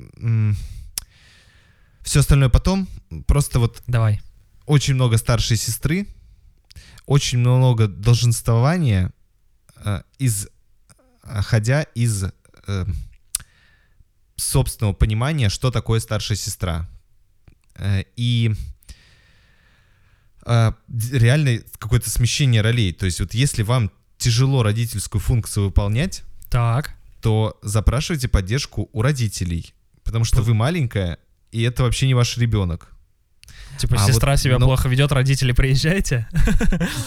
все 2.02 2.20
остальное 2.20 2.48
потом. 2.48 2.88
Просто 3.26 3.58
вот 3.58 3.82
Давай. 3.86 4.20
очень 4.66 4.94
много 4.94 5.16
старшей 5.16 5.56
сестры, 5.56 6.06
очень 7.06 7.38
много 7.38 7.88
долженствования, 7.88 9.10
э, 9.84 10.02
из, 10.18 10.46
э, 10.46 10.48
ходя 11.42 11.82
из 11.82 12.24
э, 12.66 12.86
собственного 14.36 14.92
понимания, 14.92 15.48
что 15.48 15.70
такое 15.70 16.00
старшая 16.00 16.36
сестра. 16.36 16.88
Э, 17.76 18.02
и 18.16 18.52
э, 20.46 20.72
реально 21.12 21.60
какое-то 21.78 22.10
смещение 22.10 22.62
ролей. 22.62 22.92
То 22.92 23.06
есть 23.06 23.20
вот 23.20 23.34
если 23.34 23.62
вам 23.62 23.90
тяжело 24.18 24.62
родительскую 24.62 25.20
функцию 25.20 25.66
выполнять, 25.66 26.22
Так. 26.50 26.94
то 27.20 27.58
запрашивайте 27.62 28.28
поддержку 28.28 28.88
у 28.92 29.02
родителей, 29.02 29.74
потому 30.04 30.24
что 30.24 30.42
вы 30.42 30.54
маленькая, 30.54 31.18
и 31.52 31.62
это 31.62 31.82
вообще 31.82 32.06
не 32.06 32.14
ваш 32.14 32.36
ребенок. 32.38 32.88
Типа, 33.78 33.96
А 33.96 34.06
сестра 34.06 34.32
вот, 34.32 34.40
себя 34.40 34.58
ну- 34.58 34.66
плохо 34.66 34.88
ведет, 34.88 35.12
родители, 35.12 35.52
приезжайте. 35.52 36.26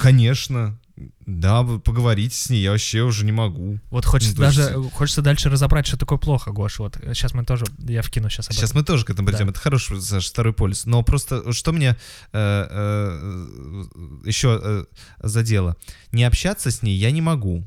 Конечно. 0.02 0.80
Да, 1.26 1.62
вы 1.62 1.80
поговорите 1.80 2.36
с 2.36 2.50
ней, 2.50 2.62
я 2.62 2.72
вообще 2.72 3.02
уже 3.04 3.24
не 3.26 3.32
могу. 3.32 3.80
Вот 3.90 4.06
хочется 4.06 4.34
Ну, 4.34 4.38
то 4.42 4.46
есть- 4.48 4.58
даже, 4.58 4.90
хочется 4.90 5.22
дальше 5.22 5.50
разобрать, 5.50 5.88
что 5.88 5.98
такое 5.98 6.18
плохо, 6.18 6.52
Гош. 6.52 6.80
Вот 6.80 6.98
сейчас 7.14 7.34
мы 7.34 7.46
тоже, 7.46 7.66
я 7.80 8.02
вкину 8.02 8.30
сейчас 8.30 8.48
об 8.48 8.54
Сейчас 8.54 8.72
этом. 8.72 8.82
мы 8.82 8.86
тоже 8.86 9.06
к 9.06 9.10
этому 9.10 9.28
придем. 9.28 9.46
Да. 9.48 9.52
Это 9.52 9.60
хороший, 9.60 10.02
Саш, 10.02 10.28
второй 10.30 10.54
полюс. 10.54 10.86
Но 10.86 11.04
просто 11.04 11.54
что 11.54 11.72
мне 11.72 11.96
э, 12.34 12.38
э, 12.70 13.86
еще 14.26 14.60
э, 14.62 14.86
задело? 15.22 15.78
Не 16.12 16.24
общаться 16.26 16.72
с 16.72 16.82
ней 16.82 16.98
я 16.98 17.12
не 17.12 17.22
могу. 17.22 17.66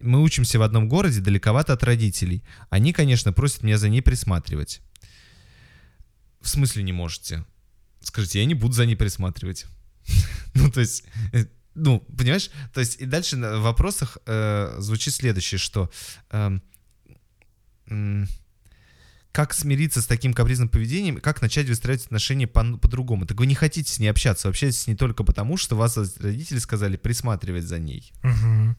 Мы 0.00 0.20
учимся 0.20 0.58
в 0.58 0.62
одном 0.62 0.88
городе, 0.88 1.20
далековато 1.20 1.72
от 1.74 1.84
родителей. 1.84 2.42
Они, 2.70 2.92
конечно, 2.92 3.32
просят 3.32 3.62
меня 3.62 3.78
за 3.78 3.88
ней 3.88 4.02
присматривать. 4.02 4.80
В 6.40 6.48
смысле 6.48 6.82
не 6.82 6.92
можете? 6.92 7.44
Скажите, 8.00 8.40
я 8.40 8.44
не 8.46 8.54
буду 8.54 8.72
за 8.72 8.86
ней 8.86 8.96
присматривать. 8.96 9.66
Ну, 10.54 10.70
то 10.70 10.80
есть, 10.80 11.04
э, 11.32 11.46
ну, 11.74 12.00
понимаешь? 12.16 12.50
То 12.72 12.80
есть, 12.80 13.00
и 13.00 13.06
дальше 13.06 13.36
в 13.36 13.60
вопросах 13.60 14.18
э, 14.26 14.76
звучит 14.78 15.14
следующее, 15.14 15.58
что 15.58 15.90
эм, 16.30 16.62
м, 17.88 18.28
как 19.32 19.54
смириться 19.54 20.02
с 20.02 20.06
таким 20.06 20.34
капризным 20.34 20.68
поведением, 20.68 21.18
как 21.20 21.40
начать 21.40 21.66
выстраивать 21.68 22.04
отношения 22.04 22.46
по- 22.46 22.76
по-другому. 22.76 23.26
Так 23.26 23.38
вы 23.38 23.46
не 23.46 23.54
хотите 23.54 23.90
с 23.92 23.98
ней 23.98 24.08
общаться, 24.08 24.48
вы 24.48 24.50
общаетесь 24.50 24.82
с 24.82 24.86
ней 24.86 24.94
только 24.94 25.24
потому, 25.24 25.56
что 25.56 25.74
вас 25.76 25.96
родители 25.96 26.58
сказали 26.58 26.96
присматривать 26.96 27.64
за 27.64 27.78
ней. 27.78 28.12
Мгм. 28.22 28.76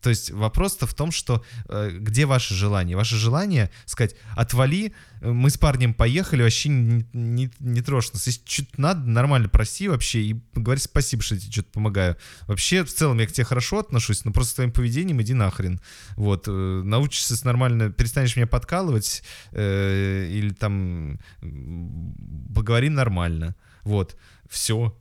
То 0.00 0.10
есть 0.10 0.30
вопрос-то 0.30 0.86
в 0.86 0.94
том, 0.94 1.10
что 1.12 1.44
э, 1.68 1.90
где 1.92 2.24
ваше 2.26 2.54
желание? 2.54 2.96
Ваше 2.96 3.16
желание 3.16 3.70
сказать, 3.84 4.16
отвали, 4.36 4.94
э, 5.20 5.30
мы 5.30 5.50
с 5.50 5.58
парнем 5.58 5.92
поехали, 5.94 6.42
вообще 6.42 6.70
не, 6.70 7.06
не, 7.12 7.50
не 7.60 7.82
трожь 7.82 8.12
нас. 8.12 8.26
Если 8.26 8.42
что-то 8.46 8.80
надо, 8.80 9.08
нормально 9.08 9.48
проси 9.48 9.88
вообще 9.88 10.20
и 10.22 10.40
говори 10.54 10.80
спасибо, 10.80 11.22
что 11.22 11.34
я 11.34 11.40
тебе 11.40 11.52
что-то 11.52 11.70
помогаю. 11.72 12.16
Вообще, 12.42 12.84
в 12.84 12.92
целом, 12.92 13.18
я 13.18 13.26
к 13.26 13.32
тебе 13.32 13.44
хорошо 13.44 13.78
отношусь, 13.78 14.24
но 14.24 14.32
просто 14.32 14.52
с 14.52 14.54
твоим 14.54 14.72
поведением 14.72 15.20
иди 15.20 15.34
нахрен. 15.34 15.80
Вот, 16.16 16.44
э, 16.48 16.50
научишься 16.50 17.34
нормально, 17.44 17.90
перестанешь 17.90 18.36
меня 18.36 18.46
подкалывать 18.46 19.22
э, 19.52 20.28
или 20.30 20.50
там 20.50 21.18
м, 21.42 22.48
поговорим 22.54 22.94
нормально. 22.94 23.54
Вот, 23.82 24.16
все. 24.48 24.96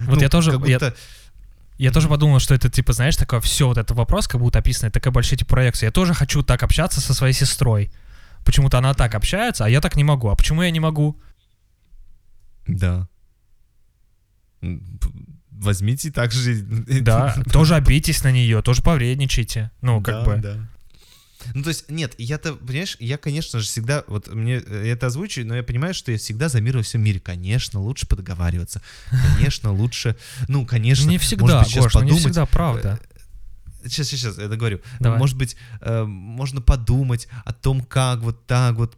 Вот 0.00 0.20
я 0.22 0.28
тоже, 0.28 0.52
я- 0.66 0.78
Я 1.82 1.90
тоже 1.90 2.08
подумал, 2.08 2.38
что 2.38 2.54
это, 2.54 2.70
типа, 2.70 2.92
знаешь, 2.92 3.16
такое 3.16 3.40
все, 3.40 3.66
вот 3.66 3.76
этот 3.76 3.96
вопрос, 3.96 4.28
как 4.28 4.40
будто 4.40 4.60
описано, 4.60 4.92
такая 4.92 5.12
большая 5.12 5.36
типа 5.36 5.50
проекция. 5.50 5.88
Я 5.88 5.90
тоже 5.90 6.14
хочу 6.14 6.44
так 6.44 6.62
общаться 6.62 7.00
со 7.00 7.12
своей 7.12 7.32
сестрой. 7.34 7.90
Почему-то 8.44 8.78
она 8.78 8.94
так 8.94 9.16
общается, 9.16 9.64
а 9.64 9.68
я 9.68 9.80
так 9.80 9.96
не 9.96 10.04
могу. 10.04 10.28
А 10.28 10.36
почему 10.36 10.62
я 10.62 10.70
не 10.70 10.78
могу? 10.78 11.20
Да. 12.68 13.08
Возьмите 15.50 16.12
так 16.12 16.30
же. 16.30 16.62
Да, 17.00 17.34
тоже 17.52 17.74
обидитесь 17.74 18.22
на 18.22 18.30
нее, 18.30 18.62
тоже 18.62 18.80
повредничайте. 18.80 19.72
Ну, 19.80 20.00
как 20.00 20.14
Да, 20.14 20.24
бы. 20.24 20.36
да. 20.36 20.56
Ну, 21.54 21.62
то 21.62 21.68
есть, 21.68 21.90
нет, 21.90 22.14
я-то, 22.18 22.54
понимаешь, 22.54 22.96
я, 23.00 23.18
конечно 23.18 23.60
же, 23.60 23.66
всегда, 23.66 24.04
вот 24.06 24.32
мне 24.32 24.62
э, 24.64 24.92
это 24.92 25.06
озвучиваю, 25.06 25.48
но 25.48 25.56
я 25.56 25.62
понимаю, 25.62 25.94
что 25.94 26.12
я 26.12 26.18
всегда 26.18 26.48
за 26.48 26.60
мир 26.60 26.76
во 26.76 26.82
всем 26.82 27.02
мире. 27.02 27.20
Конечно, 27.20 27.80
лучше 27.80 28.06
подоговариваться. 28.06 28.82
Конечно, 29.36 29.72
лучше, 29.72 30.16
ну, 30.48 30.66
конечно. 30.66 31.04
Не 31.08 31.16
может 31.16 31.26
всегда, 31.26 31.60
быть, 31.60 31.68
сейчас 31.68 31.84
Гош, 31.84 31.94
ну 31.94 32.00
не 32.00 32.06
подумать, 32.06 32.24
всегда, 32.24 32.46
правда. 32.46 33.00
Сейчас, 33.84 34.08
сейчас, 34.08 34.20
сейчас, 34.20 34.38
я 34.38 34.48
договорю. 34.48 34.80
Давай. 35.00 35.18
Может 35.18 35.36
быть, 35.36 35.56
э, 35.80 36.04
можно 36.04 36.60
подумать 36.60 37.28
о 37.44 37.52
том, 37.52 37.82
как 37.82 38.20
вот 38.20 38.46
так 38.46 38.76
вот 38.76 38.96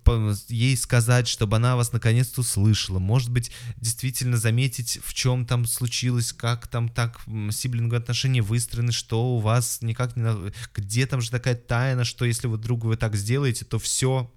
ей 0.48 0.76
сказать, 0.76 1.28
чтобы 1.28 1.56
она 1.56 1.76
вас 1.76 1.92
наконец-то 1.92 2.40
услышала. 2.40 2.98
Может 2.98 3.30
быть, 3.30 3.50
действительно 3.76 4.36
заметить, 4.36 5.00
в 5.04 5.14
чем 5.14 5.46
там 5.46 5.66
случилось, 5.66 6.32
как 6.32 6.66
там 6.66 6.88
так 6.88 7.20
сиблинговые 7.50 8.00
отношения 8.00 8.42
выстроены, 8.42 8.92
что 8.92 9.36
у 9.36 9.38
вас 9.38 9.78
никак 9.82 10.16
не... 10.16 10.52
Где 10.74 11.06
там 11.06 11.20
же 11.20 11.30
такая 11.30 11.54
тайна, 11.54 12.04
что 12.04 12.24
если 12.24 12.46
вот 12.46 12.60
другу 12.60 12.88
вы 12.88 12.96
так 12.96 13.16
сделаете, 13.16 13.64
то 13.64 13.78
все 13.78 14.30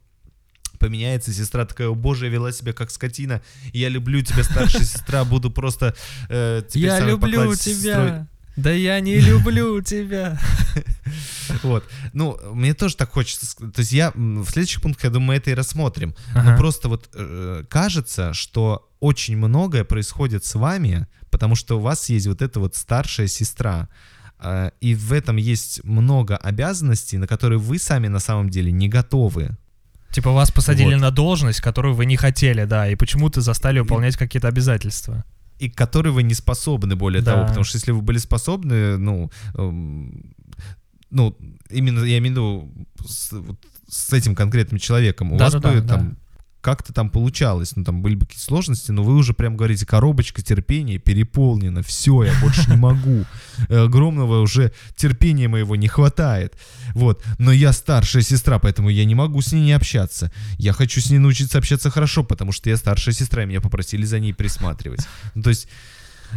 поменяется, 0.78 1.34
сестра 1.34 1.66
такая, 1.66 1.89
о 1.89 1.95
боже, 1.95 2.26
я 2.26 2.32
вела 2.32 2.52
себя 2.52 2.74
как 2.74 2.91
скотина, 2.91 3.41
я 3.74 3.89
люблю 3.89 4.22
тебя, 4.22 4.43
старшая 4.43 4.84
сестра, 4.84 5.26
буду 5.26 5.50
просто 5.52 5.95
э, 6.30 6.64
Я 6.74 7.00
люблю 7.00 7.38
покладистой 7.38 7.74
сестрой». 7.74 8.08
тебя. 8.08 8.28
Да 8.58 8.72
я 8.72 8.99
не 8.99 9.20
люблю 9.20 9.82
тебя. 9.82 10.38
Вот. 11.64 11.86
Ну, 12.14 12.38
мне 12.53 12.74
тоже 12.74 12.97
так 12.97 13.12
хочется. 13.12 13.55
То 13.55 13.80
есть 13.80 13.91
я 13.91 14.12
в 14.16 14.49
следующих 14.49 14.82
пунктах, 14.82 15.05
я 15.05 15.10
думаю, 15.12 15.28
мы 15.28 15.36
это 15.36 15.51
и 15.51 15.53
рассмотрим. 15.53 16.14
Ага. 16.36 16.51
Но 16.51 16.58
просто 16.58 16.89
вот 16.89 17.10
э, 17.14 17.64
кажется, 17.70 18.34
что 18.34 18.89
очень 18.99 19.38
многое 19.38 19.84
происходит 19.84 20.43
с 20.43 20.55
вами, 20.55 21.08
потому 21.30 21.55
что 21.55 21.78
у 21.78 21.82
вас 21.82 22.10
есть 22.10 22.28
вот 22.28 22.41
эта 22.41 22.60
вот 22.60 22.76
старшая 22.76 23.28
сестра. 23.28 23.89
Э, 24.39 24.72
и 24.82 24.95
в 24.95 25.14
этом 25.14 25.38
есть 25.38 25.84
много 25.84 26.36
обязанностей, 26.36 27.18
на 27.18 27.28
которые 27.28 27.60
вы 27.60 27.80
сами 27.80 28.08
на 28.08 28.20
самом 28.20 28.49
деле 28.49 28.72
не 28.72 28.89
готовы. 28.89 29.55
Типа 30.12 30.32
вас 30.32 30.51
посадили 30.51 30.95
Вот. 30.95 31.01
на 31.01 31.12
должность, 31.12 31.62
которую 31.62 31.93
вы 31.93 32.05
не 32.05 32.18
хотели, 32.18 32.66
да, 32.66 32.89
и 32.89 32.95
почему-то 32.95 33.41
застали 33.41 33.80
выполнять 33.80 34.18
какие-то 34.18 34.47
обязательства. 34.47 35.24
И 35.60 35.70
к 35.70 35.76
которой 35.76 36.10
вы 36.10 36.24
не 36.24 36.34
способны, 36.34 36.95
более 36.95 37.22
Да. 37.22 37.34
того. 37.34 37.47
Потому 37.47 37.64
что 37.64 37.78
если 37.78 37.91
вы 37.91 38.01
были 38.01 38.18
способны, 38.20 38.97
ну, 38.97 39.32
эм, 39.55 40.34
ну, 41.10 41.36
именно 41.70 42.03
я 42.03 42.18
имею 42.20 42.34
в 42.34 42.38
виду 42.38 42.88
с, 43.08 43.32
вот 43.32 43.58
с 43.89 44.14
этим 44.14 44.36
конкретным 44.36 44.80
человеком, 44.80 45.32
у 45.32 45.38
вас 45.38 45.53
Да-да-да, 45.53 45.76
бы 45.76 45.82
да. 45.82 45.95
там 45.95 46.18
как-то 46.62 46.93
там 46.93 47.10
получалось, 47.10 47.76
ну 47.76 47.84
там 47.84 48.01
были 48.01 48.16
бы 48.16 48.26
какие-то 48.26 48.45
сложности, 48.45 48.91
но 48.91 49.03
вы 49.03 49.16
уже 49.16 49.34
прям 49.34 49.55
говорите, 49.55 49.86
коробочка 49.86 50.41
терпения 50.41 50.97
переполнена, 50.97 51.82
все, 51.84 52.24
я 52.24 52.34
больше 52.41 52.70
не 52.70 52.78
могу, 52.78 53.26
огромного 53.70 54.41
уже 54.41 54.74
терпения 54.95 55.47
моего 55.47 55.76
не 55.76 55.88
хватает, 55.88 56.55
вот, 56.93 57.24
но 57.38 57.51
я 57.51 57.72
старшая 57.74 58.24
сестра, 58.24 58.60
поэтому 58.60 58.89
я 58.89 59.05
не 59.05 59.16
могу 59.16 59.41
с 59.41 59.53
ней 59.53 59.62
не 59.62 59.74
общаться, 59.74 60.32
я 60.58 60.74
хочу 60.74 60.99
с 60.99 61.10
ней 61.10 61.20
научиться 61.20 61.58
общаться 61.58 61.89
хорошо, 61.89 62.24
потому 62.24 62.51
что 62.51 62.70
я 62.70 62.78
старшая 62.78 63.14
сестра, 63.14 63.43
и 63.43 63.45
меня 63.45 63.62
попросили 63.62 64.05
за 64.05 64.20
ней 64.20 64.34
присматривать, 64.34 65.08
ну, 65.36 65.43
то 65.43 65.49
есть, 65.49 65.68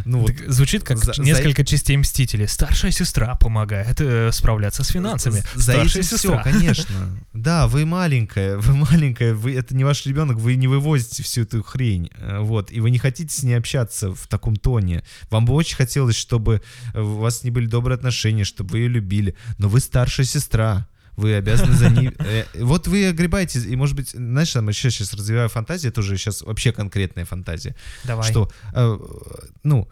ну 0.05 0.19
вот, 0.19 0.31
Звучит 0.47 0.83
как 0.83 0.97
за- 0.97 1.13
за- 1.13 1.21
несколько 1.21 1.63
частей 1.63 1.97
Мстителей. 1.97 2.47
Старшая 2.47 2.91
сестра 2.91 3.35
помогает 3.35 3.99
э, 3.99 4.31
справляться 4.31 4.83
с 4.83 4.87
финансами. 4.89 5.43
За 5.55 5.73
Старшая 5.73 6.03
этим 6.03 6.17
все, 6.17 6.39
конечно. 6.43 7.19
Да, 7.33 7.67
вы 7.67 7.85
маленькая, 7.85 8.57
вы 8.57 8.75
маленькая, 8.75 9.33
вы 9.33 9.55
это 9.55 9.75
не 9.75 9.83
ваш 9.83 10.05
ребенок, 10.05 10.37
вы 10.37 10.55
не 10.55 10.67
вывозите 10.67 11.23
всю 11.23 11.41
эту 11.43 11.63
хрень, 11.63 12.09
э, 12.15 12.39
вот, 12.39 12.71
и 12.71 12.79
вы 12.79 12.89
не 12.91 12.97
хотите 12.99 13.35
с 13.35 13.43
ней 13.43 13.55
общаться 13.55 14.13
в 14.13 14.27
таком 14.27 14.55
тоне. 14.55 15.03
Вам 15.29 15.45
бы 15.45 15.53
очень 15.53 15.75
хотелось, 15.75 16.15
чтобы 16.15 16.61
э, 16.93 16.99
у 17.01 17.17
вас 17.17 17.39
с 17.39 17.43
ней 17.43 17.51
были 17.51 17.65
добрые 17.65 17.95
отношения, 17.95 18.43
чтобы 18.43 18.71
вы 18.71 18.79
ее 18.79 18.87
любили, 18.87 19.35
но 19.57 19.69
вы 19.69 19.79
старшая 19.79 20.25
сестра. 20.25 20.87
Вы 21.15 21.35
обязаны 21.35 21.73
за 21.73 21.89
ней... 21.89 22.11
э, 22.19 22.45
Вот 22.55 22.87
вы 22.87 23.07
огребаете, 23.07 23.59
и, 23.59 23.75
может 23.75 23.95
быть, 23.95 24.11
знаешь, 24.11 24.51
там 24.51 24.69
еще 24.69 24.89
сейчас 24.89 25.13
развиваю 25.13 25.49
фантазию, 25.49 25.91
тоже 25.91 26.17
сейчас 26.17 26.41
вообще 26.41 26.71
конкретная 26.71 27.25
фантазия. 27.25 27.75
Давай. 28.03 28.29
Что, 28.29 28.51
э, 28.73 28.97
ну, 29.63 29.89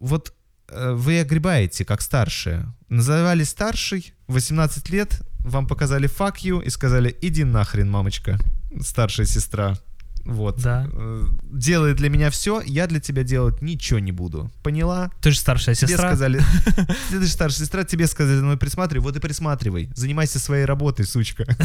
вот 0.00 0.34
э, 0.68 0.92
вы 0.92 1.20
огребаете 1.20 1.84
как 1.84 2.00
старшие. 2.00 2.72
Называли 2.88 3.44
старший, 3.44 4.14
18 4.28 4.90
лет, 4.90 5.22
вам 5.40 5.66
показали 5.66 6.08
you 6.42 6.62
и 6.62 6.70
сказали, 6.70 7.16
иди 7.22 7.44
нахрен, 7.44 7.90
мамочка, 7.90 8.38
старшая 8.80 9.26
сестра. 9.26 9.76
Вот. 10.24 10.60
Да. 10.62 10.86
Э, 10.92 11.24
Делай 11.50 11.94
для 11.94 12.08
меня 12.10 12.30
все, 12.30 12.60
я 12.60 12.86
для 12.86 13.00
тебя 13.00 13.22
делать 13.22 13.62
ничего 13.62 13.98
не 13.98 14.12
буду. 14.12 14.50
Поняла? 14.62 15.10
Ты 15.20 15.30
же 15.30 15.38
старшая 15.38 15.74
Тебе 15.74 15.88
сестра. 15.88 16.08
сказали, 16.08 16.40
ты 17.10 17.20
же 17.20 17.28
старшая 17.28 17.60
сестра, 17.64 17.84
тебе 17.84 18.06
сказали, 18.06 18.38
ну 18.38 18.56
присматривай, 18.56 19.02
вот 19.02 19.16
и 19.16 19.20
присматривай. 19.20 19.90
Занимайся 19.94 20.38
своей 20.38 20.64
работой, 20.64 21.04
сучка. 21.06 21.44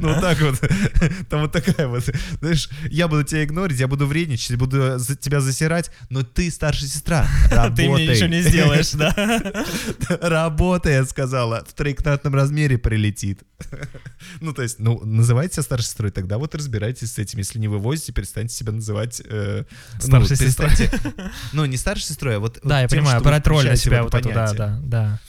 Ну 0.00 0.08
вот 0.14 0.20
так 0.20 0.40
вот. 0.40 0.60
Там 1.28 1.42
вот 1.42 1.52
такая 1.52 1.88
вот. 1.88 2.04
Знаешь, 2.40 2.68
я 2.90 3.08
буду 3.08 3.24
тебя 3.24 3.44
игнорить, 3.44 3.78
я 3.80 3.88
буду 3.88 4.06
вредничать, 4.06 4.56
буду 4.56 4.98
тебя 5.20 5.40
засирать, 5.40 5.90
но 6.10 6.22
ты 6.22 6.50
старшая 6.50 6.88
сестра. 6.88 7.26
Ты 7.76 7.88
мне 7.88 8.06
ничего 8.06 8.28
не 8.28 8.42
сделаешь, 8.42 8.92
да? 8.92 9.14
Работай, 10.20 10.94
я 10.94 11.04
сказала. 11.04 11.64
В 11.68 11.72
троекратном 11.74 12.34
размере 12.34 12.78
прилетит. 12.78 13.40
Ну, 14.40 14.52
то 14.52 14.62
есть, 14.62 14.78
ну, 14.78 15.00
называйте 15.04 15.54
себя 15.54 15.62
старшей 15.62 15.86
сестрой, 15.86 16.10
тогда 16.10 16.38
вот 16.38 16.54
разбирайтесь 16.54 17.12
с 17.12 17.18
этим. 17.18 17.38
Если 17.38 17.58
не 17.58 17.68
вывозите, 17.78 18.12
перестаньте 18.12 18.54
себя 18.54 18.72
называть... 18.72 19.22
э, 19.24 19.64
ну, 19.94 20.00
Старшей 20.26 20.36
сестрой. 20.36 20.70
перестаньте- 20.70 21.30
Ну, 21.52 21.64
не 21.64 21.76
старшей 21.76 22.04
сестрой, 22.04 22.36
а 22.36 22.38
вот... 22.40 22.58
Да, 22.62 22.82
я 22.82 22.88
понимаю, 22.88 23.20
брать 23.22 23.46
роль 23.46 23.66
на 23.66 23.76
себя 23.76 24.02
вот 24.02 24.14
эту, 24.14 24.28
да, 24.28 24.52
да, 24.52 24.78
да. 24.82 25.20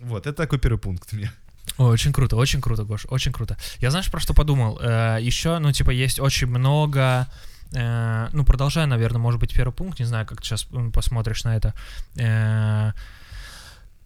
Вот, 0.00 0.26
это 0.26 0.36
такой 0.36 0.58
первый 0.58 0.78
пункт 0.78 1.12
меня. 1.12 1.32
Ой, 1.78 1.90
очень 1.90 2.12
круто, 2.12 2.36
очень 2.36 2.60
круто, 2.60 2.84
Гош, 2.84 3.06
очень 3.08 3.32
круто. 3.32 3.56
Я 3.78 3.90
знаешь, 3.90 4.10
про 4.10 4.20
что 4.20 4.34
подумал? 4.34 4.78
Э, 4.80 5.18
еще, 5.20 5.58
ну, 5.58 5.72
типа, 5.72 5.90
есть 5.90 6.20
очень 6.20 6.46
много... 6.46 7.26
э, 7.72 8.28
ну, 8.32 8.44
продолжая, 8.44 8.86
наверное, 8.86 9.18
может 9.20 9.40
быть, 9.40 9.52
первый 9.54 9.72
пункт, 9.72 9.98
не 9.98 10.04
знаю, 10.06 10.26
как 10.26 10.40
ты 10.40 10.46
сейчас 10.46 10.66
посмотришь 10.92 11.44
на 11.44 11.56
это. 11.56 11.74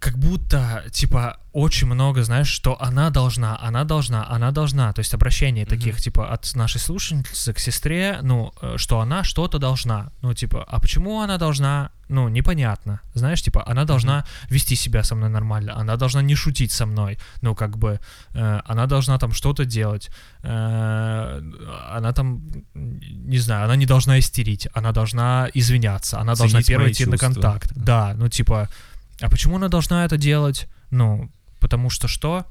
Как 0.01 0.17
будто, 0.19 0.83
типа, 0.91 1.37
очень 1.53 1.87
много, 1.87 2.23
знаешь, 2.25 2.49
что 2.49 2.81
она 2.81 3.11
должна, 3.11 3.59
она 3.61 3.85
должна, 3.85 4.27
она 4.31 4.51
должна. 4.51 4.93
То 4.93 5.01
есть 5.01 5.15
обращение 5.15 5.65
Мгм. 5.67 5.71
таких, 5.79 6.01
типа, 6.01 6.33
от 6.33 6.55
нашей 6.57 6.81
слушательницы 6.81 7.53
к 7.53 7.59
сестре, 7.59 8.19
ну, 8.23 8.53
э, 8.63 8.77
что 8.79 9.01
она 9.01 9.25
что-то 9.25 9.59
должна. 9.59 10.11
Ну, 10.23 10.33
типа, 10.33 10.65
а 10.67 10.81
почему 10.81 11.21
она 11.21 11.37
должна? 11.39 11.91
Ну, 12.09 12.29
непонятно. 12.29 13.01
Знаешь, 13.15 13.43
типа, 13.43 13.63
она 13.71 13.85
должна 13.85 14.25
вести 14.49 14.75
себя 14.77 15.05
со 15.05 15.15
мной 15.15 15.29
нормально, 15.29 15.77
она 15.77 15.97
должна 15.97 16.23
не 16.23 16.35
шутить 16.35 16.73
со 16.73 16.87
мной. 16.87 17.19
Ну, 17.43 17.55
как 17.55 17.77
бы, 17.77 18.01
э, 18.35 18.61
она 18.65 18.87
должна 18.87 19.19
там 19.19 19.33
что-то 19.33 19.65
делать. 19.65 20.11
Э, 20.43 21.43
она 21.97 22.13
там, 22.13 22.43
не 22.75 23.39
знаю, 23.39 23.65
она 23.65 23.77
не 23.77 23.87
должна 23.87 24.19
истерить, 24.19 24.69
она 24.73 24.93
должна 24.93 25.49
извиняться, 25.55 26.19
она 26.21 26.35
должна 26.35 26.59
Ценить 26.61 26.67
первой 26.69 26.85
мои 26.85 26.93
идти 26.93 27.05
на 27.07 27.19
чувства. 27.19 27.27
контакт. 27.35 27.73
Да, 27.77 28.15
ну, 28.17 28.29
типа, 28.29 28.69
а 29.21 29.29
почему 29.29 29.57
она 29.57 29.69
должна 29.69 30.05
это 30.05 30.17
делать? 30.17 30.69
Ну, 30.91 31.31
потому 31.61 31.91
что 31.91 32.09
что? 32.09 32.47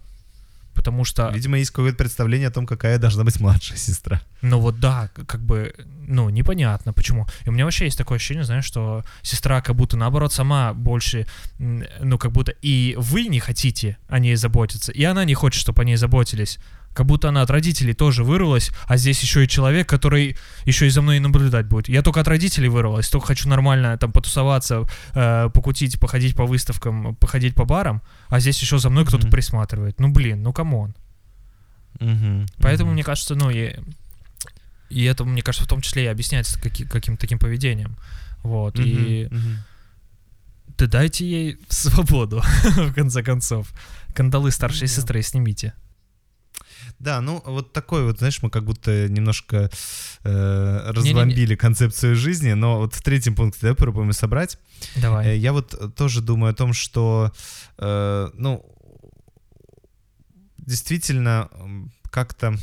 Потому 0.76 1.04
что, 1.04 1.30
Видимо, 1.34 1.58
есть 1.58 1.72
какое-то 1.72 1.98
представление 1.98 2.48
о 2.48 2.52
том, 2.52 2.66
какая 2.66 2.98
должна 3.00 3.26
быть 3.26 3.38
младшая 3.42 3.78
сестра. 3.78 4.22
ну 4.42 4.60
вот 4.60 4.80
да, 4.80 5.10
как 5.28 5.42
бы, 5.42 5.74
ну, 6.08 6.30
непонятно 6.30 6.94
почему. 6.94 7.28
И 7.46 7.50
у 7.50 7.52
меня 7.52 7.66
вообще 7.66 7.86
есть 7.86 7.98
такое 7.98 8.16
ощущение, 8.16 8.46
знаешь, 8.46 8.64
что 8.64 9.04
сестра 9.22 9.62
как 9.62 9.76
будто 9.76 9.98
наоборот 9.98 10.32
сама 10.32 10.74
больше, 10.74 11.28
ну, 11.58 12.18
как 12.18 12.32
будто 12.32 12.54
и 12.62 12.96
вы 12.98 13.26
не 13.26 13.42
хотите 13.42 13.98
о 14.08 14.20
ней 14.20 14.36
заботиться, 14.36 14.94
и 14.94 15.04
она 15.04 15.26
не 15.26 15.34
хочет, 15.34 15.60
чтобы 15.60 15.82
о 15.82 15.86
ней 15.86 15.98
заботились. 15.98 16.60
Как 17.00 17.06
будто 17.06 17.30
она 17.30 17.44
от 17.44 17.50
родителей 17.50 17.94
тоже 17.94 18.26
вырвалась, 18.26 18.72
а 18.86 18.98
здесь 18.98 19.22
еще 19.22 19.46
и 19.46 19.48
человек, 19.48 19.88
который 19.88 20.36
еще 20.66 20.86
и 20.86 20.90
за 20.90 21.02
мной 21.02 21.20
наблюдать 21.20 21.66
будет. 21.66 21.88
Я 21.88 22.02
только 22.02 22.20
от 22.20 22.28
родителей 22.28 22.68
вырвалась, 22.68 23.08
только 23.08 23.28
хочу 23.28 23.48
нормально 23.48 23.98
там 23.98 24.12
потусоваться, 24.12 24.84
э, 25.14 25.50
покутить, 25.54 25.98
походить 25.98 26.36
по 26.36 26.46
выставкам, 26.46 27.16
походить 27.16 27.56
по 27.56 27.64
барам, 27.64 28.02
а 28.28 28.42
здесь 28.42 28.62
еще 28.62 28.80
за 28.80 28.90
мной 28.90 29.06
кто-то 29.06 29.28
Мгм. 29.28 29.32
присматривает. 29.32 29.98
Ну 30.02 30.10
блин, 30.12 30.44
ну 30.44 30.52
come 30.52 30.76
on. 30.76 30.94
Поэтому, 32.58 32.88
Мгм. 32.90 32.94
мне 32.96 33.04
кажется, 33.04 33.34
ну 33.36 33.50
и, 33.50 33.76
и 34.90 35.04
это, 35.06 35.24
мне 35.24 35.42
кажется, 35.42 35.66
в 35.66 35.70
том 35.70 35.80
числе 35.80 36.04
и 36.04 36.08
объясняется 36.08 36.60
каки- 36.60 36.84
каким-то 36.84 37.22
таким 37.22 37.40
поведением. 37.40 37.96
Вот. 38.44 38.78
И 38.78 39.30
Мгм, 39.32 39.38
мгм. 39.40 39.58
да 40.78 40.88
дайте 40.88 41.26
ей 41.26 41.58
свободу, 41.70 42.42
в 42.76 42.94
конце 42.94 43.24
концов. 43.24 43.72
Кандалы 44.14 44.52
старшей 44.52 44.82
Ну 44.82 44.88
сестры 44.88 45.22
снимите. 45.22 45.72
Да, 47.00 47.22
ну 47.22 47.42
вот 47.46 47.74
такой 47.74 48.04
вот, 48.04 48.20
знаешь, 48.20 48.42
мы 48.42 48.50
как 48.50 48.64
будто 48.66 49.08
немножко 49.08 49.70
э, 50.24 50.92
разбомбили 50.92 51.56
концепцию 51.56 52.16
жизни, 52.16 52.54
но 52.54 52.80
вот 52.80 52.94
в 52.94 53.02
третьем 53.02 53.36
пункте 53.36 53.60
давай 53.62 53.76
попробуем 53.76 54.14
собрать. 54.14 54.58
Э, 54.96 55.02
Давай. 55.02 55.38
Я 55.38 55.54
вот 55.54 55.96
тоже 55.96 56.22
думаю 56.22 56.52
о 56.52 56.56
том, 56.56 56.74
что, 56.74 57.32
э, 57.78 58.30
ну, 58.34 58.66
действительно, 60.58 61.50
как-то 62.12 62.56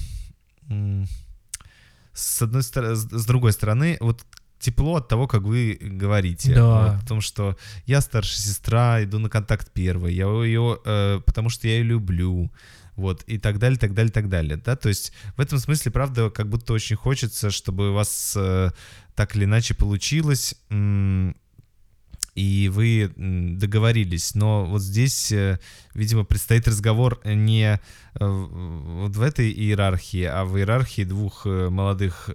с 2.12 2.42
одной 2.42 2.62
стороны, 2.62 2.96
с 2.96 3.26
другой 3.26 3.52
стороны, 3.52 3.98
вот 4.00 4.24
тепло 4.58 4.96
от 4.96 5.08
того, 5.08 5.26
как 5.26 5.42
вы 5.42 5.78
говорите. 5.80 6.54
Да. 6.54 6.96
О 6.96 7.06
том, 7.06 7.20
что 7.20 7.56
я 7.84 8.00
старшая 8.00 8.38
сестра, 8.38 9.02
иду 9.02 9.18
на 9.18 9.28
контакт 9.28 9.70
первой, 9.72 10.14
я 10.14 10.26
ее, 10.26 10.78
э, 10.84 11.20
потому 11.24 11.50
что 11.50 11.68
я 11.68 11.74
ее 11.74 11.84
люблю, 11.84 12.50
вот, 12.96 13.22
и 13.24 13.38
так 13.38 13.58
далее, 13.58 13.78
так 13.78 13.94
далее, 13.94 14.12
так 14.12 14.28
далее, 14.28 14.56
да, 14.56 14.76
то 14.76 14.88
есть 14.88 15.12
в 15.36 15.40
этом 15.40 15.58
смысле, 15.58 15.92
правда, 15.92 16.30
как 16.30 16.48
будто 16.48 16.72
очень 16.72 16.96
хочется, 16.96 17.50
чтобы 17.50 17.90
у 17.90 17.94
вас 17.94 18.34
э, 18.36 18.70
так 19.14 19.36
или 19.36 19.44
иначе 19.44 19.74
получилось, 19.74 20.54
м, 20.70 21.36
и 22.36 22.68
вы 22.68 23.10
договорились, 23.16 24.34
но 24.34 24.66
вот 24.66 24.82
здесь, 24.82 25.32
э, 25.32 25.58
видимо, 25.94 26.24
предстоит 26.24 26.68
разговор 26.68 27.18
не 27.24 27.64
э, 27.72 27.78
вот 28.20 29.16
в 29.16 29.22
этой 29.22 29.50
иерархии, 29.50 30.24
а 30.24 30.44
в 30.44 30.58
иерархии 30.58 31.04
двух 31.04 31.46
э, 31.46 31.70
молодых 31.70 32.28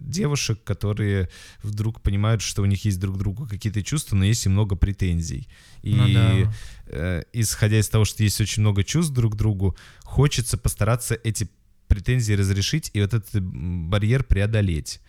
девушек, 0.00 0.64
которые 0.64 1.28
вдруг 1.62 2.00
понимают, 2.00 2.40
что 2.40 2.62
у 2.62 2.64
них 2.64 2.86
есть 2.86 2.98
друг 2.98 3.16
к 3.16 3.18
другу 3.18 3.46
какие-то 3.46 3.82
чувства, 3.82 4.16
но 4.16 4.24
есть 4.24 4.46
и 4.46 4.48
много 4.48 4.74
претензий. 4.74 5.48
И 5.82 5.94
Ну 5.94 6.14
да. 6.14 6.52
э, 6.86 7.22
исходя 7.34 7.78
из 7.78 7.88
того, 7.90 8.06
что 8.06 8.22
есть 8.22 8.40
очень 8.40 8.62
много 8.62 8.84
чувств 8.84 9.12
друг 9.12 9.34
к 9.34 9.36
другу, 9.36 9.76
хочется 10.02 10.56
постараться 10.56 11.14
эти 11.14 11.48
претензии 11.88 12.32
разрешить 12.32 12.90
и 12.94 13.02
вот 13.02 13.12
этот 13.12 13.42
барьер 13.42 14.24
преодолеть. 14.24 15.00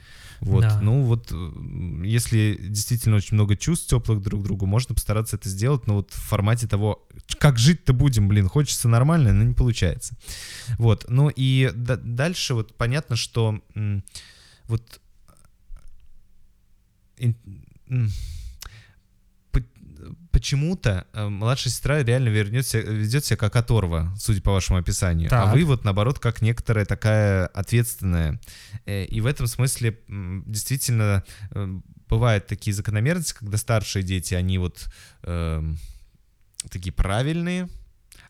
Вот, 0.41 0.61
Да. 0.61 0.79
ну 0.81 1.01
вот, 1.03 1.31
м, 1.31 2.03
если 2.03 2.57
действительно 2.61 3.15
очень 3.17 3.35
много 3.35 3.55
чувств 3.55 3.87
теплых 3.89 4.21
друг 4.21 4.41
к 4.41 4.43
другу, 4.43 4.65
можно 4.65 4.93
постараться 4.93 5.35
это 5.35 5.49
сделать, 5.49 5.87
но 5.87 5.95
вот 5.95 6.11
в 6.11 6.19
формате 6.21 6.67
того, 6.67 7.07
как 7.39 7.57
жить-то 7.57 7.93
будем, 7.93 8.27
блин, 8.27 8.47
хочется 8.47 8.87
нормально, 8.87 9.33
но 9.33 9.43
не 9.43 9.53
получается. 9.53 10.15
Вот, 10.77 11.05
ну 11.09 11.29
и 11.35 11.71
да- 11.75 11.97
дальше 11.97 12.53
вот 12.53 12.75
понятно, 12.77 13.15
что 13.15 13.59
м, 13.75 14.03
вот 14.67 14.99
ин- 17.17 17.35
м, 17.89 18.11
почему-то 20.37 21.07
э, 21.13 21.27
младшая 21.27 21.71
сестра 21.73 22.03
реально 22.03 22.29
вернет 22.29 22.67
себя, 22.67 22.83
ведет 22.83 23.25
себя 23.25 23.37
как 23.37 23.55
оторва, 23.55 24.13
судя 24.19 24.39
по 24.43 24.51
вашему 24.51 24.77
описанию. 24.77 25.29
А 25.29 25.45
Так. 25.45 25.53
вы 25.55 25.63
вот 25.65 25.83
наоборот 25.83 26.19
как 26.19 26.43
некоторая 26.43 26.85
такая 26.85 27.47
ответственная. 27.47 28.39
Э, 28.85 29.03
И 29.05 29.19
в 29.19 29.25
этом 29.25 29.47
смысле 29.47 29.97
действительно 30.45 31.23
э, 31.51 31.79
бывают 32.07 32.45
такие 32.45 32.71
закономерности, 32.75 33.33
когда 33.33 33.57
старшие 33.57 34.03
дети, 34.03 34.35
они 34.35 34.59
вот 34.59 34.87
эм, 35.23 35.79
такие 36.69 36.93
правильные, 36.93 37.67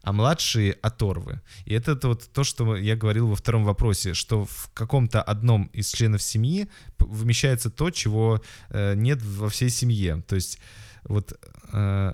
а 0.02 0.14
младшие 0.14 0.72
оторвы. 0.82 1.42
И 1.66 1.74
это 1.74 1.98
то- 1.98 2.08
вот 2.10 2.32
то, 2.32 2.44
что 2.46 2.78
я 2.78 2.96
говорил 2.96 3.28
во 3.28 3.36
втором 3.36 3.66
вопросе, 3.66 4.14
что 4.14 4.46
в 4.46 4.70
каком-то 4.74 5.22
одном 5.22 5.66
из 5.74 5.92
членов 5.92 6.22
семьи 6.22 6.70
вмещается 7.00 7.70
то, 7.70 7.90
чего 7.92 8.42
э, 8.70 8.96
нет 8.96 9.22
во 9.22 9.50
всей 9.50 9.70
семье. 9.70 10.24
То 10.26 10.36
есть 10.36 10.60
вот 11.08 11.34
э, 11.74 12.14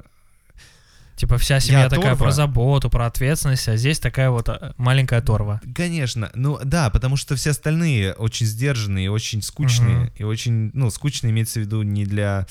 Типа 1.15 1.37
вся 1.37 1.59
семья 1.59 1.89
такая 1.89 2.13
оторва. 2.13 2.25
про 2.25 2.31
заботу, 2.31 2.89
про 2.89 3.05
ответственность, 3.05 3.67
а 3.69 3.77
здесь 3.77 3.99
такая 3.99 4.31
вот 4.31 4.49
а, 4.49 4.73
маленькая 4.77 5.21
торва. 5.21 5.61
Конечно, 5.75 6.31
ну 6.33 6.59
да, 6.65 6.89
потому 6.89 7.17
что 7.17 7.35
все 7.35 7.51
остальные 7.51 8.13
очень 8.13 8.47
сдержанные, 8.47 9.11
очень 9.11 9.43
скучные, 9.43 9.95
Мгм. 9.97 10.11
и 10.15 10.23
очень, 10.23 10.71
ну, 10.73 10.89
скучные 10.89 11.29
имеется 11.31 11.59
в 11.59 11.63
виду 11.63 11.83
не 11.83 12.05
для... 12.05 12.47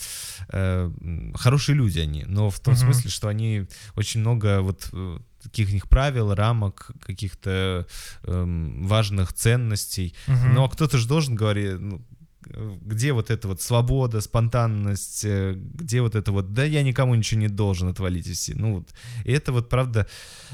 э, 0.53 0.91
хорошие 1.35 1.75
люди 1.75 1.99
они, 1.99 2.25
но 2.25 2.51
в 2.51 2.61
том 2.61 2.75
Мгм. 2.75 2.83
смысле, 2.85 3.11
что 3.11 3.27
они 3.29 3.67
очень 3.97 4.21
много 4.21 4.61
вот 4.61 4.89
э, 4.93 5.19
таких 5.43 5.73
них 5.73 5.89
правил, 5.89 6.33
рамок, 6.33 6.93
каких-то 7.05 7.87
эм, 8.23 8.87
важных 8.87 9.33
ценностей. 9.33 10.15
Мгм. 10.29 10.55
Но 10.55 10.69
кто-то 10.69 10.99
же 10.99 11.09
должен 11.09 11.35
говорить, 11.35 11.81
ну, 11.81 11.97
э, 11.99 12.22
где 12.45 13.13
вот 13.13 13.31
эта 13.31 13.49
вот 13.49 13.61
свобода, 13.61 14.21
спонтанность, 14.21 15.25
э, 15.25 15.55
где 15.57 16.01
вот 16.01 16.15
это 16.15 16.33
вот, 16.33 16.53
да 16.53 16.65
я 16.65 16.83
никому 16.83 17.15
ничего 17.15 17.41
не 17.41 17.49
должен, 17.49 17.89
отвалитесь. 17.89 18.51
Ну 18.55 18.77
вот, 18.77 18.89
и 19.25 19.33
это 19.33 19.53
вот 19.53 19.69
правда, 19.69 20.07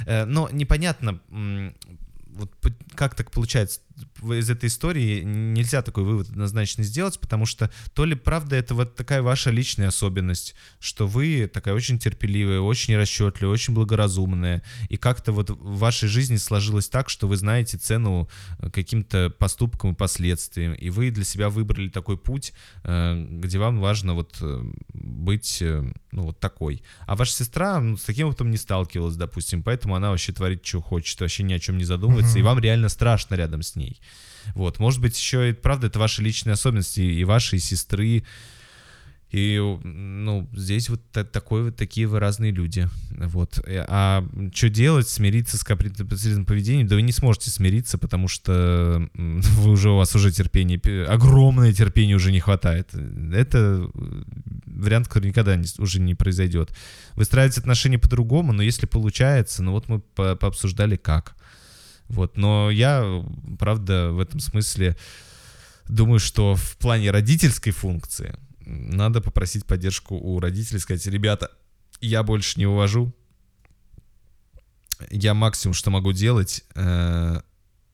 э, 0.07 0.25
но 0.25 0.49
непонятно, 0.51 1.21
вот 2.29 2.51
как 2.95 3.15
так 3.15 3.31
получается, 3.31 3.81
из 4.23 4.51
этой 4.51 4.67
истории 4.67 5.23
нельзя 5.23 5.83
такой 5.83 6.05
вывод 6.05 6.29
однозначно 6.29 6.85
сделать, 6.85 7.19
потому 7.21 7.47
что 7.47 7.71
то 7.95 8.05
ли 8.05 8.15
правда 8.15 8.57
это 8.57 8.75
вот 8.75 8.95
такая 8.97 9.23
ваша 9.23 9.51
личная 9.51 9.89
особенность, 9.89 10.55
что 10.81 11.07
вы 11.07 11.51
такая 11.53 11.75
очень 11.75 11.99
терпеливая, 11.99 12.61
очень 12.61 12.97
расчетливая, 12.97 13.53
очень 13.53 13.75
благоразумная, 13.75 14.63
и 14.89 14.97
как-то 14.97 15.33
вот 15.33 15.51
в 15.51 15.79
вашей 15.79 16.09
жизни 16.09 16.37
сложилось 16.37 16.89
так, 16.89 17.09
что 17.09 17.27
вы 17.29 17.37
знаете 17.37 17.79
цену 17.79 18.29
э, 18.59 18.71
каким-то 18.71 19.31
поступкам 19.31 19.93
и 19.93 19.95
последствиям, 19.95 20.75
и 20.75 20.91
вы 20.91 21.11
для 21.11 21.25
себя 21.25 21.49
выбрали 21.49 21.89
такой 21.89 22.17
путь, 22.19 22.53
э, 22.85 23.27
где 23.31 23.59
вам 23.59 23.81
важно 23.81 24.15
вот 24.15 24.37
э, 24.41 24.63
быть, 24.93 25.63
ну, 26.13 26.23
вот 26.23 26.41
такой. 26.41 26.83
А 27.07 27.17
ваша 27.17 27.33
сестра 27.33 27.81
ну, 27.81 27.97
с 27.97 28.03
таким 28.03 28.29
опытом 28.29 28.51
не 28.51 28.57
сталкивалась, 28.57 29.17
допустим, 29.17 29.63
поэтому 29.63 29.95
она 29.95 30.11
вообще 30.11 30.33
творит, 30.33 30.65
что 30.65 30.81
хочет, 30.81 31.21
вообще 31.21 31.43
ни 31.43 31.53
о 31.53 31.59
чем 31.59 31.79
не 31.79 31.85
задумывается, 31.85 32.33
Мгм. 32.33 32.41
и 32.41 32.43
вам 32.43 32.59
реально 32.61 32.89
страшно 32.89 33.35
рядом 33.35 33.63
с 33.63 33.77
ней. 33.77 33.88
Вот, 34.55 34.79
может 34.79 35.01
быть, 35.01 35.17
еще 35.19 35.51
и 35.51 35.53
правда, 35.53 35.89
это 35.89 35.99
ваши 35.99 36.23
личные 36.23 36.55
особенности, 36.55 37.01
и 37.01 37.25
ваши, 37.25 37.57
и 37.57 37.59
сестры, 37.61 38.25
и, 39.31 39.59
ну, 39.85 40.49
здесь 40.55 40.89
вот 40.89 41.03
та- 41.13 41.23
такой 41.23 41.65
вот 41.65 41.77
такие 41.77 42.07
вы 42.07 42.19
разные 42.19 42.51
люди. 42.51 42.89
Вот. 43.11 43.59
Э, 43.67 43.85
А 43.87 44.27
что 44.55 44.71
делать? 44.71 45.07
Смириться 45.07 45.59
с 45.59 45.65
капризным 45.65 46.47
поведением? 46.47 46.87
Да 46.87 46.95
вы 46.97 47.03
не 47.03 47.13
сможете 47.13 47.51
смириться, 47.51 47.99
потому 47.99 48.27
что 48.29 49.07
вы 49.15 49.71
уже, 49.71 49.91
у 49.91 49.97
вас 49.99 50.15
уже 50.17 50.33
терпение, 50.33 50.79
пе- 50.79 51.05
огромное 51.05 51.75
терпение 51.75 52.17
уже 52.17 52.33
не 52.33 52.41
хватает. 52.41 52.89
Это 52.95 53.91
э, 53.95 54.23
вариант, 54.65 55.09
который 55.09 55.27
никогда 55.27 55.57
не- 55.57 55.67
уже 55.77 56.01
не 56.01 56.15
произойдет. 56.15 56.75
Выстраивать 57.15 57.59
отношения 57.59 57.99
по-другому, 57.99 58.55
но 58.55 58.63
если 58.63 58.87
получается, 58.87 59.63
ну 59.63 59.73
вот 59.73 59.89
мы 59.91 59.99
по- 60.01 60.37
пообсуждали 60.37 60.97
как. 60.97 61.37
Вот. 62.09 62.37
Но 62.37 62.71
я, 62.71 63.25
правда, 63.59 64.11
в 64.13 64.21
этом 64.21 64.41
смысле 64.41 64.97
думаю, 65.89 66.19
что 66.19 66.55
в 66.55 66.77
плане 66.79 67.11
родительской 67.11 67.73
функции 67.73 68.35
надо 68.61 69.21
попросить 69.21 69.65
поддержку 69.67 70.15
у 70.17 70.41
родителей, 70.41 70.79
сказать, 70.81 71.07
ребята, 71.07 71.51
я 72.01 72.23
больше 72.23 72.59
не 72.59 72.67
увожу, 72.67 73.13
я 75.11 75.35
максимум, 75.35 75.75
что 75.75 75.91
могу 75.91 76.13
делать, 76.13 76.65
э, 76.75 77.41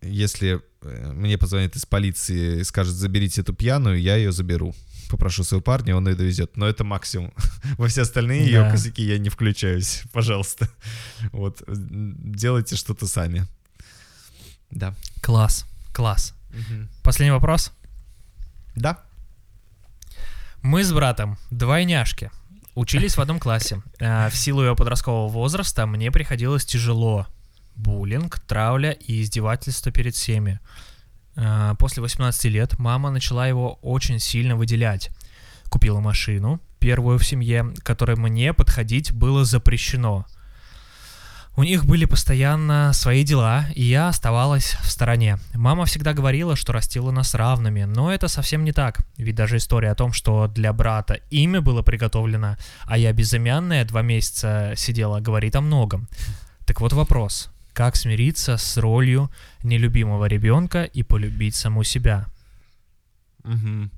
если 0.02 0.60
э, 0.82 1.12
мне 1.12 1.38
позвонит 1.38 1.76
из 1.76 1.84
полиции 1.86 2.60
и 2.60 2.64
скажет, 2.64 2.94
заберите 2.94 3.42
эту 3.42 3.52
пьяную, 3.54 4.00
я 4.00 4.16
ее 4.16 4.32
заберу. 4.32 4.74
Попрошу 5.10 5.44
своего 5.44 5.62
парня, 5.62 5.96
он 5.96 6.08
ее 6.08 6.14
довезет. 6.14 6.56
Но 6.56 6.66
это 6.66 6.82
максимум. 6.82 7.32
Во 7.78 7.88
все 7.88 8.02
остальные 8.02 8.46
ее 8.46 8.60
Да. 8.62 8.70
косяки 8.70 9.04
я 9.04 9.18
не 9.18 9.28
включаюсь. 9.28 10.02
Пожалуйста. 10.12 10.68
Вот. 11.30 11.62
Делайте 11.68 12.76
что-то 12.76 13.06
сами. 13.06 13.46
Да. 14.70 14.94
Класс, 15.22 15.66
класс. 15.92 16.34
Последний 17.02 17.32
вопрос. 17.32 17.72
Да. 18.76 18.98
Мы 20.62 20.82
с 20.84 20.92
братом 20.92 21.36
двойняшки. 21.50 22.30
Учились 22.74 23.16
в 23.16 23.20
одном 23.20 23.38
классе. 23.38 23.82
Э, 24.00 24.28
В 24.30 24.36
силу 24.36 24.62
его 24.62 24.74
подросткового 24.74 25.28
возраста 25.28 25.86
мне 25.86 26.10
приходилось 26.10 26.64
тяжело. 26.64 27.26
Буллинг, 27.76 28.38
травля 28.40 28.92
и 28.92 29.22
издевательство 29.22 29.92
перед 29.92 30.14
всеми. 30.14 30.60
Э, 31.36 31.74
После 31.78 32.02
18 32.02 32.44
лет 32.46 32.78
мама 32.78 33.10
начала 33.10 33.46
его 33.46 33.74
очень 33.82 34.18
сильно 34.18 34.56
выделять. 34.56 35.10
Купила 35.70 36.00
машину, 36.00 36.60
первую 36.78 37.18
в 37.18 37.26
семье, 37.26 37.72
которой 37.82 38.16
мне 38.16 38.52
подходить 38.52 39.12
было 39.12 39.44
запрещено. 39.44 40.24
У 41.56 41.62
них 41.62 41.84
были 41.84 42.04
постоянно 42.04 42.92
свои 42.92 43.22
дела, 43.22 43.66
и 43.76 43.84
я 43.84 44.08
оставалась 44.08 44.76
в 44.82 44.90
стороне. 44.90 45.38
Мама 45.54 45.84
всегда 45.84 46.12
говорила, 46.12 46.56
что 46.56 46.72
растила 46.72 47.12
нас 47.12 47.32
равными, 47.32 47.84
но 47.84 48.12
это 48.12 48.26
совсем 48.26 48.64
не 48.64 48.72
так. 48.72 49.06
Ведь 49.18 49.36
даже 49.36 49.58
история 49.58 49.92
о 49.92 49.94
том, 49.94 50.12
что 50.12 50.48
для 50.48 50.72
брата 50.72 51.20
имя 51.30 51.60
было 51.60 51.82
приготовлено, 51.82 52.56
а 52.86 52.98
я 52.98 53.12
безымянная 53.12 53.84
два 53.84 54.02
месяца 54.02 54.72
сидела, 54.76 55.20
говорит 55.20 55.54
о 55.54 55.60
многом. 55.60 56.08
Так 56.66 56.80
вот 56.80 56.92
вопрос. 56.92 57.50
Как 57.72 57.94
смириться 57.94 58.56
с 58.56 58.76
ролью 58.76 59.30
нелюбимого 59.62 60.24
ребенка 60.26 60.82
и 60.82 61.04
полюбить 61.04 61.54
саму 61.54 61.84
себя? 61.84 62.26
Мгм. 63.44 63.92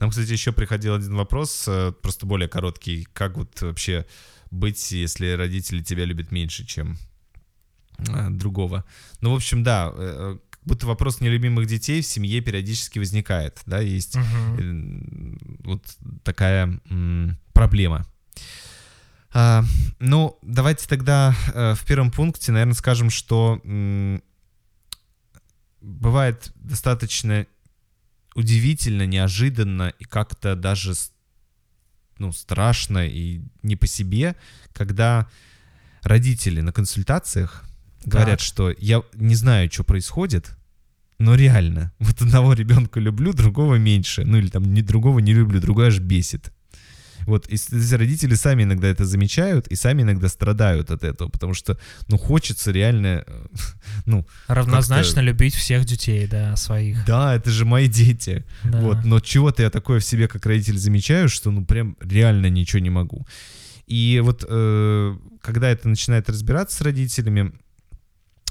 Нам, 0.00 0.10
кстати, 0.10 0.32
еще 0.32 0.52
приходил 0.52 0.94
один 0.94 1.16
вопрос, 1.16 1.64
э, 1.66 1.92
просто 2.02 2.26
более 2.26 2.48
короткий. 2.48 3.08
Как 3.14 3.38
вот 3.38 3.60
вообще 3.62 4.04
быть, 4.54 4.92
если 4.92 5.32
родители 5.32 5.82
тебя 5.82 6.04
любят 6.04 6.32
меньше, 6.32 6.64
чем 6.64 6.98
э, 7.98 8.30
другого? 8.30 8.84
Ну, 9.20 9.32
в 9.32 9.36
общем, 9.36 9.62
да, 9.62 9.92
э, 9.94 10.38
как 10.50 10.60
будто 10.64 10.86
вопрос 10.86 11.20
нелюбимых 11.20 11.66
детей 11.66 12.02
в 12.02 12.06
семье 12.06 12.40
периодически 12.40 12.98
возникает, 12.98 13.60
да, 13.66 13.80
есть 13.80 14.16
э, 14.16 15.32
вот 15.64 15.82
такая 16.22 16.80
проблема. 17.52 18.06
А, 19.36 19.64
ну, 19.98 20.38
давайте 20.42 20.88
тогда 20.88 21.34
э, 21.52 21.74
в 21.74 21.84
первом 21.84 22.12
пункте, 22.12 22.52
наверное, 22.52 22.74
скажем, 22.74 23.10
что 23.10 23.60
м, 23.64 24.22
бывает 25.80 26.52
достаточно 26.54 27.44
удивительно, 28.36 29.06
неожиданно 29.06 29.92
и 29.98 30.04
как-то 30.04 30.54
даже 30.54 30.94
ну, 32.18 32.32
страшно 32.32 33.06
и 33.06 33.40
не 33.62 33.76
по 33.76 33.86
себе, 33.86 34.36
когда 34.72 35.28
родители 36.02 36.60
на 36.60 36.72
консультациях 36.72 37.64
говорят, 38.04 38.38
Так. 38.38 38.46
что 38.46 38.70
я 38.78 39.02
не 39.14 39.34
знаю, 39.34 39.70
что 39.72 39.84
происходит, 39.84 40.56
но 41.18 41.34
реально, 41.34 41.92
вот 41.98 42.20
одного 42.20 42.52
ребенка 42.52 43.00
люблю, 43.00 43.32
другого 43.32 43.76
меньше. 43.76 44.24
Ну 44.24 44.38
или 44.38 44.48
там 44.48 44.74
не 44.74 44.82
другого 44.82 45.20
не 45.20 45.32
люблю, 45.32 45.60
другой 45.60 45.88
аж 45.88 45.98
бесит. 46.00 46.52
Вот, 47.26 47.48
и 47.48 47.56
родители 47.94 48.34
сами 48.34 48.64
иногда 48.64 48.88
это 48.88 49.04
замечают 49.04 49.66
и 49.68 49.76
сами 49.76 50.02
иногда 50.02 50.28
страдают 50.28 50.90
от 50.90 51.04
этого, 51.04 51.28
потому 51.28 51.54
что, 51.54 51.78
ну, 52.08 52.18
хочется 52.18 52.70
реально, 52.70 53.24
э, 53.26 53.46
ну, 54.06 54.26
Равнозначно 54.46 55.20
любить 55.20 55.54
всех 55.54 55.84
детей, 55.84 56.26
да, 56.26 56.56
своих. 56.56 57.04
да, 57.06 57.34
это 57.34 57.50
же 57.50 57.64
мои 57.64 57.88
дети. 57.88 58.44
Да. 58.64 58.80
Вот, 58.80 59.04
но 59.04 59.20
чего-то 59.20 59.62
я 59.62 59.70
такое 59.70 60.00
в 60.00 60.04
себе 60.04 60.28
как 60.28 60.44
родитель 60.46 60.78
замечаю, 60.78 61.28
что 61.28 61.50
ну 61.50 61.64
прям 61.64 61.96
реально 62.00 62.50
ничего 62.50 62.80
не 62.80 62.90
могу. 62.90 63.26
И 63.86 64.20
вот 64.22 64.44
э, 64.48 65.16
когда 65.42 65.70
это 65.70 65.88
начинает 65.88 66.28
разбираться 66.28 66.78
с 66.78 66.80
родителями, 66.80 67.52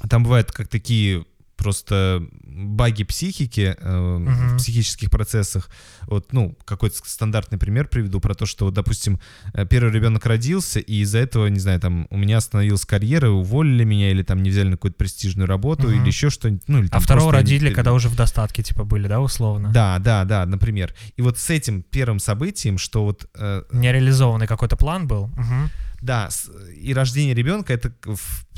там 0.09 0.23
бывают 0.23 0.51
как 0.51 0.67
такие 0.67 1.25
просто 1.55 2.21
баги 2.43 3.03
психики 3.03 3.75
э, 3.79 4.17
в 4.17 4.57
психических 4.57 5.09
процессах. 5.09 5.69
Вот, 6.07 6.33
ну, 6.33 6.57
какой-то 6.65 6.97
стандартный 7.05 7.57
пример 7.57 7.87
приведу 7.87 8.19
про 8.19 8.33
то, 8.35 8.45
что, 8.45 8.65
вот, 8.65 8.73
допустим, 8.73 9.19
э, 9.53 9.65
первый 9.65 9.91
ребенок 9.93 10.25
родился, 10.25 10.79
и 10.79 11.01
из-за 11.01 11.19
этого, 11.19 11.47
не 11.47 11.59
знаю, 11.59 11.79
там, 11.79 12.07
у 12.09 12.17
меня 12.17 12.37
остановилась 12.37 12.85
карьера, 12.85 13.29
уволили 13.29 13.83
меня, 13.83 14.11
или 14.11 14.23
там 14.23 14.43
не 14.43 14.49
взяли 14.49 14.67
на 14.69 14.77
какую-то 14.77 14.97
престижную 14.97 15.47
работу, 15.47 15.87
Мгм. 15.89 16.01
или 16.01 16.07
еще 16.07 16.29
что-нибудь. 16.29 16.63
Ну, 16.67 16.79
или, 16.79 16.87
А 16.87 16.91
там 16.91 17.01
второго 17.01 17.29
просто 17.31 17.37
я 17.39 17.43
не- 17.53 17.57
родили, 17.59 17.73
когда 17.73 17.93
уже 17.93 18.09
в 18.09 18.15
достатке, 18.15 18.63
типа, 18.63 18.83
были, 18.83 19.07
да, 19.07 19.21
условно? 19.21 19.69
да, 19.71 19.99
да, 19.99 20.25
да, 20.25 20.45
например. 20.45 20.93
И 21.15 21.21
вот 21.21 21.37
с 21.37 21.49
этим 21.49 21.81
первым 21.83 22.19
событием, 22.19 22.77
что 22.77 23.03
вот, 23.05 23.27
э, 23.35 23.63
Нереализованный 23.71 24.47
какой-то 24.47 24.75
план 24.75 25.07
был. 25.07 25.27
Мгм. 25.27 25.69
Да, 26.03 26.29
и 26.75 26.93
рождение 26.93 27.33
ребенка, 27.33 27.73
это 27.73 27.93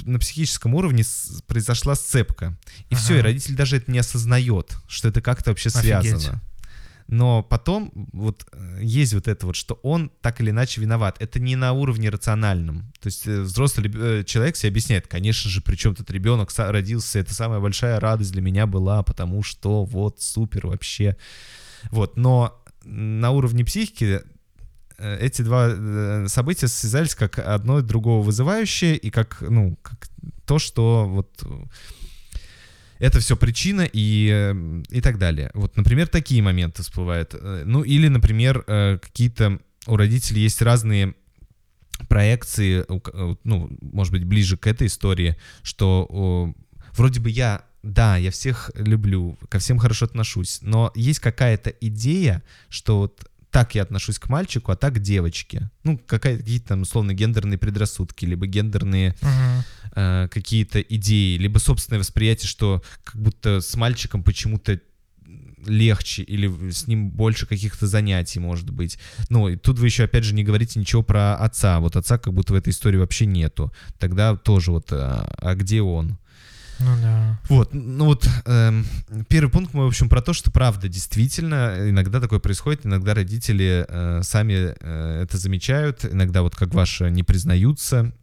на 0.04 0.18
психическом 0.18 0.74
уровне 0.74 1.04
произошла 1.46 1.94
сцепка. 1.96 2.58
И 2.90 2.96
все, 2.96 3.14
и 3.14 3.18
Ага. 3.20 3.26
родитель 3.28 3.56
даже 3.56 3.78
это 3.78 3.92
не 3.92 4.00
осознает, 4.00 4.76
что 4.88 5.08
это 5.10 5.22
как-то 5.22 5.52
вообще 5.52 5.70
Офигеть. 5.70 6.10
связано. 6.10 6.42
но 7.08 7.44
потом 7.44 7.92
вот 8.14 8.48
э, 8.52 8.80
есть 8.82 9.14
вот 9.14 9.28
это 9.28 9.46
вот, 9.46 9.56
что 9.56 9.76
он 9.84 10.12
так 10.22 10.42
или 10.42 10.50
иначе 10.50 10.82
виноват. 10.82 11.18
Это 11.20 11.40
не 11.40 11.56
на 11.56 11.72
уровне 11.74 12.10
рациональном. 12.10 12.92
То 13.00 13.08
есть 13.08 13.28
э, 13.28 13.42
взрослый 13.42 13.92
э, 13.94 14.24
человек 14.24 14.56
себе 14.56 14.70
объясняет, 14.70 15.06
конечно 15.08 15.48
же, 15.48 15.62
при 15.62 15.76
чем 15.76 15.94
тут 15.94 16.10
ребенок 16.10 16.50
родился, 16.58 17.20
это 17.20 17.36
самая 17.36 17.60
большая 17.60 18.00
радость 18.00 18.32
для 18.32 18.42
меня 18.42 18.66
была, 18.66 19.04
потому 19.04 19.44
что 19.44 19.86
вот 19.86 20.20
супер 20.20 20.66
вообще. 20.66 21.16
Вот, 21.92 22.18
но 22.18 22.60
на 22.84 23.30
уровне 23.30 23.64
психики 23.64 24.24
эти 24.98 25.42
два 25.42 25.70
э, 25.70 26.26
события 26.28 26.68
связались 26.68 27.16
как 27.16 27.40
одно 27.40 27.82
другого 27.82 28.24
вызывающее 28.24 28.96
и 28.96 29.10
как, 29.10 29.42
ну, 29.42 29.78
как 29.82 30.08
то, 30.46 30.60
что 30.60 31.08
вот 31.08 31.30
э, 31.44 31.64
это 33.00 33.20
все 33.20 33.36
причина 33.36 33.88
и, 33.92 34.30
э, 34.32 34.84
и 34.90 35.02
так 35.02 35.18
далее. 35.18 35.52
Вот, 35.54 35.76
например, 35.78 36.08
такие 36.08 36.42
моменты 36.42 36.84
всплывают. 36.84 37.34
Э, 37.34 37.64
Ну, 37.66 37.84
или, 37.84 38.08
например, 38.08 38.64
э, 38.68 39.00
какие-то 39.02 39.60
у 39.88 39.98
родителей 39.98 40.42
есть 40.42 40.62
разные 40.62 41.14
проекции, 42.08 42.86
э, 42.88 43.36
ну, 43.44 43.70
может 43.82 44.14
быть, 44.14 44.24
ближе 44.24 44.58
к 44.58 44.68
этой 44.68 44.88
истории, 44.88 45.36
что 45.62 46.54
вроде 46.94 47.20
бы 47.20 47.30
я, 47.30 47.64
да, 47.84 48.18
я 48.18 48.32
всех 48.32 48.72
люблю, 48.76 49.38
ко 49.50 49.60
всем 49.60 49.78
хорошо 49.78 50.06
отношусь, 50.06 50.60
но 50.62 50.92
есть 50.96 51.20
какая-то 51.20 51.70
идея, 51.70 52.42
что 52.70 53.00
вот 53.00 53.30
так 53.56 53.74
я 53.74 53.84
отношусь 53.84 54.20
к 54.20 54.28
мальчику, 54.28 54.74
а 54.74 54.76
так 54.76 54.96
к 54.96 55.00
девочке. 55.00 55.72
Ну, 55.86 55.98
какие-то 55.98 56.68
там, 56.68 56.82
условно, 56.82 57.14
гендерные 57.14 57.58
предрассудки, 57.58 58.26
либо 58.26 58.48
гендерные 58.48 59.16
Мгм. 59.22 59.64
э, 59.96 60.28
какие-то 60.30 60.82
идеи, 60.82 61.38
либо 61.38 61.58
собственное 61.60 62.00
восприятие, 62.00 62.50
что 62.50 62.84
как 63.06 63.16
будто 63.16 63.62
с 63.62 63.74
мальчиком 63.78 64.24
почему-то 64.24 64.82
легче 65.66 66.24
или 66.24 66.70
с 66.70 66.88
ним 66.88 67.12
больше 67.12 67.46
каких-то 67.46 67.88
занятий 67.88 68.42
может 68.42 68.72
быть. 68.72 69.00
Ну, 69.30 69.48
и 69.48 69.56
тут 69.56 69.80
вы 69.80 69.86
еще, 69.86 70.04
опять 70.04 70.26
же, 70.26 70.34
не 70.36 70.44
говорите 70.44 70.78
ничего 70.78 71.02
про 71.02 71.38
отца. 71.38 71.80
Вот 71.80 71.96
отца 71.96 72.18
как 72.18 72.34
будто 72.34 72.52
в 72.52 72.58
этой 72.58 72.72
истории 72.72 72.98
вообще 72.98 73.26
нету. 73.26 73.74
Тогда 74.00 74.36
тоже 74.36 74.72
вот, 74.72 74.92
а, 74.92 75.34
а 75.38 75.56
где 75.56 75.82
он? 75.82 76.18
Ну 76.80 76.96
да. 77.02 77.40
Вот, 77.48 77.74
ну 77.74 78.06
вот 78.06 78.28
эм, 78.46 78.86
первый 79.30 79.50
пункт 79.50 79.74
мой, 79.74 79.86
в 79.86 79.90
общем, 79.90 80.10
про 80.10 80.22
то, 80.22 80.34
что 80.34 80.52
правда, 80.52 80.88
действительно, 80.90 81.90
иногда 81.90 82.20
такое 82.20 82.40
происходит, 82.40 82.86
иногда 82.86 83.14
родители 83.14 83.86
э, 83.88 84.22
сами 84.24 84.76
э, 84.80 85.24
это 85.24 85.38
замечают, 85.38 86.06
иногда 86.06 86.42
вот 86.42 86.56
как 86.56 86.74
ваши 86.74 87.10
не 87.10 87.24
признаются, 87.24 88.14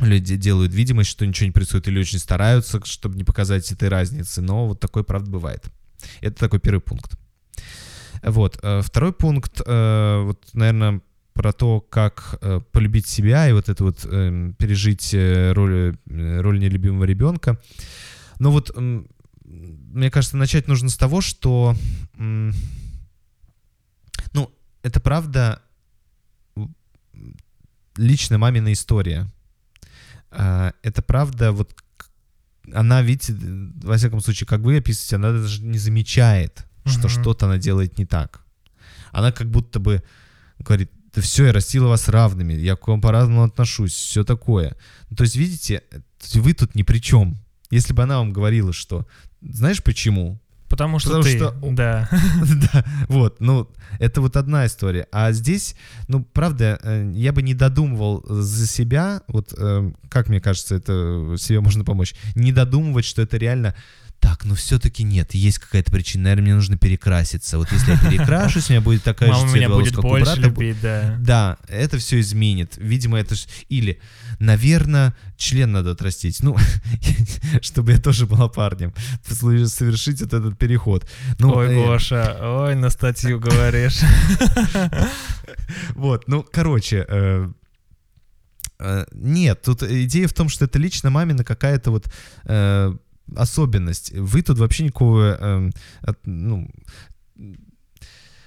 люди 0.00 0.36
делают 0.36 0.72
видимость, 0.72 1.10
что 1.10 1.26
ничего 1.26 1.46
не 1.46 1.52
происходит, 1.52 1.88
или 1.88 2.00
очень 2.00 2.18
стараются, 2.18 2.80
чтобы 2.84 3.16
не 3.16 3.24
показать 3.24 3.70
этой 3.70 3.88
разницы, 3.88 4.40
но 4.40 4.66
вот 4.66 4.80
такое, 4.80 5.02
правда, 5.02 5.30
бывает. 5.30 5.64
Это 6.20 6.36
такой 6.36 6.58
первый 6.58 6.80
пункт. 6.80 7.16
Вот, 8.22 8.58
э, 8.62 8.82
второй 8.82 9.12
пункт, 9.12 9.60
э, 9.64 10.22
вот, 10.24 10.48
наверное, 10.52 11.00
про 11.40 11.54
то, 11.54 11.80
как 11.80 12.38
э, 12.42 12.60
полюбить 12.70 13.06
себя 13.06 13.48
и 13.48 13.52
вот 13.54 13.70
это 13.70 13.82
вот 13.82 14.04
эм, 14.04 14.52
пережить 14.58 15.14
э, 15.14 15.52
роль, 15.52 15.96
э, 16.10 16.40
роль 16.42 16.60
нелюбимого 16.60 17.04
ребенка. 17.04 17.58
Но 18.38 18.50
вот 18.50 18.70
м, 18.76 19.08
мне 19.44 20.10
кажется, 20.10 20.36
начать 20.36 20.68
нужно 20.68 20.90
с 20.90 20.98
того, 20.98 21.22
что, 21.22 21.74
м, 22.18 22.52
ну, 24.34 24.50
это 24.82 25.00
правда 25.00 25.62
лично 27.96 28.36
мамина 28.36 28.70
история. 28.74 29.26
А, 30.30 30.74
Это 30.82 31.00
правда, 31.00 31.52
вот 31.52 31.74
она, 32.74 33.00
видите, 33.00 33.34
во 33.82 33.96
всяком 33.96 34.20
случае, 34.20 34.46
как 34.46 34.60
вы 34.60 34.76
описываете, 34.76 35.16
она 35.16 35.32
даже 35.32 35.62
не 35.62 35.78
замечает, 35.78 36.66
что 36.84 37.08
Мгм. 37.08 37.08
что-то 37.08 37.46
она 37.46 37.56
делает 37.56 37.96
не 37.96 38.04
так. 38.04 38.42
Она 39.10 39.32
как 39.32 39.50
будто 39.50 39.80
бы 39.80 40.02
говорит, 40.58 40.90
да 41.14 41.20
все, 41.22 41.46
я 41.46 41.52
растила 41.52 41.88
вас 41.88 42.08
равными, 42.08 42.52
я 42.54 42.76
к 42.76 42.86
вам 42.88 43.00
по-разному 43.00 43.42
отношусь, 43.42 43.92
все 43.94 44.24
такое. 44.24 44.76
Ну, 45.08 45.16
То 45.16 45.24
есть, 45.24 45.36
видите, 45.36 45.82
э, 45.90 46.00
вы 46.34 46.52
тут 46.54 46.74
ни 46.74 46.82
при 46.82 46.98
чем. 46.98 47.38
Если 47.70 47.92
бы 47.92 48.02
она 48.02 48.18
вам 48.18 48.32
говорила, 48.32 48.72
что, 48.72 49.06
знаешь 49.40 49.82
почему? 49.82 50.40
Потому 50.68 51.00
что 51.00 51.08
Потому 51.08 51.24
ты, 51.24 51.36
что- 51.36 51.54
да. 51.72 52.08
да, 52.72 52.84
вот, 53.08 53.40
ну, 53.40 53.68
это 53.98 54.20
вот 54.20 54.36
одна 54.36 54.66
история. 54.66 55.08
А 55.10 55.32
здесь, 55.32 55.74
ну, 56.06 56.22
правда, 56.22 56.78
э, 56.82 57.10
я 57.14 57.32
бы 57.32 57.42
не 57.42 57.54
додумывал 57.54 58.24
за 58.28 58.66
себя, 58.68 59.22
вот, 59.26 59.52
э, 59.56 59.92
как 60.08 60.28
мне 60.28 60.40
кажется, 60.40 60.76
это 60.76 61.34
себе 61.38 61.60
можно 61.60 61.84
помочь, 61.84 62.14
не 62.36 62.52
додумывать, 62.52 63.04
что 63.04 63.20
это 63.20 63.36
реально 63.36 63.74
так, 64.20 64.44
ну 64.44 64.54
все-таки 64.54 65.02
нет, 65.02 65.34
есть 65.34 65.58
какая-то 65.58 65.90
причина, 65.90 66.24
наверное, 66.24 66.42
мне 66.44 66.54
нужно 66.54 66.76
перекраситься. 66.76 67.56
Вот 67.58 67.72
если 67.72 67.92
я 67.92 67.98
перекрашусь, 67.98 68.68
у 68.68 68.72
меня 68.74 68.82
будет 68.82 69.02
такая 69.02 69.32
же 69.32 69.40
цвет 69.40 69.54
меня 69.54 69.68
волос, 69.68 69.82
будет 69.84 69.96
как 69.96 70.04
у 70.04 70.08
больше 70.08 70.24
брата. 70.26 70.40
любить, 70.42 70.80
да. 70.82 71.16
Да, 71.18 71.56
это 71.68 71.98
все 71.98 72.20
изменит. 72.20 72.74
Видимо, 72.76 73.18
это... 73.18 73.34
ж- 73.34 73.46
Или, 73.70 73.98
наверное, 74.38 75.14
член 75.36 75.72
надо 75.72 75.92
отрастить. 75.92 76.42
Ну, 76.42 76.56
чтобы 77.62 77.92
я 77.92 77.98
тоже 77.98 78.26
была 78.26 78.48
парнем. 78.48 78.92
Совершить 79.26 80.20
вот 80.20 80.32
этот 80.34 80.58
переход. 80.58 81.08
Ну, 81.38 81.54
Ой, 81.54 81.72
э, 81.72 81.74
Гоша, 81.86 82.36
ой, 82.40 82.74
на 82.74 82.90
статью 82.90 83.40
говоришь. 83.40 84.00
Вот, 85.94 86.28
ну, 86.28 86.44
короче, 86.50 87.04
э, 87.08 87.48
э, 88.78 89.04
нет, 89.12 89.62
тут 89.62 89.82
идея 89.82 90.28
в 90.28 90.32
том, 90.32 90.48
что 90.48 90.64
это 90.64 90.78
лично 90.78 91.10
мамина 91.10 91.44
какая-то 91.44 91.90
вот 91.90 92.10
э, 92.44 92.92
особенность. 93.36 94.12
Вы 94.12 94.42
тут 94.42 94.58
вообще 94.58 94.84
никакого, 94.84 95.36
э, 95.40 95.70
от- 96.02 96.26
ну, 96.26 96.68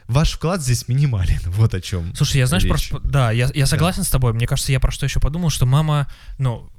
ваш 0.07 0.33
вклад 0.33 0.61
здесь 0.61 0.87
минимален, 0.87 1.39
вот 1.45 1.73
о 1.73 1.81
чем. 1.81 2.13
Слушай, 2.15 2.37
я 2.37 2.47
знаешь, 2.47 2.63
про 2.67 2.75
речь. 2.75 2.85
что... 2.87 2.99
Да, 2.99 3.31
я, 3.31 3.49
я 3.53 3.65
согласен 3.65 4.03
с 4.03 4.09
тобой. 4.09 4.33
Мне 4.33 4.47
кажется, 4.47 4.71
я 4.71 4.79
про 4.79 4.91
что 4.91 5.05
еще 5.05 5.19
подумал, 5.19 5.49
что 5.49 5.65
мама, 5.65 6.07
ну, 6.39 6.69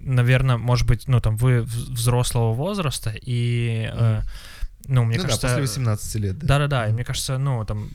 наверное, 0.00 0.56
может 0.56 0.86
быть, 0.86 1.08
ну, 1.08 1.20
там, 1.20 1.36
вы 1.36 1.62
взрослого 1.62 2.52
возраста, 2.54 3.12
и, 3.20 3.90
э, 3.92 4.22
ну, 4.86 5.04
мне 5.04 5.16
Ну 5.16 5.22
да, 5.22 5.28
кажется... 5.28 5.48
после 5.48 5.62
18 5.62 6.14
лет, 6.16 6.38
да. 6.38 6.46
Да-да-да, 6.46 6.88
и 6.88 6.92
мне 6.92 7.04
кажется, 7.04 7.38
ну, 7.38 7.64
там, 7.64 7.90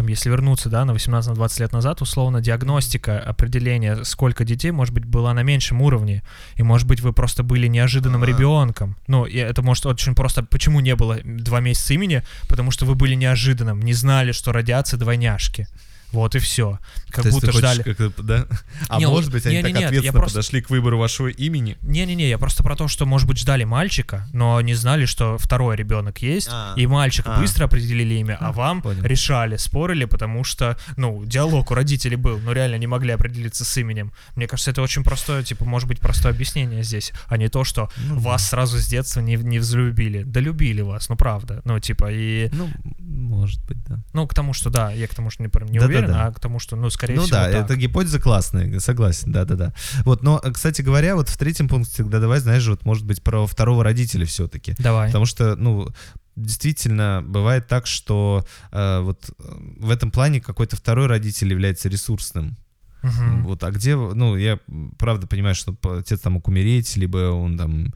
там, 0.00 0.08
если 0.08 0.30
вернуться, 0.30 0.70
да, 0.70 0.86
на 0.86 0.92
18-20 0.92 1.60
лет 1.60 1.72
назад, 1.72 2.00
условно, 2.00 2.40
диагностика, 2.40 3.18
определение, 3.18 4.02
сколько 4.06 4.44
детей, 4.44 4.70
может 4.70 4.94
быть, 4.94 5.04
была 5.04 5.34
на 5.34 5.42
меньшем 5.42 5.82
уровне, 5.82 6.22
и, 6.56 6.62
может 6.62 6.88
быть, 6.88 7.02
вы 7.02 7.12
просто 7.12 7.42
были 7.42 7.66
неожиданным 7.66 8.22
А. 8.22 8.26
ребенком. 8.26 8.96
Ну, 9.08 9.26
и 9.26 9.36
это 9.36 9.60
может 9.60 9.84
очень 9.84 10.14
просто, 10.14 10.42
почему 10.42 10.80
не 10.80 10.96
было 10.96 11.18
два 11.22 11.60
месяца 11.60 11.92
имени? 11.92 12.22
Потому 12.48 12.70
что 12.70 12.86
вы 12.86 12.94
были 12.94 13.14
неожиданным, 13.14 13.82
не 13.82 13.92
знали, 13.92 14.32
что 14.32 14.52
родятся 14.52 14.96
двойняшки. 14.96 15.68
Вот 16.12 16.34
и 16.34 16.38
все. 16.38 16.78
Как 17.10 17.22
То 17.22 17.28
есть 17.28 17.40
ты 17.40 17.46
будто 17.46 17.58
ждали. 17.58 17.82
как-то, 17.82 18.22
да? 18.22 18.46
А 18.88 18.98
Не, 18.98 19.06
может 19.06 19.26
вот- 19.26 19.34
быть, 19.34 19.46
они 19.46 19.56
не, 19.56 19.62
так 19.62 19.72
не, 19.72 19.78
нет, 19.78 19.86
ответственно 19.86 20.12
просто- 20.20 20.38
подошли 20.38 20.60
к 20.62 20.70
выбору 20.70 20.98
вашего 20.98 21.28
имени? 21.28 21.76
Не-не-не, 21.82 22.28
я 22.28 22.38
просто 22.38 22.62
про 22.62 22.76
то, 22.76 22.88
что, 22.88 23.06
может 23.06 23.26
быть, 23.28 23.38
ждали 23.38 23.64
мальчика, 23.64 24.26
но 24.32 24.60
не 24.60 24.74
знали, 24.74 25.04
что 25.06 25.38
второй 25.38 25.76
ребенок 25.76 26.18
есть, 26.22 26.48
А. 26.50 26.74
и 26.76 26.86
мальчика 26.86 27.34
А. 27.36 27.40
быстро 27.40 27.64
определили 27.66 28.14
имя, 28.14 28.36
а 28.40 28.48
А, 28.48 28.52
вам 28.52 28.82
понял. 28.82 29.02
решали, 29.04 29.56
спорили, 29.56 30.04
потому 30.04 30.44
что, 30.44 30.76
ну, 30.96 31.24
диалог 31.24 31.70
у 31.70 31.74
родителей 31.74 32.16
был, 32.16 32.38
но 32.38 32.52
реально 32.52 32.76
не 32.76 32.86
могли 32.86 33.12
определиться 33.12 33.64
с 33.64 33.76
именем. 33.76 34.12
Мне 34.36 34.46
кажется, 34.46 34.70
это 34.70 34.82
очень 34.82 35.04
простое, 35.04 35.42
типа, 35.42 35.64
может 35.64 35.88
быть, 35.88 36.00
простое 36.00 36.32
объяснение 36.32 36.82
здесь, 36.82 37.12
а 37.26 37.36
не 37.36 37.48
то, 37.48 37.64
что 37.64 37.90
Ну 38.06 38.14
да. 38.16 38.20
вас 38.20 38.48
сразу 38.48 38.78
с 38.78 38.86
детства 38.86 39.20
не, 39.20 39.36
не 39.36 39.58
взлюбили. 39.58 40.22
Да 40.22 40.40
любили 40.40 40.80
вас, 40.82 41.08
ну, 41.08 41.16
правда. 41.16 41.60
Ну, 41.64 41.78
типа, 41.80 42.10
и... 42.12 42.48
Ну, 42.52 42.68
может 42.98 43.62
быть, 43.66 43.82
да. 43.84 43.98
Ну, 44.12 44.26
к 44.26 44.34
тому, 44.34 44.52
что, 44.52 44.70
да, 44.70 44.90
я 44.92 45.06
к 45.06 45.14
тому, 45.14 45.30
что 45.30 45.42
не, 45.42 45.48
прям 45.48 45.68
не 45.68 45.78
Да-да-да. 45.78 45.88
уверен, 45.98 45.99
а 46.08 46.32
к 46.32 46.40
тому, 46.40 46.58
что, 46.58 46.76
ну, 46.76 46.90
скорее 46.90 47.16
ну 47.16 47.22
всего, 47.22 47.36
да, 47.36 47.50
так. 47.50 47.64
эта 47.64 47.76
гипотеза 47.76 48.20
классная, 48.20 48.78
согласен, 48.80 49.32
да-да-да. 49.32 49.72
Вот, 50.04 50.22
но, 50.22 50.38
кстати 50.38 50.82
говоря, 50.82 51.16
вот 51.16 51.28
в 51.28 51.36
третьем 51.36 51.68
пункте 51.68 51.98
тогда 51.98 52.20
давай, 52.20 52.40
знаешь, 52.40 52.66
вот, 52.66 52.84
может 52.84 53.04
быть, 53.04 53.22
про 53.22 53.46
второго 53.46 53.84
родителя 53.84 54.24
все-таки. 54.26 54.74
Давай. 54.78 55.08
Потому 55.08 55.26
что, 55.26 55.56
ну, 55.56 55.88
действительно, 56.36 57.22
бывает 57.26 57.66
так, 57.68 57.86
что 57.86 58.44
э, 58.72 59.00
вот 59.00 59.30
э, 59.38 59.42
в 59.78 59.90
этом 59.90 60.10
плане 60.10 60.40
какой-то 60.40 60.76
второй 60.76 61.06
родитель 61.06 61.50
является 61.50 61.88
ресурсным. 61.88 62.56
Мгм. 63.02 63.44
Вот, 63.44 63.64
а 63.64 63.70
где, 63.70 63.96
ну, 63.96 64.36
я 64.36 64.58
правда 64.98 65.26
понимаю, 65.26 65.54
что 65.54 65.76
отец 65.98 66.20
там 66.20 66.34
мог 66.34 66.48
умереть, 66.48 66.96
либо 66.96 67.30
он 67.30 67.56
там 67.56 67.94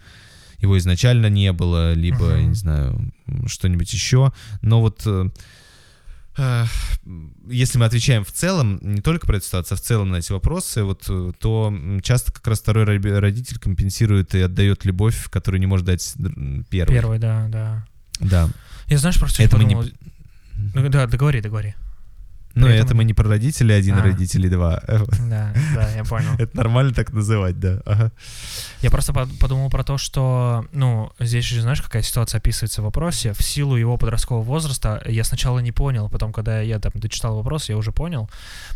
его 0.58 0.78
изначально 0.78 1.28
не 1.28 1.52
было, 1.52 1.92
либо, 1.92 2.30
я 2.30 2.36
Мгм. 2.38 2.48
не 2.48 2.54
знаю, 2.54 3.12
что-нибудь 3.46 3.92
еще. 3.92 4.32
Но 4.62 4.80
вот 4.80 5.02
э, 5.06 5.28
если 7.48 7.78
мы 7.78 7.84
отвечаем 7.86 8.24
в 8.24 8.32
целом, 8.32 8.78
не 8.82 9.00
только 9.00 9.26
про 9.26 9.36
эту 9.36 9.46
ситуацию, 9.46 9.76
а 9.76 9.78
в 9.78 9.82
целом 9.82 10.10
на 10.10 10.16
эти 10.16 10.32
вопросы, 10.32 10.82
вот, 10.82 11.04
э, 11.08 11.32
то 11.38 11.72
часто 12.02 12.32
как 12.32 12.46
раз 12.48 12.60
второй 12.60 12.84
ро- 12.84 13.18
родитель 13.20 13.58
компенсирует 13.58 14.34
и 14.34 14.40
отдает 14.40 14.84
любовь, 14.84 15.28
которую 15.30 15.60
не 15.60 15.66
может 15.66 15.86
дать 15.86 16.14
первый. 16.70 16.92
Первый, 16.92 17.18
да, 17.18 17.46
да. 17.48 17.86
Да. 18.20 18.48
Я 18.88 18.98
знаешь, 18.98 19.18
просто 19.18 19.42
Это 19.42 19.56
мы 19.56 19.64
не- 19.64 19.74
подумал... 19.76 19.92
Ну, 20.74 20.88
да, 20.88 21.06
договори, 21.06 21.40
договори. 21.40 21.74
Ну, 22.54 22.66
При 22.66 22.76
это 22.76 22.94
мы 22.94 23.04
не 23.04 23.14
про 23.14 23.28
родителей 23.28 23.74
один, 23.74 23.96
А. 23.98 24.02
родителей 24.02 24.48
два. 24.48 24.80
Да, 25.28 25.52
да, 25.74 25.90
я 25.96 26.04
понял. 26.04 26.30
Это 26.38 26.56
нормально 26.56 26.92
так 26.94 27.12
называть, 27.12 27.58
да. 27.58 27.80
Ага. 27.84 28.12
Я 28.80 28.90
просто 28.90 29.12
под- 29.12 29.38
подумал 29.38 29.70
про 29.70 29.82
то, 29.82 29.98
что, 29.98 30.64
ну, 30.72 31.10
здесь 31.18 31.44
же, 31.44 31.62
знаешь, 31.62 31.82
какая 31.82 32.02
ситуация 32.02 32.38
описывается 32.38 32.80
в 32.80 32.84
вопросе. 32.84 33.32
В 33.32 33.42
силу 33.42 33.76
его 33.76 33.96
подросткового 33.96 34.44
возраста 34.44 35.02
я 35.08 35.24
сначала 35.24 35.58
не 35.58 35.72
понял, 35.72 36.08
потом, 36.08 36.32
когда 36.32 36.60
я 36.60 36.78
там 36.78 36.92
дочитал 36.94 37.36
вопрос, 37.36 37.68
я 37.68 37.76
уже 37.76 37.90
понял. 37.92 38.30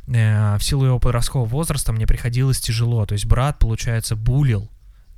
Э, 0.09 0.57
в 0.59 0.65
силу 0.65 0.85
его 0.85 0.99
подросткового 0.99 1.49
возраста 1.49 1.93
мне 1.93 2.07
приходилось 2.07 2.59
тяжело. 2.61 3.07
То 3.07 3.13
есть 3.13 3.27
брат, 3.27 3.59
получается, 3.59 4.17
булил, 4.17 4.69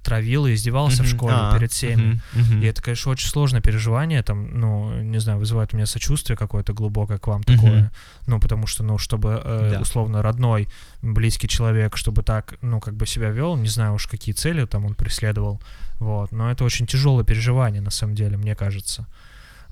травил 0.02 0.46
и 0.46 0.54
издевался 0.54 1.02
в 1.02 1.06
Мгм. 1.06 1.16
школе 1.16 1.34
А, 1.36 1.54
перед 1.56 1.72
всеми. 1.72 2.20
мгм, 2.34 2.42
мгм. 2.54 2.62
И 2.62 2.66
это, 2.66 2.82
конечно, 2.82 3.12
очень 3.12 3.28
сложное 3.28 3.60
переживание, 3.60 4.22
там, 4.22 4.58
ну, 4.58 5.00
не 5.02 5.18
знаю, 5.20 5.38
вызывает 5.38 5.72
у 5.72 5.76
меня 5.76 5.86
сочувствие 5.86 6.36
какое-то 6.36 6.72
глубокое 6.72 7.18
к 7.18 7.26
вам 7.26 7.42
такое. 7.42 7.90
Ну, 8.26 8.40
потому 8.40 8.66
что, 8.66 8.82
ну, 8.82 8.98
чтобы, 8.98 9.40
э, 9.44 9.70
Да. 9.72 9.80
условно, 9.80 10.22
родной, 10.22 10.68
близкий 11.02 11.48
человек, 11.48 11.96
чтобы 11.96 12.22
так, 12.22 12.54
ну, 12.62 12.80
как 12.80 12.94
бы 12.94 13.06
себя 13.06 13.30
вел, 13.30 13.56
не 13.56 13.68
знаю 13.68 13.94
уж, 13.94 14.06
какие 14.06 14.34
цели 14.34 14.64
там 14.66 14.84
он 14.84 14.94
преследовал, 14.94 15.60
вот. 15.98 16.32
Но 16.32 16.50
это 16.50 16.64
очень 16.64 16.86
тяжелое 16.86 17.24
переживание, 17.24 17.80
на 17.82 17.90
самом 17.90 18.14
деле, 18.14 18.36
мне 18.36 18.54
кажется. 18.54 19.06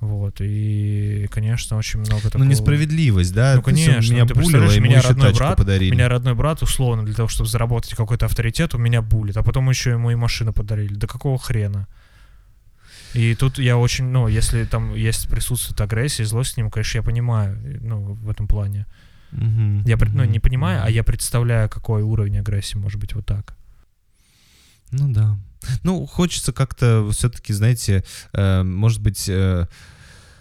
Вот, 0.00 0.40
и, 0.40 1.26
конечно, 1.30 1.76
очень 1.76 1.98
много 2.00 2.22
такого... 2.22 2.44
Ну, 2.44 2.50
несправедливость, 2.50 3.34
да? 3.34 3.56
Ну, 3.56 3.62
конечно, 3.62 4.12
Меня 4.12 4.26
ты 4.26 4.34
булило, 4.34 4.34
представляешь, 4.34 4.74
ему 4.76 4.86
меня 4.86 5.00
родной 5.02 5.32
брат- 5.34 5.56
подарили. 5.58 5.90
Меня 5.92 6.08
родной 6.08 6.34
брат, 6.34 6.62
условно, 6.62 7.04
для 7.04 7.14
того, 7.14 7.28
чтобы 7.28 7.50
заработать 7.50 7.94
какой-то 7.94 8.26
авторитет, 8.26 8.74
у 8.74 8.78
меня 8.78 9.02
булит, 9.02 9.36
а 9.36 9.42
потом 9.42 9.68
еще 9.68 9.90
ему 9.90 10.12
и 10.12 10.14
машину 10.14 10.52
подарили. 10.52 10.94
Да 10.94 11.08
какого 11.08 11.36
хрена? 11.36 11.88
И 13.14 13.34
тут 13.34 13.58
я 13.58 13.76
очень, 13.76 14.04
ну, 14.04 14.28
если 14.28 14.64
там 14.64 14.94
есть 14.94 15.28
присутствует 15.28 15.80
агрессия, 15.80 16.24
злость 16.24 16.54
к 16.54 16.56
нему, 16.58 16.70
конечно, 16.70 16.98
я 16.98 17.02
понимаю, 17.02 17.58
ну, 17.80 18.14
в 18.14 18.30
этом 18.30 18.46
плане. 18.46 18.86
Мгм, 19.32 19.82
Я, 19.84 19.96
ну, 20.12 20.24
не 20.24 20.38
понимаю, 20.38 20.82
а 20.84 20.90
я 20.90 21.02
представляю, 21.02 21.68
какой 21.68 22.02
уровень 22.02 22.38
агрессии 22.38 22.78
может 22.78 23.00
быть 23.00 23.14
вот 23.14 23.26
так. 23.26 23.56
Ну 24.90 25.12
да. 25.12 25.38
Ну, 25.82 26.06
хочется 26.06 26.52
как-то 26.52 27.08
все-таки, 27.12 27.52
знаете, 27.52 28.04
э, 28.32 28.62
может 28.62 29.02
быть, 29.02 29.28
э, 29.28 29.66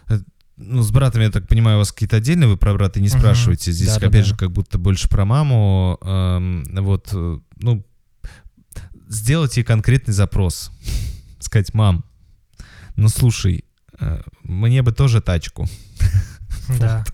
э, 0.08 0.20
ну, 0.58 0.82
с 0.84 0.92
братом, 0.92 1.22
я 1.22 1.32
так 1.32 1.48
понимаю, 1.48 1.78
у 1.78 1.80
вас 1.80 1.92
какие-то 1.92 2.18
отдельные, 2.18 2.48
вы 2.48 2.58
про 2.58 2.74
брата 2.74 3.00
не 3.00 3.10
спрашиваете. 3.10 3.72
Здесь, 3.72 3.88
Да-да-да. 3.90 4.08
опять 4.08 4.26
же, 4.26 4.36
как 4.36 4.52
будто 4.52 4.78
больше 4.78 5.10
про 5.10 5.26
маму. 5.26 5.98
эм, 6.02 6.64
вот, 6.72 7.10
э, 7.14 7.40
ну, 7.58 7.86
сделать 9.08 9.58
ей 9.58 9.64
конкретный 9.64 10.14
запрос. 10.14 10.72
Сказать, 11.40 11.74
мам, 11.74 12.04
ну 12.96 13.10
слушай, 13.10 13.64
э, 14.00 14.22
мне 14.44 14.82
бы 14.82 14.92
тоже 14.92 15.22
тачку. 15.22 15.68
Да. 16.80 17.06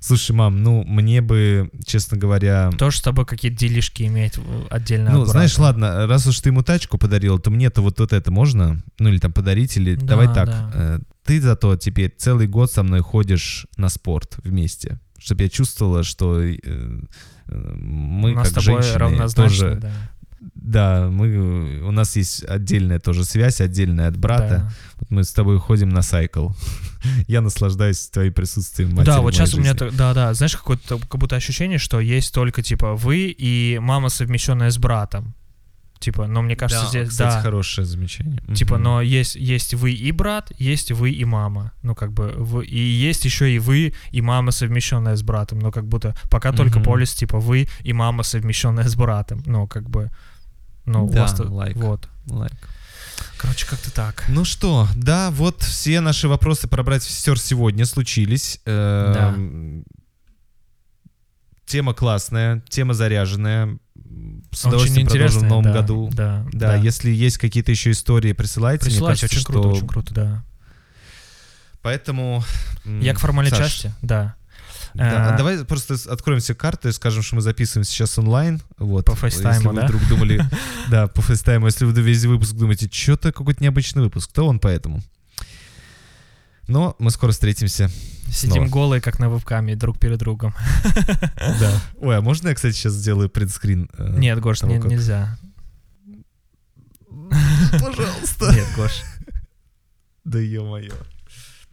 Слушай, 0.00 0.32
мам, 0.32 0.62
ну 0.62 0.84
мне 0.84 1.20
бы, 1.20 1.70
честно 1.84 2.16
говоря, 2.16 2.70
Тоже 2.78 2.98
с 2.98 3.02
тобой 3.02 3.26
какие-то 3.26 3.58
делишки 3.58 4.04
иметь 4.04 4.38
э, 4.38 4.66
отдельно. 4.70 5.10
ну, 5.12 5.22
от 5.22 5.28
знаешь, 5.28 5.56
ладно, 5.58 6.06
раз 6.06 6.26
уж 6.26 6.40
ты 6.40 6.50
ему 6.50 6.62
тачку 6.62 6.98
подарил, 6.98 7.38
то 7.38 7.50
мне-то 7.50 7.82
вот, 7.82 8.00
вот 8.00 8.12
это 8.12 8.30
можно? 8.30 8.82
Ну, 8.98 9.08
или 9.08 9.18
там 9.18 9.32
подарить, 9.32 9.76
или 9.76 9.94
Да, 9.94 10.06
давай 10.06 10.26
так. 10.26 10.46
да. 10.46 10.70
э, 10.74 10.98
ты 11.24 11.40
зато 11.40 11.76
теперь 11.76 12.14
целый 12.16 12.46
год 12.46 12.72
со 12.72 12.82
мной 12.82 13.00
ходишь 13.00 13.66
на 13.76 13.88
спорт 13.88 14.38
вместе, 14.42 15.00
чтобы 15.18 15.44
я 15.44 15.48
чувствовала, 15.48 16.02
что 16.02 16.40
э, 16.40 16.56
мы 17.46 18.32
у 18.32 18.34
нас 18.34 18.50
как 18.50 18.62
с 18.62 18.64
тобой 18.64 18.82
женщины 18.82 19.28
тоже... 19.30 19.78
да. 19.80 19.92
Да, 20.62 21.08
мы, 21.10 21.80
у 21.82 21.90
нас 21.90 22.16
есть 22.16 22.44
отдельная 22.44 22.98
тоже 23.00 23.24
связь, 23.24 23.60
отдельная 23.60 24.08
от 24.08 24.16
брата. 24.16 24.48
Да. 24.68 24.72
Вот 25.00 25.10
мы 25.10 25.24
с 25.24 25.32
тобой 25.32 25.58
ходим 25.58 25.88
на 25.88 26.02
сайкл. 26.02 26.50
Я 27.28 27.40
наслаждаюсь 27.40 28.08
твоим 28.08 28.32
присутствием 28.32 28.90
матери 28.90 29.06
Да, 29.06 29.20
вот 29.20 29.34
сейчас 29.34 29.54
у 29.54 29.58
меня, 29.60 29.72
жизни. 29.76 29.96
да, 29.96 30.12
да, 30.14 30.34
знаешь, 30.34 30.56
какое-то 30.56 30.98
как 30.98 31.18
будто 31.18 31.36
ощущение, 31.36 31.78
что 31.78 31.98
есть 32.00 32.34
только 32.34 32.62
типа 32.62 32.94
вы 32.94 33.34
и 33.38 33.78
мама 33.80 34.10
совмещенная 34.10 34.70
с 34.70 34.76
братом, 34.78 35.34
типа, 35.98 36.26
но 36.26 36.42
мне 36.42 36.56
кажется 36.56 36.84
Да, 36.84 36.88
здесь, 36.90 37.08
кстати, 37.08 37.34
да, 37.36 37.40
хорошее 37.42 37.86
замечание. 37.86 38.40
типа, 38.54 38.74
Мгм. 38.74 38.82
но 38.84 39.00
есть 39.00 39.36
есть 39.36 39.72
вы 39.74 39.92
и 39.92 40.12
брат, 40.12 40.52
есть 40.58 40.92
вы 40.92 41.10
и 41.10 41.24
мама, 41.24 41.72
ну 41.82 41.94
как 41.94 42.12
бы 42.12 42.34
вы, 42.36 42.66
и 42.66 42.78
есть 42.78 43.24
еще 43.24 43.50
и 43.50 43.58
вы 43.58 43.94
и 44.10 44.20
мама 44.20 44.50
совмещенная 44.50 45.16
с 45.16 45.22
братом, 45.22 45.58
но 45.58 45.70
как 45.72 45.86
будто 45.86 46.14
пока 46.30 46.52
только 46.52 46.78
Мгм. 46.80 46.84
полис 46.84 47.14
типа 47.14 47.38
вы 47.40 47.66
и 47.82 47.92
мама 47.94 48.22
совмещенная 48.24 48.88
с 48.88 48.94
братом, 48.94 49.42
ну 49.46 49.66
как 49.66 49.88
бы, 49.88 50.10
ну 50.90 51.08
Да, 51.08 51.22
вас-то- 51.22 51.44
лайк. 51.50 51.76
вот, 51.76 52.08
Лайк. 52.26 52.52
короче 53.38 53.66
как-то 53.66 53.90
так. 53.92 54.24
Ну 54.28 54.44
что, 54.44 54.86
да, 54.94 55.30
вот 55.30 55.62
все 55.62 56.00
наши 56.00 56.28
вопросы 56.28 56.68
про 56.68 56.82
братьев 56.82 57.10
сестер 57.10 57.38
сегодня 57.38 57.86
случились. 57.86 58.60
Эм, 58.66 59.84
Тема 61.66 61.94
классная, 61.94 62.64
тема 62.68 62.94
заряженная. 62.94 63.78
С 64.52 64.64
удовольствием 64.64 65.06
продолжим 65.06 65.42
в 65.42 65.44
новом 65.44 65.64
да, 65.64 65.72
году. 65.72 66.10
Да, 66.12 66.44
Да, 66.52 66.74
если 66.74 67.10
есть 67.10 67.38
какие-то 67.38 67.70
еще 67.70 67.92
истории, 67.92 68.32
присылайте. 68.32 68.86
Мне 68.86 68.94
Присылайте, 68.94 69.20
кажется, 69.28 69.36
очень 69.38 69.46
круто, 69.46 69.68
что- 69.68 69.76
очень 69.76 69.86
круто, 69.86 70.14
да. 70.14 70.44
Поэтому... 71.80 72.42
м, 72.84 73.00
Я 73.00 73.14
к 73.14 73.20
формальной 73.20 73.50
Саш, 73.50 73.72
части, 73.72 73.94
да. 74.02 74.34
Да, 74.94 75.34
А, 75.34 75.36
давай 75.36 75.64
просто 75.64 75.96
откроем 76.10 76.40
все 76.40 76.54
карты 76.54 76.88
и 76.88 76.92
скажем, 76.92 77.22
что 77.22 77.36
мы 77.36 77.42
записываем 77.42 77.84
сейчас 77.84 78.18
онлайн. 78.18 78.60
Вот. 78.78 79.04
По 79.06 79.14
фейстайму, 79.16 79.72
да? 79.72 79.84
вдруг 79.86 80.06
думали... 80.08 80.42
Да, 80.90 81.06
по 81.06 81.22
фейстайму. 81.22 81.66
Если 81.66 81.84
вы 81.84 81.92
весь 82.02 82.24
выпуск 82.24 82.54
думаете, 82.54 82.88
что-то 82.92 83.32
какой-то 83.32 83.62
необычный 83.62 84.02
выпуск, 84.02 84.30
то 84.32 84.46
он 84.46 84.58
поэтому. 84.58 85.00
Но 86.66 86.94
мы 86.98 87.10
скоро 87.10 87.32
встретимся. 87.32 87.90
Сидим 88.30 88.52
снова. 88.54 88.68
голые, 88.68 89.00
как 89.00 89.18
на 89.18 89.28
вебкаме, 89.28 89.74
друг 89.76 89.98
перед 89.98 90.18
другом. 90.18 90.54
Да. 91.60 91.80
Ой, 92.00 92.16
а 92.16 92.20
можно 92.20 92.48
я, 92.48 92.54
кстати, 92.54 92.74
сейчас 92.74 92.92
сделаю 92.92 93.28
принтскрин? 93.28 93.90
э, 93.98 94.18
Нет, 94.18 94.38
Гош, 94.40 94.62
не- 94.62 94.80
как- 94.80 94.90
нельзя. 94.90 95.36
Пожалуйста. 97.72 98.52
Нет, 98.52 98.66
Гош. 98.76 99.02
Да 100.24 100.38
ё-моё. 100.38 100.92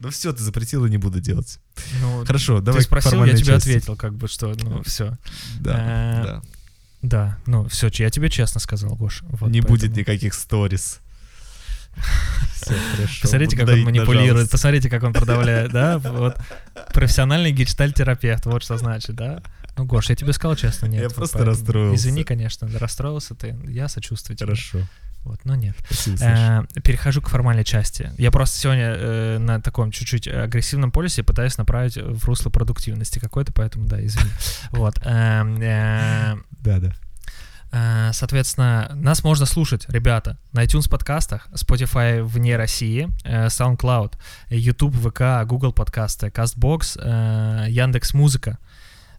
Ну 0.00 0.10
все, 0.10 0.32
ты 0.32 0.42
запретила, 0.42 0.86
не 0.86 0.96
буду 0.98 1.20
делать. 1.20 1.58
Ну, 2.00 2.24
Хорошо, 2.24 2.60
давай 2.60 2.80
Ты 2.80 2.86
спросил, 2.86 3.24
я 3.24 3.32
тебе 3.34 3.46
части. 3.46 3.68
ответил, 3.70 3.96
как 3.96 4.14
бы, 4.14 4.28
что, 4.28 4.54
ну, 4.62 4.82
все. 4.84 5.16
Да, 5.60 5.74
Э, 5.76 6.22
да. 6.24 6.42
Да, 7.00 7.38
ну, 7.46 7.68
все, 7.68 7.88
я 7.94 8.10
тебе 8.10 8.28
честно 8.30 8.60
сказал, 8.60 8.94
Гош. 8.96 9.22
Вот 9.22 9.50
Не 9.50 9.60
поэтому. 9.60 9.68
будет 9.68 9.96
никаких 9.96 10.34
сторис. 10.34 11.00
Все, 12.54 12.74
хорошо. 12.94 13.22
Посмотрите, 13.22 13.56
Буду 13.56 13.66
как 13.66 13.74
он 13.76 13.82
манипулирует, 13.84 14.50
посмотрите, 14.50 14.88
как 14.90 15.02
он 15.02 15.12
продавляет, 15.12 15.72
да? 15.72 15.98
Вот 16.04 16.36
профессиональный 16.92 17.50
гештальтерапевт, 17.50 18.46
вот 18.46 18.62
что 18.62 18.76
значит, 18.78 19.16
да? 19.16 19.42
Ну, 19.76 19.84
Гош, 19.84 20.10
я 20.10 20.16
тебе 20.16 20.32
сказал 20.32 20.54
честно, 20.56 20.86
нет. 20.86 21.02
Я 21.02 21.08
вот 21.08 21.16
просто 21.16 21.38
поэтому 21.38 21.56
расстроился. 21.56 21.96
Извини, 22.08 22.24
конечно, 22.24 22.68
расстроился 22.78 23.34
ты, 23.34 23.56
я 23.66 23.88
сочувствую 23.88 24.36
тебе. 24.36 24.46
Хорошо. 24.46 24.80
Вот, 25.28 25.40
но 25.44 25.56
нет. 25.56 25.76
Спасибо. 25.84 26.16
Э, 26.22 26.80
перехожу 26.80 27.20
к 27.20 27.28
формальной 27.28 27.62
части. 27.64 28.10
Я 28.16 28.30
просто 28.30 28.58
сегодня 28.58 28.94
э, 28.96 29.38
на 29.38 29.60
таком 29.60 29.90
чуть-чуть 29.90 30.26
агрессивном 30.26 30.90
полюсе 30.90 31.22
пытаюсь 31.22 31.58
направить 31.58 31.98
в 31.98 32.24
русло 32.24 32.48
продуктивности 32.48 33.18
какой-то, 33.18 33.52
поэтому 33.52 33.86
да, 33.86 34.02
извини. 34.02 34.30
Вот. 34.70 34.98
эм, 35.04 35.60
э, 35.60 36.36
Да, 36.62 36.78
да. 36.78 36.94
э, 37.72 38.12
Соответственно, 38.14 38.90
нас 38.94 39.22
можно 39.22 39.44
слушать, 39.44 39.84
ребята, 39.88 40.38
на 40.52 40.64
iTunes 40.64 40.88
подкастах, 40.88 41.46
Spotify 41.52 42.22
вне 42.22 42.56
России, 42.56 43.10
SoundCloud, 43.24 44.14
YouTube, 44.48 44.96
ВК, 44.96 45.46
Google 45.46 45.74
подкасты, 45.74 46.28
CastBox, 46.28 47.68
Яндекс 47.68 48.14
Музыка. 48.14 48.58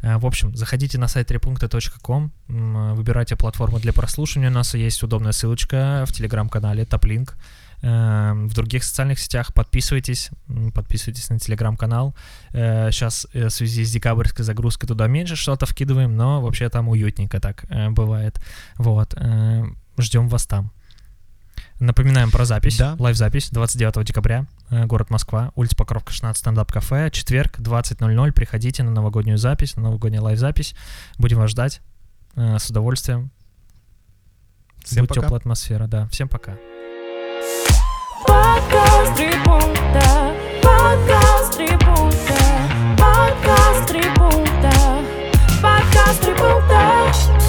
Э, 0.02 0.18
В 0.18 0.26
общем, 0.26 0.56
заходите 0.56 0.98
на 0.98 1.08
сайт 1.08 1.28
трипункта.ком, 1.28 2.32
м, 2.48 2.96
выбирайте 2.96 3.36
платформу 3.36 3.80
для 3.80 3.94
прослушивания. 3.94 4.50
У 4.50 4.54
нас 4.54 4.74
есть 4.74 5.04
удобная 5.04 5.32
ссылочка 5.32 6.06
в 6.08 6.14
телеграм-канале 6.14 6.86
Топлинк. 6.86 7.36
Э, 7.82 8.34
В 8.34 8.54
других 8.54 8.84
социальных 8.84 9.20
сетях 9.20 9.54
подписывайтесь, 9.54 10.30
подписывайтесь 10.74 11.30
на 11.30 11.40
телеграм-канал. 11.40 12.16
Сейчас 12.52 13.28
в 13.34 13.50
связи 13.50 13.84
с 13.86 13.92
декабрьской 13.92 14.44
загрузкой 14.46 14.88
туда 14.88 15.08
меньше 15.08 15.36
что-то 15.36 15.66
вкидываем, 15.66 16.16
но 16.16 16.42
вообще 16.42 16.70
там 16.70 16.90
уютненько 16.90 17.40
так 17.40 17.66
э, 17.70 17.90
бывает. 17.90 18.40
Вот. 18.78 19.14
э, 19.16 19.64
Ждем 19.98 20.30
вас 20.30 20.46
там. 20.46 20.72
Напоминаем 21.80 22.30
про 22.30 22.44
запись. 22.44 22.78
Да. 22.78 22.96
Лайв-запись 23.00 23.50
29 23.52 24.04
декабря, 24.06 24.46
э, 24.70 24.86
город 24.86 25.10
Москва, 25.10 25.52
улица 25.56 25.78
Покровка, 25.78 26.12
16, 26.12 26.38
стендап-кафе, 26.40 27.10
четверг, 27.10 27.58
20.00. 27.60 28.34
Приходите 28.34 28.84
на 28.84 28.92
новогоднюю 28.92 29.38
запись, 29.38 29.78
на 29.78 29.84
новогоднюю 29.84 30.22
лайв-запись. 30.22 30.76
Будем 31.18 31.38
вас 31.38 31.52
ждать 31.52 31.82
э, 32.36 32.58
с 32.60 32.70
удовольствием. 32.70 33.32
Всем 34.84 35.04
Будет 35.04 35.10
пока. 35.10 35.22
теплая 35.22 35.40
атмосфера, 35.40 35.88
да. 35.88 36.08
Всем 36.10 36.28
пока. 36.28 36.58
Подкаст 38.28 39.16
три. 39.16 39.32
Подкаст 40.62 41.58
три. 41.58 41.68
Подкаст 42.98 43.88
три. 43.88 44.04
Подкаст 45.62 46.22
три. 46.22 47.49